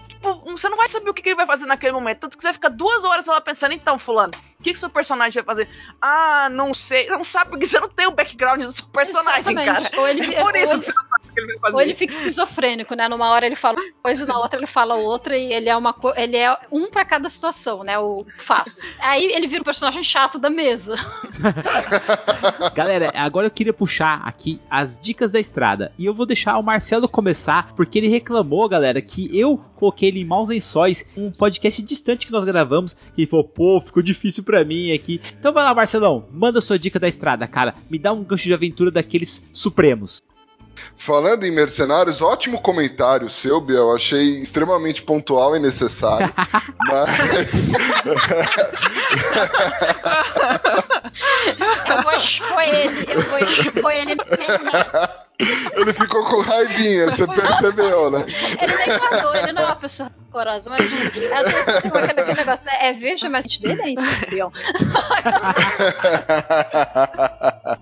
tipo, 0.08 0.34
você 0.50 0.68
não 0.68 0.76
vai 0.76 0.88
saber 0.88 1.10
o 1.10 1.14
que, 1.14 1.22
que 1.22 1.28
ele 1.28 1.36
vai 1.36 1.46
fazer 1.46 1.66
naquele 1.66 1.92
momento. 1.92 2.20
Tanto 2.20 2.36
que 2.36 2.42
você 2.42 2.48
vai 2.48 2.54
ficar 2.54 2.68
duas 2.70 3.04
horas 3.04 3.26
lá 3.26 3.40
pensando, 3.40 3.72
então, 3.72 3.98
fulano, 3.98 4.32
o 4.58 4.62
que, 4.62 4.72
que 4.72 4.78
seu 4.78 4.90
personagem 4.90 5.42
vai 5.42 5.54
fazer? 5.54 5.68
Ah, 6.00 6.48
não 6.50 6.72
sei. 6.74 7.04
Você 7.06 7.16
não 7.16 7.24
sabe 7.24 7.50
porque 7.50 7.66
você 7.66 7.78
não 7.80 7.88
tem 7.88 8.06
o 8.06 8.10
background 8.12 8.62
do 8.62 8.72
seu 8.72 8.86
personagem, 8.86 9.52
Exatamente. 9.52 9.90
cara. 9.90 10.10
Ele- 10.10 10.34
é 10.34 10.42
por 10.42 10.56
isso 10.56 10.72
que 10.78 10.80
você 10.84 10.92
não 10.92 11.02
sabe. 11.02 11.25
Que 11.36 11.40
ele 11.40 11.52
vai 11.52 11.58
fazer. 11.58 11.74
Ou 11.74 11.80
ele 11.80 11.94
fica 11.94 12.14
esquizofrênico, 12.14 12.94
né? 12.94 13.08
Numa 13.08 13.30
hora 13.30 13.46
ele 13.46 13.56
fala 13.56 13.78
uma 13.78 13.92
coisa, 14.02 14.24
na 14.24 14.38
outra 14.38 14.58
ele 14.58 14.66
fala 14.66 14.96
outra, 14.96 15.36
e 15.36 15.52
ele 15.52 15.68
é 15.68 15.76
uma 15.76 15.94
ele 16.16 16.36
é 16.36 16.56
um 16.72 16.90
pra 16.90 17.04
cada 17.04 17.28
situação, 17.28 17.84
né? 17.84 17.98
O 17.98 18.24
faz. 18.38 18.88
Aí 18.98 19.24
ele 19.24 19.46
vira 19.46 19.62
o 19.62 19.64
personagem 19.64 20.02
chato 20.02 20.38
da 20.38 20.48
mesa. 20.48 20.96
Galera, 22.74 23.12
agora 23.14 23.46
eu 23.46 23.50
queria 23.50 23.72
puxar 23.72 24.22
aqui 24.24 24.60
as 24.70 24.98
dicas 24.98 25.32
da 25.32 25.40
estrada. 25.40 25.92
E 25.98 26.06
eu 26.06 26.14
vou 26.14 26.26
deixar 26.26 26.58
o 26.58 26.62
Marcelo 26.62 27.08
começar, 27.08 27.74
porque 27.74 27.98
ele 27.98 28.08
reclamou, 28.08 28.68
galera, 28.68 29.00
que 29.00 29.36
eu 29.36 29.62
coloquei 29.76 30.08
ele 30.08 30.20
em 30.20 30.24
Maus 30.24 30.48
Lençóis, 30.48 31.06
um 31.16 31.30
podcast 31.30 31.82
distante 31.82 32.26
que 32.26 32.32
nós 32.32 32.44
gravamos. 32.44 32.96
E 33.16 33.22
ele 33.22 33.30
falou, 33.30 33.44
pô, 33.44 33.80
ficou 33.80 34.02
difícil 34.02 34.42
pra 34.42 34.64
mim 34.64 34.92
aqui. 34.92 35.20
Então 35.38 35.52
vai 35.52 35.64
lá, 35.64 35.74
Marcelão, 35.74 36.26
manda 36.32 36.60
sua 36.60 36.78
dica 36.78 36.98
da 36.98 37.08
estrada, 37.08 37.46
cara. 37.46 37.74
Me 37.90 37.98
dá 37.98 38.12
um 38.12 38.24
gancho 38.24 38.44
de 38.44 38.54
aventura 38.54 38.90
daqueles 38.90 39.42
supremos. 39.52 40.22
Falando 41.06 41.44
em 41.44 41.52
mercenários, 41.52 42.20
ótimo 42.20 42.60
comentário 42.60 43.30
seu, 43.30 43.60
Biel. 43.60 43.94
Achei 43.94 44.40
extremamente 44.40 45.02
pontual 45.02 45.54
e 45.54 45.60
necessário. 45.60 46.28
mas. 46.84 47.72
Eu 51.88 52.02
vou 52.02 52.12
expor 52.12 52.60
ele, 52.60 53.06
eu 53.08 53.22
vou 53.22 53.38
expor 53.38 53.92
ele 53.92 54.16
na 54.16 54.24
internet. 54.24 55.10
Ele 55.38 55.92
ficou 55.92 56.24
com 56.24 56.40
raivinha, 56.40 57.06
você 57.10 57.26
percebeu, 57.26 58.10
né? 58.10 58.24
Ele 58.60 58.76
nem 58.76 58.90
falou, 58.98 59.34
ele 59.36 59.52
não 59.52 59.62
é 59.62 59.66
uma 59.66 59.76
pessoa 59.76 60.10
corajosa, 60.30 60.70
mas 60.70 60.90
desse- 60.90 61.90
com 61.90 61.98
aquele, 61.98 62.22
negócio, 62.34 62.66
né? 62.66 62.72
É 62.80 62.92
veja, 62.92 63.28
mas 63.28 63.44
dele 63.58 63.82
é 63.82 63.90
escorpião. 63.92 64.50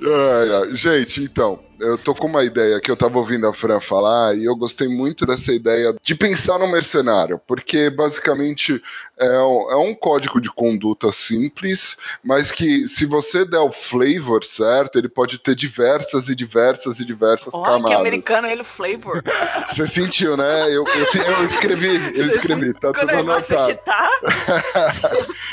Ai, 0.03 0.53
ai. 0.63 0.75
Gente, 0.77 1.23
então, 1.23 1.59
eu 1.81 1.97
tô 1.99 2.15
com 2.15 2.27
uma 2.27 2.45
ideia 2.45 2.81
que 2.81 2.91
eu 2.91 2.97
tava 2.97 3.19
ouvindo 3.19 3.47
a 3.47 3.53
Fran 3.53 3.81
falar 3.81 4.37
e 4.37 4.45
eu 4.45 4.57
gostei 4.57 4.89
muito 4.89 5.27
dessa 5.27 5.53
ideia 5.53 5.95
de 6.03 6.15
pensar 6.15 6.59
no 6.59 6.67
mercenário, 6.69 7.41
porque 7.47 7.91
basicamente 7.91 8.83
é 9.19 9.39
um, 9.41 9.71
é 9.71 9.77
um 9.77 9.95
código 9.95 10.41
de 10.41 10.51
conduta 10.51 11.13
simples, 11.13 11.97
mas 12.23 12.51
que 12.51 12.87
se 12.89 13.07
você 13.07 13.45
der 13.45 13.61
o 13.61 13.71
flavor 13.71 14.45
certo, 14.45 14.99
ele 14.99 15.09
pode 15.09 15.39
ter 15.39 15.55
diversas 15.55 16.29
e 16.29 16.35
diversas 16.35 16.99
e 16.99 17.05
diversas 17.05 17.53
que 17.53 17.63
camadas. 17.63 17.97
americano 17.97 18.49
ele, 18.49 18.63
o 18.63 18.65
flavor. 18.65 19.23
Você 19.69 19.87
sentiu, 19.87 20.37
né? 20.37 20.65
Eu, 20.65 20.85
eu, 20.87 21.23
eu 21.23 21.47
escrevi, 21.47 22.19
eu 22.19 22.27
escrevi, 22.27 22.75
tá 22.75 22.93
Que 22.93 23.01
tudo 23.01 23.17
negócio 23.17 23.59
anotado. 23.59 23.81
tá. 23.85 24.11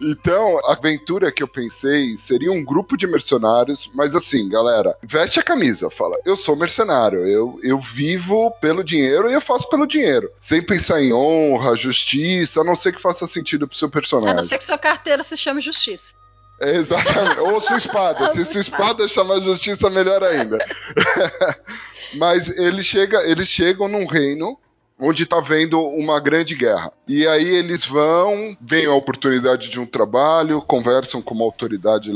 Então, 0.00 0.58
a 0.66 0.72
aventura 0.72 1.30
que 1.30 1.42
eu 1.42 1.48
pensei 1.48 2.16
seria 2.16 2.50
um 2.50 2.64
grupo 2.64 2.96
de 2.96 3.06
mercenários, 3.06 3.90
mas 3.94 4.16
assim, 4.16 4.48
galera, 4.48 4.96
veste 5.02 5.38
a 5.38 5.42
camisa, 5.42 5.90
fala, 5.90 6.16
eu 6.24 6.36
sou 6.36 6.56
mercenário, 6.56 7.26
eu, 7.26 7.60
eu 7.62 7.78
vivo 7.78 8.50
pelo 8.62 8.82
dinheiro 8.82 9.30
e 9.30 9.34
eu 9.34 9.40
faço 9.40 9.68
pelo 9.68 9.86
dinheiro. 9.86 10.30
Sem 10.40 10.62
pensar 10.62 11.02
em 11.02 11.12
honra, 11.12 11.76
justiça, 11.76 11.89
a 12.60 12.64
não 12.64 12.74
ser 12.74 12.92
que 12.92 13.02
faça 13.02 13.26
sentido 13.26 13.66
pro 13.66 13.76
seu 13.76 13.88
A 13.88 13.90
personagem. 13.90 14.34
não 14.34 14.42
ser 14.42 14.58
que 14.58 14.64
sua 14.64 14.78
carteira 14.78 15.22
se 15.22 15.36
chame 15.36 15.60
Justiça. 15.60 16.14
É, 16.60 16.76
exatamente. 16.76 17.40
Ou 17.40 17.60
sua 17.60 17.78
espada. 17.78 18.32
Se 18.34 18.44
sua 18.44 18.60
espada 18.60 19.08
chamar 19.08 19.40
justiça, 19.40 19.88
melhor 19.88 20.22
ainda. 20.22 20.58
Mas 22.14 22.50
ele 22.50 22.82
chega, 22.82 23.22
eles 23.22 23.48
chegam 23.48 23.88
num 23.88 24.06
reino 24.06 24.58
onde 24.98 25.24
tá 25.24 25.40
vendo 25.40 25.80
uma 25.80 26.20
grande 26.20 26.54
guerra. 26.54 26.92
E 27.08 27.26
aí 27.26 27.48
eles 27.48 27.86
vão, 27.86 28.54
veem 28.60 28.86
a 28.86 28.94
oportunidade 28.94 29.70
de 29.70 29.80
um 29.80 29.86
trabalho, 29.86 30.60
conversam 30.60 31.22
com 31.22 31.34
uma 31.34 31.44
autoridade 31.44 32.12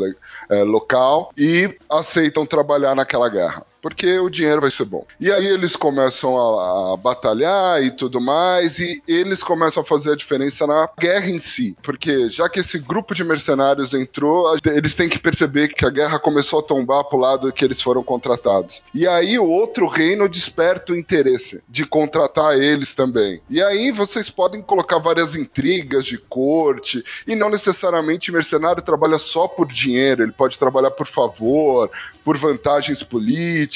eh, 0.51 0.63
local 0.63 1.33
e 1.37 1.75
aceitam 1.89 2.45
trabalhar 2.45 2.95
naquela 2.95 3.31
guerra. 3.31 3.65
Porque 3.85 4.19
o 4.19 4.31
dinheiro 4.31 4.63
vai 4.63 4.71
ser 4.71 4.87
bom. 4.87 5.07
E 5.21 5.31
aí 5.31 5.47
eles 5.47 5.77
começam 5.77 6.39
a, 6.39 6.95
a 6.95 6.97
batalhar 6.97 7.83
e 7.83 7.91
tudo 7.91 8.19
mais, 8.19 8.79
e 8.79 9.03
eles 9.07 9.43
começam 9.43 9.83
a 9.83 9.85
fazer 9.85 10.13
a 10.13 10.17
diferença 10.17 10.67
na 10.67 10.89
guerra 10.99 11.29
em 11.29 11.39
si. 11.39 11.77
Porque 11.83 12.31
já 12.31 12.49
que 12.49 12.61
esse 12.61 12.79
grupo 12.79 13.15
de 13.15 13.23
mercenários 13.23 13.93
entrou, 13.93 14.57
eles 14.65 14.95
têm 14.95 15.07
que 15.07 15.19
perceber 15.19 15.69
que 15.69 15.85
a 15.85 15.91
guerra 15.91 16.19
começou 16.19 16.61
a 16.61 16.63
tombar 16.63 17.05
pro 17.05 17.19
lado 17.19 17.53
que 17.53 17.63
eles 17.63 17.83
foram 17.83 18.03
contratados. 18.03 18.83
E 18.95 19.07
aí 19.07 19.39
o 19.39 19.47
outro 19.47 19.87
reino 19.87 20.31
desperta 20.31 20.95
o 20.95 20.97
interesse 20.97 21.63
de 21.69 21.85
contratar 21.85 22.59
eles 22.59 22.95
também. 22.95 23.43
E 23.51 23.63
aí 23.63 23.91
vocês 23.91 24.31
podem 24.31 24.63
colocar 24.63 24.99
várias 24.99 25.37
intrigas 25.37 26.07
de 26.07 26.17
corte, 26.17 27.05
e 27.27 27.37
não 27.37 27.51
necessariamente 27.51 28.33
mercenário 28.33 28.83
trabalha 28.83 29.19
só 29.19 29.47
por 29.47 29.71
dinheiro, 29.71 30.23
ele 30.23 30.33
pode 30.33 30.59
trabalhar 30.59 30.93
por 30.93 31.07
favor, 31.07 31.91
por 32.25 32.39
vantagens 32.39 33.03
políticas. 33.03 33.74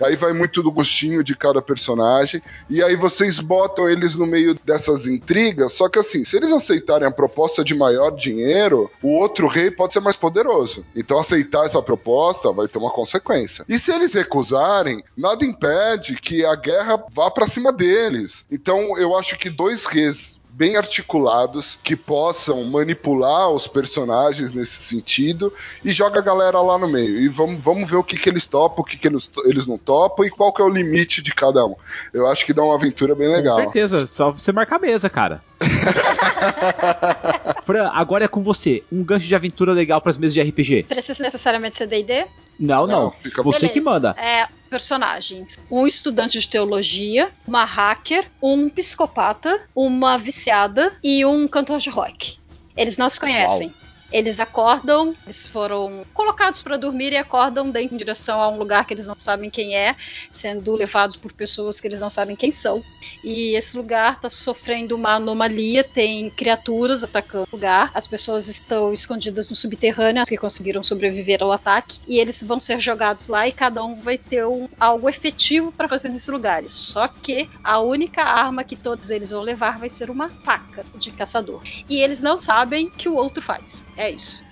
Aí 0.00 0.16
vai 0.16 0.32
muito 0.32 0.62
do 0.62 0.70
gostinho 0.70 1.24
de 1.24 1.36
cada 1.36 1.62
personagem. 1.62 2.42
E 2.68 2.82
aí 2.82 2.96
vocês 2.96 3.38
botam 3.38 3.88
eles 3.88 4.16
no 4.16 4.26
meio 4.26 4.58
dessas 4.64 5.06
intrigas. 5.06 5.72
Só 5.72 5.88
que 5.88 5.98
assim, 5.98 6.24
se 6.24 6.36
eles 6.36 6.52
aceitarem 6.52 7.06
a 7.06 7.10
proposta 7.10 7.64
de 7.64 7.74
maior 7.74 8.10
dinheiro, 8.10 8.90
o 9.02 9.18
outro 9.18 9.46
rei 9.46 9.70
pode 9.70 9.92
ser 9.92 10.00
mais 10.00 10.16
poderoso. 10.16 10.84
Então 10.94 11.18
aceitar 11.18 11.64
essa 11.64 11.80
proposta 11.80 12.52
vai 12.52 12.68
ter 12.68 12.78
uma 12.78 12.90
consequência. 12.90 13.64
E 13.68 13.78
se 13.78 13.92
eles 13.92 14.12
recusarem, 14.12 15.02
nada 15.16 15.44
impede 15.44 16.16
que 16.16 16.44
a 16.44 16.54
guerra 16.54 17.02
vá 17.12 17.30
pra 17.30 17.46
cima 17.46 17.72
deles. 17.72 18.44
Então 18.50 18.98
eu 18.98 19.16
acho 19.16 19.38
que 19.38 19.48
dois 19.48 19.84
reis 19.84 20.38
bem 20.56 20.76
articulados 20.76 21.78
que 21.82 21.96
possam 21.96 22.62
manipular 22.64 23.50
os 23.50 23.66
personagens 23.66 24.54
nesse 24.54 24.82
sentido 24.82 25.52
e 25.84 25.90
joga 25.90 26.20
a 26.20 26.22
galera 26.22 26.60
lá 26.60 26.78
no 26.78 26.88
meio. 26.88 27.18
E 27.20 27.28
vamos, 27.28 27.60
vamos 27.60 27.90
ver 27.90 27.96
o 27.96 28.04
que, 28.04 28.16
que 28.16 28.28
eles 28.28 28.46
topam, 28.46 28.82
o 28.82 28.84
que, 28.84 28.96
que 28.96 29.08
eles, 29.08 29.28
eles 29.44 29.66
não 29.66 29.76
topam 29.76 30.24
e 30.24 30.30
qual 30.30 30.52
que 30.52 30.62
é 30.62 30.64
o 30.64 30.68
limite 30.68 31.22
de 31.22 31.34
cada 31.34 31.66
um. 31.66 31.74
Eu 32.12 32.28
acho 32.28 32.46
que 32.46 32.52
dá 32.52 32.62
uma 32.62 32.76
aventura 32.76 33.16
bem 33.16 33.28
legal. 33.28 33.56
Com 33.56 33.62
certeza, 33.62 34.06
só 34.06 34.30
você 34.30 34.52
marcar 34.52 34.76
a 34.76 34.78
mesa, 34.78 35.10
cara. 35.10 35.42
Fran, 37.64 37.90
agora 37.92 38.24
é 38.24 38.28
com 38.28 38.42
você. 38.42 38.82
Um 38.92 39.02
gancho 39.02 39.26
de 39.26 39.34
aventura 39.34 39.72
legal 39.72 40.00
pras 40.00 40.18
mesas 40.18 40.34
de 40.34 40.42
RPG. 40.42 40.84
Precisa 40.84 41.22
necessariamente 41.22 41.76
ser 41.76 41.86
D&D? 41.86 42.26
Não, 42.58 42.86
não. 42.86 43.12
Você 43.22 43.60
Beleza. 43.60 43.68
que 43.68 43.80
manda. 43.80 44.14
É, 44.18 44.46
personagens. 44.70 45.58
Um 45.70 45.86
estudante 45.86 46.38
de 46.38 46.48
teologia, 46.48 47.30
uma 47.46 47.64
hacker, 47.64 48.30
um 48.42 48.68
psicopata, 48.68 49.60
uma 49.74 50.16
viciada 50.18 50.92
e 51.02 51.24
um 51.24 51.48
cantor 51.48 51.78
de 51.78 51.90
rock. 51.90 52.38
Eles 52.76 52.96
não 52.96 53.08
se 53.08 53.18
conhecem. 53.20 53.72
Eles 54.10 54.38
acordam, 54.38 55.12
eles 55.26 55.48
foram 55.48 56.04
colocados 56.14 56.60
para 56.62 56.76
dormir 56.76 57.12
e 57.12 57.16
acordam 57.16 57.72
em 57.74 57.88
direção 57.96 58.40
a 58.40 58.48
um 58.48 58.56
lugar 58.56 58.86
que 58.86 58.94
eles 58.94 59.06
não 59.06 59.14
sabem 59.18 59.50
quem 59.50 59.76
é, 59.76 59.96
sendo 60.30 60.74
levados 60.74 61.16
por 61.16 61.32
pessoas 61.32 61.80
que 61.80 61.88
eles 61.88 62.00
não 62.00 62.10
sabem 62.10 62.36
quem 62.36 62.50
são. 62.50 62.82
E 63.22 63.56
esse 63.56 63.76
lugar 63.76 64.14
está 64.14 64.28
sofrendo 64.28 64.94
uma 64.94 65.14
anomalia, 65.16 65.82
tem 65.82 66.30
criaturas 66.30 67.02
atacando 67.02 67.44
o 67.50 67.56
lugar. 67.56 67.90
As 67.94 68.06
pessoas 68.06 68.48
estão 68.48 68.92
escondidas 68.92 69.50
no 69.50 69.56
subterrâneo, 69.56 70.22
as 70.22 70.28
que 70.28 70.36
conseguiram 70.36 70.82
sobreviver 70.82 71.42
ao 71.42 71.52
ataque, 71.52 71.98
e 72.06 72.18
eles 72.18 72.42
vão 72.42 72.58
ser 72.60 72.78
jogados 72.80 73.26
lá 73.28 73.46
e 73.48 73.52
cada 73.52 73.84
um 73.84 74.00
vai 74.00 74.16
ter 74.18 74.46
um- 74.46 74.68
algo 74.78 75.08
efetivo 75.08 75.72
para 75.72 75.88
fazer 75.88 76.08
nesse 76.08 76.30
lugar. 76.30 76.62
Só 76.68 77.08
que 77.08 77.48
a 77.62 77.80
única 77.80 78.22
arma 78.22 78.62
que 78.64 78.76
todos 78.76 79.10
eles 79.10 79.30
vão 79.30 79.42
levar 79.42 79.78
vai 79.78 79.88
ser 79.88 80.10
uma 80.10 80.30
faca 80.44 80.86
de 80.94 81.10
caçador. 81.10 81.62
E 81.88 81.96
eles 82.00 82.20
não 82.22 82.38
sabem 82.38 82.90
que 82.96 83.08
o 83.08 83.16
outro 83.16 83.42
faz. 83.42 83.84
Isso. 84.10 84.44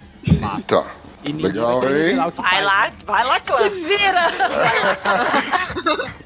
Tá. 0.68 0.86
Legal, 1.24 1.84
hein? 1.84 2.16
Vai 2.36 2.62
lá, 2.62 2.90
vai 3.06 3.24
lá, 3.24 3.40
Clã. 3.40 3.70
Se 3.70 3.70
vira! 3.70 4.28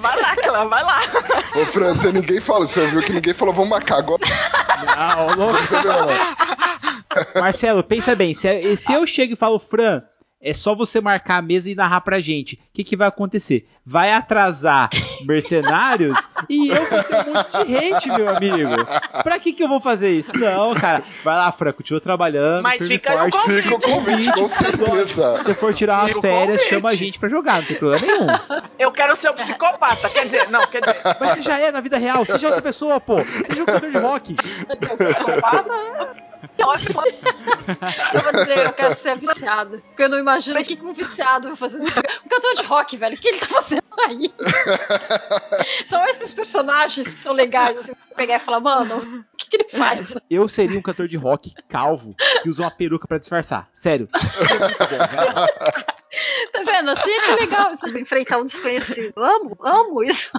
vai 0.00 0.22
lá, 0.22 0.36
Clã, 0.36 0.68
vai 0.68 0.84
lá. 0.84 1.00
Ô, 1.56 1.64
Fran, 1.66 1.94
você 1.94 2.12
ninguém 2.12 2.40
fala, 2.40 2.66
você 2.66 2.80
ouviu 2.80 3.02
que 3.02 3.12
ninguém 3.12 3.34
falou, 3.34 3.52
vamos 3.52 3.70
marcar 3.70 3.98
agora. 3.98 4.22
Não, 4.96 5.34
louco. 5.34 5.58
Marcelo, 7.34 7.82
pensa 7.82 8.14
bem. 8.14 8.32
Se, 8.34 8.76
se 8.76 8.92
eu 8.92 9.04
chego 9.06 9.32
e 9.32 9.36
falo, 9.36 9.58
Fran, 9.58 10.02
é 10.40 10.52
só 10.52 10.74
você 10.74 11.00
marcar 11.00 11.38
a 11.38 11.42
mesa 11.42 11.70
e 11.70 11.74
narrar 11.74 12.00
pra 12.02 12.20
gente. 12.20 12.54
O 12.54 12.58
que, 12.72 12.84
que 12.84 12.96
vai 12.96 13.08
acontecer? 13.08 13.66
Vai 13.84 14.12
atrasar 14.12 14.90
mercenários 15.24 16.28
e 16.48 16.68
eu 16.68 16.88
vou 16.88 17.02
ter 17.02 17.28
um 17.28 17.34
monte 17.34 17.66
de 17.66 17.76
hate, 17.76 18.08
meu 18.08 18.28
amigo. 18.28 18.84
Pra 19.22 19.38
que, 19.38 19.52
que 19.52 19.62
eu 19.62 19.68
vou 19.68 19.80
fazer 19.80 20.10
isso? 20.10 20.36
Não, 20.36 20.74
cara. 20.74 21.02
Vai 21.24 21.36
lá, 21.36 21.50
Fran, 21.52 21.72
continua 21.72 22.00
trabalhando. 22.00 22.62
Mas 22.62 22.86
fica 22.86 23.12
aí 23.12 23.28
o 23.28 23.30
forte. 23.30 23.38
convite. 23.38 23.62
Fica 23.62 23.74
o 23.74 23.80
convite, 23.80 24.32
com 24.32 24.48
certeza. 24.48 25.36
Se 25.38 25.44
você 25.44 25.54
for 25.54 25.74
tirar 25.74 26.04
umas 26.04 26.20
férias, 26.20 26.56
convite. 26.58 26.68
chama 26.68 26.88
a 26.90 26.94
gente 26.94 27.18
pra 27.18 27.28
jogar, 27.28 27.60
não 27.60 27.64
tem 27.64 27.76
problema 27.76 28.06
nenhum. 28.06 28.26
Eu 28.78 28.92
quero 28.92 29.16
ser 29.16 29.30
o 29.30 29.34
psicopata. 29.34 30.08
Quer 30.10 30.26
dizer, 30.26 30.50
não, 30.50 30.66
quer 30.66 30.80
dizer, 30.80 30.96
Mas 31.18 31.34
você 31.34 31.42
já 31.42 31.58
é 31.58 31.72
na 31.72 31.80
vida 31.80 31.96
real, 31.96 32.24
seja 32.26 32.48
outra 32.48 32.62
pessoa, 32.62 33.00
pô. 33.00 33.16
Seja 33.46 33.62
um 33.62 33.66
cantor 33.66 33.90
de 33.90 33.98
rock. 33.98 34.36
eu 36.62 36.70
acho 36.70 36.86
que 36.86 36.92
foi- 36.92 37.14
Eu 38.14 38.20
vou 38.22 38.32
dizer, 38.32 38.58
eu 38.66 38.72
quero 38.72 38.94
ser 38.94 39.16
viciado. 39.18 39.82
Porque 39.88 40.02
eu 40.04 40.08
não 40.08 40.18
imagino 40.18 40.58
o 40.58 40.62
que 40.64 40.78
um 40.82 40.92
viciado 40.92 41.48
vai 41.48 41.56
fazer. 41.56 41.78
Um 41.78 42.28
cantor 42.28 42.54
de 42.56 42.62
rock, 42.62 42.96
velho, 42.96 43.14
o 43.16 43.18
que 43.18 43.28
ele 43.28 43.38
tá 43.38 43.46
fazendo 43.46 43.82
aí? 44.06 44.32
são 45.86 46.04
esses 46.06 46.32
personagens 46.34 47.06
que 47.06 47.18
são 47.20 47.32
legais, 47.32 47.76
assim, 47.78 47.92
pegar 48.16 48.36
e 48.36 48.40
falar, 48.40 48.60
mano, 48.60 48.96
o 48.98 49.36
que, 49.36 49.48
que 49.50 49.56
ele 49.56 49.66
Faz. 49.68 50.14
Eu 50.30 50.48
seria 50.48 50.78
um 50.78 50.82
cantor 50.82 51.08
de 51.08 51.16
rock 51.16 51.52
calvo 51.68 52.14
que 52.42 52.48
usa 52.48 52.62
uma 52.62 52.70
peruca 52.70 53.06
pra 53.06 53.18
disfarçar. 53.18 53.68
Sério. 53.72 54.08
Tá 56.52 56.62
vendo? 56.64 56.90
Assim 56.90 57.10
é 57.10 57.20
que 57.20 57.30
é 57.30 57.34
legal 57.36 57.68
você 57.76 57.98
enfrentar 58.00 58.38
um 58.38 58.44
desconhecido. 58.44 59.12
Amo, 59.22 59.56
amo 59.60 60.02
isso. 60.02 60.30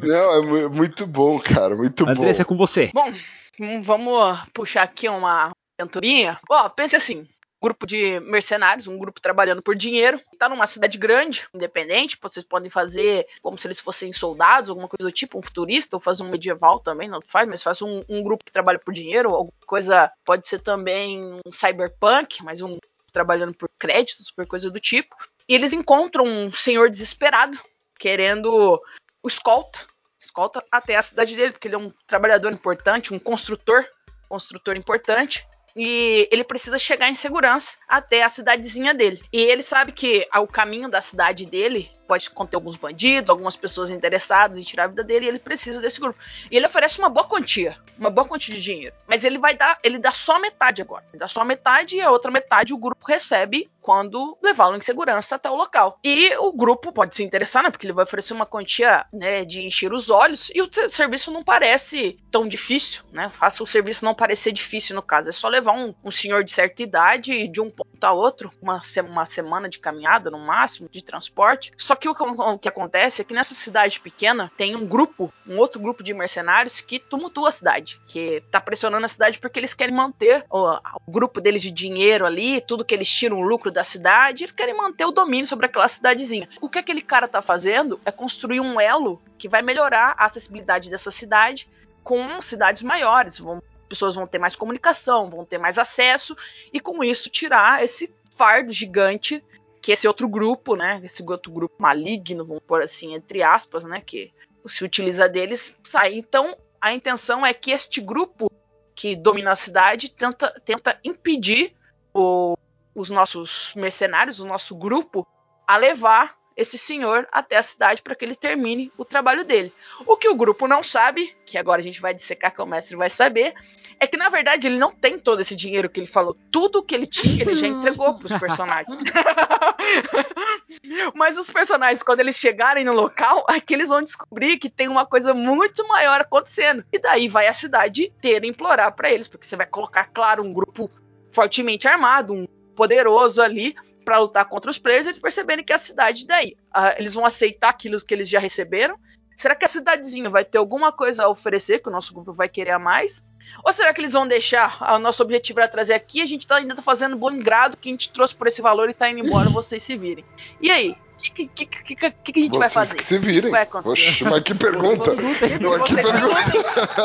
Não, 0.00 0.32
é 0.32 0.40
mu- 0.40 0.70
muito 0.70 1.06
bom, 1.06 1.38
cara. 1.38 1.76
Muito 1.76 2.08
Andressa, 2.08 2.40
é 2.42 2.44
bom. 2.44 2.48
com 2.50 2.56
você. 2.56 2.90
Bom, 2.94 3.12
hum, 3.60 3.82
vamos 3.82 4.38
puxar 4.52 4.82
aqui 4.82 5.08
uma 5.08 5.52
aventurinha. 5.78 6.38
Ó, 6.48 6.68
pense 6.68 6.96
assim. 6.96 7.28
Grupo 7.60 7.86
de 7.86 8.18
mercenários, 8.18 8.88
um 8.88 8.98
grupo 8.98 9.20
trabalhando 9.20 9.62
por 9.62 9.76
dinheiro, 9.76 10.20
tá 10.36 10.48
numa 10.48 10.66
cidade 10.66 10.98
grande, 10.98 11.46
independente, 11.54 12.18
vocês 12.20 12.44
podem 12.44 12.68
fazer 12.68 13.24
como 13.40 13.56
se 13.56 13.68
eles 13.68 13.78
fossem 13.78 14.12
soldados, 14.12 14.68
alguma 14.68 14.88
coisa 14.88 15.08
do 15.08 15.14
tipo, 15.14 15.38
um 15.38 15.42
futurista, 15.42 15.94
ou 15.94 16.00
fazer 16.00 16.24
um 16.24 16.28
medieval 16.28 16.80
também, 16.80 17.08
não 17.08 17.20
faz, 17.22 17.48
mas 17.48 17.62
faz 17.62 17.80
um, 17.80 18.02
um 18.08 18.20
grupo 18.20 18.44
que 18.44 18.50
trabalha 18.50 18.80
por 18.80 18.92
dinheiro, 18.92 19.28
alguma 19.30 19.52
coisa, 19.64 20.10
pode 20.24 20.48
ser 20.48 20.58
também 20.58 21.22
um 21.46 21.52
cyberpunk, 21.52 22.42
mas 22.42 22.60
um 22.60 22.78
trabalhando 23.12 23.54
por 23.54 23.70
créditos, 23.78 24.32
por 24.32 24.44
coisa 24.44 24.68
do 24.68 24.80
tipo. 24.80 25.14
E 25.48 25.54
eles 25.54 25.72
encontram 25.72 26.24
um 26.24 26.50
senhor 26.52 26.90
desesperado, 26.90 27.56
querendo 27.96 28.82
o 29.22 29.28
escolta, 29.28 29.78
escolta 30.22 30.64
até 30.70 30.96
a 30.96 31.02
cidade 31.02 31.36
dele, 31.36 31.52
porque 31.52 31.68
ele 31.68 31.74
é 31.74 31.78
um 31.78 31.90
trabalhador 32.06 32.52
importante, 32.52 33.12
um 33.12 33.18
construtor, 33.18 33.84
construtor 34.28 34.76
importante. 34.76 35.46
E 35.74 36.28
ele 36.30 36.44
precisa 36.44 36.78
chegar 36.78 37.08
em 37.08 37.14
segurança 37.14 37.78
até 37.88 38.22
a 38.22 38.28
cidadezinha 38.28 38.92
dele. 38.92 39.22
E 39.32 39.40
ele 39.40 39.62
sabe 39.62 39.90
que 39.92 40.28
o 40.34 40.46
caminho 40.46 40.88
da 40.88 41.00
cidade 41.00 41.46
dele 41.46 41.90
pode 42.12 42.28
conter 42.28 42.56
alguns 42.56 42.76
bandidos, 42.76 43.30
algumas 43.30 43.56
pessoas 43.56 43.88
interessadas 43.88 44.58
em 44.58 44.62
tirar 44.62 44.84
a 44.84 44.88
vida 44.88 45.02
dele, 45.02 45.24
e 45.24 45.28
ele 45.30 45.38
precisa 45.38 45.80
desse 45.80 45.98
grupo. 45.98 46.18
E 46.50 46.56
ele 46.58 46.66
oferece 46.66 46.98
uma 46.98 47.08
boa 47.08 47.26
quantia, 47.26 47.74
uma 47.98 48.10
boa 48.10 48.28
quantia 48.28 48.54
de 48.54 48.60
dinheiro. 48.60 48.94
Mas 49.06 49.24
ele 49.24 49.38
vai 49.38 49.54
dar, 49.56 49.78
ele 49.82 49.98
dá 49.98 50.12
só 50.12 50.38
metade 50.38 50.82
agora. 50.82 51.02
Ele 51.10 51.18
dá 51.18 51.26
só 51.26 51.42
metade 51.42 51.96
e 51.96 52.02
a 52.02 52.10
outra 52.10 52.30
metade 52.30 52.74
o 52.74 52.76
grupo 52.76 53.06
recebe 53.06 53.70
quando 53.80 54.36
levá-lo 54.42 54.76
em 54.76 54.80
segurança 54.82 55.36
até 55.36 55.50
o 55.50 55.56
local. 55.56 55.98
E 56.04 56.36
o 56.36 56.52
grupo 56.52 56.92
pode 56.92 57.16
se 57.16 57.22
interessar, 57.24 57.62
né? 57.62 57.70
Porque 57.70 57.86
ele 57.86 57.94
vai 57.94 58.04
oferecer 58.04 58.34
uma 58.34 58.44
quantia 58.46 59.06
né, 59.10 59.42
de 59.44 59.62
encher 59.62 59.92
os 59.92 60.10
olhos 60.10 60.50
e 60.54 60.60
o 60.60 60.68
serviço 60.88 61.32
não 61.32 61.42
parece 61.42 62.18
tão 62.30 62.46
difícil, 62.46 63.02
né? 63.10 63.30
Faça 63.30 63.62
o 63.62 63.66
serviço 63.66 64.04
não 64.04 64.14
parecer 64.14 64.52
difícil 64.52 64.94
no 64.94 65.02
caso. 65.02 65.30
É 65.30 65.32
só 65.32 65.48
levar 65.48 65.72
um, 65.72 65.94
um 66.04 66.10
senhor 66.10 66.44
de 66.44 66.52
certa 66.52 66.82
idade 66.82 67.48
de 67.48 67.60
um 67.60 67.70
ponto 67.70 68.04
a 68.04 68.12
outro, 68.12 68.52
uma, 68.60 68.82
se- 68.82 69.00
uma 69.00 69.24
semana 69.26 69.68
de 69.68 69.78
caminhada 69.78 70.30
no 70.30 70.38
máximo, 70.38 70.88
de 70.90 71.02
transporte. 71.02 71.72
Só 71.76 71.94
que 71.96 72.01
que- 72.02 72.22
o 72.22 72.58
que 72.58 72.68
acontece 72.68 73.22
é 73.22 73.24
que 73.24 73.32
nessa 73.32 73.54
cidade 73.54 74.00
pequena 74.00 74.50
tem 74.56 74.74
um 74.74 74.86
grupo, 74.86 75.32
um 75.46 75.56
outro 75.56 75.80
grupo 75.80 76.02
de 76.02 76.12
mercenários 76.12 76.80
que 76.80 76.98
tumultua 76.98 77.48
a 77.48 77.52
cidade, 77.52 78.00
que 78.06 78.42
tá 78.50 78.60
pressionando 78.60 79.04
a 79.04 79.08
cidade 79.08 79.38
porque 79.38 79.58
eles 79.60 79.72
querem 79.72 79.94
manter 79.94 80.44
o, 80.50 80.66
o 81.06 81.10
grupo 81.10 81.40
deles 81.40 81.62
de 81.62 81.70
dinheiro 81.70 82.26
ali, 82.26 82.60
tudo 82.60 82.84
que 82.84 82.94
eles 82.94 83.08
tiram 83.08 83.38
o 83.38 83.42
lucro 83.42 83.70
da 83.70 83.84
cidade, 83.84 84.42
eles 84.44 84.54
querem 84.54 84.76
manter 84.76 85.04
o 85.04 85.12
domínio 85.12 85.46
sobre 85.46 85.66
aquela 85.66 85.88
cidadezinha. 85.88 86.48
O 86.60 86.68
que 86.68 86.78
aquele 86.78 87.00
cara 87.02 87.28
tá 87.28 87.40
fazendo 87.40 88.00
é 88.04 88.10
construir 88.10 88.60
um 88.60 88.80
elo 88.80 89.22
que 89.38 89.48
vai 89.48 89.62
melhorar 89.62 90.14
a 90.18 90.24
acessibilidade 90.24 90.90
dessa 90.90 91.10
cidade 91.10 91.68
com 92.02 92.40
cidades 92.42 92.82
maiores. 92.82 93.38
Vão, 93.38 93.62
pessoas 93.88 94.14
vão 94.14 94.26
ter 94.26 94.38
mais 94.38 94.56
comunicação, 94.56 95.30
vão 95.30 95.44
ter 95.44 95.58
mais 95.58 95.78
acesso 95.78 96.36
e 96.72 96.80
com 96.80 97.04
isso 97.04 97.30
tirar 97.30 97.82
esse 97.84 98.12
fardo 98.34 98.72
gigante 98.72 99.44
que 99.82 99.90
esse 99.92 100.06
outro 100.06 100.28
grupo, 100.28 100.76
né, 100.76 101.00
esse 101.04 101.22
outro 101.28 101.50
grupo 101.52 101.74
maligno, 101.78 102.46
vamos 102.46 102.62
pôr 102.64 102.82
assim 102.82 103.14
entre 103.14 103.42
aspas, 103.42 103.82
né, 103.84 104.00
que 104.00 104.32
se 104.64 104.84
utiliza 104.84 105.28
deles 105.28 105.76
sair. 105.82 106.16
Então, 106.16 106.56
a 106.80 106.94
intenção 106.94 107.44
é 107.44 107.52
que 107.52 107.72
este 107.72 108.00
grupo 108.00 108.48
que 108.94 109.16
domina 109.16 109.50
a 109.52 109.56
cidade 109.56 110.08
tenta, 110.10 110.50
tenta 110.64 110.98
impedir 111.02 111.74
o- 112.14 112.56
os 112.94 113.10
nossos 113.10 113.72
mercenários, 113.74 114.38
o 114.38 114.46
nosso 114.46 114.76
grupo, 114.76 115.26
a 115.66 115.76
levar 115.76 116.36
esse 116.62 116.78
senhor 116.78 117.28
até 117.30 117.56
a 117.56 117.62
cidade 117.62 118.02
para 118.02 118.14
que 118.14 118.24
ele 118.24 118.34
termine 118.34 118.90
o 118.96 119.04
trabalho 119.04 119.44
dele. 119.44 119.72
O 120.06 120.16
que 120.16 120.28
o 120.28 120.34
grupo 120.34 120.66
não 120.66 120.82
sabe, 120.82 121.34
que 121.44 121.58
agora 121.58 121.80
a 121.80 121.84
gente 121.84 122.00
vai 122.00 122.14
dissecar 122.14 122.54
que 122.54 122.62
o 122.62 122.66
mestre 122.66 122.96
vai 122.96 123.10
saber, 123.10 123.54
é 124.00 124.06
que 124.06 124.16
na 124.16 124.28
verdade 124.28 124.66
ele 124.66 124.78
não 124.78 124.90
tem 124.90 125.18
todo 125.18 125.40
esse 125.40 125.54
dinheiro 125.54 125.88
que 125.88 126.00
ele 126.00 126.06
falou. 126.06 126.36
Tudo 126.50 126.82
que 126.82 126.94
ele 126.94 127.06
tinha, 127.06 127.42
ele 127.42 127.54
já 127.54 127.66
entregou 127.66 128.14
para 128.18 128.26
os 128.26 128.40
personagens. 128.40 128.98
Mas 131.14 131.36
os 131.36 131.50
personagens, 131.50 132.02
quando 132.02 132.20
eles 132.20 132.36
chegarem 132.36 132.84
no 132.84 132.92
local, 132.92 133.44
é 133.50 133.60
que 133.60 133.74
eles 133.74 133.90
vão 133.90 134.02
descobrir 134.02 134.58
que 134.58 134.70
tem 134.70 134.88
uma 134.88 135.06
coisa 135.06 135.34
muito 135.34 135.86
maior 135.86 136.20
acontecendo. 136.20 136.84
E 136.92 136.98
daí 136.98 137.28
vai 137.28 137.46
a 137.46 137.54
cidade 137.54 138.04
inteira 138.04 138.46
implorar 138.46 138.94
para 138.94 139.10
eles, 139.10 139.28
porque 139.28 139.46
você 139.46 139.56
vai 139.56 139.66
colocar, 139.66 140.06
claro, 140.06 140.42
um 140.42 140.52
grupo 140.52 140.90
fortemente 141.30 141.88
armado, 141.88 142.34
um 142.34 142.46
poderoso 142.74 143.40
ali 143.40 143.74
para 144.04 144.18
lutar 144.18 144.44
contra 144.44 144.70
os 144.70 144.78
players, 144.78 145.06
eles 145.06 145.18
perceberem 145.18 145.64
que 145.64 145.72
a 145.72 145.78
cidade 145.78 146.26
daí, 146.26 146.56
ah, 146.72 146.94
eles 146.98 147.14
vão 147.14 147.24
aceitar 147.24 147.70
aquilo 147.70 147.98
que 148.04 148.14
eles 148.14 148.28
já 148.28 148.38
receberam. 148.38 148.98
Será 149.36 149.54
que 149.54 149.64
a 149.64 149.68
cidadezinha 149.68 150.28
vai 150.28 150.44
ter 150.44 150.58
alguma 150.58 150.92
coisa 150.92 151.24
a 151.24 151.28
oferecer 151.28 151.80
que 151.80 151.88
o 151.88 151.92
nosso 151.92 152.12
grupo 152.14 152.32
vai 152.32 152.48
querer 152.48 152.72
a 152.72 152.78
mais? 152.78 153.24
Ou 153.64 153.72
será 153.72 153.92
que 153.92 154.00
eles 154.00 154.12
vão 154.12 154.26
deixar 154.26 154.76
ah, 154.80 154.96
o 154.96 154.98
nosso 154.98 155.22
objetivo 155.22 155.60
era 155.60 155.68
trazer 155.68 155.94
aqui, 155.94 156.20
a 156.20 156.26
gente 156.26 156.46
tá, 156.46 156.56
ainda 156.56 156.74
tá 156.74 156.82
fazendo 156.82 157.16
bom 157.16 157.36
grado 157.38 157.76
que 157.76 157.88
a 157.88 157.92
gente 157.92 158.12
trouxe 158.12 158.34
por 158.34 158.46
esse 158.46 158.62
valor 158.62 158.88
e 158.88 158.94
tá 158.94 159.08
indo 159.08 159.26
embora, 159.26 159.48
vocês 159.50 159.82
se 159.82 159.96
virem. 159.96 160.24
E 160.60 160.70
aí? 160.70 160.96
O 161.30 161.34
que, 161.34 161.46
que, 161.46 161.66
que, 161.66 161.94
que, 161.94 162.32
que 162.32 162.40
a 162.40 162.42
gente 162.42 162.58
vai 162.58 162.68
Vocês 162.68 162.72
fazer? 162.72 162.96
que 162.96 163.04
se 163.04 163.16
virem. 163.16 163.38
O 163.38 163.42
que 163.44 163.50
vai? 163.50 163.68
Oxe, 163.84 164.24
mas 164.24 164.42
que 164.42 164.54
pergunta. 164.56 165.04
Vocês 165.14 165.38
Vocês. 165.38 165.60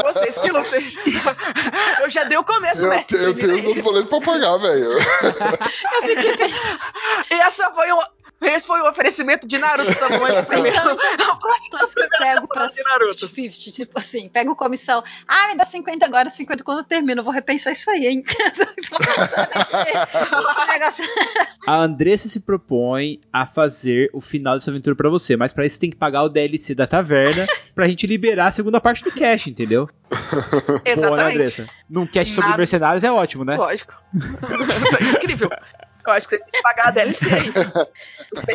Vocês 0.04 0.38
que 0.40 0.52
lutem. 0.52 0.82
Eu 2.08 2.12
já 2.12 2.24
dei 2.24 2.38
o 2.38 2.44
começo, 2.44 2.86
Eu, 2.86 2.90
mestre. 2.90 3.18
eu 3.22 3.36
tenho 3.36 3.56
os 3.56 3.62
meus 3.62 3.80
boletos 3.82 4.10
pra 4.10 4.22
pagar, 4.22 4.58
velho. 4.60 4.92
E 7.30 7.34
essa 7.34 7.70
foi 7.74 7.92
um, 7.92 8.00
esse 8.42 8.68
foi 8.68 8.82
um 8.82 8.88
oferecimento 8.88 9.48
de 9.48 9.58
Naruto 9.58 9.96
também, 9.96 10.20
mas 10.20 10.46
primeiro. 10.46 10.78
Então, 10.78 11.80
assim, 11.82 12.02
pego 12.20 12.48
pra 12.48 12.70
50, 12.70 13.72
tipo 13.72 13.98
assim, 13.98 14.30
pego 14.30 14.56
comissão. 14.56 15.04
Ah, 15.28 15.48
me 15.48 15.56
dá 15.56 15.64
50 15.64 16.06
agora, 16.06 16.30
50 16.30 16.64
quando 16.64 16.80
eu 16.80 16.84
termino. 16.84 17.22
Eu 17.22 17.24
vou 17.24 17.34
repensar 17.34 17.72
isso 17.72 17.90
aí, 17.90 18.06
hein? 18.06 18.24
A 21.66 21.76
Andressa 21.76 22.30
se 22.30 22.40
propõe 22.40 23.20
a 23.32 23.46
fazer 23.46 24.10
o 24.14 24.22
final 24.22 24.54
dessa 24.54 24.72
aventura 24.72 24.96
pra 24.96 25.10
você, 25.10 25.36
mas 25.36 25.52
pra 25.52 25.66
isso 25.66 25.76
você 25.76 25.82
tem 25.82 25.90
que 25.90 25.98
pagar 25.98 26.24
o 26.24 26.30
DLC 26.30 26.74
da 26.74 26.88
taverna 26.88 27.46
pra 27.76 27.88
gente 27.88 28.08
liberar 28.08 28.48
a 28.48 28.52
segunda 28.52 28.80
parte 28.80 29.04
do 29.04 29.12
cash, 29.12 29.48
entendeu? 29.48 29.90
Boa, 30.10 30.78
né, 30.78 30.82
Exatamente. 30.86 31.36
Andressa? 31.36 31.66
Num 31.90 32.08
cast 32.08 32.34
sobre 32.34 32.50
Nada- 32.50 32.58
mercenários 32.58 33.04
é 33.04 33.12
ótimo, 33.12 33.44
né? 33.44 33.58
Lógico. 33.58 33.94
Incrível. 35.16 35.50
Eu 36.08 36.14
acho 36.14 36.28
que 36.28 36.38
você 36.38 36.44
tem 36.44 36.52
que 36.54 36.62
pagar 36.62 36.88
a 36.88 36.92
DLC 36.92 37.28
aí. 37.34 37.52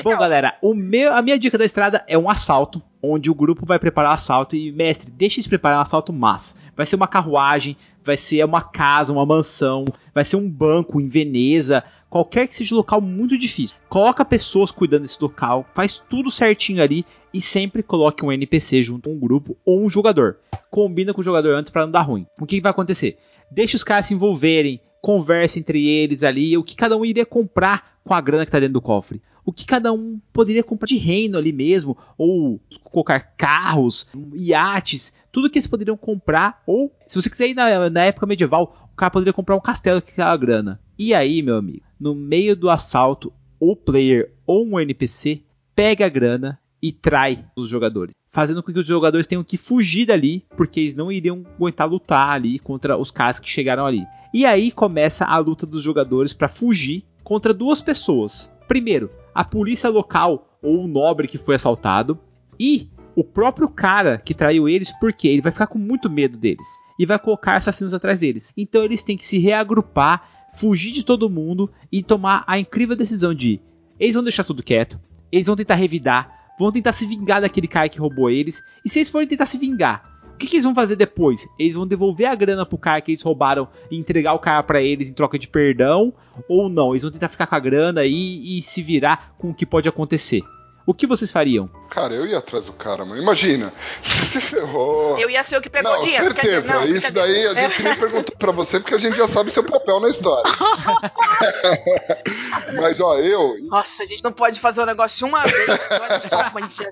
Bom, 0.02 0.16
galera, 0.16 0.56
o 0.62 0.74
meu, 0.74 1.12
a 1.12 1.20
minha 1.20 1.38
dica 1.38 1.58
da 1.58 1.66
estrada 1.66 2.02
é 2.08 2.16
um 2.16 2.30
assalto, 2.30 2.82
onde 3.02 3.30
o 3.30 3.34
grupo 3.34 3.66
vai 3.66 3.78
preparar 3.78 4.12
o 4.12 4.14
assalto 4.14 4.56
e, 4.56 4.72
mestre, 4.72 5.10
deixa 5.10 5.36
eles 5.36 5.46
preparar 5.46 5.78
um 5.78 5.82
assalto 5.82 6.14
massa. 6.14 6.56
Vai 6.74 6.86
ser 6.86 6.96
uma 6.96 7.06
carruagem, 7.06 7.76
vai 8.02 8.16
ser 8.16 8.42
uma 8.46 8.62
casa, 8.62 9.12
uma 9.12 9.26
mansão, 9.26 9.84
vai 10.14 10.24
ser 10.24 10.36
um 10.36 10.50
banco 10.50 10.98
em 10.98 11.06
Veneza, 11.06 11.84
qualquer 12.08 12.48
que 12.48 12.56
seja 12.56 12.74
um 12.74 12.78
local 12.78 13.02
muito 13.02 13.36
difícil. 13.36 13.76
Coloca 13.86 14.24
pessoas 14.24 14.70
cuidando 14.70 15.02
desse 15.02 15.20
local, 15.20 15.66
faz 15.74 15.98
tudo 15.98 16.30
certinho 16.30 16.82
ali 16.82 17.04
e 17.34 17.40
sempre 17.42 17.82
coloque 17.82 18.24
um 18.24 18.32
NPC 18.32 18.82
junto 18.82 19.10
com 19.10 19.16
um 19.16 19.20
grupo 19.20 19.58
ou 19.62 19.84
um 19.84 19.90
jogador. 19.90 20.38
Combina 20.70 21.12
com 21.12 21.20
o 21.20 21.24
jogador 21.24 21.54
antes 21.54 21.70
para 21.70 21.84
não 21.84 21.90
dar 21.90 22.00
ruim. 22.00 22.26
O 22.40 22.46
que, 22.46 22.56
que 22.56 22.62
vai 22.62 22.70
acontecer? 22.70 23.18
Deixa 23.50 23.76
os 23.76 23.84
caras 23.84 24.06
se 24.06 24.14
envolverem, 24.14 24.80
conversa 25.02 25.58
entre 25.58 25.86
eles 25.86 26.22
ali, 26.22 26.56
o 26.56 26.62
que 26.62 26.76
cada 26.76 26.96
um 26.96 27.04
iria 27.04 27.26
comprar 27.26 27.98
com 28.04 28.14
a 28.14 28.20
grana 28.20 28.46
que 28.46 28.52
tá 28.52 28.60
dentro 28.60 28.74
do 28.74 28.80
cofre. 28.80 29.20
O 29.44 29.52
que 29.52 29.66
cada 29.66 29.92
um 29.92 30.20
poderia 30.32 30.62
comprar 30.62 30.86
de 30.86 30.96
reino 30.96 31.36
ali 31.36 31.52
mesmo, 31.52 31.98
ou 32.16 32.60
colocar 32.84 33.18
carros, 33.36 34.06
iates, 34.32 35.12
tudo 35.32 35.50
que 35.50 35.58
eles 35.58 35.66
poderiam 35.66 35.96
comprar, 35.96 36.62
ou 36.64 36.94
se 37.08 37.20
você 37.20 37.28
quiser 37.28 37.48
ir 37.48 37.54
na, 37.54 37.90
na 37.90 38.04
época 38.04 38.24
medieval, 38.24 38.88
o 38.92 38.96
cara 38.96 39.10
poderia 39.10 39.32
comprar 39.32 39.56
um 39.56 39.60
castelo 39.60 40.00
com 40.00 40.08
aquela 40.08 40.36
grana. 40.36 40.80
E 40.96 41.12
aí, 41.12 41.42
meu 41.42 41.56
amigo, 41.56 41.82
no 41.98 42.14
meio 42.14 42.54
do 42.54 42.70
assalto, 42.70 43.32
o 43.58 43.74
player 43.74 44.32
ou 44.46 44.64
um 44.64 44.78
NPC 44.78 45.42
pega 45.74 46.06
a 46.06 46.08
grana 46.08 46.60
e 46.82 46.90
trai 46.90 47.44
os 47.56 47.68
jogadores, 47.68 48.14
fazendo 48.30 48.62
com 48.62 48.72
que 48.72 48.78
os 48.78 48.86
jogadores 48.86 49.26
tenham 49.26 49.44
que 49.44 49.56
fugir 49.56 50.06
dali, 50.06 50.44
porque 50.56 50.80
eles 50.80 50.96
não 50.96 51.12
iriam 51.12 51.44
aguentar 51.56 51.88
lutar 51.88 52.30
ali 52.30 52.58
contra 52.58 52.96
os 52.96 53.10
caras 53.10 53.38
que 53.38 53.48
chegaram 53.48 53.86
ali. 53.86 54.04
E 54.34 54.44
aí 54.44 54.72
começa 54.72 55.24
a 55.24 55.38
luta 55.38 55.66
dos 55.66 55.82
jogadores 55.82 56.32
para 56.32 56.48
fugir 56.48 57.04
contra 57.22 57.54
duas 57.54 57.80
pessoas. 57.80 58.50
Primeiro, 58.66 59.10
a 59.34 59.44
polícia 59.44 59.88
local 59.88 60.58
ou 60.62 60.84
o 60.84 60.88
nobre 60.88 61.28
que 61.28 61.38
foi 61.38 61.54
assaltado 61.54 62.18
e 62.58 62.88
o 63.14 63.22
próprio 63.22 63.68
cara 63.68 64.18
que 64.18 64.34
traiu 64.34 64.68
eles, 64.68 64.92
porque 64.98 65.28
ele 65.28 65.42
vai 65.42 65.52
ficar 65.52 65.66
com 65.66 65.78
muito 65.78 66.08
medo 66.08 66.38
deles 66.38 66.66
e 66.98 67.04
vai 67.04 67.18
colocar 67.18 67.56
assassinos 67.56 67.94
atrás 67.94 68.18
deles. 68.18 68.52
Então 68.56 68.82
eles 68.82 69.02
têm 69.02 69.16
que 69.16 69.26
se 69.26 69.38
reagrupar, 69.38 70.48
fugir 70.54 70.92
de 70.92 71.04
todo 71.04 71.30
mundo 71.30 71.70
e 71.90 72.02
tomar 72.02 72.44
a 72.46 72.58
incrível 72.58 72.96
decisão 72.96 73.34
de 73.34 73.60
eles 73.98 74.14
vão 74.14 74.24
deixar 74.24 74.44
tudo 74.44 74.62
quieto, 74.62 75.00
eles 75.30 75.46
vão 75.46 75.56
tentar 75.56 75.74
revidar, 75.74 76.41
vão 76.58 76.72
tentar 76.72 76.92
se 76.92 77.06
vingar 77.06 77.40
daquele 77.40 77.68
cara 77.68 77.88
que 77.88 77.98
roubou 77.98 78.30
eles, 78.30 78.62
e 78.84 78.88
se 78.88 78.98
eles 78.98 79.10
forem 79.10 79.28
tentar 79.28 79.46
se 79.46 79.58
vingar, 79.58 80.12
o 80.34 80.36
que, 80.38 80.46
que 80.46 80.56
eles 80.56 80.64
vão 80.64 80.74
fazer 80.74 80.96
depois? 80.96 81.46
Eles 81.58 81.74
vão 81.74 81.86
devolver 81.86 82.26
a 82.26 82.34
grana 82.34 82.66
pro 82.66 82.78
cara 82.78 83.00
que 83.00 83.12
eles 83.12 83.22
roubaram 83.22 83.68
e 83.90 83.96
entregar 83.96 84.32
o 84.32 84.38
cara 84.38 84.62
para 84.62 84.82
eles 84.82 85.08
em 85.08 85.12
troca 85.12 85.38
de 85.38 85.46
perdão? 85.46 86.12
Ou 86.48 86.68
não? 86.68 86.90
Eles 86.90 87.02
vão 87.02 87.12
tentar 87.12 87.28
ficar 87.28 87.46
com 87.46 87.54
a 87.54 87.60
grana 87.60 88.00
aí 88.00 88.58
e 88.58 88.62
se 88.62 88.82
virar 88.82 89.34
com 89.38 89.50
o 89.50 89.54
que 89.54 89.66
pode 89.66 89.88
acontecer. 89.88 90.42
O 90.84 90.92
que 90.92 91.06
vocês 91.06 91.30
fariam? 91.30 91.70
Cara, 91.90 92.14
eu 92.14 92.26
ia 92.26 92.38
atrás 92.38 92.66
do 92.66 92.72
cara, 92.72 93.04
mano. 93.04 93.20
Imagina, 93.22 93.72
você 94.02 94.24
se 94.26 94.40
ferrou. 94.40 95.16
Eu 95.18 95.30
ia 95.30 95.42
ser 95.42 95.56
o 95.56 95.60
que 95.60 95.70
pegou 95.70 95.92
Não, 95.92 96.00
o 96.00 96.02
dinheiro. 96.02 96.34
quer 96.34 96.42
dizer, 96.42 96.52
certeza. 96.62 96.74
não, 96.74 96.86
Isso 96.86 97.12
daí 97.12 97.46
a 97.46 97.54
gente 97.54 97.82
nem 97.82 97.94
perguntou 97.96 98.36
pra 98.36 98.52
você 98.52 98.80
porque 98.80 98.94
a 98.94 98.98
gente 98.98 99.16
já 99.16 99.28
sabe 99.28 99.50
seu 99.50 99.64
papel 99.64 100.00
na 100.00 100.08
história. 100.08 100.50
Mas 102.80 103.00
ó, 103.00 103.16
eu. 103.18 103.56
Nossa, 103.62 104.02
a 104.02 104.06
gente 104.06 104.22
não 104.24 104.32
pode 104.32 104.58
fazer 104.60 104.82
o 104.82 104.86
negócio 104.86 105.26
uma 105.26 105.42
vez. 105.44 105.88
Olha 105.90 106.20
só 106.20 106.44
como 106.44 106.58
a 106.58 106.60
gente 106.62 106.76
já 106.76 106.90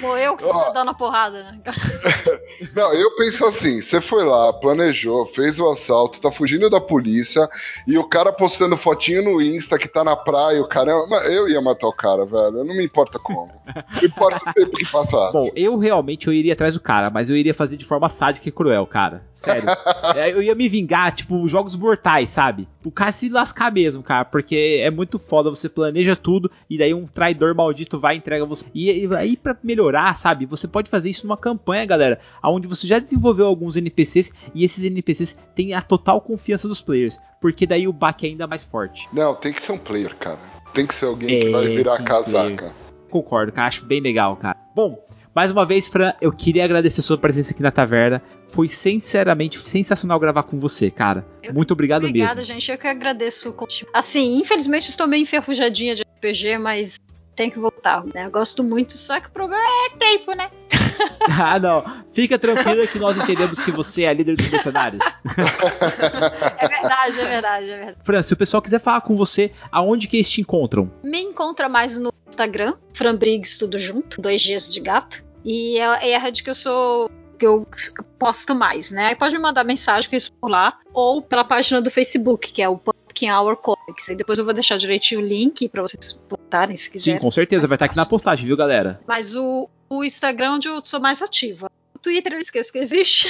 Pô, 0.00 0.16
eu 0.16 0.36
que 0.36 0.42
estou 0.42 0.72
dando 0.72 0.90
a 0.90 0.94
porrada, 0.94 1.38
né? 1.42 1.60
Não, 2.74 2.92
eu 2.94 3.14
penso 3.16 3.44
assim: 3.44 3.80
você 3.80 4.00
foi 4.00 4.24
lá, 4.24 4.52
planejou, 4.52 5.26
fez 5.26 5.60
o 5.60 5.68
assalto, 5.68 6.20
tá 6.20 6.32
fugindo 6.32 6.70
da 6.70 6.80
polícia 6.80 7.48
e 7.86 7.98
o 7.98 8.04
cara 8.04 8.32
postando 8.32 8.76
fotinho 8.76 9.22
no 9.22 9.42
Insta 9.42 9.78
que 9.78 9.88
tá 9.88 10.02
na 10.02 10.16
praia, 10.16 10.60
o 10.60 10.68
cara. 10.68 10.92
Eu 11.26 11.48
ia 11.48 11.60
matar 11.60 11.86
o 11.86 11.92
cara, 11.92 12.24
velho. 12.24 12.64
Não 12.64 12.74
me 12.74 12.84
importa 12.84 13.18
como. 13.18 13.50
Não 13.66 14.02
importa 14.02 14.50
o 14.50 14.52
tempo 14.54 14.76
que 14.76 14.90
passasse. 14.90 15.32
Bom, 15.32 15.50
eu 15.54 15.76
realmente 15.78 16.26
eu 16.26 16.32
iria 16.32 16.54
atrás 16.54 16.74
do 16.74 16.80
cara, 16.80 17.10
mas 17.10 17.28
eu 17.28 17.36
iria 17.36 17.54
fazer 17.54 17.76
de 17.76 17.84
forma 17.84 18.08
sádica 18.08 18.48
e 18.48 18.52
cruel, 18.52 18.86
cara. 18.86 19.22
Sério. 19.32 19.68
É, 20.14 20.32
eu 20.32 20.42
ia 20.42 20.54
me 20.54 20.68
vingar, 20.68 21.12
tipo, 21.12 21.46
jogos 21.46 21.76
mortais, 21.76 22.30
sabe? 22.30 22.66
O 22.84 22.90
cara 22.90 23.12
se 23.12 23.28
lascar 23.28 23.70
mesmo, 23.72 24.02
cara, 24.02 24.24
porque 24.24 24.80
é 24.82 24.90
muito 24.90 25.18
foda. 25.18 25.50
Você 25.50 25.68
planeja 25.68 26.16
tudo 26.16 26.50
e 26.68 26.78
daí 26.78 26.94
um 26.94 27.06
traidor 27.06 27.54
maldito 27.54 27.98
vai 27.98 28.14
e 28.14 28.18
entrega 28.18 28.46
você. 28.46 28.66
E, 28.74 29.06
e 29.06 29.14
aí, 29.14 29.36
pra 29.36 29.56
melhorar, 29.62 29.89
sabe? 30.14 30.46
Você 30.46 30.68
pode 30.68 30.90
fazer 30.90 31.10
isso 31.10 31.26
numa 31.26 31.36
campanha, 31.36 31.84
galera, 31.86 32.18
onde 32.42 32.68
você 32.68 32.86
já 32.86 32.98
desenvolveu 32.98 33.46
alguns 33.46 33.76
NPCs 33.76 34.32
e 34.54 34.64
esses 34.64 34.84
NPCs 34.84 35.36
têm 35.54 35.74
a 35.74 35.82
total 35.82 36.20
confiança 36.20 36.68
dos 36.68 36.80
players, 36.80 37.18
porque 37.40 37.66
daí 37.66 37.86
o 37.88 37.92
baque 37.92 38.26
é 38.26 38.30
ainda 38.30 38.46
mais 38.46 38.64
forte. 38.64 39.08
Não, 39.12 39.34
tem 39.34 39.52
que 39.52 39.62
ser 39.62 39.72
um 39.72 39.78
player, 39.78 40.14
cara. 40.16 40.38
Tem 40.74 40.86
que 40.86 40.94
ser 40.94 41.06
alguém 41.06 41.40
que 41.40 41.50
vai 41.50 41.66
virar 41.66 41.96
sim, 41.96 42.04
casaca. 42.04 42.56
player. 42.56 42.74
Concordo, 43.10 43.52
cara, 43.52 43.68
acho 43.68 43.84
bem 43.84 44.00
legal, 44.00 44.36
cara. 44.36 44.56
Bom, 44.74 44.96
mais 45.34 45.50
uma 45.52 45.64
vez, 45.64 45.86
Fran, 45.88 46.12
eu 46.20 46.32
queria 46.32 46.64
agradecer 46.64 47.00
a 47.00 47.02
sua 47.04 47.16
presença 47.16 47.52
aqui 47.52 47.62
na 47.62 47.70
taverna. 47.70 48.20
Foi 48.48 48.68
sinceramente 48.68 49.58
sensacional 49.58 50.18
gravar 50.18 50.42
com 50.42 50.58
você, 50.58 50.90
cara. 50.90 51.24
Muito 51.52 51.72
obrigado 51.72 52.04
Obrigada, 52.04 52.36
mesmo. 52.36 52.52
gente. 52.52 52.70
Eu 52.70 52.76
que 52.76 52.86
agradeço. 52.86 53.54
Assim, 53.94 54.40
infelizmente 54.40 54.88
estou 54.88 55.06
meio 55.06 55.22
enferrujadinha 55.22 55.94
de 55.94 56.02
RPG, 56.02 56.58
mas 56.58 56.98
tem 57.40 57.48
que 57.48 57.58
voltar, 57.58 58.04
né? 58.04 58.26
Eu 58.26 58.30
gosto 58.30 58.62
muito, 58.62 58.98
só 58.98 59.18
que 59.18 59.28
o 59.28 59.30
problema 59.30 59.64
é 59.64 59.96
tempo, 59.96 60.34
né? 60.34 60.50
ah, 61.40 61.58
não. 61.58 61.82
Fica 62.12 62.38
tranquila 62.38 62.86
que 62.86 62.98
nós 62.98 63.16
entendemos 63.16 63.58
que 63.58 63.70
você 63.70 64.02
é 64.02 64.08
a 64.08 64.12
líder 64.12 64.36
dos 64.36 64.46
mercenários. 64.50 65.02
É 66.58 66.68
verdade, 66.68 67.18
é 67.18 67.24
verdade, 67.24 67.70
é 67.70 67.76
verdade. 67.76 67.96
Fran, 68.02 68.22
se 68.22 68.34
o 68.34 68.36
pessoal 68.36 68.60
quiser 68.60 68.78
falar 68.78 69.00
com 69.00 69.16
você, 69.16 69.52
aonde 69.72 70.06
que 70.06 70.18
eles 70.18 70.28
te 70.28 70.42
encontram? 70.42 70.92
Me 71.02 71.18
encontra 71.18 71.66
mais 71.66 71.96
no 71.96 72.12
Instagram, 72.28 72.74
Fran 72.92 73.16
Briggs, 73.16 73.58
tudo 73.58 73.78
junto, 73.78 74.20
dois 74.20 74.42
dias 74.42 74.70
de 74.70 74.78
gato. 74.78 75.24
E 75.42 75.78
é, 75.78 76.10
é 76.10 76.16
a 76.16 76.18
rede 76.18 76.42
que 76.42 76.50
eu 76.50 76.54
sou. 76.54 77.08
que 77.38 77.46
eu 77.46 77.66
posto 78.18 78.54
mais, 78.54 78.90
né? 78.90 79.06
Aí 79.06 79.16
pode 79.16 79.34
me 79.34 79.40
mandar 79.40 79.64
mensagem 79.64 80.10
que 80.10 80.16
isso 80.16 80.30
por 80.34 80.50
lá, 80.50 80.78
ou 80.92 81.22
pela 81.22 81.42
página 81.42 81.80
do 81.80 81.90
Facebook, 81.90 82.52
que 82.52 82.60
é 82.60 82.68
o 82.68 82.78
Pumpkin 83.10 83.30
Hour 83.30 83.56
Comics. 83.56 84.08
Aí 84.08 84.16
depois 84.16 84.38
eu 84.38 84.44
vou 84.44 84.54
deixar 84.54 84.78
direitinho 84.78 85.20
o 85.20 85.24
link 85.24 85.68
pra 85.68 85.82
vocês 85.82 86.12
botarem 86.28 86.76
se 86.76 86.84
Sim, 86.84 86.90
quiserem. 86.92 87.20
com 87.20 87.30
certeza, 87.30 87.66
vai 87.66 87.76
estar 87.76 87.86
aqui 87.86 87.96
na 87.96 88.06
postagem, 88.06 88.46
viu, 88.46 88.56
galera? 88.56 89.00
Mas 89.06 89.34
o, 89.34 89.68
o 89.88 90.04
Instagram 90.04 90.46
é 90.46 90.50
onde 90.50 90.68
eu 90.68 90.82
sou 90.82 91.00
mais 91.00 91.20
ativa. 91.20 91.68
O 91.94 91.98
Twitter 91.98 92.32
eu 92.32 92.38
esqueço 92.38 92.72
que 92.72 92.78
existe. 92.78 93.28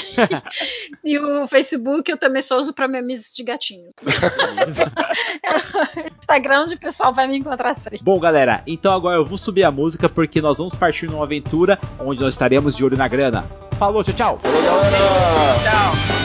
e 1.05 1.19
o 1.19 1.47
Facebook 1.48 2.09
eu 2.09 2.16
também 2.16 2.40
só 2.40 2.59
uso 2.59 2.73
pra 2.73 2.86
memes 2.86 3.35
de 3.35 3.43
gatinho. 3.43 3.89
Instagram 6.20 6.62
onde 6.62 6.74
o 6.74 6.78
pessoal 6.78 7.12
vai 7.12 7.27
me 7.27 7.39
encontrar 7.39 7.74
sempre. 7.74 8.01
Bom, 8.02 8.20
galera, 8.20 8.62
então 8.66 8.93
agora 8.93 9.16
eu 9.16 9.24
vou 9.24 9.39
subir 9.39 9.65
a 9.65 9.73
música 9.73 10.09
porque 10.09 10.40
nós 10.40 10.59
vamos 10.59 10.77
partir 10.77 11.11
numa 11.11 11.24
aventura 11.24 11.78
onde 11.98 12.20
nós 12.20 12.35
estaremos 12.35 12.77
de 12.77 12.85
olho 12.85 12.97
na 12.97 13.09
grana. 13.09 13.44
Falou, 13.77 14.05
tchau, 14.05 14.15
tchau! 14.15 14.40
Falou, 14.43 14.62
galera! 14.62 14.98
Tchau. 15.65 16.20